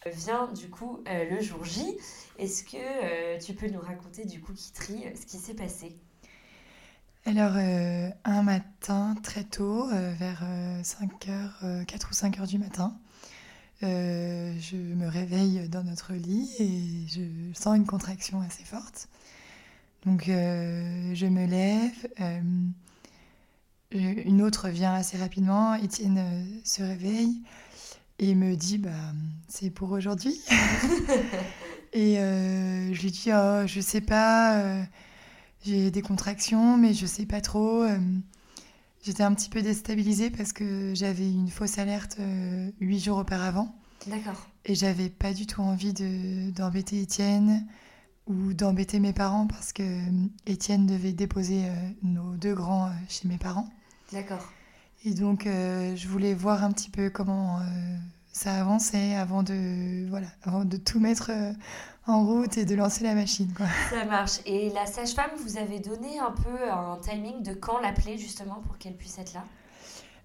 Vient 0.07 0.47
du 0.53 0.69
coup 0.69 1.03
le 1.05 1.39
jour 1.39 1.63
J. 1.63 1.95
Est-ce 2.39 2.63
que 2.63 3.45
tu 3.45 3.53
peux 3.53 3.67
nous 3.67 3.79
raconter 3.79 4.25
du 4.25 4.41
coup 4.41 4.53
Kitri 4.53 5.05
ce 5.13 5.27
qui 5.27 5.37
s'est 5.37 5.53
passé? 5.53 5.95
Alors, 7.27 7.57
euh, 7.57 8.09
un 8.23 8.41
matin, 8.41 9.13
très 9.21 9.43
tôt, 9.43 9.89
euh, 9.91 10.13
vers 10.17 10.43
5 10.81 11.27
euh, 11.61 11.83
4 11.83 12.09
ou 12.09 12.13
5 12.13 12.39
heures 12.39 12.47
du 12.47 12.57
matin, 12.57 12.97
je 13.81 14.95
me 14.95 15.07
réveille 15.07 15.67
dans 15.67 15.83
notre 15.83 16.13
lit 16.13 16.49
et 16.57 17.05
je 17.07 17.53
sens 17.53 17.75
une 17.75 17.85
contraction 17.85 18.39
assez 18.39 18.63
forte. 18.63 19.09
Donc, 20.05 20.25
je 20.27 21.25
me 21.25 21.45
lève. 21.45 22.73
une 23.91 24.41
autre 24.41 24.69
vient 24.69 24.93
assez 24.93 25.17
rapidement. 25.17 25.75
Étienne 25.75 26.61
se 26.63 26.81
réveille 26.81 27.41
et 28.19 28.35
me 28.35 28.55
dit 28.55 28.77
bah, 28.77 28.89
C'est 29.47 29.69
pour 29.69 29.91
aujourd'hui. 29.91 30.39
et 31.93 32.15
je 32.15 33.01
lui 33.01 33.11
dis 33.11 33.31
oh, 33.33 33.67
Je 33.67 33.81
sais 33.81 34.01
pas 34.01 34.85
j'ai 35.67 35.91
des 35.91 36.01
contractions, 36.01 36.77
mais 36.77 36.93
je 36.93 37.05
sais 37.05 37.25
pas 37.25 37.41
trop. 37.41 37.83
Euh, 37.83 37.97
j'étais 39.03 39.23
un 39.23 39.33
petit 39.33 39.49
peu 39.49 39.61
déstabilisée 39.61 40.29
parce 40.29 40.53
que 40.53 40.93
j'avais 40.95 41.29
une 41.29 41.49
fausse 41.49 41.77
alerte 41.77 42.17
euh, 42.19 42.71
huit 42.79 42.99
jours 42.99 43.17
auparavant. 43.17 43.75
D'accord. 44.07 44.47
Et 44.65 44.75
j'avais 44.75 45.09
pas 45.09 45.33
du 45.33 45.45
tout 45.45 45.61
envie 45.61 45.93
d'embêter 46.53 47.01
Étienne 47.01 47.65
ou 48.27 48.53
d'embêter 48.53 48.99
mes 48.99 49.13
parents 49.13 49.47
parce 49.47 49.73
que 49.73 49.83
euh, 49.83 50.27
Étienne 50.45 50.85
devait 50.85 51.13
déposer 51.13 51.63
nos 52.03 52.35
deux 52.35 52.53
grands 52.53 52.91
chez 53.09 53.27
mes 53.27 53.37
parents. 53.37 53.67
D'accord. 54.11 54.51
Et 55.05 55.13
donc, 55.13 55.43
je 55.45 56.07
voulais 56.07 56.33
voir 56.33 56.63
un 56.63 56.71
petit 56.71 56.89
peu 56.89 57.09
comment 57.09 57.59
ça 58.33 58.53
avançait 58.55 59.15
avant 59.15 59.43
de, 59.43 60.09
voilà, 60.09 60.27
avant 60.43 60.65
de 60.65 60.75
tout 60.75 60.99
mettre 60.99 61.31
en 62.07 62.25
route 62.25 62.57
et 62.57 62.65
de 62.65 62.75
lancer 62.75 63.03
la 63.03 63.13
machine. 63.13 63.53
Quoi. 63.55 63.67
Ça 63.89 64.05
marche. 64.05 64.39
Et 64.45 64.69
la 64.71 64.85
sage-femme, 64.85 65.31
vous 65.43 65.57
avez 65.57 65.79
donné 65.79 66.19
un 66.19 66.31
peu 66.31 66.71
un 66.71 66.97
timing 67.01 67.43
de 67.43 67.53
quand 67.53 67.79
l'appeler 67.79 68.17
justement 68.17 68.61
pour 68.65 68.77
qu'elle 68.77 68.95
puisse 68.95 69.17
être 69.19 69.33
là? 69.33 69.43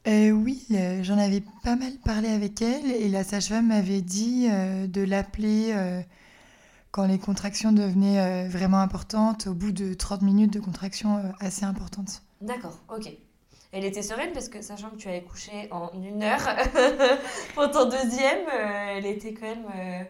Euh, 0.07 0.31
Oui, 0.31 0.65
euh, 0.73 1.03
j'en 1.03 1.19
avais 1.19 1.43
pas 1.63 1.77
mal 1.77 1.93
parlé 2.05 2.29
avec 2.29 2.63
elle 2.63 2.91
et 2.91 3.09
la 3.09 3.25
sage-femme 3.25 3.69
m'avait 3.69 4.01
dit 4.01 4.49
euh, 4.51 4.87
de 4.87 5.03
l'appeler 5.03 5.75
quand 6.93 7.07
les 7.07 7.19
contractions 7.19 7.73
devenaient 7.73 8.47
vraiment 8.49 8.79
importantes, 8.81 9.49
au 9.49 9.55
bout 9.55 9.73
de 9.73 9.95
30 9.95 10.23
minutes 10.23 10.53
de 10.53 10.61
contractions 10.61 11.21
assez 11.41 11.65
importantes. 11.65 12.23
D'accord, 12.41 12.79
ok. 12.95 13.11
Elle 13.73 13.85
était 13.85 14.03
sereine 14.03 14.33
parce 14.35 14.49
que 14.49 14.61
sachant 14.63 14.91
que 14.91 14.97
tu 14.97 15.09
avais 15.09 15.23
couché 15.23 15.69
en 15.71 15.91
une 15.95 16.23
heure 16.23 16.47
pour 17.55 17.71
ton 17.71 17.89
deuxième, 17.89 18.47
elle 18.95 19.07
était 19.07 19.33
quand 19.33 19.47
même 19.47 20.07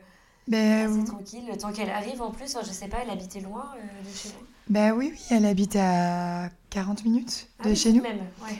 ben, 0.48 0.92
c'est 0.92 1.04
tranquille, 1.04 1.44
le 1.48 1.56
temps 1.56 1.72
qu'elle 1.72 1.90
arrive 1.90 2.20
en 2.20 2.30
plus, 2.30 2.56
je 2.66 2.72
sais 2.72 2.88
pas, 2.88 2.98
elle 3.02 3.10
habitait 3.10 3.40
loin 3.40 3.72
euh, 3.76 4.08
de 4.08 4.14
chez 4.14 4.28
vous? 4.28 4.44
Ben 4.68 4.92
oui, 4.92 5.10
oui, 5.12 5.20
elle 5.30 5.46
habite 5.46 5.76
à 5.76 6.48
40 6.70 7.04
minutes 7.04 7.48
de 7.64 7.70
ah 7.70 7.74
chez 7.74 7.92
nous. 7.92 8.02
Même, 8.02 8.18
ouais. 8.42 8.58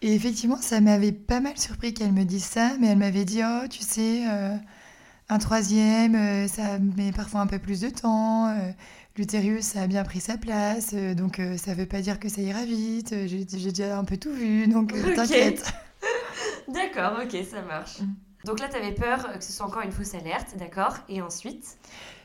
Et 0.00 0.14
effectivement, 0.14 0.56
ça 0.56 0.80
m'avait 0.80 1.12
pas 1.12 1.40
mal 1.40 1.58
surpris 1.58 1.92
qu'elle 1.92 2.12
me 2.12 2.24
dise 2.24 2.44
ça, 2.44 2.72
mais 2.80 2.88
elle 2.88 2.98
m'avait 2.98 3.24
dit, 3.24 3.42
oh, 3.44 3.66
tu 3.68 3.82
sais, 3.82 4.24
euh, 4.26 4.56
un 5.28 5.38
troisième, 5.38 6.14
euh, 6.14 6.48
ça 6.48 6.78
met 6.78 7.12
parfois 7.12 7.40
un 7.40 7.46
peu 7.46 7.58
plus 7.58 7.80
de 7.80 7.90
temps, 7.90 8.54
l'utérus, 9.16 9.64
ça 9.64 9.82
a 9.82 9.86
bien 9.86 10.04
pris 10.04 10.20
sa 10.20 10.36
place, 10.36 10.94
donc 10.94 11.40
ça 11.56 11.74
veut 11.74 11.86
pas 11.86 12.00
dire 12.00 12.20
que 12.20 12.28
ça 12.28 12.40
ira 12.40 12.64
vite, 12.64 13.14
j'ai 13.26 13.44
déjà 13.44 13.98
un 13.98 14.04
peu 14.04 14.16
tout 14.16 14.32
vu, 14.32 14.68
donc 14.68 14.92
t'inquiète. 15.14 15.72
D'accord, 16.68 17.20
ok, 17.24 17.36
ça 17.50 17.62
marche. 17.62 18.00
Mm. 18.00 18.14
Donc 18.44 18.60
là, 18.60 18.68
tu 18.68 18.76
avais 18.76 18.92
peur 18.92 19.32
que 19.38 19.44
ce 19.44 19.52
soit 19.52 19.66
encore 19.66 19.82
une 19.82 19.92
fausse 19.92 20.14
alerte, 20.14 20.56
d'accord 20.56 20.96
Et 21.08 21.20
ensuite? 21.20 21.76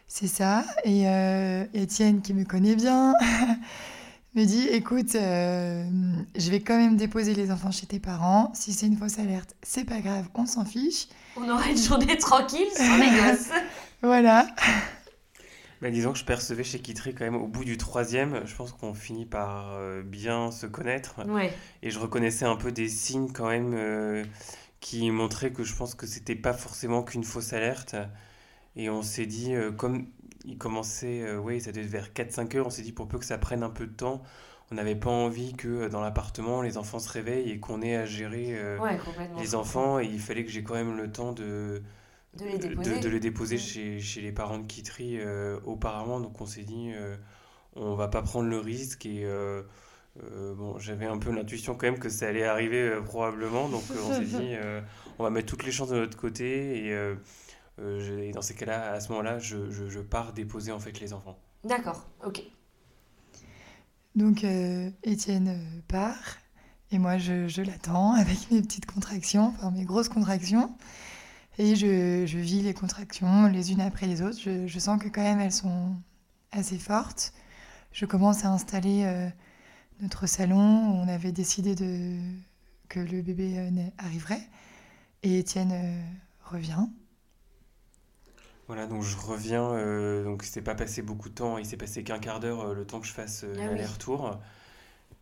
C'est 0.08 0.28
ça. 0.28 0.64
Et 0.84 1.08
euh, 1.08 1.66
Étienne, 1.74 2.22
qui 2.22 2.34
me 2.34 2.44
connaît 2.44 2.76
bien, 2.76 3.14
me 4.36 4.46
dit 4.46 4.68
écoute, 4.70 5.16
euh, 5.16 5.86
je 6.36 6.50
vais 6.50 6.62
quand 6.62 6.78
même 6.78 6.98
déposer 6.98 7.34
les 7.34 7.52
enfants 7.52 7.72
chez 7.72 7.86
tes 7.86 8.00
parents. 8.00 8.52
Si 8.54 8.74
c'est 8.74 8.88
une 8.88 8.98
fausse 8.98 9.20
alerte, 9.20 9.56
c'est 9.62 9.86
pas 9.86 10.00
grave, 10.00 10.28
on 10.36 10.46
s'en 10.46 10.66
fiche. 10.66 11.08
On 11.38 11.50
aura 11.50 11.70
une 11.70 11.78
journée 11.78 12.18
tranquille 12.18 12.68
sans 12.76 12.98
les 12.98 13.10
gosses. 13.18 13.50
voilà. 14.02 14.48
Mais 15.82 15.92
disons 15.92 16.14
que 16.14 16.20
je 16.20 16.26
percevais 16.26 16.64
chez 16.64 16.80
Kitry 16.80 17.14
quand 17.14 17.26
même 17.26 17.36
au 17.36 17.48
bout 17.48 17.66
du 17.66 17.78
troisième, 17.78 18.42
je 18.46 18.56
pense 18.56 18.72
qu'on 18.72 18.94
finit 18.94 19.26
par 19.26 19.74
euh, 19.74 20.02
bien 20.02 20.52
se 20.52 20.66
connaître. 20.66 21.16
Ouais. 21.28 21.54
Et 21.82 21.92
je 21.92 22.00
reconnaissais 22.00 22.46
un 22.46 22.56
peu 22.56 22.72
des 22.72 22.88
signes 22.88 23.32
quand 23.32 23.50
même 23.50 24.26
qui 24.80 25.10
montrait 25.12 25.52
que 25.52 25.64
je 25.64 25.74
pense 25.76 25.96
que 25.96 26.06
c'était 26.06 26.36
pas 26.36 26.54
forcément 26.54 27.04
qu'une 27.04 27.24
fausse 27.24 27.54
alerte. 27.54 27.96
Et 28.76 28.90
on 28.90 29.02
s'est 29.02 29.26
dit, 29.26 29.54
euh, 29.54 29.72
comme 29.72 30.08
il 30.46 30.58
commençait, 30.58 31.22
euh, 31.22 31.38
oui, 31.38 31.62
ça 31.62 31.72
devait 31.72 31.86
être 31.86 31.92
vers 31.92 32.10
4-5 32.10 32.58
heures, 32.58 32.68
on 32.68 32.70
s'est 32.70 32.82
dit 32.82 32.92
pour 32.92 33.08
peu 33.08 33.18
que 33.20 33.26
ça 33.26 33.38
prenne 33.38 33.64
un 33.64 33.70
peu 33.70 33.86
de 33.86 33.94
temps, 33.94 34.22
on 34.72 34.76
n'avait 34.76 34.96
pas 34.96 35.10
envie 35.10 35.54
que 35.54 35.68
euh, 35.68 35.90
dans 35.90 36.02
l'appartement, 36.02 36.62
les 36.62 36.78
enfants 36.78 37.00
se 37.00 37.10
réveillent 37.10 37.52
et 37.52 37.60
qu'on 37.60 37.82
ait 37.82 37.96
à 37.96 38.06
gérer 38.06 38.58
les 39.38 39.56
enfants. 39.56 40.00
Et 40.00 40.06
il 40.06 40.20
fallait 40.20 40.44
que 40.44 40.52
j'ai 40.52 40.64
quand 40.64 40.76
même 40.76 40.98
le 40.98 41.12
temps 41.12 41.34
de, 41.34 41.82
de 42.38 42.46
les 42.46 42.58
déposer, 42.58 43.00
de, 43.00 43.10
les 43.10 43.20
déposer 43.20 43.58
chez, 43.58 44.00
chez, 44.00 44.22
les 44.22 44.32
parents 44.32 44.58
de 44.58 44.66
Kitry 44.66 45.20
auparavant. 45.66 46.20
Donc 46.20 46.42
on 46.42 46.46
s'est 46.46 46.64
dit, 46.64 46.92
on 47.76 47.96
va 47.96 48.08
pas 48.08 48.22
prendre 48.22 48.50
le 48.50 48.60
risque. 48.60 49.06
Et 49.06 49.28
euh, 50.22 50.54
bon, 50.54 50.78
j'avais 50.78 51.08
un 51.08 51.18
peu 51.18 51.32
l'intuition 51.32 51.74
quand 51.74 51.88
même 51.88 51.98
que 51.98 52.10
ça 52.10 52.28
allait 52.28 52.44
arriver 52.44 52.82
euh, 52.82 53.02
probablement, 53.02 53.68
donc 53.68 53.84
euh, 53.90 53.96
on 54.08 54.14
s'est 54.14 54.26
dit 54.40 54.54
on 55.18 55.24
va 55.24 55.30
mettre 55.30 55.48
toutes 55.48 55.64
les 55.66 55.72
chances 55.72 55.90
de 55.90 55.96
notre 55.96 56.18
côté. 56.18 56.88
Et, 56.88 57.14
dans 57.78 58.42
ces 58.42 58.56
cas-là, 58.56 58.92
à 58.94 59.00
ce 59.00 59.10
moment-là, 59.10 59.40
je, 59.40 59.70
je, 59.70 60.00
pars 60.00 60.34
déposer 60.34 60.72
en 60.72 60.80
fait 60.80 61.00
les 61.00 61.14
enfants. 61.14 61.38
D'accord, 61.64 62.08
ok. 62.26 62.42
Donc 64.16 64.46
Étienne 65.04 65.82
part 65.88 66.38
et 66.92 67.00
moi 67.00 67.18
je, 67.18 67.48
je 67.48 67.64
l'attends 67.64 68.14
avec 68.14 68.52
mes 68.52 68.62
petites 68.62 68.86
contractions, 68.86 69.48
enfin 69.48 69.72
mes 69.72 69.86
grosses 69.86 70.10
contractions. 70.10 70.76
Et 71.58 71.76
je, 71.76 72.26
je, 72.26 72.38
vis 72.40 72.62
les 72.62 72.74
contractions 72.74 73.48
les 73.48 73.72
unes 73.72 73.82
après 73.82 74.08
les 74.08 74.22
autres. 74.22 74.40
Je, 74.40 74.68
je, 74.68 74.80
sens 74.80 75.02
que 75.02 75.08
quand 75.08 75.22
même 75.22 75.40
elles 75.40 75.52
sont 75.52 75.96
assez 76.52 76.78
fortes. 76.78 77.34
Je 77.92 78.06
commence 78.06 78.44
à 78.44 78.50
installer 78.50 79.32
notre 80.04 80.28
salon, 80.28 80.60
on 80.60 81.08
avait 81.08 81.32
décidé 81.32 81.76
de, 81.76 82.20
que 82.90 83.00
le 83.00 83.22
bébé 83.22 83.58
euh, 83.58 83.70
arriverait. 83.98 84.48
Et 85.24 85.40
Étienne 85.40 85.72
euh, 85.72 86.02
revient. 86.44 86.88
Voilà, 88.68 88.88
donc 88.88 89.04
je 89.04 89.18
reviens, 89.18 89.72
euh, 89.74 90.24
donc 90.24 90.44
il 90.46 90.48
s'est 90.50 90.62
pas 90.62 90.76
passé 90.76 91.02
beaucoup 91.02 91.28
de 91.30 91.34
temps, 91.36 91.58
il 91.58 91.66
s'est 91.66 91.76
passé 91.78 92.04
qu'un 92.04 92.20
quart 92.20 92.40
d'heure 92.40 92.62
euh, 92.62 92.74
le 92.74 92.86
temps 92.86 93.02
que 93.02 93.08
je 93.08 93.12
fasse 93.12 93.44
euh, 93.44 93.54
Ah 93.58 93.60
oui. 93.72 93.78
l'aller-retour. 93.78 94.40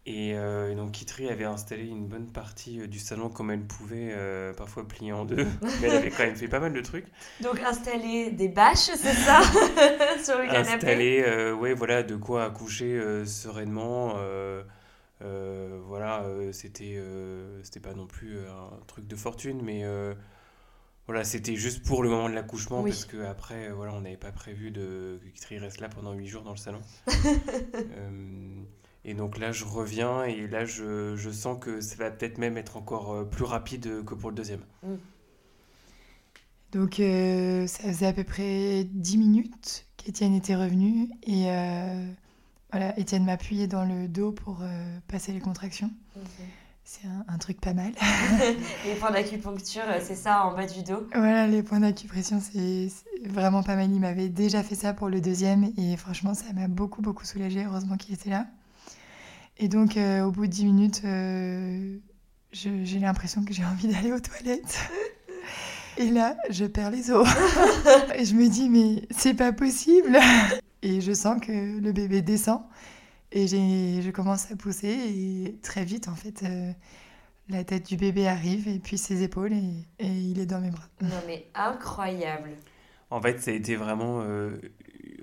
Et 0.07 0.33
euh, 0.35 0.73
donc 0.75 0.93
Kitri 0.93 1.29
avait 1.29 1.45
installé 1.45 1.85
une 1.85 2.07
bonne 2.07 2.25
partie 2.27 2.87
du 2.87 2.97
salon 2.97 3.29
comme 3.29 3.51
elle 3.51 3.61
pouvait, 3.61 4.15
parfois 4.57 4.87
pliée 4.87 5.11
en 5.13 5.25
deux, 5.25 5.45
mais 5.61 5.87
elle 5.87 5.95
avait 5.95 6.09
quand 6.09 6.23
même 6.23 6.35
fait 6.35 6.47
pas 6.47 6.59
mal 6.59 6.73
de 6.73 6.81
trucs. 6.81 7.05
Donc 7.39 7.59
installer 7.59 8.31
des 8.31 8.47
bâches, 8.47 8.77
c'est 8.95 9.13
ça? 9.13 9.41
Sur 10.23 10.39
le 10.39 10.47
canapé? 10.47 10.73
Installer, 10.73 11.51
ouais, 11.51 11.73
voilà, 11.75 12.01
de 12.01 12.15
quoi 12.15 12.45
accoucher 12.45 12.99
sereinement. 13.25 14.15
voilà, 15.19 16.25
c'était 16.51 16.99
c'était 17.61 17.79
pas 17.79 17.93
non 17.93 18.07
plus 18.07 18.39
un 18.39 18.79
truc 18.87 19.07
de 19.07 19.15
fortune, 19.15 19.61
mais 19.63 19.83
voilà, 21.11 21.25
c'était 21.25 21.57
juste 21.57 21.83
pour 21.85 22.03
le 22.03 22.09
moment 22.09 22.29
de 22.29 22.33
l'accouchement, 22.35 22.81
Oui. 22.81 22.91
parce 22.91 23.03
que 23.03 23.17
après, 23.25 23.67
euh, 23.67 23.73
voilà, 23.73 23.93
on 23.93 23.99
n'avait 24.01 24.15
pas 24.15 24.31
prévu 24.31 24.71
de 24.71 25.19
que 25.21 25.27
Kitri 25.29 25.57
reste 25.59 25.81
là 25.81 25.89
pendant 25.89 26.13
8 26.13 26.25
jours 26.27 26.43
dans 26.43 26.51
le 26.51 26.57
salon. 26.57 26.79
Euh, 27.75 28.63
et 29.03 29.13
donc 29.13 29.37
là, 29.37 29.51
je 29.51 29.65
reviens, 29.65 30.23
et 30.23 30.47
là, 30.47 30.63
je, 30.63 31.15
je 31.17 31.29
sens 31.29 31.57
que 31.59 31.81
ça 31.81 31.95
va 31.97 32.11
peut-être 32.11 32.37
même 32.37 32.57
être 32.57 32.77
encore 32.77 33.11
euh, 33.13 33.23
plus 33.25 33.43
rapide 33.43 34.05
que 34.05 34.13
pour 34.13 34.29
le 34.29 34.35
deuxième. 34.35 34.61
Donc 36.71 36.99
euh, 37.01 37.67
ça 37.67 37.83
faisait 37.83 38.05
à 38.05 38.13
peu 38.13 38.23
près 38.23 38.85
10 38.85 39.17
minutes 39.17 39.85
qu'Étienne 39.97 40.33
était 40.33 40.55
revenu 40.55 41.09
et 41.23 41.51
euh, 41.51 42.07
voilà, 42.71 42.97
Étienne 42.97 43.25
m'appuyait 43.25 43.67
dans 43.67 43.83
le 43.83 44.07
dos 44.07 44.31
pour 44.31 44.59
euh, 44.61 44.97
passer 45.09 45.33
les 45.33 45.41
contractions. 45.41 45.91
C'est 46.93 47.07
un, 47.07 47.23
un 47.33 47.37
truc 47.37 47.61
pas 47.61 47.73
mal. 47.73 47.93
Les 48.85 48.95
points 48.95 49.11
d'acupuncture, 49.11 49.83
euh, 49.87 49.99
c'est 50.01 50.15
ça 50.15 50.45
en 50.45 50.53
bas 50.53 50.65
du 50.65 50.83
dos 50.83 51.07
voilà, 51.15 51.47
les 51.47 51.63
points 51.63 51.79
d'acupression, 51.79 52.41
c'est 52.41 52.89
vraiment 53.25 53.63
pas 53.63 53.77
mal. 53.77 53.89
Il 53.89 54.01
m'avait 54.01 54.27
déjà 54.27 54.61
fait 54.61 54.75
ça 54.75 54.93
pour 54.93 55.07
le 55.07 55.21
deuxième 55.21 55.71
et 55.77 55.95
franchement, 55.95 56.33
ça 56.33 56.51
m'a 56.51 56.67
beaucoup, 56.67 57.01
beaucoup 57.01 57.23
soulagée. 57.23 57.63
Heureusement 57.63 57.95
qu'il 57.95 58.13
était 58.13 58.29
là. 58.29 58.45
Et 59.57 59.69
donc, 59.69 59.95
euh, 59.95 60.25
au 60.25 60.31
bout 60.31 60.47
de 60.47 60.51
10 60.51 60.65
minutes, 60.65 61.01
euh, 61.05 61.97
j'ai 62.51 62.99
l'impression 62.99 63.45
que 63.45 63.53
j'ai 63.53 63.63
envie 63.63 63.87
d'aller 63.87 64.11
aux 64.11 64.19
toilettes. 64.19 64.77
Et 65.97 66.09
là, 66.09 66.35
je 66.49 66.65
perds 66.65 66.91
les 66.91 67.09
os. 67.09 67.25
Et 68.15 68.25
je 68.25 68.35
me 68.35 68.49
dis, 68.49 68.67
mais 68.67 69.07
c'est 69.11 69.33
pas 69.33 69.53
possible. 69.53 70.19
Et 70.81 70.99
je 70.99 71.13
sens 71.13 71.39
que 71.39 71.79
le 71.79 71.91
bébé 71.93 72.21
descend. 72.21 72.59
Et 73.31 73.47
j'ai- 73.47 74.01
je 74.01 74.11
commence 74.11 74.51
à 74.51 74.55
pousser. 74.55 74.87
Et 74.89 75.57
très 75.61 75.85
vite, 75.85 76.07
en 76.07 76.15
fait, 76.15 76.43
euh, 76.43 76.71
la 77.49 77.63
tête 77.63 77.87
du 77.87 77.97
bébé 77.97 78.27
arrive 78.27 78.67
et 78.67 78.79
puis 78.79 78.97
ses 78.97 79.23
épaules. 79.23 79.53
Et, 79.53 79.87
et 79.99 80.07
il 80.07 80.39
est 80.39 80.45
dans 80.45 80.59
mes 80.59 80.69
bras. 80.71 80.87
Non 81.01 81.09
mais 81.27 81.47
incroyable 81.55 82.51
En 83.09 83.21
fait, 83.21 83.39
ça 83.41 83.51
a 83.51 83.53
été 83.53 83.75
vraiment, 83.75 84.21
euh, 84.21 84.57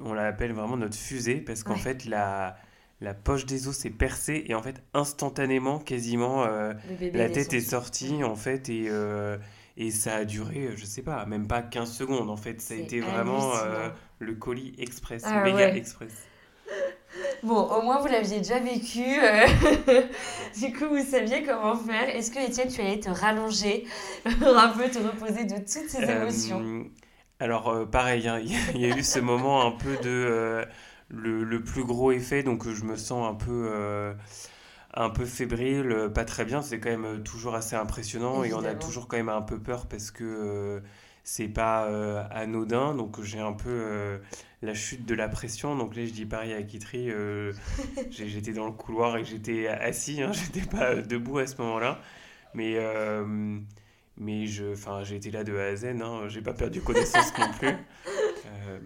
on 0.01 0.13
l'appelle 0.15 0.53
vraiment 0.53 0.77
notre 0.77 0.97
fusée 0.97 1.37
parce 1.41 1.63
qu'en 1.63 1.75
Ouais. 1.75 1.79
fait, 1.81 2.05
la, 2.07 2.57
la 3.01 3.15
poche 3.15 3.47
des 3.47 3.69
os 3.69 3.77
s'est 3.77 3.91
percée 3.91 4.45
et 4.47 4.55
en 4.55 4.63
fait, 4.63 4.83
instantanément, 4.95 5.79
quasiment, 5.79 6.45
euh, 6.45 6.75
la 7.15 7.29
tête 7.31 7.53
est 7.55 7.61
sortie 7.61 8.25
en 8.25 8.37
fait 8.37 8.69
et, 8.69 8.87
euh, 8.89 9.39
et 9.77 9.91
ça 9.91 10.17
a 10.17 10.25
duré, 10.25 10.71
je 10.77 10.85
sais 10.85 11.03
pas, 11.03 11.25
même 11.27 11.47
pas 11.47 11.63
15 11.63 11.93
secondes 11.93 12.29
en 12.31 12.37
fait. 12.37 12.61
Ça 12.61 12.75
a 12.75 12.77
été 12.79 13.01
vraiment 13.01 13.53
euh, 13.57 13.89
le 14.19 14.35
colis 14.35 14.75
express, 14.79 15.23
Ah 15.27 15.43
méga 15.45 15.57
ouais. 15.71 15.77
express. 15.79 16.13
Bon, 17.43 17.57
au 17.62 17.82
moins 17.82 17.99
vous 18.01 18.07
l'aviez 18.09 18.39
déjà 18.39 18.59
vécu. 18.59 19.03
euh, 19.23 19.47
du 20.61 20.73
coup, 20.73 20.86
vous 20.89 21.05
saviez 21.05 21.43
comment 21.43 21.77
faire. 21.77 22.09
Est-ce 22.15 22.31
que 22.31 22.39
Étienne, 22.39 22.69
tu 22.69 22.81
allais 22.81 23.01
te 23.01 23.11
rallonger 23.11 23.86
pour 24.40 24.57
un 24.59 24.69
peu 24.69 24.89
te 24.90 24.99
reposer 24.99 25.45
de 25.45 25.57
toutes 25.57 25.89
ces 25.89 26.11
Euh, 26.11 26.11
émotions? 26.11 26.62
alors, 27.40 27.69
euh, 27.69 27.86
pareil, 27.86 28.28
hein, 28.28 28.39
il 28.40 28.53
y, 28.53 28.57
a- 28.57 28.70
il 28.74 28.81
y 28.81 28.85
a 28.86 28.89
eu 28.90 29.03
ce 29.03 29.19
moment 29.19 29.66
un 29.66 29.73
peu 29.73 29.97
de 29.99 30.09
euh, 30.11 30.65
le, 31.09 31.45
le 31.45 31.62
plus 31.62 31.85
gros 31.85 32.12
effet, 32.12 32.43
donc 32.43 32.69
je 32.69 32.85
me 32.85 32.97
sens 32.97 33.28
un 33.28 33.35
peu, 33.35 34.15
un 34.95 35.11
peu 35.11 35.24
fébrile, 35.24 36.11
pas 36.15 36.24
très 36.24 36.45
bien. 36.45 36.62
C'est 36.62 36.81
quand 36.81 36.97
même 36.97 37.23
toujours 37.23 37.55
assez 37.55 37.77
impressionnant 37.77 38.45
et 38.45 38.55
on 38.55 38.65
a 38.65 38.74
toujours 38.74 39.09
quand 39.09 39.16
même 39.16 39.28
un 39.28 39.43
peu 39.43 39.59
peur 39.59 39.86
parce 39.86 40.11
que 40.11 40.82
c'est 41.31 41.49
pas 41.49 41.87
euh, 41.87 42.25
anodin. 42.31 42.95
Donc, 42.95 43.23
j'ai 43.23 43.39
un 43.39 43.53
peu 43.53 43.69
euh, 43.71 44.19
la 44.63 44.73
chute 44.75 45.05
de 45.05 45.15
la 45.15 45.29
pression. 45.29 45.77
Donc, 45.77 45.95
là, 45.95 46.07
je 46.07 46.11
dis 46.13 46.25
pareil 46.25 46.55
à 46.55 46.63
Kitri, 46.63 47.11
euh, 47.11 47.53
j'étais 48.11 48.53
dans 48.53 48.65
le 48.67 48.73
couloir 48.73 49.19
et 49.19 49.25
j'étais 49.25 49.69
assis, 49.69 50.23
hein, 50.23 50.33
j'étais 50.33 50.67
pas 50.67 50.93
euh, 50.93 51.03
debout 51.03 51.39
à 51.39 51.47
ce 51.47 51.57
moment-là. 51.61 52.01
Mais. 52.55 52.75
euh, 52.77 53.59
mais 54.21 54.47
je, 54.47 54.73
enfin, 54.73 55.05
j'ai 55.05 55.15
été 55.17 55.31
là 55.31 55.45
de 55.45 55.57
A 55.57 55.67
à 55.67 55.77
Z, 55.77 55.85
hein, 56.03 56.25
j'ai 56.29 56.43
pas 56.43 56.53
perdu 56.55 56.81
connaissance 56.83 57.33
non 57.39 57.51
plus. 57.59 57.77
Euh, 58.47 58.79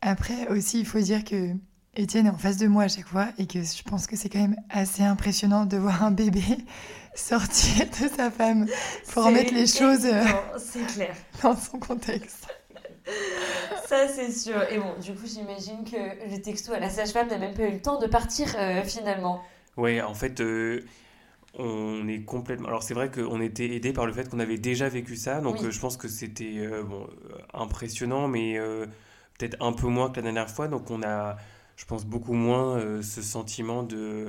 Après 0.00 0.46
aussi, 0.48 0.80
il 0.80 0.86
faut 0.86 1.00
dire 1.00 1.24
que 1.24 1.52
Étienne 1.96 2.26
est 2.26 2.30
en 2.30 2.38
face 2.38 2.56
de 2.58 2.68
moi 2.68 2.84
à 2.84 2.88
chaque 2.88 3.08
fois 3.08 3.28
et 3.38 3.46
que 3.46 3.60
je 3.62 3.82
pense 3.82 4.06
que 4.06 4.16
c'est 4.16 4.28
quand 4.28 4.38
même 4.40 4.56
assez 4.70 5.02
impressionnant 5.02 5.66
de 5.66 5.76
voir 5.76 6.04
un 6.04 6.12
bébé 6.12 6.42
sortir 7.18 7.86
de 7.86 8.08
sa 8.16 8.30
femme 8.30 8.66
pour 9.12 9.24
remettre 9.24 9.52
les 9.54 9.66
choses 9.66 10.04
euh, 10.06 10.20
évident, 10.22 10.42
C'est 10.58 10.86
clair. 10.86 11.14
dans 11.42 11.56
son 11.56 11.78
contexte. 11.78 12.46
Ça, 13.86 14.06
c'est 14.08 14.30
sûr. 14.32 14.62
Et 14.70 14.78
bon, 14.78 14.94
du 15.00 15.12
coup, 15.14 15.26
j'imagine 15.26 15.84
que 15.84 15.96
le 16.30 16.40
texto 16.42 16.72
à 16.72 16.78
la 16.78 16.90
sage-femme 16.90 17.28
n'a 17.28 17.38
même 17.38 17.54
pas 17.54 17.62
eu 17.64 17.72
le 17.72 17.80
temps 17.80 17.98
de 17.98 18.06
partir 18.06 18.54
euh, 18.58 18.82
finalement. 18.82 19.40
ouais, 19.76 20.00
en 20.02 20.14
fait, 20.14 20.40
euh, 20.40 20.82
on 21.54 22.06
est 22.06 22.22
complètement. 22.24 22.68
Alors, 22.68 22.82
c'est 22.82 22.94
vrai 22.94 23.10
qu'on 23.10 23.40
était 23.40 23.66
aidé 23.70 23.92
par 23.92 24.04
le 24.06 24.12
fait 24.12 24.28
qu'on 24.28 24.38
avait 24.40 24.58
déjà 24.58 24.88
vécu 24.88 25.16
ça, 25.16 25.40
donc 25.40 25.60
Oui. 25.60 25.66
euh, 25.66 25.70
je 25.70 25.80
pense 25.80 25.96
que 25.96 26.06
c'était 26.08 26.66
bon, 26.84 27.06
impressionnant, 27.54 28.28
mais 28.28 28.58
euh, 28.58 28.86
peut-être 29.38 29.56
un 29.60 29.72
peu 29.72 29.86
moins 29.86 30.10
que 30.10 30.16
la 30.16 30.22
dernière 30.22 30.50
fois. 30.50 30.68
Donc, 30.68 30.90
on 30.90 31.02
a, 31.02 31.36
je 31.76 31.84
pense, 31.86 32.04
beaucoup 32.04 32.34
moins 32.34 32.76
euh, 32.76 33.00
ce 33.02 33.22
sentiment 33.22 33.82
de 33.82 33.96
euh, 33.96 34.28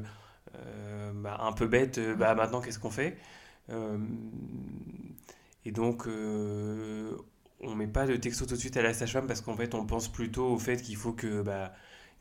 bah, 1.14 1.38
un 1.42 1.52
peu 1.54 1.68
bête. 1.68 1.98
euh, 1.98 2.16
bah 2.16 2.36
maintenant, 2.36 2.62
qu'est-ce 2.62 2.80
qu'on 2.80 2.90
fait? 2.92 3.18
Euh, 3.70 3.98
Et 5.66 5.72
donc, 5.72 6.08
euh, 6.08 7.12
on 7.62 7.76
met 7.76 7.88
pas 7.88 8.06
de 8.08 8.16
texto 8.16 8.46
tout 8.46 8.56
de 8.56 8.60
suite 8.60 8.78
à 8.78 8.82
la 8.82 8.94
sage-femme 8.94 9.28
parce 9.28 9.42
qu'en 9.42 9.56
fait, 9.56 9.74
on 9.76 9.86
pense 9.86 10.08
plutôt 10.08 10.48
au 10.48 10.58
fait 10.60 10.82
qu'il 10.82 10.96
faut 10.96 11.14
que 11.14 11.42
bah, 11.42 11.74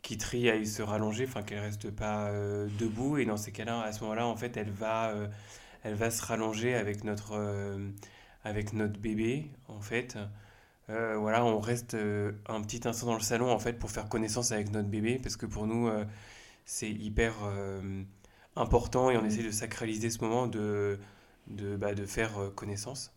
Kitri 0.02 0.50
aille 0.50 0.66
se 0.66 0.82
rallonger, 0.82 1.24
enfin 1.26 1.42
qu'elle 1.42 1.60
reste 1.60 1.90
pas 1.90 2.28
euh, 2.30 2.68
debout. 2.78 3.18
Et 3.18 3.24
dans 3.26 3.36
ces 3.36 3.52
cas-là, 3.52 3.80
à 3.82 3.92
ce 3.92 4.00
moment-là, 4.02 4.26
en 4.26 4.36
fait, 4.36 4.56
elle 4.56 4.70
va, 4.70 5.10
euh, 5.10 5.28
elle 5.84 5.94
va 5.94 6.10
se 6.10 6.24
rallonger 6.24 6.74
avec 6.74 7.04
notre, 7.04 7.32
euh, 7.36 7.90
avec 8.44 8.72
notre 8.72 8.98
bébé, 9.00 9.50
en 9.68 9.80
fait. 9.80 10.18
Euh, 10.90 11.16
voilà, 11.18 11.44
on 11.44 11.60
reste 11.60 11.94
euh, 11.94 12.32
un 12.48 12.62
petit 12.62 12.86
instant 12.88 13.06
dans 13.08 13.14
le 13.14 13.20
salon, 13.20 13.50
en 13.52 13.58
fait, 13.58 13.74
pour 13.74 13.90
faire 13.90 14.08
connaissance 14.08 14.52
avec 14.52 14.72
notre 14.72 14.88
bébé, 14.88 15.18
parce 15.22 15.36
que 15.36 15.46
pour 15.46 15.66
nous, 15.66 15.88
euh, 15.88 16.04
c'est 16.64 16.90
hyper 16.90 17.34
euh, 17.44 18.02
important 18.56 19.10
et 19.10 19.16
on 19.16 19.24
essaie 19.24 19.42
de 19.42 19.50
sacraliser 19.50 20.10
ce 20.10 20.20
moment 20.20 20.46
de, 20.46 20.98
de, 21.48 21.76
bah, 21.76 21.94
de 21.94 22.06
faire 22.06 22.38
euh, 22.38 22.50
connaissance. 22.50 23.12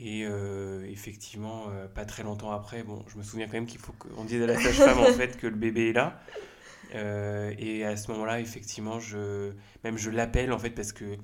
Et 0.00 0.24
euh, 0.24 0.86
effectivement, 0.88 1.66
euh, 1.70 1.88
pas 1.88 2.04
très 2.04 2.22
longtemps 2.22 2.52
après, 2.52 2.84
bon, 2.84 3.04
je 3.08 3.18
me 3.18 3.22
souviens 3.24 3.46
quand 3.46 3.54
même 3.54 3.66
qu'il 3.66 3.80
faut 3.80 3.92
qu'on 3.92 4.24
dise 4.24 4.40
à 4.42 4.46
la 4.46 4.58
sage-femme 4.58 4.98
en 4.98 5.12
fait 5.16 5.36
que 5.36 5.48
le 5.48 5.56
bébé 5.56 5.90
est 5.90 5.92
là. 5.92 6.20
Euh, 6.94 7.52
et 7.58 7.84
à 7.84 7.96
ce 7.96 8.10
moment-là, 8.12 8.40
effectivement, 8.40 9.00
je, 9.00 9.52
même 9.82 9.98
je 9.98 10.10
l'appelle 10.10 10.52
en 10.52 10.58
fait 10.58 10.70
parce 10.70 10.92
que 10.92 11.16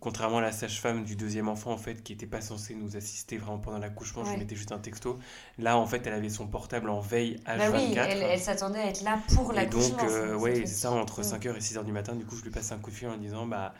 contrairement 0.00 0.38
à 0.38 0.40
la 0.42 0.52
sage-femme 0.52 1.04
du 1.04 1.16
deuxième 1.16 1.48
enfant 1.48 1.72
en 1.72 1.78
fait 1.78 2.02
qui 2.02 2.12
n'était 2.12 2.26
pas 2.26 2.40
censée 2.40 2.74
nous 2.74 2.96
assister 2.96 3.36
vraiment 3.36 3.58
pendant 3.58 3.78
l'accouchement, 3.78 4.24
je 4.24 4.30
lui 4.30 4.38
mettais 4.38 4.56
juste 4.56 4.72
un 4.72 4.78
texto. 4.78 5.18
Là, 5.58 5.76
en 5.78 5.86
fait, 5.86 6.06
elle 6.06 6.12
avait 6.14 6.28
son 6.28 6.46
portable 6.46 6.88
en 6.90 7.00
veille 7.00 7.36
H24. 7.46 7.58
Bah 7.58 7.78
oui, 7.78 7.94
elle, 7.96 8.22
elle 8.22 8.40
s'attendait 8.40 8.78
à 8.80 8.86
être 8.86 9.02
là 9.02 9.18
pour 9.34 9.52
Et 9.52 9.56
l'accouchement. 9.56 9.96
donc, 9.96 10.02
euh, 10.10 10.28
c'est- 10.34 10.42
ouais, 10.42 10.54
c'est 10.54 10.66
ça, 10.66 10.90
entre 10.92 11.20
Mm. 11.20 11.24
5h 11.24 11.56
et 11.56 11.60
6h 11.60 11.84
du 11.84 11.92
matin, 11.92 12.14
du 12.14 12.24
coup, 12.24 12.36
je 12.36 12.44
lui 12.44 12.50
passe 12.50 12.72
un 12.72 12.78
coup 12.78 12.90
de 12.90 12.96
fil 12.96 13.08
en 13.08 13.16
disant, 13.16 13.46
bah, 13.46 13.74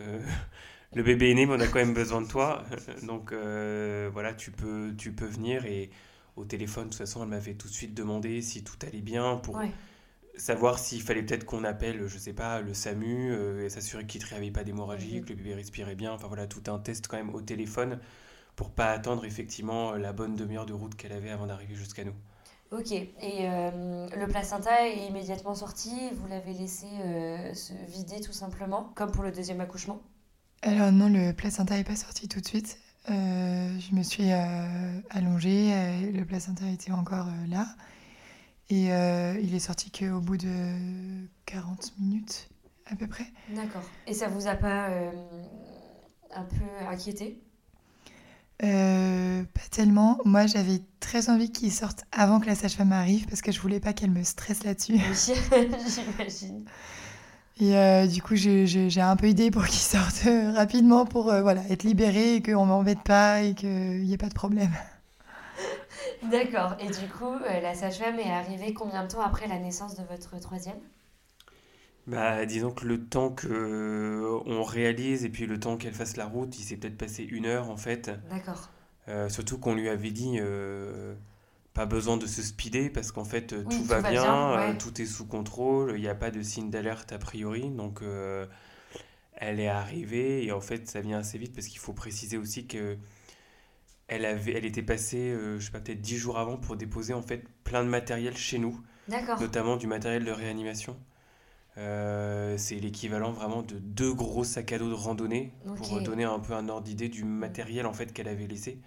euh, 0.00 0.20
le 0.94 1.02
bébé 1.02 1.30
est 1.30 1.34
né, 1.34 1.46
mais 1.46 1.54
on 1.54 1.60
a 1.60 1.66
quand 1.66 1.78
même 1.80 1.94
besoin 1.94 2.20
de 2.22 2.28
toi. 2.28 2.64
Donc, 3.02 3.32
euh, 3.32 4.10
voilà, 4.12 4.34
tu 4.34 4.50
peux, 4.50 4.94
tu 4.96 5.12
peux 5.12 5.26
venir. 5.26 5.64
Et 5.66 5.90
au 6.36 6.44
téléphone, 6.44 6.84
de 6.84 6.88
toute 6.90 6.98
façon, 6.98 7.22
elle 7.22 7.28
m'avait 7.28 7.54
tout 7.54 7.68
de 7.68 7.72
suite 7.72 7.94
demandé 7.94 8.42
si 8.42 8.64
tout 8.64 8.76
allait 8.86 9.00
bien 9.02 9.36
pour 9.36 9.56
Ouais. 9.56 9.70
Savoir 10.40 10.78
s'il 10.78 11.02
fallait 11.02 11.22
peut-être 11.22 11.44
qu'on 11.44 11.64
appelle, 11.64 12.06
je 12.06 12.18
sais 12.18 12.32
pas, 12.32 12.60
le 12.60 12.74
SAMU 12.74 13.32
euh, 13.32 13.64
et 13.66 13.70
s'assurer 13.70 14.06
qu'il 14.06 14.22
ne 14.22 14.36
avait 14.36 14.50
pas 14.50 14.64
d'hémorragie, 14.64 15.20
Mhm. 15.20 15.22
que 15.22 15.30
le 15.30 15.36
bébé 15.36 15.54
respirait 15.54 15.94
bien. 15.96 16.12
Enfin, 16.12 16.28
voilà, 16.28 16.46
tout 16.46 16.62
un 16.70 16.78
test 16.78 17.08
quand 17.08 17.16
même 17.16 17.34
au 17.34 17.40
téléphone 17.42 18.00
pour 18.56 18.70
pas 18.72 18.90
attendre 18.92 19.24
effectivement 19.26 19.92
la 19.94 20.12
bonne 20.12 20.36
demi-heure 20.36 20.66
de 20.66 20.74
route 20.74 20.94
qu'elle 20.96 21.12
avait 21.12 21.30
avant 21.30 21.46
d'arriver 21.48 21.74
jusqu'à 21.76 22.04
nous. 22.04 22.14
Ok, 22.70 22.92
et 22.92 23.10
euh, 23.48 24.08
le 24.14 24.26
placenta 24.26 24.86
est 24.88 25.06
immédiatement 25.06 25.54
sorti, 25.54 25.90
vous 26.14 26.26
l'avez 26.28 26.52
laissé 26.52 26.86
euh, 27.00 27.54
se 27.54 27.72
vider 27.88 28.20
tout 28.20 28.32
simplement, 28.32 28.92
comme 28.94 29.10
pour 29.10 29.22
le 29.22 29.32
deuxième 29.32 29.60
accouchement? 29.60 30.00
Alors 30.62 30.92
non, 30.92 31.08
le 31.08 31.32
placenta 31.32 31.76
n'est 31.76 31.84
pas 31.84 31.96
sorti 31.96 32.28
tout 32.28 32.40
de 32.40 32.46
suite. 32.46 32.78
Euh, 33.10 33.78
je 33.80 33.94
me 33.94 34.02
suis 34.02 34.30
euh, 34.32 35.00
allongée, 35.10 35.72
euh, 35.72 36.12
le 36.12 36.24
placenta 36.24 36.66
était 36.70 36.92
encore 36.92 37.26
euh, 37.28 37.46
là. 37.48 37.66
Et 38.70 38.92
euh, 38.92 39.38
il 39.40 39.54
est 39.54 39.60
sorti 39.60 39.90
qu'au 39.90 40.20
bout 40.20 40.36
de 40.36 41.26
40 41.46 41.94
minutes 41.98 42.50
à 42.90 42.96
peu 42.96 43.06
près. 43.06 43.24
D'accord. 43.54 43.82
Et 44.06 44.14
ça 44.14 44.28
vous 44.28 44.46
a 44.46 44.54
pas 44.54 44.88
euh, 44.88 45.10
un 46.34 46.44
peu 46.44 46.86
inquiété? 46.90 47.40
Euh, 48.62 49.44
pas 49.44 49.68
tellement. 49.70 50.18
Moi, 50.24 50.46
j'avais 50.46 50.82
très 51.00 51.30
envie 51.30 51.50
qu'il 51.50 51.72
sorte 51.72 52.04
avant 52.12 52.40
que 52.40 52.46
la 52.46 52.54
sage-femme 52.54 52.92
arrive 52.92 53.26
parce 53.26 53.40
que 53.40 53.52
je 53.52 53.60
voulais 53.60 53.80
pas 53.80 53.92
qu'elle 53.92 54.10
me 54.10 54.24
stresse 54.24 54.64
là-dessus. 54.64 54.98
J'imagine. 55.14 56.64
Et 57.60 57.76
euh, 57.76 58.06
du 58.06 58.20
coup, 58.20 58.36
j'ai 58.36 59.00
un 59.00 59.16
peu 59.16 59.28
idée 59.28 59.50
pour 59.50 59.64
qu'il 59.66 59.78
sorte 59.78 60.24
rapidement 60.54 61.06
pour 61.06 61.24
voilà, 61.24 61.62
être 61.70 61.84
libéré 61.84 62.34
et 62.36 62.42
qu'on 62.42 62.66
m'embête 62.66 63.02
pas 63.02 63.42
et 63.42 63.54
qu'il 63.54 64.02
n'y 64.02 64.12
ait 64.12 64.18
pas 64.18 64.28
de 64.28 64.34
problème. 64.34 64.70
D'accord. 66.30 66.74
Et 66.80 66.86
du 66.86 67.08
coup, 67.12 67.38
la 67.38 67.74
sage-femme 67.74 68.18
est 68.18 68.30
arrivée 68.30 68.72
combien 68.74 69.04
de 69.04 69.08
temps 69.08 69.20
après 69.20 69.46
la 69.46 69.58
naissance 69.58 69.96
de 69.96 70.02
votre 70.04 70.38
troisième? 70.40 70.78
Bah, 72.06 72.46
disons 72.46 72.70
que 72.70 72.86
le 72.86 73.04
temps 73.04 73.30
que 73.30 74.40
on 74.46 74.62
réalise 74.62 75.24
et 75.24 75.28
puis 75.28 75.46
le 75.46 75.60
temps 75.60 75.76
qu'elle 75.76 75.92
fasse 75.92 76.16
la 76.16 76.24
route, 76.24 76.58
il 76.58 76.62
s'est 76.62 76.76
peut-être 76.76 76.96
passé 76.96 77.22
une 77.22 77.46
heure 77.46 77.70
en 77.70 77.76
fait. 77.76 78.10
D'accord. 78.30 78.70
surtout 79.28 79.58
qu'on 79.58 79.74
lui 79.74 79.88
avait 79.88 80.10
dit 80.10 80.40
pas 81.78 81.86
besoin 81.86 82.16
de 82.16 82.26
se 82.26 82.42
speeder 82.42 82.90
parce 82.90 83.12
qu'en 83.12 83.24
fait 83.24 83.54
tout, 83.64 83.84
va, 83.84 84.02
bien, 84.02 84.50
euh, 84.50 84.74
tout 84.76 85.00
est 85.00 85.06
sous 85.06 85.26
contrôle, 85.26 85.92
il 85.94 86.00
n'y 86.00 86.08
a 86.08 86.14
pas 86.16 86.32
de 86.32 86.42
signe 86.42 86.70
d'alerte 86.70 87.12
a 87.12 87.18
priori. 87.18 87.70
Donc 87.70 88.02
euh, 88.02 88.46
elle 89.36 89.60
est 89.60 89.68
arrivée 89.68 90.44
et 90.44 90.50
en 90.50 90.60
fait 90.60 90.88
ça 90.88 91.00
vient 91.00 91.18
assez 91.18 91.38
vite 91.38 91.54
parce 91.54 91.68
qu'il 91.68 91.78
faut 91.78 91.92
préciser 91.92 92.36
aussi 92.36 92.66
que 92.66 92.98
elle, 94.08 94.24
avait, 94.24 94.52
elle 94.52 94.64
était 94.64 94.82
passée, 94.82 95.30
euh, 95.30 95.58
je 95.58 95.66
sais 95.66 95.70
pas, 95.72 95.80
peut-être 95.80 96.00
dix 96.00 96.16
jours 96.16 96.38
avant 96.38 96.56
pour 96.56 96.76
déposer 96.76 97.14
en 97.14 97.22
fait 97.22 97.44
plein 97.64 97.84
de 97.84 97.88
matériel 97.88 98.36
chez 98.36 98.58
nous, 98.58 98.80
notamment 99.40 99.76
du 99.76 99.86
matériel 99.86 100.24
de 100.24 100.32
réanimation. 100.32 100.96
c'est 101.76 102.80
l'équivalent 102.80 103.30
vraiment 103.32 103.62
de 103.62 103.78
deux 103.78 104.12
gros 104.12 104.44
sacs 104.44 104.72
à 104.72 104.78
dos 104.78 104.88
de 104.88 104.94
randonnée 104.94 105.52
pour 105.76 106.00
donner 106.02 106.24
un 106.24 106.40
peu 106.40 106.54
un 106.54 106.68
ordre 106.68 106.84
d'idée 106.84 107.08
du 107.08 107.24
matériel 107.24 107.86
en 107.86 107.92
fait 107.92 108.12
qu'elle 108.12 108.28
avait 108.28 108.46
laissé. 108.46 108.80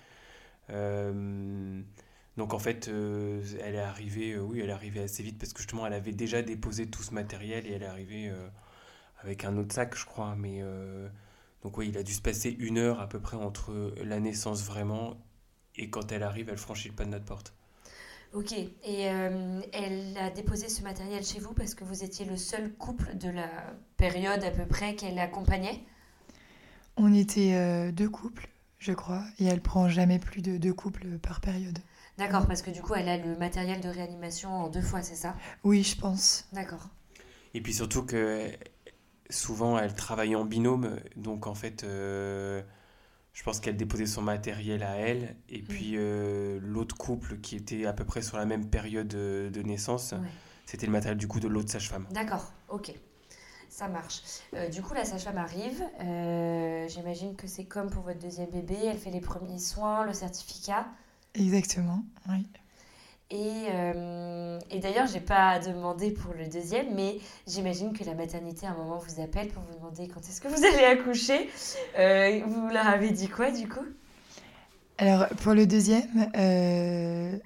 Donc 2.38 2.54
en 2.54 2.60
fait, 2.60 2.88
euh, 2.88 3.44
elle 3.62 3.76
est 3.76 3.80
arrivée, 3.80 4.34
euh, 4.34 4.40
oui, 4.42 4.62
elle 4.62 4.70
est 4.70 4.74
arrivée 4.74 5.02
assez 5.02 5.22
vite 5.22 5.38
parce 5.38 5.52
que 5.54 5.60
justement, 5.60 5.86
elle 5.86 5.94
avait 5.94 6.14
déjà 6.14 6.42
déposé 6.42 6.88
tout 6.88 7.04
ce 7.04 7.14
matériel 7.14 7.68
et 7.68 7.74
elle 7.74 7.84
est 7.84 7.88
arrivée 7.88 8.30
euh, 8.30 8.48
avec 9.22 9.44
un 9.44 9.58
autre 9.58 9.74
sac, 9.76 9.96
je 9.96 10.06
crois. 10.06 10.36
Mais 10.38 10.64
donc 11.64 11.78
oui, 11.78 11.90
il 11.90 11.98
a 11.98 12.04
dû 12.04 12.14
se 12.14 12.22
passer 12.22 12.50
une 12.60 12.78
heure 12.78 13.00
à 13.00 13.08
peu 13.08 13.20
près 13.20 13.38
entre 13.38 13.94
la 14.04 14.20
naissance 14.20 14.64
vraiment 14.64 15.18
et 15.76 15.90
quand 15.90 16.12
elle 16.12 16.24
arrive, 16.24 16.50
elle 16.50 16.58
franchit 16.58 16.90
le 16.90 16.96
pas 16.96 17.06
de 17.06 17.10
notre 17.10 17.26
porte. 17.26 17.54
Ok, 18.34 18.54
et 18.54 19.02
elle 19.02 20.18
a 20.18 20.30
déposé 20.30 20.70
ce 20.70 20.84
matériel 20.84 21.24
chez 21.24 21.40
vous 21.40 21.54
parce 21.54 21.76
que 21.76 21.84
vous 21.84 22.04
étiez 22.04 22.26
le 22.26 22.38
seul 22.38 22.72
couple 22.74 23.18
de 23.18 23.30
la 23.30 23.50
période 23.98 24.44
à 24.44 24.52
peu 24.52 24.66
près 24.66 24.96
qu'elle 24.96 25.20
accompagnait? 25.20 25.84
On 26.96 27.14
était 27.14 27.92
deux 27.92 28.10
couples, 28.10 28.48
je 28.80 28.94
crois, 28.94 29.24
et 29.40 29.46
elle 29.46 29.62
prend 29.62 29.90
jamais 29.90 30.18
plus 30.18 30.42
de 30.42 30.58
deux 30.58 30.74
couples 30.74 31.20
par 31.20 31.42
période. 31.42 31.80
D'accord, 32.18 32.48
parce 32.48 32.62
que 32.62 32.72
du 32.72 32.82
coup, 32.82 32.94
elle 32.94 33.10
a 33.10 33.18
le 33.18 33.38
matériel 33.38 33.82
de 33.82 33.90
réanimation 33.90 34.50
en 34.50 34.70
deux 34.70 34.82
fois, 34.82 35.02
c'est 35.02 35.16
ça? 35.16 35.36
Oui, 35.64 35.84
je 35.84 35.98
pense. 35.98 36.46
D'accord. 36.54 36.88
Et 37.54 37.62
puis 37.62 37.74
surtout 37.74 38.04
que 38.04 38.50
souvent, 39.32 39.80
elle 39.80 39.94
travaille 39.94 40.36
en 40.36 40.46
binôme, 40.46 40.98
donc 41.16 41.48
en 41.48 41.56
fait, 41.56 41.84
euh, 41.84 42.62
je 43.34 43.44
pense 43.44 43.60
qu'elle 43.60 43.78
déposait 43.78 44.06
son 44.06 44.22
matériel 44.22 44.84
à 44.84 44.96
elle, 44.96 45.36
et 45.50 45.62
mm. 45.62 45.66
puis 45.66 45.92
euh, 45.96 46.60
l'autre 46.62 46.96
couple 46.98 47.38
qui 47.38 47.56
était 47.56 47.86
à 47.86 47.94
peu 47.94 48.06
près 48.06 48.22
sur 48.22 48.38
la 48.38 48.46
même 48.46 48.70
période 48.70 49.08
de, 49.08 49.62
naissance, 49.64 50.14
c'était 50.66 50.86
le 50.86 50.92
matériel 50.92 51.18
du 51.18 51.28
coup 51.28 51.40
de 51.40 51.48
l'autre 51.48 51.72
sage-femme. 51.72 52.08
D'accord, 52.12 52.54
ok. 52.70 52.94
Ça 53.70 53.88
marche. 53.88 54.22
Euh, 54.54 54.68
du 54.68 54.82
coup, 54.82 54.94
la 54.94 55.06
sage-femme 55.06 55.38
arrive. 55.38 55.82
J'imagine 56.90 57.38
que 57.38 57.48
c'est 57.48 57.64
comme 57.64 57.90
pour 57.90 58.04
votre 58.04 58.20
deuxième 58.20 58.50
bébé. 58.50 58.78
Elle 58.84 58.98
fait 58.98 59.12
les 59.12 59.22
premiers 59.22 59.60
soins, 59.60 60.06
le 60.06 60.14
certificat. 60.14 60.88
Exactement, 61.36 62.04
oui. 62.28 62.46
Et, 63.32 63.68
euh, 63.74 64.60
et 64.70 64.80
d'ailleurs, 64.80 65.08
je 65.08 65.14
n'ai 65.14 65.22
pas 65.22 65.58
demandé 65.60 66.12
pour 66.12 66.34
le 66.34 66.48
deuxième, 66.48 66.94
mais 66.94 67.18
j'imagine 67.48 67.94
que 67.94 68.04
la 68.04 68.14
maternité, 68.14 68.68
à 68.68 68.72
un 68.72 68.76
moment, 68.76 68.98
vous 68.98 69.22
appelle 69.22 69.48
pour 69.48 69.64
vous 69.64 69.78
demander 69.78 70.10
quand 70.10 70.20
est-ce 70.20 70.42
que 70.42 70.50
vous 70.50 70.66
allez 70.66 70.84
accoucher. 70.84 71.50
Euh, 71.98 72.42
vous 72.46 72.68
leur 72.68 72.88
avez 72.88 73.12
dit 73.12 73.30
quoi, 73.30 73.52
du 73.52 73.70
coup? 73.70 73.86
Alors, 74.98 75.28
pour 75.42 75.54
le 75.54 75.66
deuxième, 75.66 76.30
euh, 76.36 77.38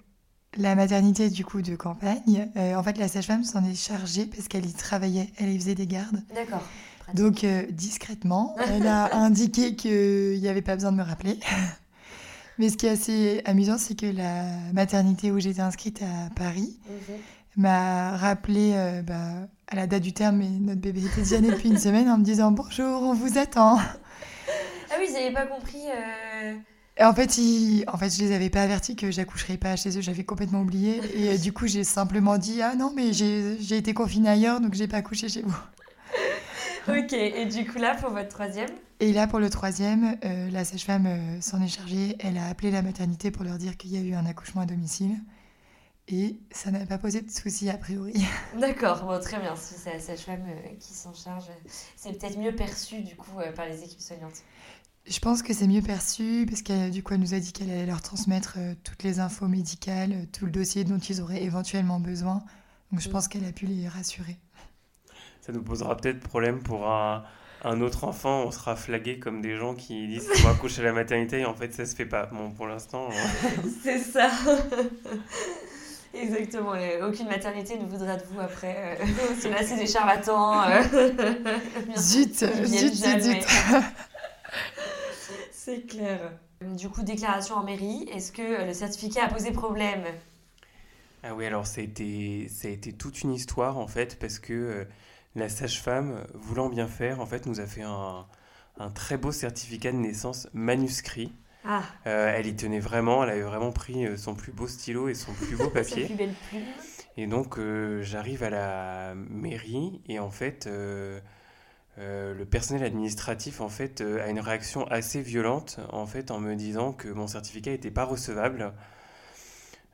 la 0.57 0.73
maternité, 0.73 1.29
du 1.29 1.45
coup, 1.45 1.61
de 1.61 1.75
campagne, 1.75 2.49
en 2.55 2.81
fait, 2.81 2.97
la 2.97 3.07
sage-femme 3.07 3.43
s'en 3.43 3.63
est 3.63 3.75
chargée 3.75 4.25
parce 4.25 4.47
qu'elle 4.47 4.65
y 4.65 4.73
travaillait, 4.73 5.29
elle 5.37 5.49
y 5.49 5.59
faisait 5.59 5.75
des 5.75 5.87
gardes. 5.87 6.23
D'accord. 6.33 6.63
Donc, 7.13 7.45
discrètement, 7.69 8.55
elle 8.67 8.87
a 8.87 9.15
indiqué 9.17 9.75
qu'il 9.75 10.39
n'y 10.41 10.47
avait 10.47 10.63
pas 10.63 10.73
besoin 10.73 10.91
de 10.91 10.97
me 10.97 11.03
rappeler. 11.03 11.39
Mais 12.57 12.69
ce 12.69 12.77
qui 12.77 12.85
est 12.85 12.89
assez 12.89 13.41
amusant, 13.45 13.77
c'est 13.77 13.95
que 13.95 14.05
la 14.05 14.45
maternité 14.73 15.31
où 15.31 15.39
j'étais 15.39 15.61
inscrite 15.61 16.01
à 16.01 16.29
Paris 16.35 16.79
mhm. 16.87 17.17
m'a 17.57 18.15
rappelé 18.17 18.71
euh, 18.73 19.01
bah, 19.01 19.47
à 19.67 19.75
la 19.75 19.87
date 19.87 20.03
du 20.03 20.13
terme, 20.13 20.41
et 20.41 20.49
notre 20.49 20.81
bébé 20.81 21.05
était 21.05 21.21
déjà 21.21 21.41
né 21.41 21.51
depuis 21.51 21.69
une 21.69 21.77
semaine, 21.77 22.09
en 22.09 22.17
me 22.17 22.23
disant 22.23 22.51
bonjour, 22.51 23.01
on 23.01 23.13
vous 23.13 23.37
attend. 23.37 23.77
Ah 23.77 24.95
oui, 24.99 25.07
ils 25.09 25.13
n'avaient 25.13 25.33
pas 25.33 25.45
compris. 25.47 25.81
Euh. 25.89 26.53
Et 26.97 27.03
en 27.03 27.13
fait, 27.13 27.29
en 27.87 27.97
fait, 27.97 28.09
je 28.09 28.21
les 28.21 28.33
avais 28.33 28.49
pas 28.49 28.61
avertis 28.61 28.95
que 28.95 29.11
j'accoucherais 29.11 29.57
pas 29.57 29.75
chez 29.75 29.97
eux, 29.97 30.01
j'avais 30.01 30.23
complètement 30.23 30.61
oublié. 30.61 31.01
Et 31.13 31.29
euh, 31.29 31.37
du 31.37 31.51
coup, 31.51 31.67
j'ai 31.67 31.83
simplement 31.83 32.37
dit 32.37 32.61
ah 32.61 32.75
non, 32.75 32.93
mais 32.95 33.11
j'ai 33.11 33.75
été 33.75 33.93
confinée 33.93 34.29
ailleurs, 34.29 34.61
donc 34.61 34.75
j'ai 34.75 34.87
pas 34.87 34.97
accouché 34.97 35.27
chez 35.27 35.41
vous. 35.41 35.57
ok, 37.03 37.13
et 37.13 37.45
du 37.45 37.65
coup 37.65 37.77
là, 37.77 37.95
pour 37.95 38.11
votre 38.11 38.29
troisième 38.29 38.69
et 39.01 39.11
là, 39.11 39.27
pour 39.27 39.39
le 39.39 39.49
troisième, 39.49 40.17
euh, 40.23 40.49
la 40.51 40.63
sage-femme 40.63 41.05
euh, 41.05 41.41
s'en 41.41 41.61
est 41.61 41.67
chargée. 41.67 42.15
Elle 42.19 42.37
a 42.37 42.47
appelé 42.47 42.71
la 42.71 42.81
maternité 42.81 43.29
pour 43.29 43.43
leur 43.43 43.57
dire 43.57 43.75
qu'il 43.75 43.91
y 43.91 43.97
a 43.97 44.01
eu 44.01 44.13
un 44.13 44.25
accouchement 44.25 44.61
à 44.61 44.65
domicile. 44.65 45.17
Et 46.07 46.39
ça 46.51 46.71
n'a 46.71 46.85
pas 46.85 46.97
posé 46.97 47.21
de 47.21 47.29
soucis 47.29 47.69
a 47.69 47.77
priori. 47.77 48.13
D'accord, 48.59 49.03
bon, 49.03 49.19
très 49.19 49.39
bien. 49.39 49.55
Si 49.57 49.73
c'est 49.73 49.93
la 49.93 49.99
sage-femme 49.99 50.45
euh, 50.47 50.75
qui 50.79 50.93
s'en 50.93 51.13
charge, 51.13 51.45
c'est 51.97 52.17
peut-être 52.17 52.37
mieux 52.37 52.55
perçu 52.55 53.01
du 53.01 53.15
coup 53.15 53.31
par 53.55 53.65
les 53.65 53.83
équipes 53.83 53.99
soignantes. 53.99 54.43
Je 55.05 55.19
pense 55.19 55.43
que 55.43 55.53
c'est 55.53 55.67
mieux 55.67 55.81
perçu 55.81 56.45
parce 56.49 56.61
qu'elle 56.61 56.89
du 56.89 57.03
coup 57.03 57.13
elle 57.13 57.19
nous 57.19 57.35
a 57.35 57.39
dit 57.39 57.51
qu'elle 57.51 57.69
allait 57.69 57.85
leur 57.85 58.01
transmettre 58.01 58.57
toutes 58.83 59.03
les 59.03 59.19
infos 59.19 59.47
médicales, 59.47 60.25
tout 60.31 60.45
le 60.45 60.51
dossier 60.51 60.83
dont 60.83 60.97
ils 60.97 61.21
auraient 61.21 61.43
éventuellement 61.43 61.99
besoin. 61.99 62.43
Donc 62.91 63.01
je 63.01 63.09
mm. 63.09 63.11
pense 63.11 63.27
qu'elle 63.27 63.45
a 63.45 63.51
pu 63.51 63.67
les 63.67 63.87
rassurer. 63.87 64.39
Ça 65.45 65.53
nous 65.53 65.61
posera 65.61 65.95
peut-être 65.95 66.19
problème 66.21 66.63
pour 66.63 66.87
un 66.87 67.23
un 67.65 67.81
autre 67.81 68.03
enfant, 68.03 68.43
on 68.43 68.51
sera 68.51 68.75
flagué 68.75 69.17
comme 69.17 69.41
des 69.41 69.55
gens 69.57 69.73
qui 69.73 70.07
disent 70.07 70.29
qu'on 70.29 70.43
va 70.43 70.51
accoucher 70.51 70.81
à 70.81 70.85
la 70.85 70.93
maternité 70.93 71.39
et 71.39 71.45
en 71.45 71.55
fait 71.55 71.73
ça 71.73 71.85
se 71.85 71.95
fait 71.95 72.05
pas. 72.05 72.27
Bon, 72.27 72.51
pour 72.51 72.67
l'instant. 72.67 73.09
c'est 73.83 73.97
ça. 73.97 74.29
Exactement. 76.13 76.73
aucune 77.01 77.27
maternité 77.27 77.77
ne 77.77 77.85
voudra 77.85 78.17
de 78.17 78.23
vous 78.25 78.39
après. 78.39 78.99
Euh, 79.01 79.05
c'est 79.39 79.77
des 79.77 79.87
charlatans. 79.87 80.61
Euh. 80.69 80.83
zut, 81.97 82.35
zut, 82.35 82.93
zut, 82.93 83.21
zut. 83.21 83.45
c'est 85.51 85.87
clair. 85.87 86.19
Du 86.61 86.89
coup, 86.89 87.01
déclaration 87.01 87.55
en 87.55 87.63
mairie. 87.63 88.07
Est-ce 88.13 88.31
que 88.31 88.65
le 88.65 88.73
certificat 88.73 89.25
a 89.25 89.27
posé 89.27 89.51
problème? 89.51 90.03
Ah 91.23 91.33
oui, 91.33 91.47
alors 91.47 91.65
ça 91.65 91.81
a, 91.81 91.83
été, 91.83 92.47
ça 92.47 92.67
a 92.67 92.71
été 92.71 92.93
toute 92.93 93.21
une 93.23 93.33
histoire 93.33 93.79
en 93.79 93.87
fait 93.87 94.19
parce 94.19 94.37
que 94.37 94.53
euh, 94.53 94.85
la 95.35 95.49
sage-femme, 95.49 96.25
voulant 96.33 96.69
bien 96.69 96.87
faire, 96.87 97.19
en 97.19 97.25
fait, 97.25 97.45
nous 97.45 97.59
a 97.59 97.65
fait 97.65 97.83
un, 97.83 98.25
très 98.93 99.17
beau 99.17 99.31
certificat 99.31 99.91
de 99.91 99.97
naissance 99.97 100.47
manuscrit. 100.53 101.33
Ah. 101.67 101.83
Euh, 102.05 102.31
elle 102.35 102.47
y 102.47 102.55
tenait 102.55 102.79
vraiment, 102.79 103.23
elle 103.23 103.31
avait 103.31 103.41
vraiment 103.41 103.71
pris 103.71 104.05
euh, 104.05 104.17
son 104.17 104.35
plus 104.35 104.51
beau 104.51 104.67
stylo 104.67 105.09
et 105.09 105.15
son 105.15 105.33
plus 105.33 105.55
beau 105.55 105.69
papier. 105.73 106.05
plus 106.05 106.15
belle 106.15 106.33
plume. 106.49 106.61
Et 107.17 107.25
donc 107.25 107.57
euh, 107.57 108.03
j'arrive 108.03 108.43
à 108.43 108.51
la 108.51 109.15
mairie 109.15 110.01
et 110.07 110.19
en 110.19 110.29
fait 110.29 110.67
le 110.67 112.43
personnel 112.43 112.83
administratif 112.83 113.61
en 113.61 113.69
fait 113.69 114.01
a 114.01 114.27
une 114.29 114.41
réaction 114.41 114.85
assez 114.87 115.21
violente 115.21 115.79
en 115.91 116.05
fait 116.05 116.29
en 116.29 116.39
me 116.39 116.55
disant 116.55 116.91
que 116.91 117.07
mon 117.07 117.25
certificat 117.25 117.71
n'était 117.71 117.89
pas 117.89 118.03
recevable, 118.03 118.73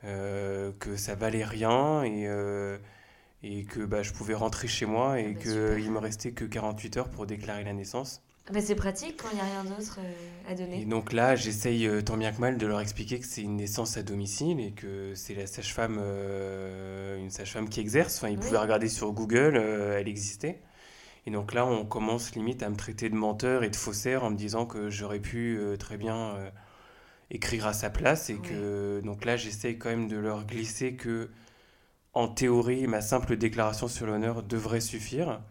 que 0.03 0.95
ça 0.97 1.13
valait 1.15 1.45
rien 1.45 2.03
et 2.03 2.27
et 3.43 3.63
que 3.63 3.81
bah, 3.81 4.03
je 4.03 4.11
pouvais 4.11 4.33
rentrer 4.33 4.67
chez 4.67 4.85
moi 4.85 5.19
et 5.19 5.27
ah 5.29 5.33
bah 5.33 5.75
qu'il 5.75 5.91
me 5.91 5.99
restait 5.99 6.31
que 6.31 6.45
48 6.45 6.97
heures 6.97 7.09
pour 7.09 7.25
déclarer 7.25 7.63
la 7.63 7.73
naissance. 7.73 8.21
Ah 8.47 8.53
bah 8.53 8.61
c'est 8.61 8.75
pratique 8.75 9.21
quand 9.21 9.29
il 9.31 9.35
n'y 9.35 9.41
a 9.41 9.45
rien 9.45 9.63
d'autre 9.63 9.99
euh, 9.99 10.51
à 10.51 10.55
donner. 10.55 10.81
Et 10.81 10.85
donc 10.85 11.13
là, 11.13 11.35
j'essaye 11.35 11.87
euh, 11.87 12.01
tant 12.01 12.17
bien 12.17 12.31
que 12.31 12.41
mal 12.41 12.57
de 12.57 12.65
leur 12.65 12.81
expliquer 12.81 13.19
que 13.19 13.25
c'est 13.25 13.43
une 13.43 13.57
naissance 13.57 13.97
à 13.97 14.03
domicile 14.03 14.59
et 14.59 14.71
que 14.71 15.13
c'est 15.15 15.35
la 15.35 15.45
sage-femme, 15.45 15.99
euh, 16.01 17.17
une 17.19 17.29
sage-femme 17.29 17.69
qui 17.69 17.79
exerce. 17.79 18.17
Enfin, 18.17 18.29
ils 18.29 18.39
pouvaient 18.39 18.57
regarder 18.57 18.89
sur 18.89 19.11
Google, 19.11 19.57
elle 19.57 20.07
existait. 20.07 20.59
Et 21.27 21.31
donc 21.31 21.53
là, 21.53 21.67
on 21.67 21.85
commence 21.85 22.33
limite 22.33 22.63
à 22.63 22.69
me 22.69 22.75
traiter 22.75 23.09
de 23.09 23.15
menteur 23.15 23.63
et 23.63 23.69
de 23.69 23.75
faussaire 23.75 24.23
en 24.23 24.31
me 24.31 24.35
disant 24.35 24.65
que 24.65 24.89
j'aurais 24.89 25.19
pu 25.19 25.59
très 25.77 25.97
bien 25.97 26.35
écrire 27.29 27.67
à 27.67 27.73
sa 27.73 27.91
place 27.91 28.31
et 28.31 28.37
que 28.37 29.01
donc 29.05 29.23
là, 29.23 29.37
j'essaye 29.37 29.77
quand 29.77 29.89
même 29.89 30.07
de 30.07 30.17
leur 30.17 30.45
glisser 30.45 30.95
que 30.95 31.29
en 32.13 32.27
théorie, 32.27 32.87
ma 32.87 33.01
simple 33.01 33.37
déclaration 33.37 33.87
sur 33.87 34.05
l'honneur 34.05 34.43
devrait 34.43 34.81
suffire. 34.81 35.41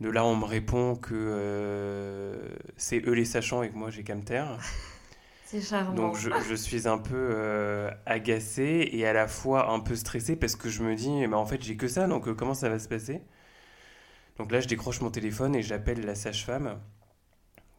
De 0.00 0.08
là, 0.08 0.24
on 0.24 0.34
me 0.34 0.46
répond 0.46 0.96
que 0.96 1.14
euh, 1.14 2.48
c'est 2.76 3.06
eux 3.06 3.12
les 3.12 3.26
sachants 3.26 3.62
et 3.62 3.70
que 3.70 3.76
moi 3.76 3.90
j'ai 3.90 4.02
qu'à 4.02 4.14
me 4.14 4.22
taire. 4.22 4.58
C'est 5.44 5.60
charmant. 5.60 5.94
Donc 5.94 6.16
je, 6.16 6.30
je 6.48 6.54
suis 6.54 6.88
un 6.88 6.96
peu 6.96 7.14
euh, 7.14 7.90
agacé 8.06 8.88
et 8.92 9.06
à 9.06 9.12
la 9.12 9.26
fois 9.26 9.70
un 9.70 9.80
peu 9.80 9.96
stressé 9.96 10.36
parce 10.36 10.56
que 10.56 10.68
je 10.68 10.82
me 10.82 10.94
dis, 10.94 11.10
mais 11.26 11.34
en 11.34 11.44
fait 11.44 11.60
j'ai 11.60 11.76
que 11.76 11.88
ça, 11.88 12.06
donc 12.06 12.28
euh, 12.28 12.34
comment 12.34 12.54
ça 12.54 12.68
va 12.68 12.78
se 12.78 12.88
passer? 12.88 13.20
Donc 14.38 14.52
là 14.52 14.60
je 14.60 14.68
décroche 14.68 15.00
mon 15.00 15.10
téléphone 15.10 15.54
et 15.54 15.62
j'appelle 15.62 16.06
la 16.06 16.14
sage-femme 16.14 16.78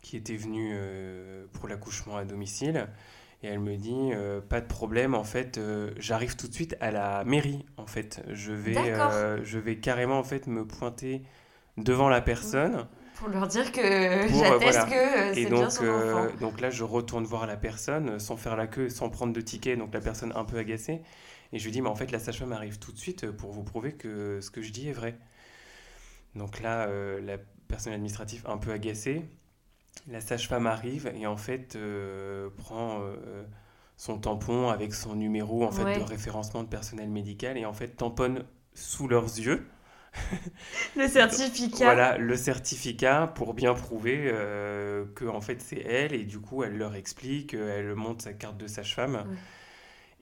qui 0.02 0.18
était 0.18 0.36
venue 0.36 0.72
euh, 0.74 1.46
pour 1.54 1.68
l'accouchement 1.68 2.18
à 2.18 2.26
domicile. 2.26 2.88
Et 3.44 3.48
elle 3.48 3.60
me 3.60 3.76
dit, 3.76 4.12
euh, 4.14 4.40
pas 4.40 4.62
de 4.62 4.68
problème, 4.68 5.16
en 5.16 5.24
fait, 5.24 5.58
euh, 5.58 5.92
j'arrive 5.98 6.36
tout 6.36 6.48
de 6.48 6.54
suite 6.54 6.76
à 6.80 6.92
la 6.92 7.24
mairie, 7.24 7.66
en 7.78 7.88
fait. 7.88 8.24
Je 8.30 8.52
vais, 8.52 8.78
euh, 8.78 9.44
je 9.44 9.58
vais 9.58 9.78
carrément, 9.78 10.20
en 10.20 10.24
fait, 10.24 10.46
me 10.46 10.66
pointer 10.66 11.24
devant 11.78 12.08
la 12.08 12.22
personne. 12.22 12.88
Pour 13.16 13.30
leur 13.30 13.48
dire 13.48 13.72
que 13.72 13.82
j'atteste 13.82 14.60
voilà. 14.62 14.86
que 14.86 15.32
Et 15.32 15.44
c'est 15.44 15.50
bien 15.50 15.62
donc, 15.62 15.72
son 15.72 15.88
enfant. 15.88 16.28
donc 16.40 16.62
là, 16.62 16.70
je 16.70 16.84
retourne 16.84 17.24
voir 17.24 17.48
la 17.48 17.58
personne 17.58 18.20
sans 18.20 18.38
faire 18.38 18.56
la 18.56 18.68
queue, 18.68 18.90
sans 18.90 19.10
prendre 19.10 19.34
de 19.34 19.42
ticket. 19.42 19.76
Donc 19.76 19.94
la 19.94 20.02
personne 20.02 20.32
un 20.36 20.46
peu 20.46 20.58
agacée. 20.58 21.02
Et 21.52 21.58
je 21.58 21.66
lui 21.66 21.72
dis, 21.72 21.82
mais 21.82 21.90
en 21.90 21.96
fait, 21.96 22.12
la 22.12 22.20
sage-femme 22.20 22.52
arrive 22.52 22.78
tout 22.78 22.92
de 22.92 22.98
suite 22.98 23.30
pour 23.32 23.52
vous 23.52 23.64
prouver 23.64 23.94
que 23.94 24.40
ce 24.40 24.52
que 24.52 24.62
je 24.62 24.72
dis 24.72 24.88
est 24.88 24.94
vrai. 24.94 25.18
Donc 26.36 26.62
là, 26.62 26.88
la 27.20 27.38
personne 27.68 27.94
administrative 27.94 28.44
un 28.48 28.58
peu 28.58 28.72
agacée, 28.72 29.24
la 30.08 30.22
sage-femme 30.22 30.68
arrive 30.68 31.12
et 31.16 31.28
en 31.28 31.38
fait 31.38 31.76
euh, 31.76 32.50
prend 32.58 33.02
euh, 33.02 33.44
son 33.98 34.18
tampon 34.20 34.70
avec 34.70 34.94
son 34.94 35.16
numéro 35.16 35.64
en 35.64 35.72
fait 35.72 35.84
Ouais. 35.84 36.00
de 36.00 36.02
référencement 36.02 36.64
de 36.64 36.70
personnel 36.70 37.10
médical 37.10 37.58
et 37.58 37.66
en 37.66 37.74
fait 37.74 37.90
tamponne 37.98 38.44
sous 38.74 39.08
leurs 39.08 39.26
yeux 39.26 39.68
Le 40.96 41.08
certificat. 41.08 41.86
voilà 41.86 42.18
le 42.18 42.36
certificat 42.36 43.28
pour 43.36 43.54
bien 43.54 43.74
prouver 43.74 44.30
euh, 44.32 45.06
que 45.16 45.26
en 45.26 45.42
fait 45.42 45.62
c'est 45.62 45.80
elle 45.82 46.14
et 46.14 46.24
du 46.26 46.40
coup 46.40 46.64
elle 46.64 46.78
leur 46.78 46.96
explique, 46.96 47.54
elle 47.54 47.96
montre 47.96 48.24
sa 48.24 48.34
carte 48.34 48.58
de 48.58 48.68
sage-femme. 48.68 49.26
Ouais. 49.26 49.38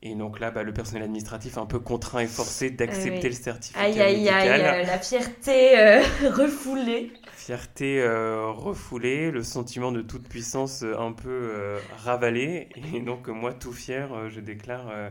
Et 0.02 0.16
donc 0.16 0.40
là, 0.40 0.50
bah, 0.50 0.64
le 0.64 0.74
personnel 0.74 1.04
administratif 1.04 1.58
est 1.58 1.60
un 1.60 1.66
peu 1.66 1.80
contraint 1.80 2.20
et 2.22 2.28
forcé 2.28 2.70
d'accepter 2.70 3.28
oui. 3.28 3.36
le 3.36 3.44
certificat 3.44 3.82
Aïe, 3.82 4.00
aïe, 4.02 4.14
médical. 4.16 4.48
aïe, 4.48 4.62
euh, 4.62 4.84
la 4.86 4.98
fierté 5.00 5.78
euh, 5.78 6.02
refoulée. 6.32 7.12
Fierté 7.34 8.02
euh, 8.02 8.50
refoulée, 8.52 9.30
le 9.32 9.44
sentiment 9.44 9.92
de 9.92 10.02
toute 10.02 10.28
puissance 10.30 10.84
euh, 10.84 10.98
un 10.98 11.12
peu 11.12 11.30
euh, 11.30 11.80
ravalé. 11.98 12.70
Et 12.94 13.02
donc 13.02 13.28
euh, 13.28 13.34
moi, 13.34 13.54
tout 13.54 13.74
fier, 13.74 14.14
euh, 14.14 14.30
je 14.30 14.40
déclare 14.40 14.88
euh, 14.90 15.10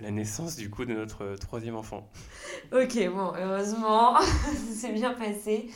la 0.00 0.10
naissance 0.10 0.56
du 0.56 0.70
coup 0.70 0.84
de 0.84 0.92
notre 0.94 1.22
euh, 1.24 1.36
troisième 1.36 1.76
enfant. 1.76 2.08
Ok, 2.72 2.98
bon, 3.14 3.32
heureusement, 3.38 4.16
c'est 4.74 4.92
bien 4.92 5.14
passé. 5.14 5.68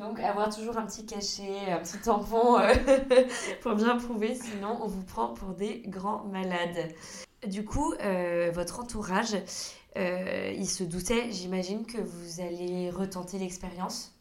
Donc, 0.00 0.18
avoir 0.20 0.54
toujours 0.54 0.78
un 0.78 0.86
petit 0.86 1.04
cachet, 1.04 1.70
un 1.70 1.78
petit 1.80 1.98
tampon 2.00 2.58
euh, 2.58 2.72
pour 3.62 3.74
bien 3.74 3.96
prouver, 3.98 4.34
sinon 4.34 4.78
on 4.82 4.86
vous 4.88 5.02
prend 5.04 5.34
pour 5.34 5.50
des 5.50 5.82
grands 5.86 6.24
malades. 6.24 6.94
Du 7.46 7.64
coup, 7.64 7.94
euh, 8.02 8.50
votre 8.52 8.80
entourage, 8.80 9.36
euh, 9.96 10.52
il 10.56 10.68
se 10.68 10.82
doutait, 10.82 11.30
j'imagine, 11.30 11.86
que 11.86 11.98
vous 11.98 12.40
allez 12.40 12.90
retenter 12.90 13.38
l'expérience. 13.38 14.12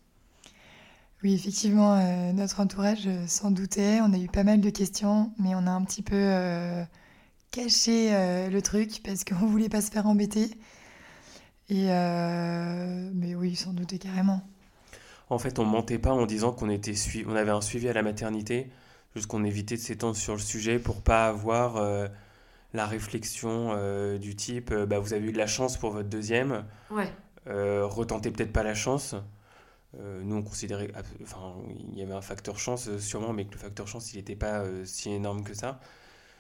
Oui, 1.24 1.34
effectivement, 1.34 1.96
euh, 1.96 2.32
notre 2.32 2.60
entourage 2.60 3.08
euh, 3.08 3.26
s'en 3.26 3.50
doutait. 3.50 4.00
On 4.02 4.14
a 4.14 4.18
eu 4.18 4.28
pas 4.28 4.44
mal 4.44 4.62
de 4.62 4.70
questions, 4.70 5.32
mais 5.40 5.56
on 5.56 5.66
a 5.66 5.72
un 5.72 5.84
petit 5.84 6.04
peu 6.04 6.16
euh, 6.16 6.84
caché 7.50 8.14
euh, 8.14 8.50
le 8.50 8.62
truc 8.62 9.02
parce 9.04 9.24
qu'on 9.24 9.36
voulait 9.48 9.70
pas 9.70 9.82
se 9.82 9.90
faire 9.90 10.06
embêter. 10.06 10.52
Et 11.70 11.92
euh, 11.92 13.10
mais 13.16 13.34
oui, 13.34 13.52
ils 13.52 13.56
s'en 13.58 13.74
doutaient 13.74 13.98
carrément. 13.98 14.42
En 15.30 15.40
fait, 15.40 15.58
on 15.58 15.66
mentait 15.66 15.98
pas 15.98 16.14
en 16.14 16.26
disant 16.28 16.52
qu'on 16.54 16.70
était 16.70 16.94
on 17.26 17.36
avait 17.36 17.52
un 17.52 17.62
suivi 17.62 17.90
à 17.90 17.94
la 17.94 18.04
maternité, 18.04 18.70
juste 19.16 19.28
qu'on 19.28 19.44
évitait 19.44 19.76
de 19.76 19.82
s'étendre 19.82 20.16
sur 20.16 20.34
le 20.34 20.40
sujet 20.40 20.78
pour 20.78 21.02
pas 21.02 21.28
avoir 21.28 21.78
euh, 21.78 22.08
la 22.74 22.86
réflexion 22.86 23.72
euh, 23.76 24.18
du 24.18 24.36
type 24.36 24.72
euh, 24.72 24.86
bah, 24.86 25.00
vous 25.00 25.14
avez 25.14 25.28
eu 25.28 25.32
de 25.32 25.38
la 25.38 25.48
chance 25.48 25.78
pour 25.78 25.92
votre 25.92 26.10
deuxième, 26.10 26.66
Ouais, 26.92 27.12
euh, 27.48 27.86
retentez 27.86 28.32
peut-être 28.32 28.54
pas 28.54 28.64
la 28.64 28.76
chance. 28.76 29.16
Nous, 30.00 30.36
on 30.36 30.44
considérait, 30.44 30.92
enfin, 31.24 31.56
il 31.92 31.98
y 31.98 32.04
avait 32.04 32.14
un 32.14 32.22
facteur 32.22 32.60
chance 32.60 32.96
sûrement, 33.00 33.34
mais 33.34 33.46
que 33.46 33.54
le 33.54 33.58
facteur 33.58 33.88
chance, 33.88 34.14
il 34.14 34.18
n'était 34.18 34.36
pas 34.36 34.64
si 34.86 35.10
énorme 35.12 35.44
que 35.44 35.56
ça. 35.56 35.80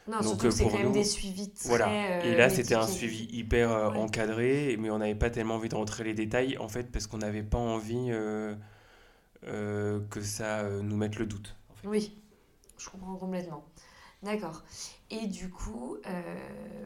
non, 0.08 0.20
Donc, 0.22 0.24
surtout 0.24 0.44
que 0.44 0.52
c'est 0.52 0.64
pour 0.64 0.72
quand 0.74 0.78
même 0.78 0.88
nous, 0.90 0.94
des 0.94 1.04
suivis 1.04 1.50
très. 1.50 1.68
Voilà. 1.70 2.24
Et 2.26 2.36
là, 2.36 2.50
c'était 2.52 2.76
un 2.76 2.86
suivi 2.86 3.24
hyper 3.32 3.70
Ouais. 3.92 3.98
encadré, 3.98 4.78
mais 4.80 4.92
on 4.92 5.00
n'avait 5.00 5.16
pas 5.16 5.32
tellement 5.32 5.56
envie 5.56 5.70
de 5.70 5.76
rentrer 5.76 6.04
les 6.04 6.14
détails, 6.14 6.58
en 6.60 6.68
fait, 6.68 6.92
parce 6.92 7.08
qu'on 7.08 7.18
n'avait 7.18 7.42
pas 7.42 7.58
envie 7.58 8.12
que 9.42 10.22
ça 10.22 10.64
nous 10.84 10.98
mette 10.98 11.18
le 11.18 11.26
doute. 11.26 11.56
en 11.72 11.76
fait. 11.76 11.88
Oui, 11.88 12.18
je 12.78 12.90
comprends 12.90 13.16
complètement. 13.16 13.66
D'accord. 14.22 14.64
Et 15.10 15.28
du 15.28 15.50
coup, 15.50 15.96
euh, 16.06 16.22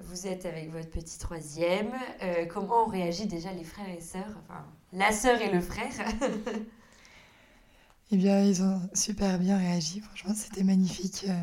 vous 0.04 0.28
êtes 0.28 0.46
avec 0.46 0.72
votre 0.72 0.90
petit 0.90 1.18
troisième. 1.18 1.92
Euh, 2.22 2.46
comment 2.46 2.86
ont 2.86 2.90
réagi 2.90 3.26
déjà 3.26 3.52
les 3.52 3.64
frères 3.64 3.90
et 3.90 4.02
sœurs 4.02 4.38
Enfin, 4.44 4.64
la 4.94 5.12
sœur 5.12 5.42
et 5.42 5.52
le 5.52 5.62
frère. 5.62 5.92
Eh 8.14 8.18
bien, 8.18 8.44
ils 8.44 8.62
ont 8.62 8.82
super 8.94 9.40
bien 9.40 9.58
réagi. 9.58 10.02
Franchement, 10.02 10.34
c'était 10.36 10.66
magnifique. 10.66 11.24
Euh, 11.30 11.34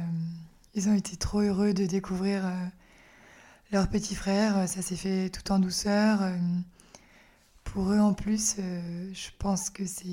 ils 0.75 0.91
ont 0.91 0.95
été 0.95 1.17
trop 1.17 1.41
heureux 1.41 1.73
de 1.73 1.87
découvrir 1.87 2.43
leur 3.73 3.89
petit 3.89 4.15
frère. 4.15 4.69
Ça 4.69 4.83
s'est 4.83 4.95
fait 4.95 5.31
tout 5.31 5.51
en 5.51 5.61
douceur. 5.61 6.21
Euh, 7.77 7.81
pour 7.81 7.93
eux, 7.93 7.99
en 7.99 8.15
plus, 8.15 8.57
euh, 8.59 9.11
je 9.13 9.29
pense 9.39 9.71
que 9.71 9.87
c'est 9.87 10.05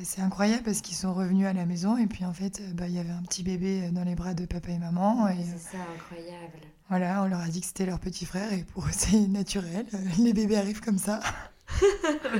assez 0.00 0.20
incroyable 0.20 0.62
parce 0.64 0.80
qu'ils 0.80 0.96
sont 0.96 1.14
revenus 1.14 1.46
à 1.46 1.52
la 1.52 1.66
maison 1.66 1.96
et 1.96 2.06
puis 2.06 2.24
en 2.24 2.32
fait, 2.32 2.60
euh, 2.60 2.72
bah, 2.74 2.88
il 2.88 2.94
y 2.94 2.98
avait 2.98 3.10
un 3.10 3.22
petit 3.22 3.42
bébé 3.42 3.90
dans 3.92 4.04
les 4.04 4.14
bras 4.14 4.34
de 4.34 4.46
papa 4.46 4.70
et 4.70 4.78
maman. 4.78 5.28
Et 5.28 5.32
euh, 5.32 5.58
C'est 5.58 5.58
ça, 5.76 5.78
incroyable. 5.94 6.58
voilà, 6.88 7.22
on 7.22 7.26
leur 7.28 7.40
a 7.40 7.48
dit 7.48 7.60
que 7.60 7.66
c'était 7.66 7.86
leur 7.86 8.00
petit 8.00 8.24
frère 8.26 8.52
et 8.52 8.64
pour 8.64 8.84
eux, 8.86 8.90
c'est 8.92 9.26
naturel. 9.28 9.86
Euh, 9.94 9.98
Les 10.18 10.32
bébés 10.32 10.56
arrivent 10.56 10.80
comme 10.80 10.98
ça. 10.98 11.20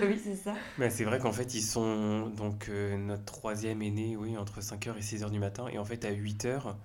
oui, 0.02 0.20
c'est 0.22 0.36
ça. 0.36 0.54
Mais 0.78 0.90
c'est 0.90 1.04
vrai 1.04 1.18
qu'en 1.18 1.32
fait, 1.32 1.54
ils 1.54 1.62
sont. 1.62 2.28
Donc, 2.28 2.68
euh, 2.68 2.96
notre 2.96 3.24
troisième 3.24 3.82
est 3.82 3.90
né, 3.90 4.16
oui, 4.16 4.36
entre 4.38 4.60
5h 4.60 4.96
et 4.96 5.00
6h 5.02 5.30
du 5.30 5.38
matin. 5.40 5.66
Et 5.68 5.78
en 5.78 5.84
fait, 5.84 6.04
à 6.04 6.12
8h, 6.12 6.76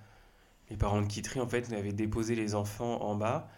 les 0.70 0.78
parents 0.78 1.02
de 1.02 1.08
Kitry, 1.08 1.40
en 1.40 1.48
fait, 1.48 1.72
avaient 1.74 1.94
déposé 1.94 2.36
les 2.36 2.56
enfants 2.56 3.02
en 3.04 3.16
bas. 3.16 3.50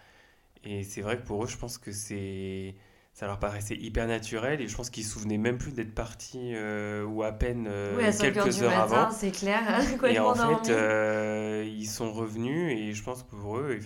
Et 0.63 0.83
c'est 0.83 1.01
vrai 1.01 1.17
que 1.17 1.23
pour 1.25 1.43
eux, 1.43 1.47
je 1.47 1.57
pense 1.57 1.77
que 1.77 1.91
c'est. 1.91 2.75
Ça 3.13 3.27
leur 3.27 3.37
paraissait 3.37 3.75
hyper 3.75 4.07
naturel. 4.07 4.59
Et 4.59 4.67
je 4.67 4.75
pense 4.75 4.89
qu'ils 4.89 5.03
se 5.03 5.11
souvenaient 5.11 5.37
même 5.37 5.59
plus 5.59 5.71
d'être 5.71 5.93
partis 5.93 6.53
euh, 6.55 7.05
ou 7.05 7.21
à 7.21 7.31
peine 7.31 7.67
euh, 7.69 7.95
oui, 7.97 8.05
à 8.05 8.11
5 8.11 8.25
heures 8.37 8.45
quelques 8.45 8.57
du 8.57 8.63
heures 8.63 8.71
matin, 8.71 9.01
avant. 9.01 9.11
c'est 9.11 9.31
clair. 9.31 9.61
Et 10.09 10.17
en 10.17 10.33
fait, 10.33 10.71
euh, 10.71 11.63
ils 11.63 11.87
sont 11.87 12.11
revenus 12.11 12.71
et 12.75 12.93
je 12.93 13.03
pense 13.03 13.21
que 13.23 13.35
pour 13.35 13.57
eux, 13.59 13.79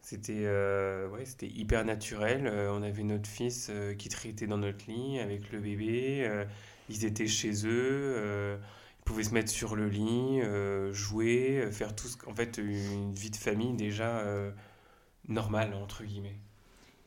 c'était 0.00 0.42
euh, 0.44 1.08
ouais, 1.08 1.24
c'était 1.24 1.46
hyper 1.46 1.84
naturel. 1.84 2.48
On 2.72 2.82
avait 2.82 3.04
notre 3.04 3.28
fils 3.28 3.70
qui 3.96 4.08
traitait 4.08 4.48
dans 4.48 4.58
notre 4.58 4.90
lit 4.90 5.20
avec 5.20 5.52
le 5.52 5.60
bébé. 5.60 6.28
ils 6.88 7.04
étaient 7.04 7.28
chez 7.28 7.64
eux. 7.64 8.58
ils 8.98 9.04
pouvaient 9.04 9.22
se 9.24 9.34
mettre 9.34 9.50
sur 9.50 9.76
le 9.76 9.88
lit, 9.88 10.40
jouer, 10.92 11.68
faire 11.70 11.94
tout 11.94 12.08
ce 12.08 12.16
En 12.26 12.34
fait, 12.34 12.58
une 12.58 13.14
vie 13.14 13.30
de 13.30 13.36
famille 13.36 13.74
déjà 13.74 14.24
normale, 15.28 15.74
entre 15.74 16.02
guillemets. 16.02 16.40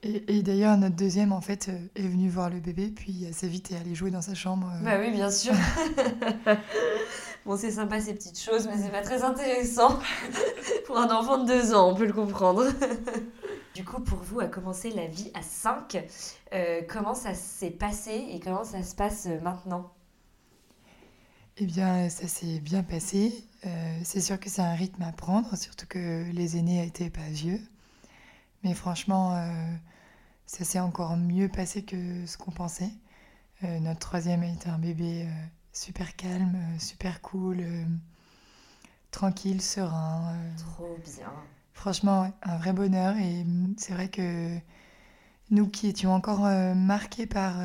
Et, 0.03 0.38
et 0.38 0.43
d'ailleurs, 0.43 0.77
notre 0.77 0.95
deuxième, 0.95 1.31
en 1.34 1.41
fait, 1.41 1.69
euh, 1.69 1.77
est 1.95 2.07
venu 2.07 2.30
voir 2.30 2.49
le 2.49 2.59
bébé, 2.59 2.89
puis 2.89 3.26
assez 3.27 3.47
vite 3.49 3.71
est 3.71 3.77
allé 3.77 3.95
jouer 3.95 4.11
dans 4.11 4.21
sa 4.21 4.34
chambre. 4.35 4.71
euh, 4.73 4.84
Bah 4.84 4.97
oui, 4.99 5.11
bien 5.11 5.30
sûr. 5.30 5.53
bon, 7.45 7.57
c'est 7.57 7.71
sympa 7.71 7.99
ces 7.99 8.13
petites 8.13 8.39
choses, 8.39 8.67
mais 8.67 8.77
c'est 8.77 8.91
pas 8.91 9.01
très 9.01 9.23
intéressant 9.23 9.99
pour 10.85 10.97
un 10.97 11.09
enfant 11.15 11.39
de 11.43 11.47
deux 11.47 11.73
ans, 11.73 11.89
on 11.91 11.95
peut 11.95 12.05
le 12.05 12.13
comprendre. 12.13 12.65
du 13.76 13.84
coup, 13.85 13.99
pour 14.01 14.19
vous, 14.19 14.39
a 14.39 14.47
commencé 14.47 14.89
la 14.91 15.07
vie 15.07 15.31
à 15.34 15.41
5. 15.41 15.97
comment 16.88 17.15
ça 17.15 17.34
s'est 17.34 17.71
passé 17.71 18.27
et 18.31 18.39
comment 18.39 18.63
ça 18.63 18.84
se 18.84 18.95
passe 18.95 19.27
euh, 19.27 19.39
maintenant? 19.41 19.91
Eh 21.57 21.65
bien, 21.65 22.09
ça 22.09 22.27
s'est 22.27 22.59
bien 22.59 22.84
passé. 22.84 23.34
Euh, 23.65 23.99
c'est 24.03 24.21
sûr 24.21 24.39
que 24.39 24.49
c'est 24.49 24.61
un 24.61 24.73
rythme 24.76 25.01
à 25.03 25.11
prendre, 25.11 25.55
surtout 25.57 25.85
que 25.88 26.30
les 26.31 26.57
aînés 26.57 26.81
n'étaient 26.84 27.09
pas 27.09 27.27
vieux. 27.30 27.59
Mais 28.63 28.73
franchement, 28.73 29.35
euh, 29.35 29.73
ça 30.49 30.63
s'est 30.63 30.80
encore 30.80 31.15
mieux 31.15 31.47
passé 31.47 31.84
que 31.84 32.26
ce 32.26 32.35
qu'on 32.35 32.49
pensait. 32.49 32.91
Euh, 33.63 33.80
notre 33.81 33.99
troisième 33.99 34.41
a 34.41 34.47
été 34.47 34.67
un 34.67 34.80
bébé 34.80 35.27
euh, 35.27 35.45
super 35.73 36.15
calme, 36.15 36.55
euh, 36.55 36.80
super 36.80 37.21
cool, 37.21 37.63
tranquille, 39.11 39.61
serein. 39.61 40.35
Trop 40.57 40.97
bien. 41.05 41.31
Franchement, 41.73 42.34
un 42.41 42.57
vrai 42.57 42.73
bonheur. 42.73 43.15
Et 43.17 43.43
mm, 43.43 43.76
c'est 43.77 43.93
vrai 43.93 44.09
que 44.09 44.57
nous 45.51 45.67
qui 45.67 45.85
étions 45.85 46.15
encore 46.15 46.41
marqués 46.76 47.27
par 47.27 47.57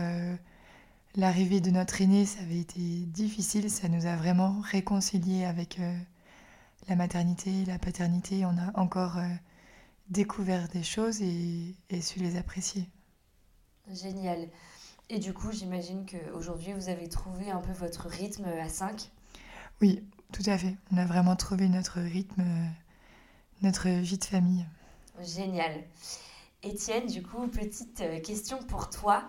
l'arrivée 1.16 1.60
de 1.60 1.70
notre 1.70 2.02
aîné, 2.02 2.26
ça 2.26 2.40
avait 2.42 2.60
été 2.60 2.80
difficile. 2.80 3.70
Ça 3.70 3.88
nous 3.88 4.04
a 4.04 4.16
vraiment 4.16 4.60
réconciliés 4.60 5.46
avec 5.46 5.80
la 6.88 6.96
maternité, 6.96 7.64
la 7.66 7.78
paternité. 7.78 8.44
On 8.44 8.56
a 8.58 8.78
encore 8.78 9.18
découvert 10.08 10.68
des 10.68 10.82
choses 10.82 11.20
et, 11.22 11.74
et 11.90 12.00
su 12.00 12.18
les 12.20 12.36
apprécier. 12.36 12.88
Génial. 13.90 14.48
Et 15.10 15.18
du 15.18 15.32
coup, 15.34 15.52
j'imagine 15.52 16.04
qu'aujourd'hui, 16.06 16.72
vous 16.74 16.88
avez 16.90 17.08
trouvé 17.08 17.50
un 17.50 17.60
peu 17.60 17.72
votre 17.72 18.08
rythme 18.08 18.44
à 18.44 18.68
5. 18.68 19.10
Oui, 19.80 20.02
tout 20.32 20.42
à 20.46 20.58
fait. 20.58 20.76
On 20.92 20.96
a 20.96 21.06
vraiment 21.06 21.36
trouvé 21.36 21.68
notre 21.68 22.00
rythme. 22.00 22.42
euh, 22.42 22.66
notre 23.62 23.88
vie 23.88 24.18
de 24.18 24.24
famille. 24.24 24.66
Génial. 25.20 25.84
Étienne, 26.62 27.06
du 27.06 27.22
coup, 27.22 27.46
petite 27.48 28.02
question 28.22 28.58
pour 28.64 28.90
toi. 28.90 29.24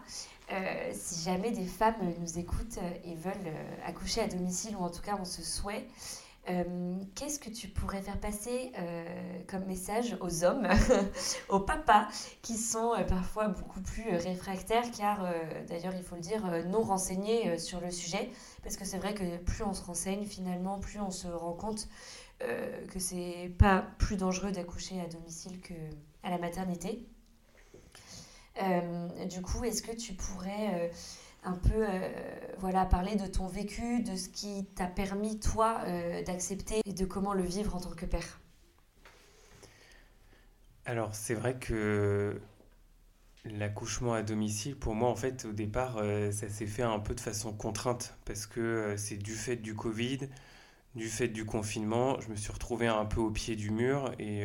si 0.94 1.24
jamais 1.24 1.52
des 1.52 1.66
femmes 1.66 2.14
nous 2.20 2.40
écoutent 2.40 2.80
et 3.04 3.16
veulent 3.16 3.54
accoucher 3.86 4.22
à 4.22 4.28
domicile, 4.28 4.76
ou 4.76 4.80
en 4.84 4.90
tout 4.90 5.02
cas 5.02 5.16
ont 5.18 5.26
ce 5.26 5.44
souhait, 5.44 5.88
euh, 6.48 6.96
qu'est-ce 7.16 7.40
que 7.40 7.50
tu 7.50 7.68
pourrais 7.68 8.02
faire 8.02 8.20
passer 8.20 8.72
euh, 8.78 9.06
comme 9.48 9.66
message 9.66 10.16
aux 10.22 10.44
hommes, 10.44 10.68
aux 11.50 11.60
papas, 11.60 12.08
qui 12.44 12.56
sont 12.56 12.94
euh, 12.94 13.04
parfois 13.04 13.48
beaucoup 13.48 13.82
plus 13.82 14.16
réfractaires, 14.16 14.92
car 14.92 15.28
d'ailleurs, 15.68 15.94
il 15.96 16.04
faut 16.04 16.16
le 16.16 16.22
dire, 16.22 16.44
non 16.68 16.82
renseignés 16.82 17.58
sur 17.58 17.82
le 17.82 17.90
sujet, 17.90 18.30
parce 18.64 18.78
que 18.78 18.86
c'est 18.86 18.98
vrai 18.98 19.14
que 19.14 19.38
plus 19.38 19.64
on 19.64 19.74
se 19.74 19.84
renseigne, 19.84 20.26
finalement, 20.26 20.80
plus 20.80 21.00
on 21.00 21.12
se 21.12 21.28
rend 21.28 21.54
compte 21.54 21.88
que 22.40 23.00
c'est 23.00 23.52
pas 23.58 23.88
plus 23.98 24.18
dangereux 24.18 24.52
d'accoucher 24.52 25.00
à 25.00 25.08
domicile 25.08 25.62
qu'à 25.62 26.30
la 26.30 26.38
maternité. 26.38 27.08
du 29.30 29.42
coup, 29.42 29.64
est-ce 29.64 29.82
que 29.82 29.96
tu 29.96 30.14
pourrais 30.14 30.92
un 31.46 31.54
peu 31.54 31.88
euh, 31.88 32.10
voilà, 32.58 32.86
parler 32.86 33.16
de 33.16 33.28
ton 33.28 33.48
vécu, 33.48 34.02
de 34.02 34.16
ce 34.16 34.30
qui 34.30 34.66
t'a 34.76 34.88
permis, 34.88 35.40
toi, 35.40 35.82
euh, 35.86 36.24
d'accepter 36.24 36.82
et 36.86 36.94
de 36.94 37.06
comment 37.06 37.34
le 37.34 37.44
vivre 37.44 37.76
en 37.76 37.80
tant 37.80 37.92
que 37.92 38.06
père. 38.06 38.40
Alors, 40.86 41.16
c'est 41.16 41.34
vrai 41.34 41.56
que 41.56 42.40
l'accouchement 43.46 44.14
à 44.14 44.24
domicile, 44.24 44.76
pour 44.76 44.96
moi, 44.96 45.10
en 45.10 45.16
fait, 45.16 45.46
au 45.46 45.52
départ, 45.52 45.98
euh, 45.98 46.32
ça 46.32 46.50
s'est 46.50 46.68
fait 46.68 46.84
un 46.84 47.00
peu 47.00 47.14
de 47.14 47.22
façon 47.22 47.54
contrainte 47.54 48.18
parce 48.26 48.48
que 48.48 48.96
c'est 48.98 49.18
du 49.18 49.34
fait 49.34 49.56
du 49.56 49.76
Covid, 49.76 50.30
du 50.96 51.08
fait 51.08 51.28
du 51.28 51.46
confinement, 51.46 52.20
je 52.22 52.30
me 52.30 52.36
suis 52.36 52.52
retrouvé 52.52 52.88
un 52.88 53.06
peu 53.06 53.22
au 53.22 53.30
pied 53.30 53.56
du 53.56 53.70
mur 53.70 54.12
et 54.18 54.44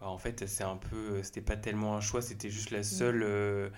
bah, 0.00 0.08
en 0.08 0.18
fait, 0.18 0.46
c'est 0.48 0.64
un 0.64 0.76
peu, 0.76 1.22
c'était 1.22 1.40
pas 1.40 1.56
tellement 1.56 1.94
un 1.96 2.00
choix, 2.00 2.22
c'était 2.22 2.50
juste 2.50 2.70
la 2.70 2.82
seule 2.82 3.70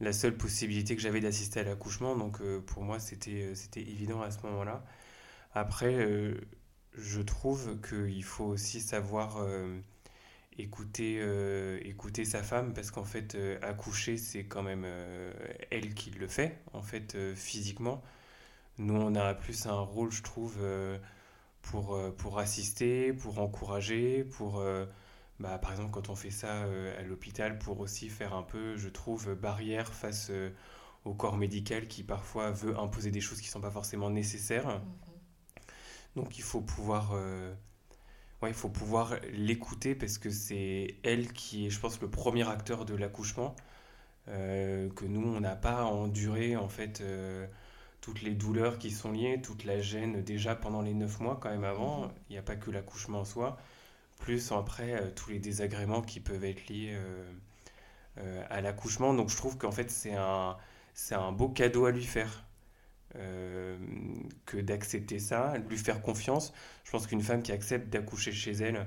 la 0.00 0.12
seule 0.12 0.36
possibilité 0.36 0.96
que 0.96 1.02
j'avais 1.02 1.20
d'assister 1.20 1.60
à 1.60 1.64
l'accouchement. 1.64 2.16
Donc 2.16 2.40
euh, 2.40 2.60
pour 2.60 2.82
moi, 2.82 2.98
c'était, 2.98 3.42
euh, 3.42 3.54
c'était 3.54 3.80
évident 3.80 4.22
à 4.22 4.30
ce 4.30 4.40
moment-là. 4.46 4.82
Après, 5.54 5.94
euh, 5.94 6.34
je 6.94 7.20
trouve 7.20 7.78
qu'il 7.80 8.24
faut 8.24 8.44
aussi 8.46 8.80
savoir 8.80 9.38
écouter, 10.58 11.20
écouter 11.84 12.24
sa 12.24 12.42
femme 12.42 12.74
parce 12.74 12.90
qu'en 12.90 13.04
fait, 13.04 13.36
accoucher, 13.62 14.16
c'est 14.16 14.44
quand 14.44 14.62
même 14.62 14.84
elle 15.70 15.94
qui 15.94 16.10
le 16.10 16.26
fait, 16.26 16.58
en 16.72 16.82
fait, 16.82 17.16
physiquement. 17.36 18.02
Nous, 18.78 18.94
on 18.94 19.14
a 19.14 19.34
plus 19.34 19.66
un 19.66 19.80
rôle, 19.80 20.10
je 20.10 20.22
trouve, 20.22 20.58
pour, 21.62 21.98
pour 22.16 22.38
assister, 22.40 23.12
pour 23.12 23.38
encourager, 23.38 24.24
pour 24.24 24.62
bah, 25.40 25.56
par 25.58 25.72
exemple, 25.72 25.90
quand 25.90 26.10
on 26.10 26.14
fait 26.14 26.30
ça 26.30 26.64
euh, 26.64 26.98
à 27.00 27.02
l'hôpital 27.02 27.58
pour 27.58 27.80
aussi 27.80 28.10
faire 28.10 28.34
un 28.34 28.42
peu, 28.42 28.76
je 28.76 28.90
trouve, 28.90 29.34
barrière 29.34 29.92
face 29.94 30.28
euh, 30.30 30.50
au 31.06 31.14
corps 31.14 31.38
médical 31.38 31.88
qui 31.88 32.02
parfois 32.02 32.50
veut 32.50 32.78
imposer 32.78 33.10
des 33.10 33.22
choses 33.22 33.40
qui 33.40 33.46
ne 33.46 33.52
sont 33.52 33.60
pas 33.62 33.70
forcément 33.70 34.10
nécessaires. 34.10 34.68
Mhm. 34.68 34.82
Donc 36.16 36.36
il 36.38 36.42
faut 36.42 36.60
pouvoir, 36.60 37.12
euh, 37.14 37.54
ouais, 38.42 38.50
il 38.50 38.54
faut 38.54 38.68
pouvoir 38.68 39.16
l'écouter 39.32 39.94
parce 39.94 40.18
que 40.18 40.28
c'est 40.28 40.96
elle 41.04 41.32
qui 41.32 41.66
est, 41.66 41.70
je 41.70 41.80
pense, 41.80 42.02
le 42.02 42.10
premier 42.10 42.46
acteur 42.46 42.84
de 42.84 42.94
l'accouchement. 42.94 43.56
que 44.26 45.04
nous, 45.06 45.26
on 45.26 45.40
n'a 45.40 45.56
pas 45.56 45.84
enduré 45.84 46.56
en 46.56 46.68
fait 46.68 47.02
toutes 48.00 48.22
les 48.22 48.34
douleurs 48.34 48.78
qui 48.78 48.90
sont 48.90 49.12
liées, 49.12 49.40
toute 49.42 49.64
la 49.64 49.80
gêne 49.80 50.22
déjà 50.22 50.54
pendant 50.54 50.82
les 50.82 50.94
neuf 50.94 51.18
mois 51.20 51.38
quand 51.40 51.50
même 51.50 51.64
avant. 51.64 52.02
Mhm. 52.02 52.12
Il 52.28 52.32
n'y 52.32 52.38
a 52.38 52.42
pas 52.42 52.56
que 52.56 52.70
l'accouchement 52.70 53.20
en 53.20 53.24
soi 53.24 53.58
plus 54.20 54.52
après 54.52 54.94
euh, 54.94 55.10
tous 55.10 55.30
les 55.30 55.40
désagréments 55.40 56.02
qui 56.02 56.20
peuvent 56.20 56.44
être 56.44 56.68
liés 56.68 56.92
euh, 56.94 57.32
euh, 58.18 58.44
à 58.48 58.60
l'accouchement. 58.60 59.14
Donc 59.14 59.30
je 59.30 59.36
trouve 59.36 59.58
qu'en 59.58 59.72
fait 59.72 59.90
c'est 59.90 60.14
un, 60.14 60.56
c'est 60.94 61.16
un 61.16 61.32
beau 61.32 61.48
cadeau 61.48 61.86
à 61.86 61.90
lui 61.90 62.04
faire. 62.04 62.46
que 64.46 64.60
d'accepter 64.60 65.18
ça, 65.18 65.58
lui 65.68 65.78
faire 65.78 66.00
confiance. 66.02 66.52
Je 66.84 66.90
pense 66.92 67.06
qu'une 67.08 67.22
femme 67.22 67.42
qui 67.42 67.52
accepte 67.52 67.88
d'accoucher 67.88 68.32
chez 68.32 68.52
elle, 68.52 68.86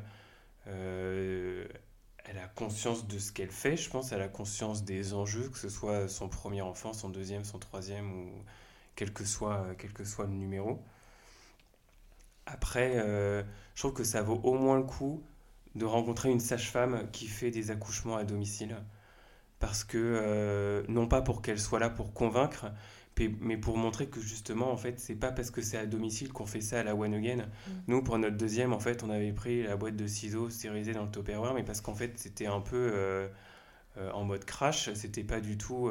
elle 0.66 2.38
a 2.38 2.48
conscience 2.56 3.06
de 3.08 3.20
ce 3.20 3.34
qu'elle 3.34 3.52
fait, 3.52 3.76
je 3.76 3.90
pense, 3.90 4.14
elle 4.14 4.22
a 4.22 4.30
conscience 4.30 4.86
des 4.86 5.14
enjeux, 5.14 5.50
que 5.50 5.58
ce 5.58 5.68
soit 5.68 6.08
son 6.08 6.30
premier 6.30 6.62
enfant, 6.62 6.94
son 6.94 7.10
deuxième, 7.10 7.44
son 7.44 7.60
troisième, 7.60 8.10
ou 8.14 8.32
quel 8.96 9.12
que 9.12 9.26
soit, 9.26 9.76
quel 9.78 9.92
que 9.92 10.06
soit 10.06 10.26
le 10.26 10.34
numéro. 10.34 10.82
Après, 12.46 12.94
euh, 12.96 13.44
je 13.76 13.82
trouve 13.82 13.94
que 13.94 14.04
ça 14.04 14.22
vaut 14.22 14.40
au 14.44 14.56
moins 14.56 14.78
le 14.78 14.84
coup 14.84 15.24
de 15.76 15.86
rencontrer 15.86 16.30
une 16.30 16.40
sage-femme 16.40 17.10
qui 17.12 17.28
fait 17.28 17.52
des 17.52 17.72
accouchements 17.72 18.18
à 18.18 18.24
domicile. 18.24 18.76
Parce 19.60 19.84
que, 19.84 19.98
euh, 19.98 20.84
non 20.90 21.08
pas 21.08 21.22
pour 21.22 21.42
qu'elle 21.42 21.60
soit 21.60 21.80
là 21.80 21.90
pour 21.90 22.14
convaincre, 22.14 22.66
mais 23.40 23.58
pour 23.58 23.78
montrer 23.78 24.08
que 24.08 24.20
justement, 24.20 24.72
en 24.72 24.78
fait, 24.78 25.00
c'est 25.00 25.16
pas 25.16 25.32
parce 25.32 25.52
que 25.52 25.62
c'est 25.62 25.78
à 25.78 25.86
domicile 25.86 26.34
qu'on 26.34 26.46
fait 26.46 26.62
ça 26.62 26.82
à 26.82 26.84
la 26.84 26.96
one 26.96 27.14
again. 27.14 27.38
Mm. 27.38 27.72
Nous, 27.88 28.04
pour 28.04 28.18
notre 28.18 28.36
deuxième, 28.36 28.74
en 28.74 28.80
fait, 28.80 29.04
on 29.04 29.10
avait 29.10 29.32
pris 29.32 29.64
la 29.64 29.78
boîte 29.78 29.96
de 29.96 30.08
ciseaux 30.08 30.50
stérilisée 30.50 30.94
dans 30.94 31.06
le 31.06 31.12
Tupperware, 31.12 31.54
mais 31.54 31.64
parce 31.64 31.80
qu'en 31.80 31.96
fait, 31.96 32.14
c'était 32.18 32.48
un 32.48 32.60
peu 32.60 32.92
euh, 32.94 33.28
en 34.14 34.26
mode 34.26 34.44
crash, 34.44 34.92
c'était 34.94 35.24
pas 35.24 35.40
du 35.40 35.58
tout 35.58 35.90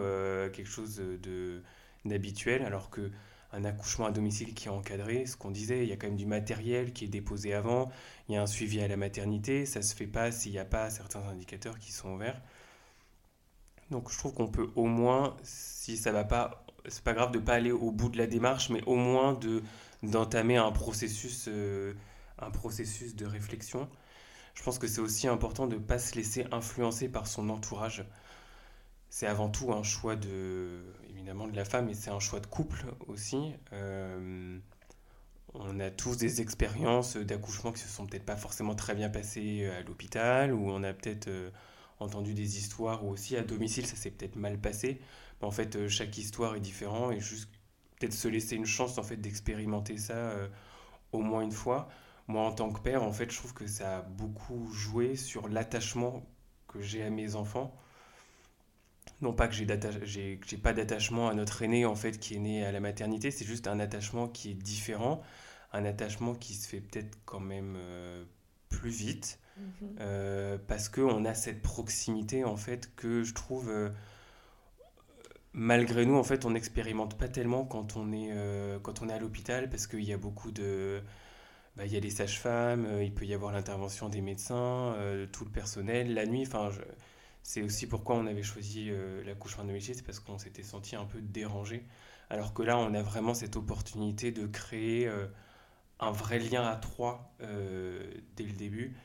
quelque 0.52 0.68
chose 0.68 0.96
de 0.96 1.62
d'habituel, 2.04 2.62
alors 2.64 2.90
que 2.90 3.12
un 3.52 3.64
accouchement 3.64 4.06
à 4.06 4.10
domicile 4.10 4.54
qui 4.54 4.68
est 4.68 4.70
encadré, 4.70 5.26
ce 5.26 5.36
qu'on 5.36 5.50
disait, 5.50 5.82
il 5.82 5.88
y 5.88 5.92
a 5.92 5.96
quand 5.96 6.06
même 6.06 6.16
du 6.16 6.26
matériel 6.26 6.92
qui 6.92 7.04
est 7.04 7.08
déposé 7.08 7.52
avant, 7.52 7.90
il 8.28 8.34
y 8.34 8.38
a 8.38 8.42
un 8.42 8.46
suivi 8.46 8.80
à 8.80 8.88
la 8.88 8.96
maternité, 8.96 9.66
ça 9.66 9.82
se 9.82 9.94
fait 9.94 10.06
pas 10.06 10.32
s'il 10.32 10.52
n'y 10.52 10.58
a 10.58 10.64
pas 10.64 10.88
certains 10.90 11.20
indicateurs 11.28 11.78
qui 11.78 11.92
sont 11.92 12.10
ouverts. 12.10 12.40
Donc 13.90 14.10
je 14.10 14.16
trouve 14.16 14.32
qu'on 14.32 14.48
peut 14.48 14.70
au 14.74 14.86
moins, 14.86 15.36
si 15.42 15.96
ça 15.98 16.12
va 16.12 16.24
pas, 16.24 16.64
c'est 16.88 17.04
pas 17.04 17.12
grave 17.12 17.30
de 17.30 17.38
pas 17.38 17.54
aller 17.54 17.72
au 17.72 17.90
bout 17.90 18.08
de 18.08 18.18
la 18.18 18.26
démarche, 18.26 18.70
mais 18.70 18.82
au 18.86 18.96
moins 18.96 19.34
de 19.34 19.62
d'entamer 20.02 20.56
un 20.56 20.72
processus, 20.72 21.44
euh, 21.48 21.94
un 22.38 22.50
processus 22.50 23.14
de 23.14 23.24
réflexion. 23.26 23.88
Je 24.54 24.62
pense 24.62 24.78
que 24.78 24.88
c'est 24.88 25.00
aussi 25.00 25.28
important 25.28 25.66
de 25.66 25.76
ne 25.76 25.80
pas 25.80 25.98
se 25.98 26.16
laisser 26.16 26.46
influencer 26.50 27.08
par 27.08 27.26
son 27.26 27.48
entourage 27.50 28.04
c'est 29.12 29.26
avant 29.26 29.50
tout 29.50 29.74
un 29.74 29.82
choix 29.82 30.16
de, 30.16 30.80
évidemment 31.10 31.46
de 31.46 31.54
la 31.54 31.66
femme, 31.66 31.90
et 31.90 31.94
c'est 31.94 32.08
un 32.08 32.18
choix 32.18 32.40
de 32.40 32.46
couple 32.46 32.86
aussi. 33.08 33.52
Euh, 33.74 34.58
on 35.52 35.80
a 35.80 35.90
tous 35.90 36.16
des 36.16 36.40
expériences 36.40 37.18
d'accouchement 37.18 37.72
qui 37.72 37.80
se 37.80 37.88
sont 37.88 38.06
peut-être 38.06 38.24
pas 38.24 38.38
forcément 38.38 38.74
très 38.74 38.94
bien 38.94 39.10
passées 39.10 39.66
à 39.66 39.82
l'hôpital, 39.82 40.54
ou 40.54 40.70
on 40.70 40.82
a 40.82 40.94
peut-être 40.94 41.28
euh, 41.28 41.50
entendu 42.00 42.32
des 42.32 42.56
histoires 42.56 43.04
où 43.04 43.10
aussi 43.10 43.36
à 43.36 43.42
domicile 43.42 43.86
ça 43.86 43.96
s'est 43.96 44.10
peut-être 44.10 44.36
mal 44.36 44.58
passé. 44.58 44.98
Mais 45.42 45.46
en 45.46 45.50
fait, 45.50 45.76
euh, 45.76 45.88
chaque 45.88 46.16
histoire 46.16 46.54
est 46.56 46.60
différente 46.60 47.12
et 47.12 47.20
juste 47.20 47.50
peut-être 48.00 48.14
se 48.14 48.28
laisser 48.28 48.56
une 48.56 48.64
chance 48.64 48.96
en 48.96 49.02
fait 49.02 49.18
d'expérimenter 49.18 49.98
ça 49.98 50.32
au 51.12 51.20
moins 51.20 51.42
une 51.42 51.52
fois. 51.52 51.90
Moi, 52.28 52.42
en 52.42 52.52
tant 52.52 52.72
que 52.72 52.80
père, 52.80 53.02
en 53.02 53.12
fait, 53.12 53.30
je 53.30 53.36
trouve 53.36 53.52
que 53.52 53.66
ça 53.66 53.98
a 53.98 54.00
beaucoup 54.00 54.72
joué 54.72 55.16
sur 55.16 55.48
l'attachement 55.48 56.24
que 56.66 56.80
j'ai 56.80 57.02
à 57.02 57.10
mes 57.10 57.34
enfants 57.34 57.76
non 59.22 59.32
pas 59.32 59.48
que 59.48 59.54
j'ai, 59.54 60.56
pas 60.58 60.72
d'attachement 60.72 61.28
à 61.28 61.34
notre 61.34 61.62
aîné 61.62 61.86
en 61.86 61.94
fait 61.94 62.18
qui 62.18 62.34
est 62.34 62.40
né 62.40 62.66
à 62.66 62.72
la 62.72 62.80
maternité, 62.80 63.30
c'est 63.30 63.44
juste 63.44 63.68
un 63.68 63.78
attachement 63.78 64.28
qui 64.28 64.50
est 64.50 64.54
différent, 64.54 65.22
un 65.72 65.84
attachement 65.84 66.34
qui 66.34 66.54
se 66.54 66.68
fait 66.68 66.80
peut-être 66.80 67.16
quand 67.24 67.40
même 67.40 67.76
euh, 67.78 68.24
plus 68.68 68.90
vite, 68.90 69.38
mhm. 69.56 69.96
euh, 70.00 70.58
parce 70.66 70.88
qu'on 70.88 71.24
a 71.24 71.34
cette 71.34 71.62
proximité 71.62 72.44
en 72.44 72.56
fait 72.56 72.94
que 72.96 73.22
je 73.22 73.32
trouve, 73.32 73.70
euh, 73.70 73.90
malgré 75.52 76.04
nous 76.04 76.16
en 76.16 76.24
fait 76.24 76.44
on 76.44 76.50
n'expérimente 76.50 77.16
pas 77.16 77.28
tellement 77.28 77.64
quand 77.64 77.96
on 77.96 78.12
est, 78.12 78.32
quand 78.82 79.02
on 79.02 79.08
est 79.08 79.14
à 79.14 79.20
l'hôpital, 79.20 79.70
parce 79.70 79.86
qu'il 79.86 80.04
y 80.04 80.12
a 80.12 80.18
beaucoup 80.18 80.50
de... 80.50 81.00
Bah, 81.74 81.86
il 81.86 81.92
y 81.92 81.96
a 81.96 82.00
les 82.00 82.10
sages-femmes, 82.10 82.86
il 83.00 83.14
peut 83.14 83.24
y 83.24 83.32
avoir 83.32 83.50
l'intervention 83.50 84.10
des 84.10 84.20
médecins, 84.20 84.94
tout 85.30 85.44
le 85.44 85.50
personnel, 85.50 86.12
la 86.12 86.26
nuit, 86.26 86.44
enfin... 86.46 86.70
C'est 87.42 87.62
aussi 87.62 87.86
pourquoi 87.86 88.16
on 88.16 88.26
avait 88.26 88.42
choisi 88.42 88.88
euh, 88.90 89.22
l'accouchement 89.24 89.64
de 89.64 89.78
c'est 89.78 90.02
parce 90.04 90.20
qu'on 90.20 90.38
s'était 90.38 90.62
senti 90.62 90.94
un 90.96 91.04
peu 91.04 91.20
dérangé. 91.20 91.84
Alors 92.30 92.54
que 92.54 92.62
là, 92.62 92.78
on 92.78 92.94
a 92.94 93.02
vraiment 93.02 93.34
cette 93.34 93.56
opportunité 93.56 94.30
de 94.30 94.46
créer 94.46 95.08
euh, 95.08 95.26
un 95.98 96.12
vrai 96.12 96.38
lien 96.38 96.62
à 96.62 96.76
trois 96.76 97.34
euh, 97.40 98.12
dès 98.36 98.44
le 98.44 98.52
début. 98.52 98.96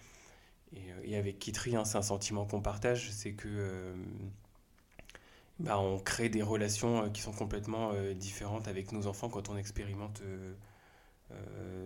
Et, 1.04 1.16
avec 1.16 1.40
Kitri, 1.40 1.76
hein, 1.76 1.86
c'est 1.86 1.98
un 1.98 2.02
sentiment 2.02 2.46
qu'on 2.46 2.62
partage, 2.62 3.10
c'est 3.12 3.32
que 3.32 3.96
bah, 5.60 5.80
on 5.80 5.98
crée 5.98 6.28
des 6.28 6.42
relations 6.44 7.10
qui 7.10 7.22
sont 7.22 7.32
complètement 7.32 7.94
différentes 8.14 8.68
avec 8.68 8.92
nos 8.92 9.08
enfants 9.08 9.30
quand 9.30 9.48
on 9.48 9.56
expérimente 9.56 10.22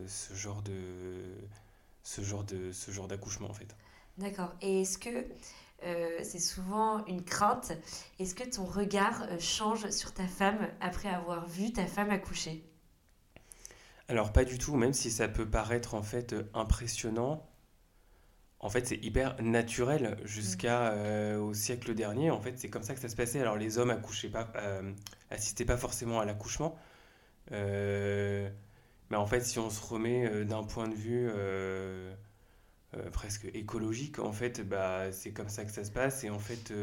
ce 0.08 0.34
genre 0.34 0.64
de 0.64 0.74
ce 2.02 2.22
genre 2.22 2.44
de 2.44 2.72
ce 2.72 2.90
genre 2.90 3.08
d'accouchement 3.08 3.52
en 3.52 3.54
fait. 3.54 3.76
D'accord. 4.18 4.54
Et 4.62 4.82
est-ce 4.82 4.98
que 4.98 5.26
euh, 5.84 6.20
c'est 6.24 6.40
souvent 6.40 7.06
une 7.06 7.24
crainte. 7.24 7.74
Est-ce 8.20 8.36
que 8.36 8.44
ton 8.44 8.66
regard 8.66 9.24
euh, 9.24 9.40
change 9.40 9.90
sur 9.90 10.14
ta 10.14 10.28
femme 10.28 10.68
après 10.80 11.10
avoir 11.10 11.48
vu 11.48 11.72
ta 11.74 11.86
femme 11.86 12.10
accoucher? 12.12 12.64
Alors 14.12 14.34
pas 14.34 14.44
du 14.44 14.58
tout, 14.58 14.76
même 14.76 14.92
si 14.94 15.10
ça 15.10 15.30
peut 15.30 15.50
paraître 15.50 15.94
en 15.96 16.04
fait 16.04 16.34
euh, 16.34 16.44
impressionnant. 16.54 17.48
en 18.60 18.70
fait, 18.70 18.88
c'est 18.88 18.98
hyper 19.04 19.42
naturel 19.42 20.18
jusqu'à 20.26 20.92
euh, 20.92 21.38
au 21.40 21.54
siècle 21.54 21.96
dernier. 21.96 22.30
En 22.30 22.42
fait, 22.42 22.60
c'est 22.60 22.70
comme 22.70 22.84
ça 22.84 22.94
que 22.94 23.00
ça 23.00 23.10
se 23.10 23.16
passait. 23.16 23.40
Alors, 23.42 23.56
les 23.58 23.78
hommes 23.78 23.90
accouchaient 23.90 24.30
pas, 24.30 24.52
euh, 24.58 24.92
assistaient 25.30 25.66
pas 25.66 25.78
forcément 25.78 26.20
à 26.20 26.26
l'accouchement. 26.26 26.78
Mais 27.52 29.18
en 29.18 29.26
fait, 29.26 29.42
si 29.42 29.60
on 29.60 29.70
se 29.70 29.82
remet 29.82 30.46
d'un 30.46 30.64
point 30.64 30.88
de 30.90 30.96
vue 30.96 31.30
presque 33.14 33.46
écologique, 33.54 34.20
en 34.20 34.32
fait, 34.32 34.62
bah, 34.68 35.12
c'est 35.12 35.32
comme 35.32 35.50
ça 35.50 35.66
que 35.66 35.72
ça 35.72 35.84
se 35.84 35.92
passe. 35.92 36.24
Et 36.24 36.30
en 36.30 36.40
fait, 36.40 36.74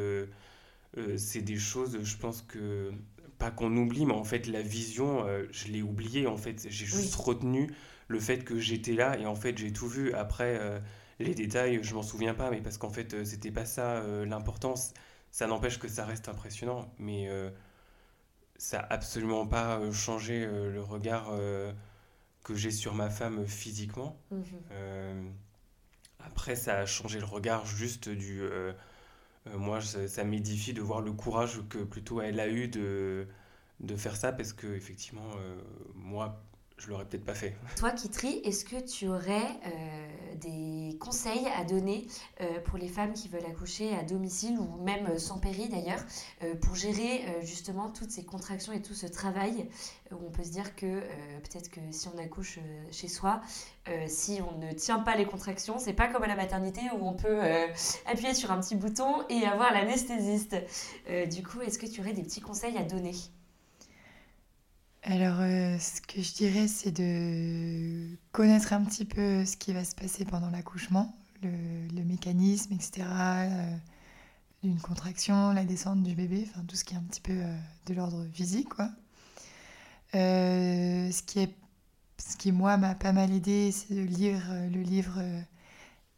c'est 1.16 1.42
des 1.42 1.58
choses, 1.58 1.98
je 2.02 2.16
pense 2.16 2.42
que 2.42 2.92
pas 3.38 3.50
qu'on 3.50 3.76
oublie, 3.76 4.06
mais 4.06 4.14
en 4.14 4.24
fait, 4.24 4.46
la 4.46 4.62
vision, 4.62 5.26
je 5.50 5.68
l'ai 5.68 5.82
oubliée. 5.82 6.26
En 6.26 6.36
fait, 6.36 6.66
j'ai 6.68 6.86
juste 6.86 7.14
retenu 7.14 7.70
le 8.08 8.20
fait 8.20 8.44
que 8.44 8.58
j'étais 8.58 8.94
là 8.94 9.18
et 9.18 9.26
en 9.26 9.34
fait, 9.34 9.58
j'ai 9.58 9.72
tout 9.72 9.88
vu. 9.88 10.12
Après 10.14 10.80
les 11.18 11.34
détails, 11.34 11.80
je 11.82 11.94
m'en 11.94 12.02
souviens 12.02 12.34
pas, 12.34 12.50
mais 12.50 12.60
parce 12.60 12.78
qu'en 12.78 12.90
fait, 12.90 13.14
euh, 13.14 13.24
c'était 13.24 13.50
pas 13.50 13.64
ça 13.64 13.96
euh, 13.96 14.24
l'importance. 14.24 14.94
Ça 15.30 15.46
n'empêche 15.46 15.78
que 15.78 15.88
ça 15.88 16.04
reste 16.04 16.28
impressionnant, 16.28 16.92
mais 16.98 17.28
euh, 17.28 17.50
ça 18.56 18.78
n'a 18.78 18.86
absolument 18.90 19.46
pas 19.46 19.80
changé 19.92 20.46
le 20.46 20.82
regard 20.82 21.30
que 22.42 22.54
j'ai 22.54 22.70
sur 22.70 22.94
ma 22.94 23.10
femme 23.10 23.46
physiquement. 23.46 24.18
Mhm. 24.30 25.34
Après, 26.24 26.56
ça 26.56 26.78
a 26.78 26.86
changé 26.86 27.18
le 27.18 27.26
regard 27.26 27.66
juste 27.66 28.08
du. 28.08 28.42
moi, 29.46 29.80
ça, 29.80 30.24
m'édifie 30.24 30.72
de 30.72 30.82
voir 30.82 31.00
le 31.00 31.12
courage 31.12 31.60
que 31.68 31.78
plutôt 31.78 32.20
elle 32.20 32.40
a 32.40 32.48
eu 32.48 32.68
de, 32.68 33.26
faire 33.96 34.16
ça, 34.16 34.32
parce 34.32 34.52
que 34.52 34.66
effectivement, 34.66 35.30
moi, 35.94 36.42
je 36.78 36.88
l'aurais 36.88 37.04
peut-être 37.04 37.24
pas 37.24 37.34
fait. 37.34 37.56
Toi, 37.76 37.90
Kitri, 37.90 38.40
est-ce 38.44 38.64
que 38.64 38.80
tu 38.80 39.08
aurais 39.08 39.46
euh, 39.66 40.34
des 40.36 40.96
conseils 40.98 41.46
à 41.56 41.64
donner 41.64 42.06
euh, 42.40 42.60
pour 42.64 42.78
les 42.78 42.88
femmes 42.88 43.12
qui 43.12 43.28
veulent 43.28 43.46
accoucher 43.46 43.94
à 43.96 44.02
domicile 44.02 44.58
ou 44.58 44.82
même 44.82 45.06
euh, 45.06 45.18
sans 45.18 45.38
péri 45.38 45.68
d'ailleurs, 45.68 46.00
pour 46.62 46.74
gérer 46.74 47.24
justement 47.42 47.90
toutes 47.90 48.10
ces 48.10 48.24
contractions 48.24 48.72
et 48.72 48.80
tout 48.80 48.94
ce 48.94 49.06
travail 49.06 49.68
où 50.12 50.26
on 50.26 50.30
peut 50.30 50.44
se 50.44 50.50
dire 50.50 50.76
que 50.76 51.00
peut-être 51.40 51.70
que 51.70 51.80
si 51.90 52.08
on 52.08 52.18
accouche 52.18 52.58
chez 52.90 53.08
soi, 53.08 53.40
si 54.06 54.40
on 54.42 54.58
ne 54.58 54.72
tient 54.72 55.00
pas 55.00 55.16
les 55.16 55.24
contractions, 55.24 55.78
c'est 55.78 55.92
pas 55.92 56.08
comme 56.08 56.22
à 56.22 56.26
la 56.26 56.36
maternité 56.36 56.82
où 56.98 57.06
on 57.06 57.14
peut 57.14 57.40
appuyer 58.06 58.34
sur 58.34 58.50
un 58.50 58.60
petit 58.60 58.76
bouton 58.76 59.26
et 59.28 59.44
avoir 59.44 59.72
l'anesthésiste. 59.72 60.56
du 61.30 61.42
coup, 61.42 61.60
est-ce 61.60 61.78
que 61.78 61.86
tu 61.86 62.00
aurais 62.00 62.12
des 62.12 62.22
petits 62.22 62.40
conseils 62.40 62.76
à 62.76 62.84
donner? 62.84 63.14
Alors, 65.10 65.38
euh, 65.40 65.78
ce 65.78 66.02
que 66.02 66.20
je 66.20 66.34
dirais, 66.34 66.68
c'est 66.68 66.90
de 66.90 68.14
connaître 68.30 68.74
un 68.74 68.84
petit 68.84 69.06
peu 69.06 69.46
ce 69.46 69.56
qui 69.56 69.72
va 69.72 69.82
se 69.82 69.94
passer 69.94 70.26
pendant 70.26 70.50
l'accouchement, 70.50 71.16
le, 71.42 72.04
mécanisme, 72.04 72.74
etc., 72.74 73.06
euh, 73.08 73.76
d'une 74.62 74.78
contraction, 74.78 75.52
la 75.52 75.64
descente 75.64 76.02
du 76.02 76.14
bébé, 76.14 76.46
enfin 76.50 76.62
tout 76.68 76.76
ce 76.76 76.84
qui 76.84 76.92
est 76.92 76.98
un 76.98 77.04
petit 77.04 77.22
peu 77.22 77.32
euh, 77.32 77.56
de 77.86 77.94
l'ordre 77.94 78.26
physique, 78.34 78.68
quoi. 78.68 78.90
ce 80.12 81.22
qui 81.22 81.38
est, 81.38 81.54
ce 82.18 82.36
qui 82.36 82.52
moi 82.52 82.76
m'a 82.76 82.94
pas 82.94 83.12
mal 83.12 83.32
aidé, 83.32 83.72
c'est 83.72 83.94
de 83.94 84.02
lire 84.02 84.42
le 84.70 84.82
livre 84.82 85.22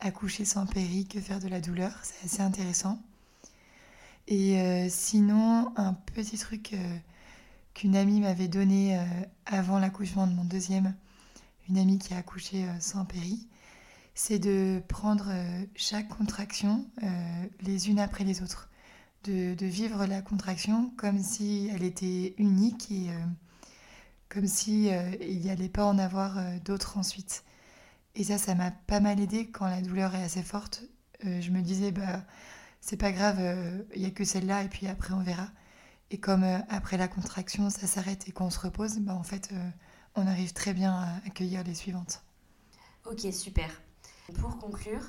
Accoucher 0.01 0.45
sans 0.45 0.67
péri, 0.67 1.07
que 1.07 1.21
faire 1.21 1.39
de 1.39 1.47
la 1.47 1.61
douleur, 1.61 1.93
c'est 2.03 2.25
assez 2.25 2.43
intéressant. 2.43 3.01
Et 4.27 4.89
sinon, 4.89 5.73
un 5.77 5.93
petit 5.93 6.39
truc 6.39 6.75
qu'une 7.81 7.97
amie 7.97 8.21
m'avait 8.21 8.47
donné 8.47 8.99
euh, 8.99 9.03
avant 9.47 9.79
l'accouchement 9.79 10.27
de 10.27 10.35
mon 10.35 10.45
deuxième, 10.45 10.95
une 11.67 11.79
amie 11.79 11.99
qui 11.99 12.13
a 12.13 12.19
accouché 12.19 12.65
euh, 12.65 12.79
sans 12.79 13.07
péri, 13.07 13.49
c'est 14.15 14.39
de 14.39 14.83
prendre 14.87 15.29
euh, 15.31 15.65
chaque 15.77 16.09
contraction 16.09 16.85
les 17.63 17.89
unes 17.89 17.99
après 17.99 18.25
les 18.25 18.43
autres, 18.43 18.69
de, 19.25 19.57
vivre 19.65 20.05
la 20.05 20.21
contraction 20.21 20.93
comme 20.99 21.23
si 21.23 21.71
elle 21.75 21.83
était 21.83 22.35
unique 22.37 22.91
et 22.91 23.09
comme 24.29 24.47
si 24.47 24.89
il 25.21 25.41
n'y 25.41 25.51
allait 25.51 25.71
pas 25.71 25.87
en 25.87 25.99
avoir 25.99 26.39
d'autres 26.65 26.99
ensuite. 26.99 27.45
Et 28.15 28.25
ça, 28.25 28.37
ça 28.37 28.55
m'a 28.55 28.73
pas 28.73 29.01
mal 29.01 29.21
aidé 29.21 29.49
quand 29.51 29.67
la 29.67 29.81
douleur 29.81 30.15
est 30.15 30.23
assez 30.23 30.43
forte. 30.43 30.85
je 31.23 31.51
me 31.51 31.63
disais, 31.63 31.93
bah, 31.93 32.25
c'est 32.81 32.99
pas 32.99 33.13
grave, 33.13 33.41
il 33.95 34.03
n'y 34.03 34.07
a 34.07 34.11
que 34.11 34.25
celle-là, 34.25 34.65
et 34.65 34.69
puis 34.69 34.87
après 34.87 35.15
on 35.15 35.23
verra. 35.23 35.49
Et 36.11 36.19
comme 36.19 36.43
euh, 36.43 36.59
après 36.69 36.97
la 36.97 37.09
contraction, 37.09 37.71
ça 37.71 37.87
s'arrête 37.87 38.29
et 38.29 38.33
qu'on 38.33 38.51
se 38.51 38.59
repose, 38.59 38.99
bah, 38.99 39.15
en 39.15 39.23
fait, 39.23 39.51
euh, 39.53 39.71
on 40.17 40.27
arrive 40.27 40.53
très 40.53 40.75
bien 40.75 40.93
à 40.93 41.17
accueillir 41.27 41.63
les 41.63 41.75
suivantes. 41.75 42.23
Ok, 43.07 43.21
super. 43.33 43.71
Pour 44.41 44.59
conclure, 44.59 45.05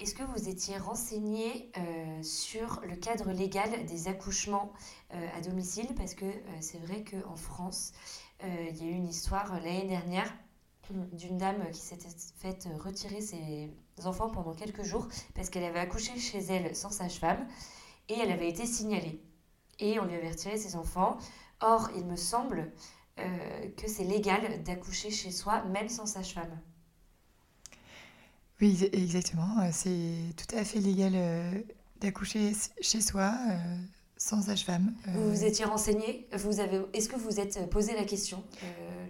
est-ce 0.00 0.14
que 0.14 0.22
vous 0.22 0.48
étiez 0.48 0.78
renseigné 0.78 1.70
euh, 1.76 2.22
sur 2.22 2.80
le 2.88 2.96
cadre 2.96 3.32
légal 3.32 3.84
des 3.86 4.08
accouchements 4.08 4.72
à 5.10 5.40
domicile? 5.40 5.88
Parce 5.96 6.14
que 6.14 6.26
c'est 6.60 6.78
vrai 6.78 7.04
qu'en 7.04 7.36
France, 7.36 7.92
il 8.42 8.76
y 8.76 8.82
a 8.82 8.86
eu 8.86 8.92
une 8.92 9.08
histoire 9.08 9.52
l'année 9.54 9.86
dernière 9.86 10.32
d'une 11.12 11.38
dame 11.38 11.70
qui 11.70 11.80
s'était 11.80 12.08
faite 12.38 12.68
retirer 12.78 13.20
ses 13.20 13.70
enfants 14.04 14.28
pendant 14.28 14.54
quelques 14.54 14.82
jours 14.82 15.06
parce 15.34 15.48
qu'elle 15.48 15.64
avait 15.64 15.78
accouché 15.78 16.18
chez 16.18 16.38
elle 16.38 16.74
sans 16.74 16.90
sage-femme 16.90 17.46
et 18.08 18.14
elle 18.14 18.32
avait 18.32 18.48
été 18.48 18.66
signalée 18.66 19.22
et 19.80 19.98
on 19.98 20.04
lui 20.04 20.14
avait 20.14 20.30
retiré 20.30 20.56
ses 20.56 20.76
enfants. 20.76 21.18
Or, 21.60 21.90
il 21.96 22.06
me 22.06 22.16
semble 22.16 22.72
euh, 23.18 23.68
que 23.76 23.88
c'est 23.88 24.04
légal 24.04 24.62
d'accoucher 24.62 25.10
chez 25.10 25.30
soi, 25.30 25.62
même 25.64 25.88
sans 25.88 26.06
sage-femme. 26.06 26.58
Oui, 28.60 28.88
exactement. 28.92 29.60
Euh, 29.60 29.70
c'est 29.72 30.34
tout 30.36 30.56
à 30.56 30.64
fait 30.64 30.80
légal 30.80 31.12
euh, 31.14 31.62
d'accoucher 32.00 32.52
chez 32.80 33.00
soi 33.00 33.34
sans 34.16 34.42
sage-femme. 34.42 34.94
Vous 35.06 35.30
vous 35.30 35.44
étiez 35.44 35.64
renseigné? 35.64 36.28
Vous 36.32 36.60
avez... 36.60 36.82
Est-ce 36.92 37.08
que 37.08 37.16
vous 37.16 37.40
êtes 37.40 37.68
posé 37.70 37.94
la 37.94 38.04
question 38.04 38.44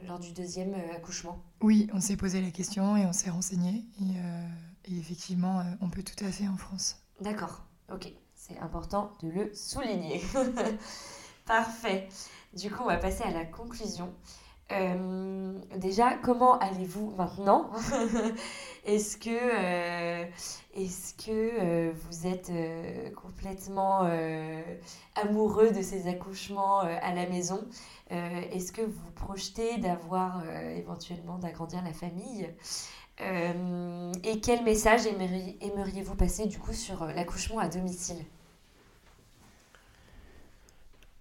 lors 0.06 0.18
du 0.20 0.32
deuxième 0.32 0.74
accouchement? 0.94 1.42
Oui, 1.60 1.88
on 1.92 2.00
s'est 2.00 2.16
posé 2.16 2.40
la 2.40 2.50
question 2.50 2.96
et 2.96 3.06
on 3.06 3.12
s'est 3.12 3.30
renseigné. 3.30 3.84
Et, 4.00 4.90
et 4.92 4.98
effectivement, 4.98 5.64
on 5.80 5.90
peut 5.90 6.04
tout 6.04 6.24
à 6.24 6.30
fait 6.30 6.46
en 6.46 6.56
France. 6.56 6.96
D'accord, 7.20 7.64
ok. 7.92 8.12
C'est 8.50 8.58
important 8.60 9.12
de 9.22 9.28
le 9.28 9.54
souligner. 9.54 10.20
Parfait. 11.46 12.08
Du 12.52 12.70
coup, 12.70 12.82
on 12.82 12.86
va 12.86 12.96
passer 12.96 13.22
à 13.22 13.30
la 13.30 13.44
conclusion. 13.44 14.12
Euh, 14.72 15.52
déjà, 15.76 16.14
comment 16.14 16.58
allez-vous 16.58 17.12
maintenant? 17.16 17.70
Est-ce 18.86 19.16
que, 19.18 19.30
euh, 19.30 20.24
est-ce 20.74 21.14
que 21.14 21.30
euh, 21.30 21.92
vous 21.92 22.26
êtes 22.26 22.50
complètement 23.14 24.08
amoureux 25.16 25.70
de 25.70 25.82
ces 25.82 26.08
accouchements 26.08 26.78
à 26.80 27.14
la 27.14 27.28
maison? 27.28 27.60
Est-ce 28.08 28.72
que 28.72 28.82
vous 28.82 29.10
projetez 29.14 29.76
d'avoir 29.78 30.42
éventuellement 30.76 31.38
d'agrandir 31.38 31.82
la 31.84 31.92
famille? 31.92 32.48
Et 33.18 34.40
quel 34.40 34.64
message 34.64 35.02
aimeriez-vous 35.06 36.14
passer 36.14 36.46
du 36.46 36.58
coup 36.58 36.72
sur 36.72 37.04
l'accouchement 37.04 37.58
à 37.58 37.68
domicile? 37.68 38.24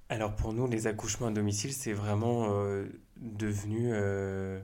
Alors 0.10 0.36
pour 0.36 0.54
nous, 0.54 0.68
les 0.68 0.88
accouchements 0.88 1.28
à 1.28 1.32
domicile, 1.32 1.72
c'est 1.72 1.94
vraiment 1.94 2.48
euh, 2.50 2.88
devenu 3.18 3.94
euh, 3.94 4.60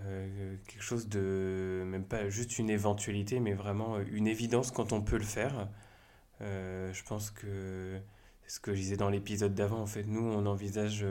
euh, 0.00 0.56
quelque 0.66 0.82
chose 0.82 1.08
de, 1.08 1.84
même 1.86 2.04
pas 2.04 2.30
juste 2.30 2.58
une 2.58 2.70
éventualité, 2.70 3.38
mais 3.38 3.52
vraiment 3.52 4.00
une 4.00 4.26
évidence 4.26 4.70
quand 4.70 4.92
on 4.92 5.02
peut 5.02 5.18
le 5.18 5.24
faire. 5.24 5.68
je 6.40 7.02
pense 7.04 7.30
que 7.30 8.00
c'est 8.42 8.50
ce 8.56 8.60
que 8.60 8.74
je 8.74 8.80
disais 8.80 8.96
dans 8.96 9.10
l'épisode 9.10 9.54
d'avant. 9.54 9.80
En 9.80 9.86
fait, 9.86 10.04
nous, 10.04 10.22
on 10.22 10.42
n'envisage 10.42 11.04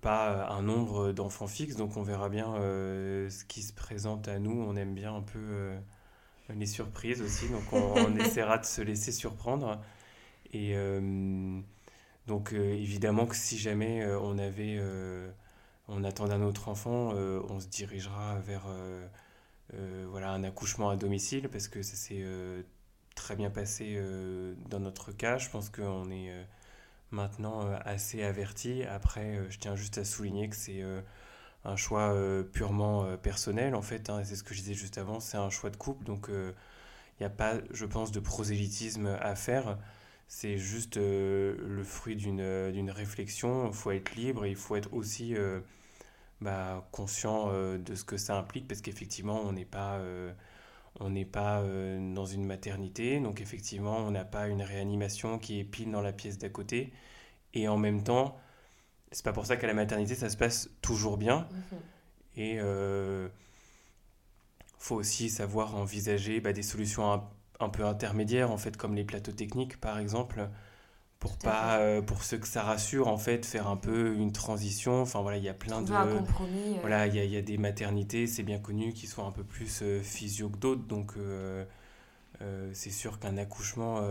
pas 0.00 0.48
un 0.48 0.62
nombre 0.62 1.12
d'enfants 1.12 1.46
fixes, 1.46 1.76
donc 1.76 1.96
on 1.96 2.02
verra 2.02 2.28
bien 2.28 2.54
ce 2.54 3.44
qui 3.44 3.62
se 3.62 3.72
présente 3.72 4.28
à 4.28 4.38
nous. 4.40 4.62
On 4.62 4.76
aime 4.76 4.94
bien 4.94 5.14
un 5.14 5.22
peu 5.22 5.72
les 6.48 6.66
surprises 6.66 7.22
aussi, 7.22 7.48
donc 7.48 7.72
on, 7.72 7.94
on 7.96 8.16
essaiera 8.18 8.58
de 8.58 8.64
se 8.64 8.82
laisser 8.82 9.12
surprendre. 9.12 9.80
Et 10.52 10.74
donc 12.26 12.52
euh, 12.52 12.74
évidemment 12.74 13.26
que 13.26 13.36
si 13.36 13.58
jamais 13.58 14.02
euh, 14.02 14.18
on 14.20 14.38
avait, 14.38 14.76
euh, 14.78 15.30
on 15.88 16.04
attend 16.04 16.30
un 16.30 16.42
autre 16.42 16.68
enfant, 16.68 17.10
on 17.12 17.60
se 17.60 17.66
dirigera 17.68 18.38
vers 18.40 18.66
voilà, 20.08 20.30
un 20.30 20.44
accouchement 20.44 20.90
à 20.90 20.96
domicile 20.96 21.48
parce 21.48 21.68
que 21.68 21.82
ça 21.82 21.96
s'est 21.96 22.24
très 23.14 23.36
bien 23.36 23.50
passé 23.50 24.00
dans 24.70 24.80
notre 24.80 25.12
cas. 25.12 25.36
Je 25.38 25.50
pense 25.50 25.68
qu'on 25.68 26.10
est 26.10 26.32
maintenant 27.10 27.70
assez 27.84 28.22
averti. 28.22 28.82
Après, 28.84 29.40
je 29.50 29.58
tiens 29.58 29.76
juste 29.76 29.98
à 29.98 30.04
souligner 30.04 30.48
que 30.48 30.56
c'est 30.56 30.82
un 31.64 31.76
choix 31.76 32.14
purement 32.52 33.16
personnel 33.18 33.74
en 33.74 33.82
fait. 33.82 34.08
Hein, 34.08 34.22
c'est 34.24 34.36
ce 34.36 34.42
que 34.42 34.54
je 34.54 34.60
disais 34.60 34.74
juste 34.74 34.96
avant, 34.96 35.20
c'est 35.20 35.36
un 35.36 35.50
choix 35.50 35.68
de 35.70 35.76
couple. 35.76 36.04
Donc 36.04 36.28
il 36.30 36.54
n'y 37.20 37.26
a 37.26 37.30
pas, 37.30 37.56
je 37.72 37.84
pense, 37.84 38.10
de 38.10 38.20
prosélytisme 38.20 39.18
à 39.20 39.34
faire. 39.34 39.76
C'est 40.26 40.56
juste 40.56 40.96
euh, 40.96 41.56
le 41.58 41.84
fruit 41.84 42.18
euh, 42.26 42.72
d'une 42.72 42.90
réflexion. 42.90 43.68
Il 43.68 43.74
faut 43.74 43.90
être 43.90 44.14
libre 44.14 44.44
et 44.44 44.50
il 44.50 44.56
faut 44.56 44.76
être 44.76 44.92
aussi 44.92 45.36
euh, 45.36 45.60
bah, 46.40 46.88
conscient 46.92 47.52
de 47.78 47.94
ce 47.94 48.04
que 48.04 48.16
ça 48.16 48.36
implique 48.38 48.66
parce 48.68 48.80
qu'effectivement, 48.80 49.40
on 49.42 49.52
n'est 49.52 49.64
pas, 49.64 50.00
On 51.00 51.10
n'est 51.10 51.24
pas 51.24 51.62
dans 52.14 52.26
une 52.26 52.44
maternité, 52.44 53.18
donc 53.20 53.40
effectivement, 53.40 53.98
on 53.98 54.12
n'a 54.12 54.24
pas 54.24 54.48
une 54.48 54.62
réanimation 54.62 55.38
qui 55.38 55.58
est 55.60 55.64
pile 55.64 55.90
dans 55.90 56.02
la 56.02 56.12
pièce 56.12 56.38
d'à 56.38 56.48
côté. 56.48 56.92
Et 57.52 57.68
en 57.68 57.76
même 57.76 58.04
temps, 58.04 58.38
c'est 59.12 59.24
pas 59.24 59.32
pour 59.32 59.46
ça 59.46 59.56
qu'à 59.56 59.66
la 59.66 59.74
maternité, 59.74 60.14
ça 60.14 60.30
se 60.30 60.36
passe 60.36 60.70
toujours 60.82 61.16
bien. 61.18 61.48
Mhm. 61.50 61.78
Et 62.36 62.54
il 62.56 63.30
faut 64.78 64.96
aussi 64.96 65.30
savoir 65.30 65.76
envisager 65.76 66.40
bah, 66.40 66.52
des 66.52 66.62
solutions 66.62 67.10
un, 67.64 67.68
peu 67.68 67.84
intermédiaires, 67.84 68.50
en 68.50 68.58
fait, 68.58 68.76
comme 68.76 68.94
les 68.94 69.04
plateaux 69.04 69.32
techniques, 69.32 69.80
par 69.80 69.98
exemple 69.98 70.48
pour 71.24 71.38
pas 71.38 71.78
euh, 71.78 72.02
pour 72.02 72.22
ceux 72.22 72.36
que 72.36 72.46
ça 72.46 72.62
rassure 72.62 73.08
en 73.08 73.16
fait 73.16 73.46
faire 73.46 73.68
un 73.68 73.78
peu 73.78 74.14
une 74.14 74.30
transition. 74.30 75.00
Enfin 75.00 75.22
voilà 75.22 75.38
il 75.38 75.44
y 75.44 75.48
a 75.48 75.54
plein 75.54 75.80
de 75.80 75.90
un 75.90 76.18
compromis, 76.18 76.74
euh. 76.74 76.80
voilà 76.80 77.06
il 77.06 77.14
y, 77.14 77.18
a, 77.18 77.24
y, 77.24 77.36
a 77.38 77.40
des 77.40 77.56
maternités 77.56 78.26
c'est 78.26 78.42
bien 78.42 78.58
connu 78.58 78.92
qui 78.92 79.06
sont 79.06 79.26
un 79.26 79.30
peu 79.30 79.42
plus 79.42 79.80
euh, 79.82 80.02
physio 80.02 80.50
que 80.50 80.58
d'autres. 80.58 80.82
Donc 80.82 81.14
c'est 82.74 82.90
sûr 82.90 83.18
qu'un 83.18 83.38
accouchement 83.38 84.02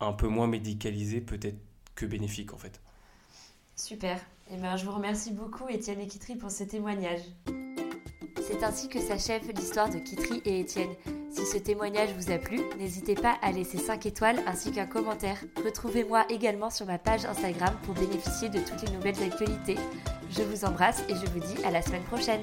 un 0.00 0.12
peu 0.12 0.28
moins 0.28 0.46
médicalisé 0.46 1.20
peut 1.20 1.38
être 1.42 1.60
que 1.94 2.06
bénéfique 2.06 2.54
en 2.54 2.58
fait. 2.58 2.80
Super. 3.74 4.18
Eh 4.50 4.56
ben 4.56 4.76
je 4.76 4.86
vous 4.86 4.92
remercie 4.92 5.32
beaucoup 5.32 5.68
Étienne 5.68 6.00
et 6.00 6.06
Kitry 6.06 6.36
pour 6.36 6.50
ce 6.50 6.64
témoignage 6.64 7.20
c'est 8.46 8.62
ainsi 8.62 8.88
que 8.88 9.00
s'achève 9.00 9.42
l'histoire 9.54 9.90
de 9.90 9.98
Kitry 9.98 10.40
et 10.44 10.60
Étienne 10.60 10.94
si 11.36 11.44
ce 11.44 11.58
témoignage 11.58 12.08
vous 12.16 12.32
a 12.32 12.38
plu, 12.38 12.62
n'hésitez 12.78 13.14
pas 13.14 13.36
à 13.42 13.52
laisser 13.52 13.76
5 13.76 14.06
étoiles 14.06 14.38
ainsi 14.46 14.72
qu'un 14.72 14.86
commentaire. 14.86 15.36
Retrouvez-moi 15.62 16.24
également 16.30 16.70
sur 16.70 16.86
ma 16.86 16.98
page 16.98 17.26
Instagram 17.26 17.74
pour 17.84 17.94
bénéficier 17.94 18.48
de 18.48 18.58
toutes 18.60 18.88
les 18.88 18.96
nouvelles 18.96 19.22
actualités. 19.22 19.76
Je 20.30 20.42
vous 20.42 20.64
embrasse 20.64 21.02
et 21.10 21.14
je 21.14 21.30
vous 21.30 21.40
dis 21.40 21.62
à 21.62 21.70
la 21.70 21.82
semaine 21.82 22.04
prochaine. 22.04 22.40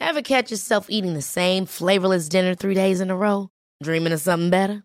Ever 0.00 0.22
catch 0.22 0.50
yourself 0.50 0.86
eating 0.88 1.14
the 1.14 1.22
same 1.22 1.66
flavorless 1.66 2.30
dinner 2.30 2.54
days 2.54 3.02
in 3.02 3.10
a 3.10 3.16
row? 3.16 3.50
Dreaming 3.82 4.12
of 4.12 4.20
something 4.20 4.48
better? 4.48 4.84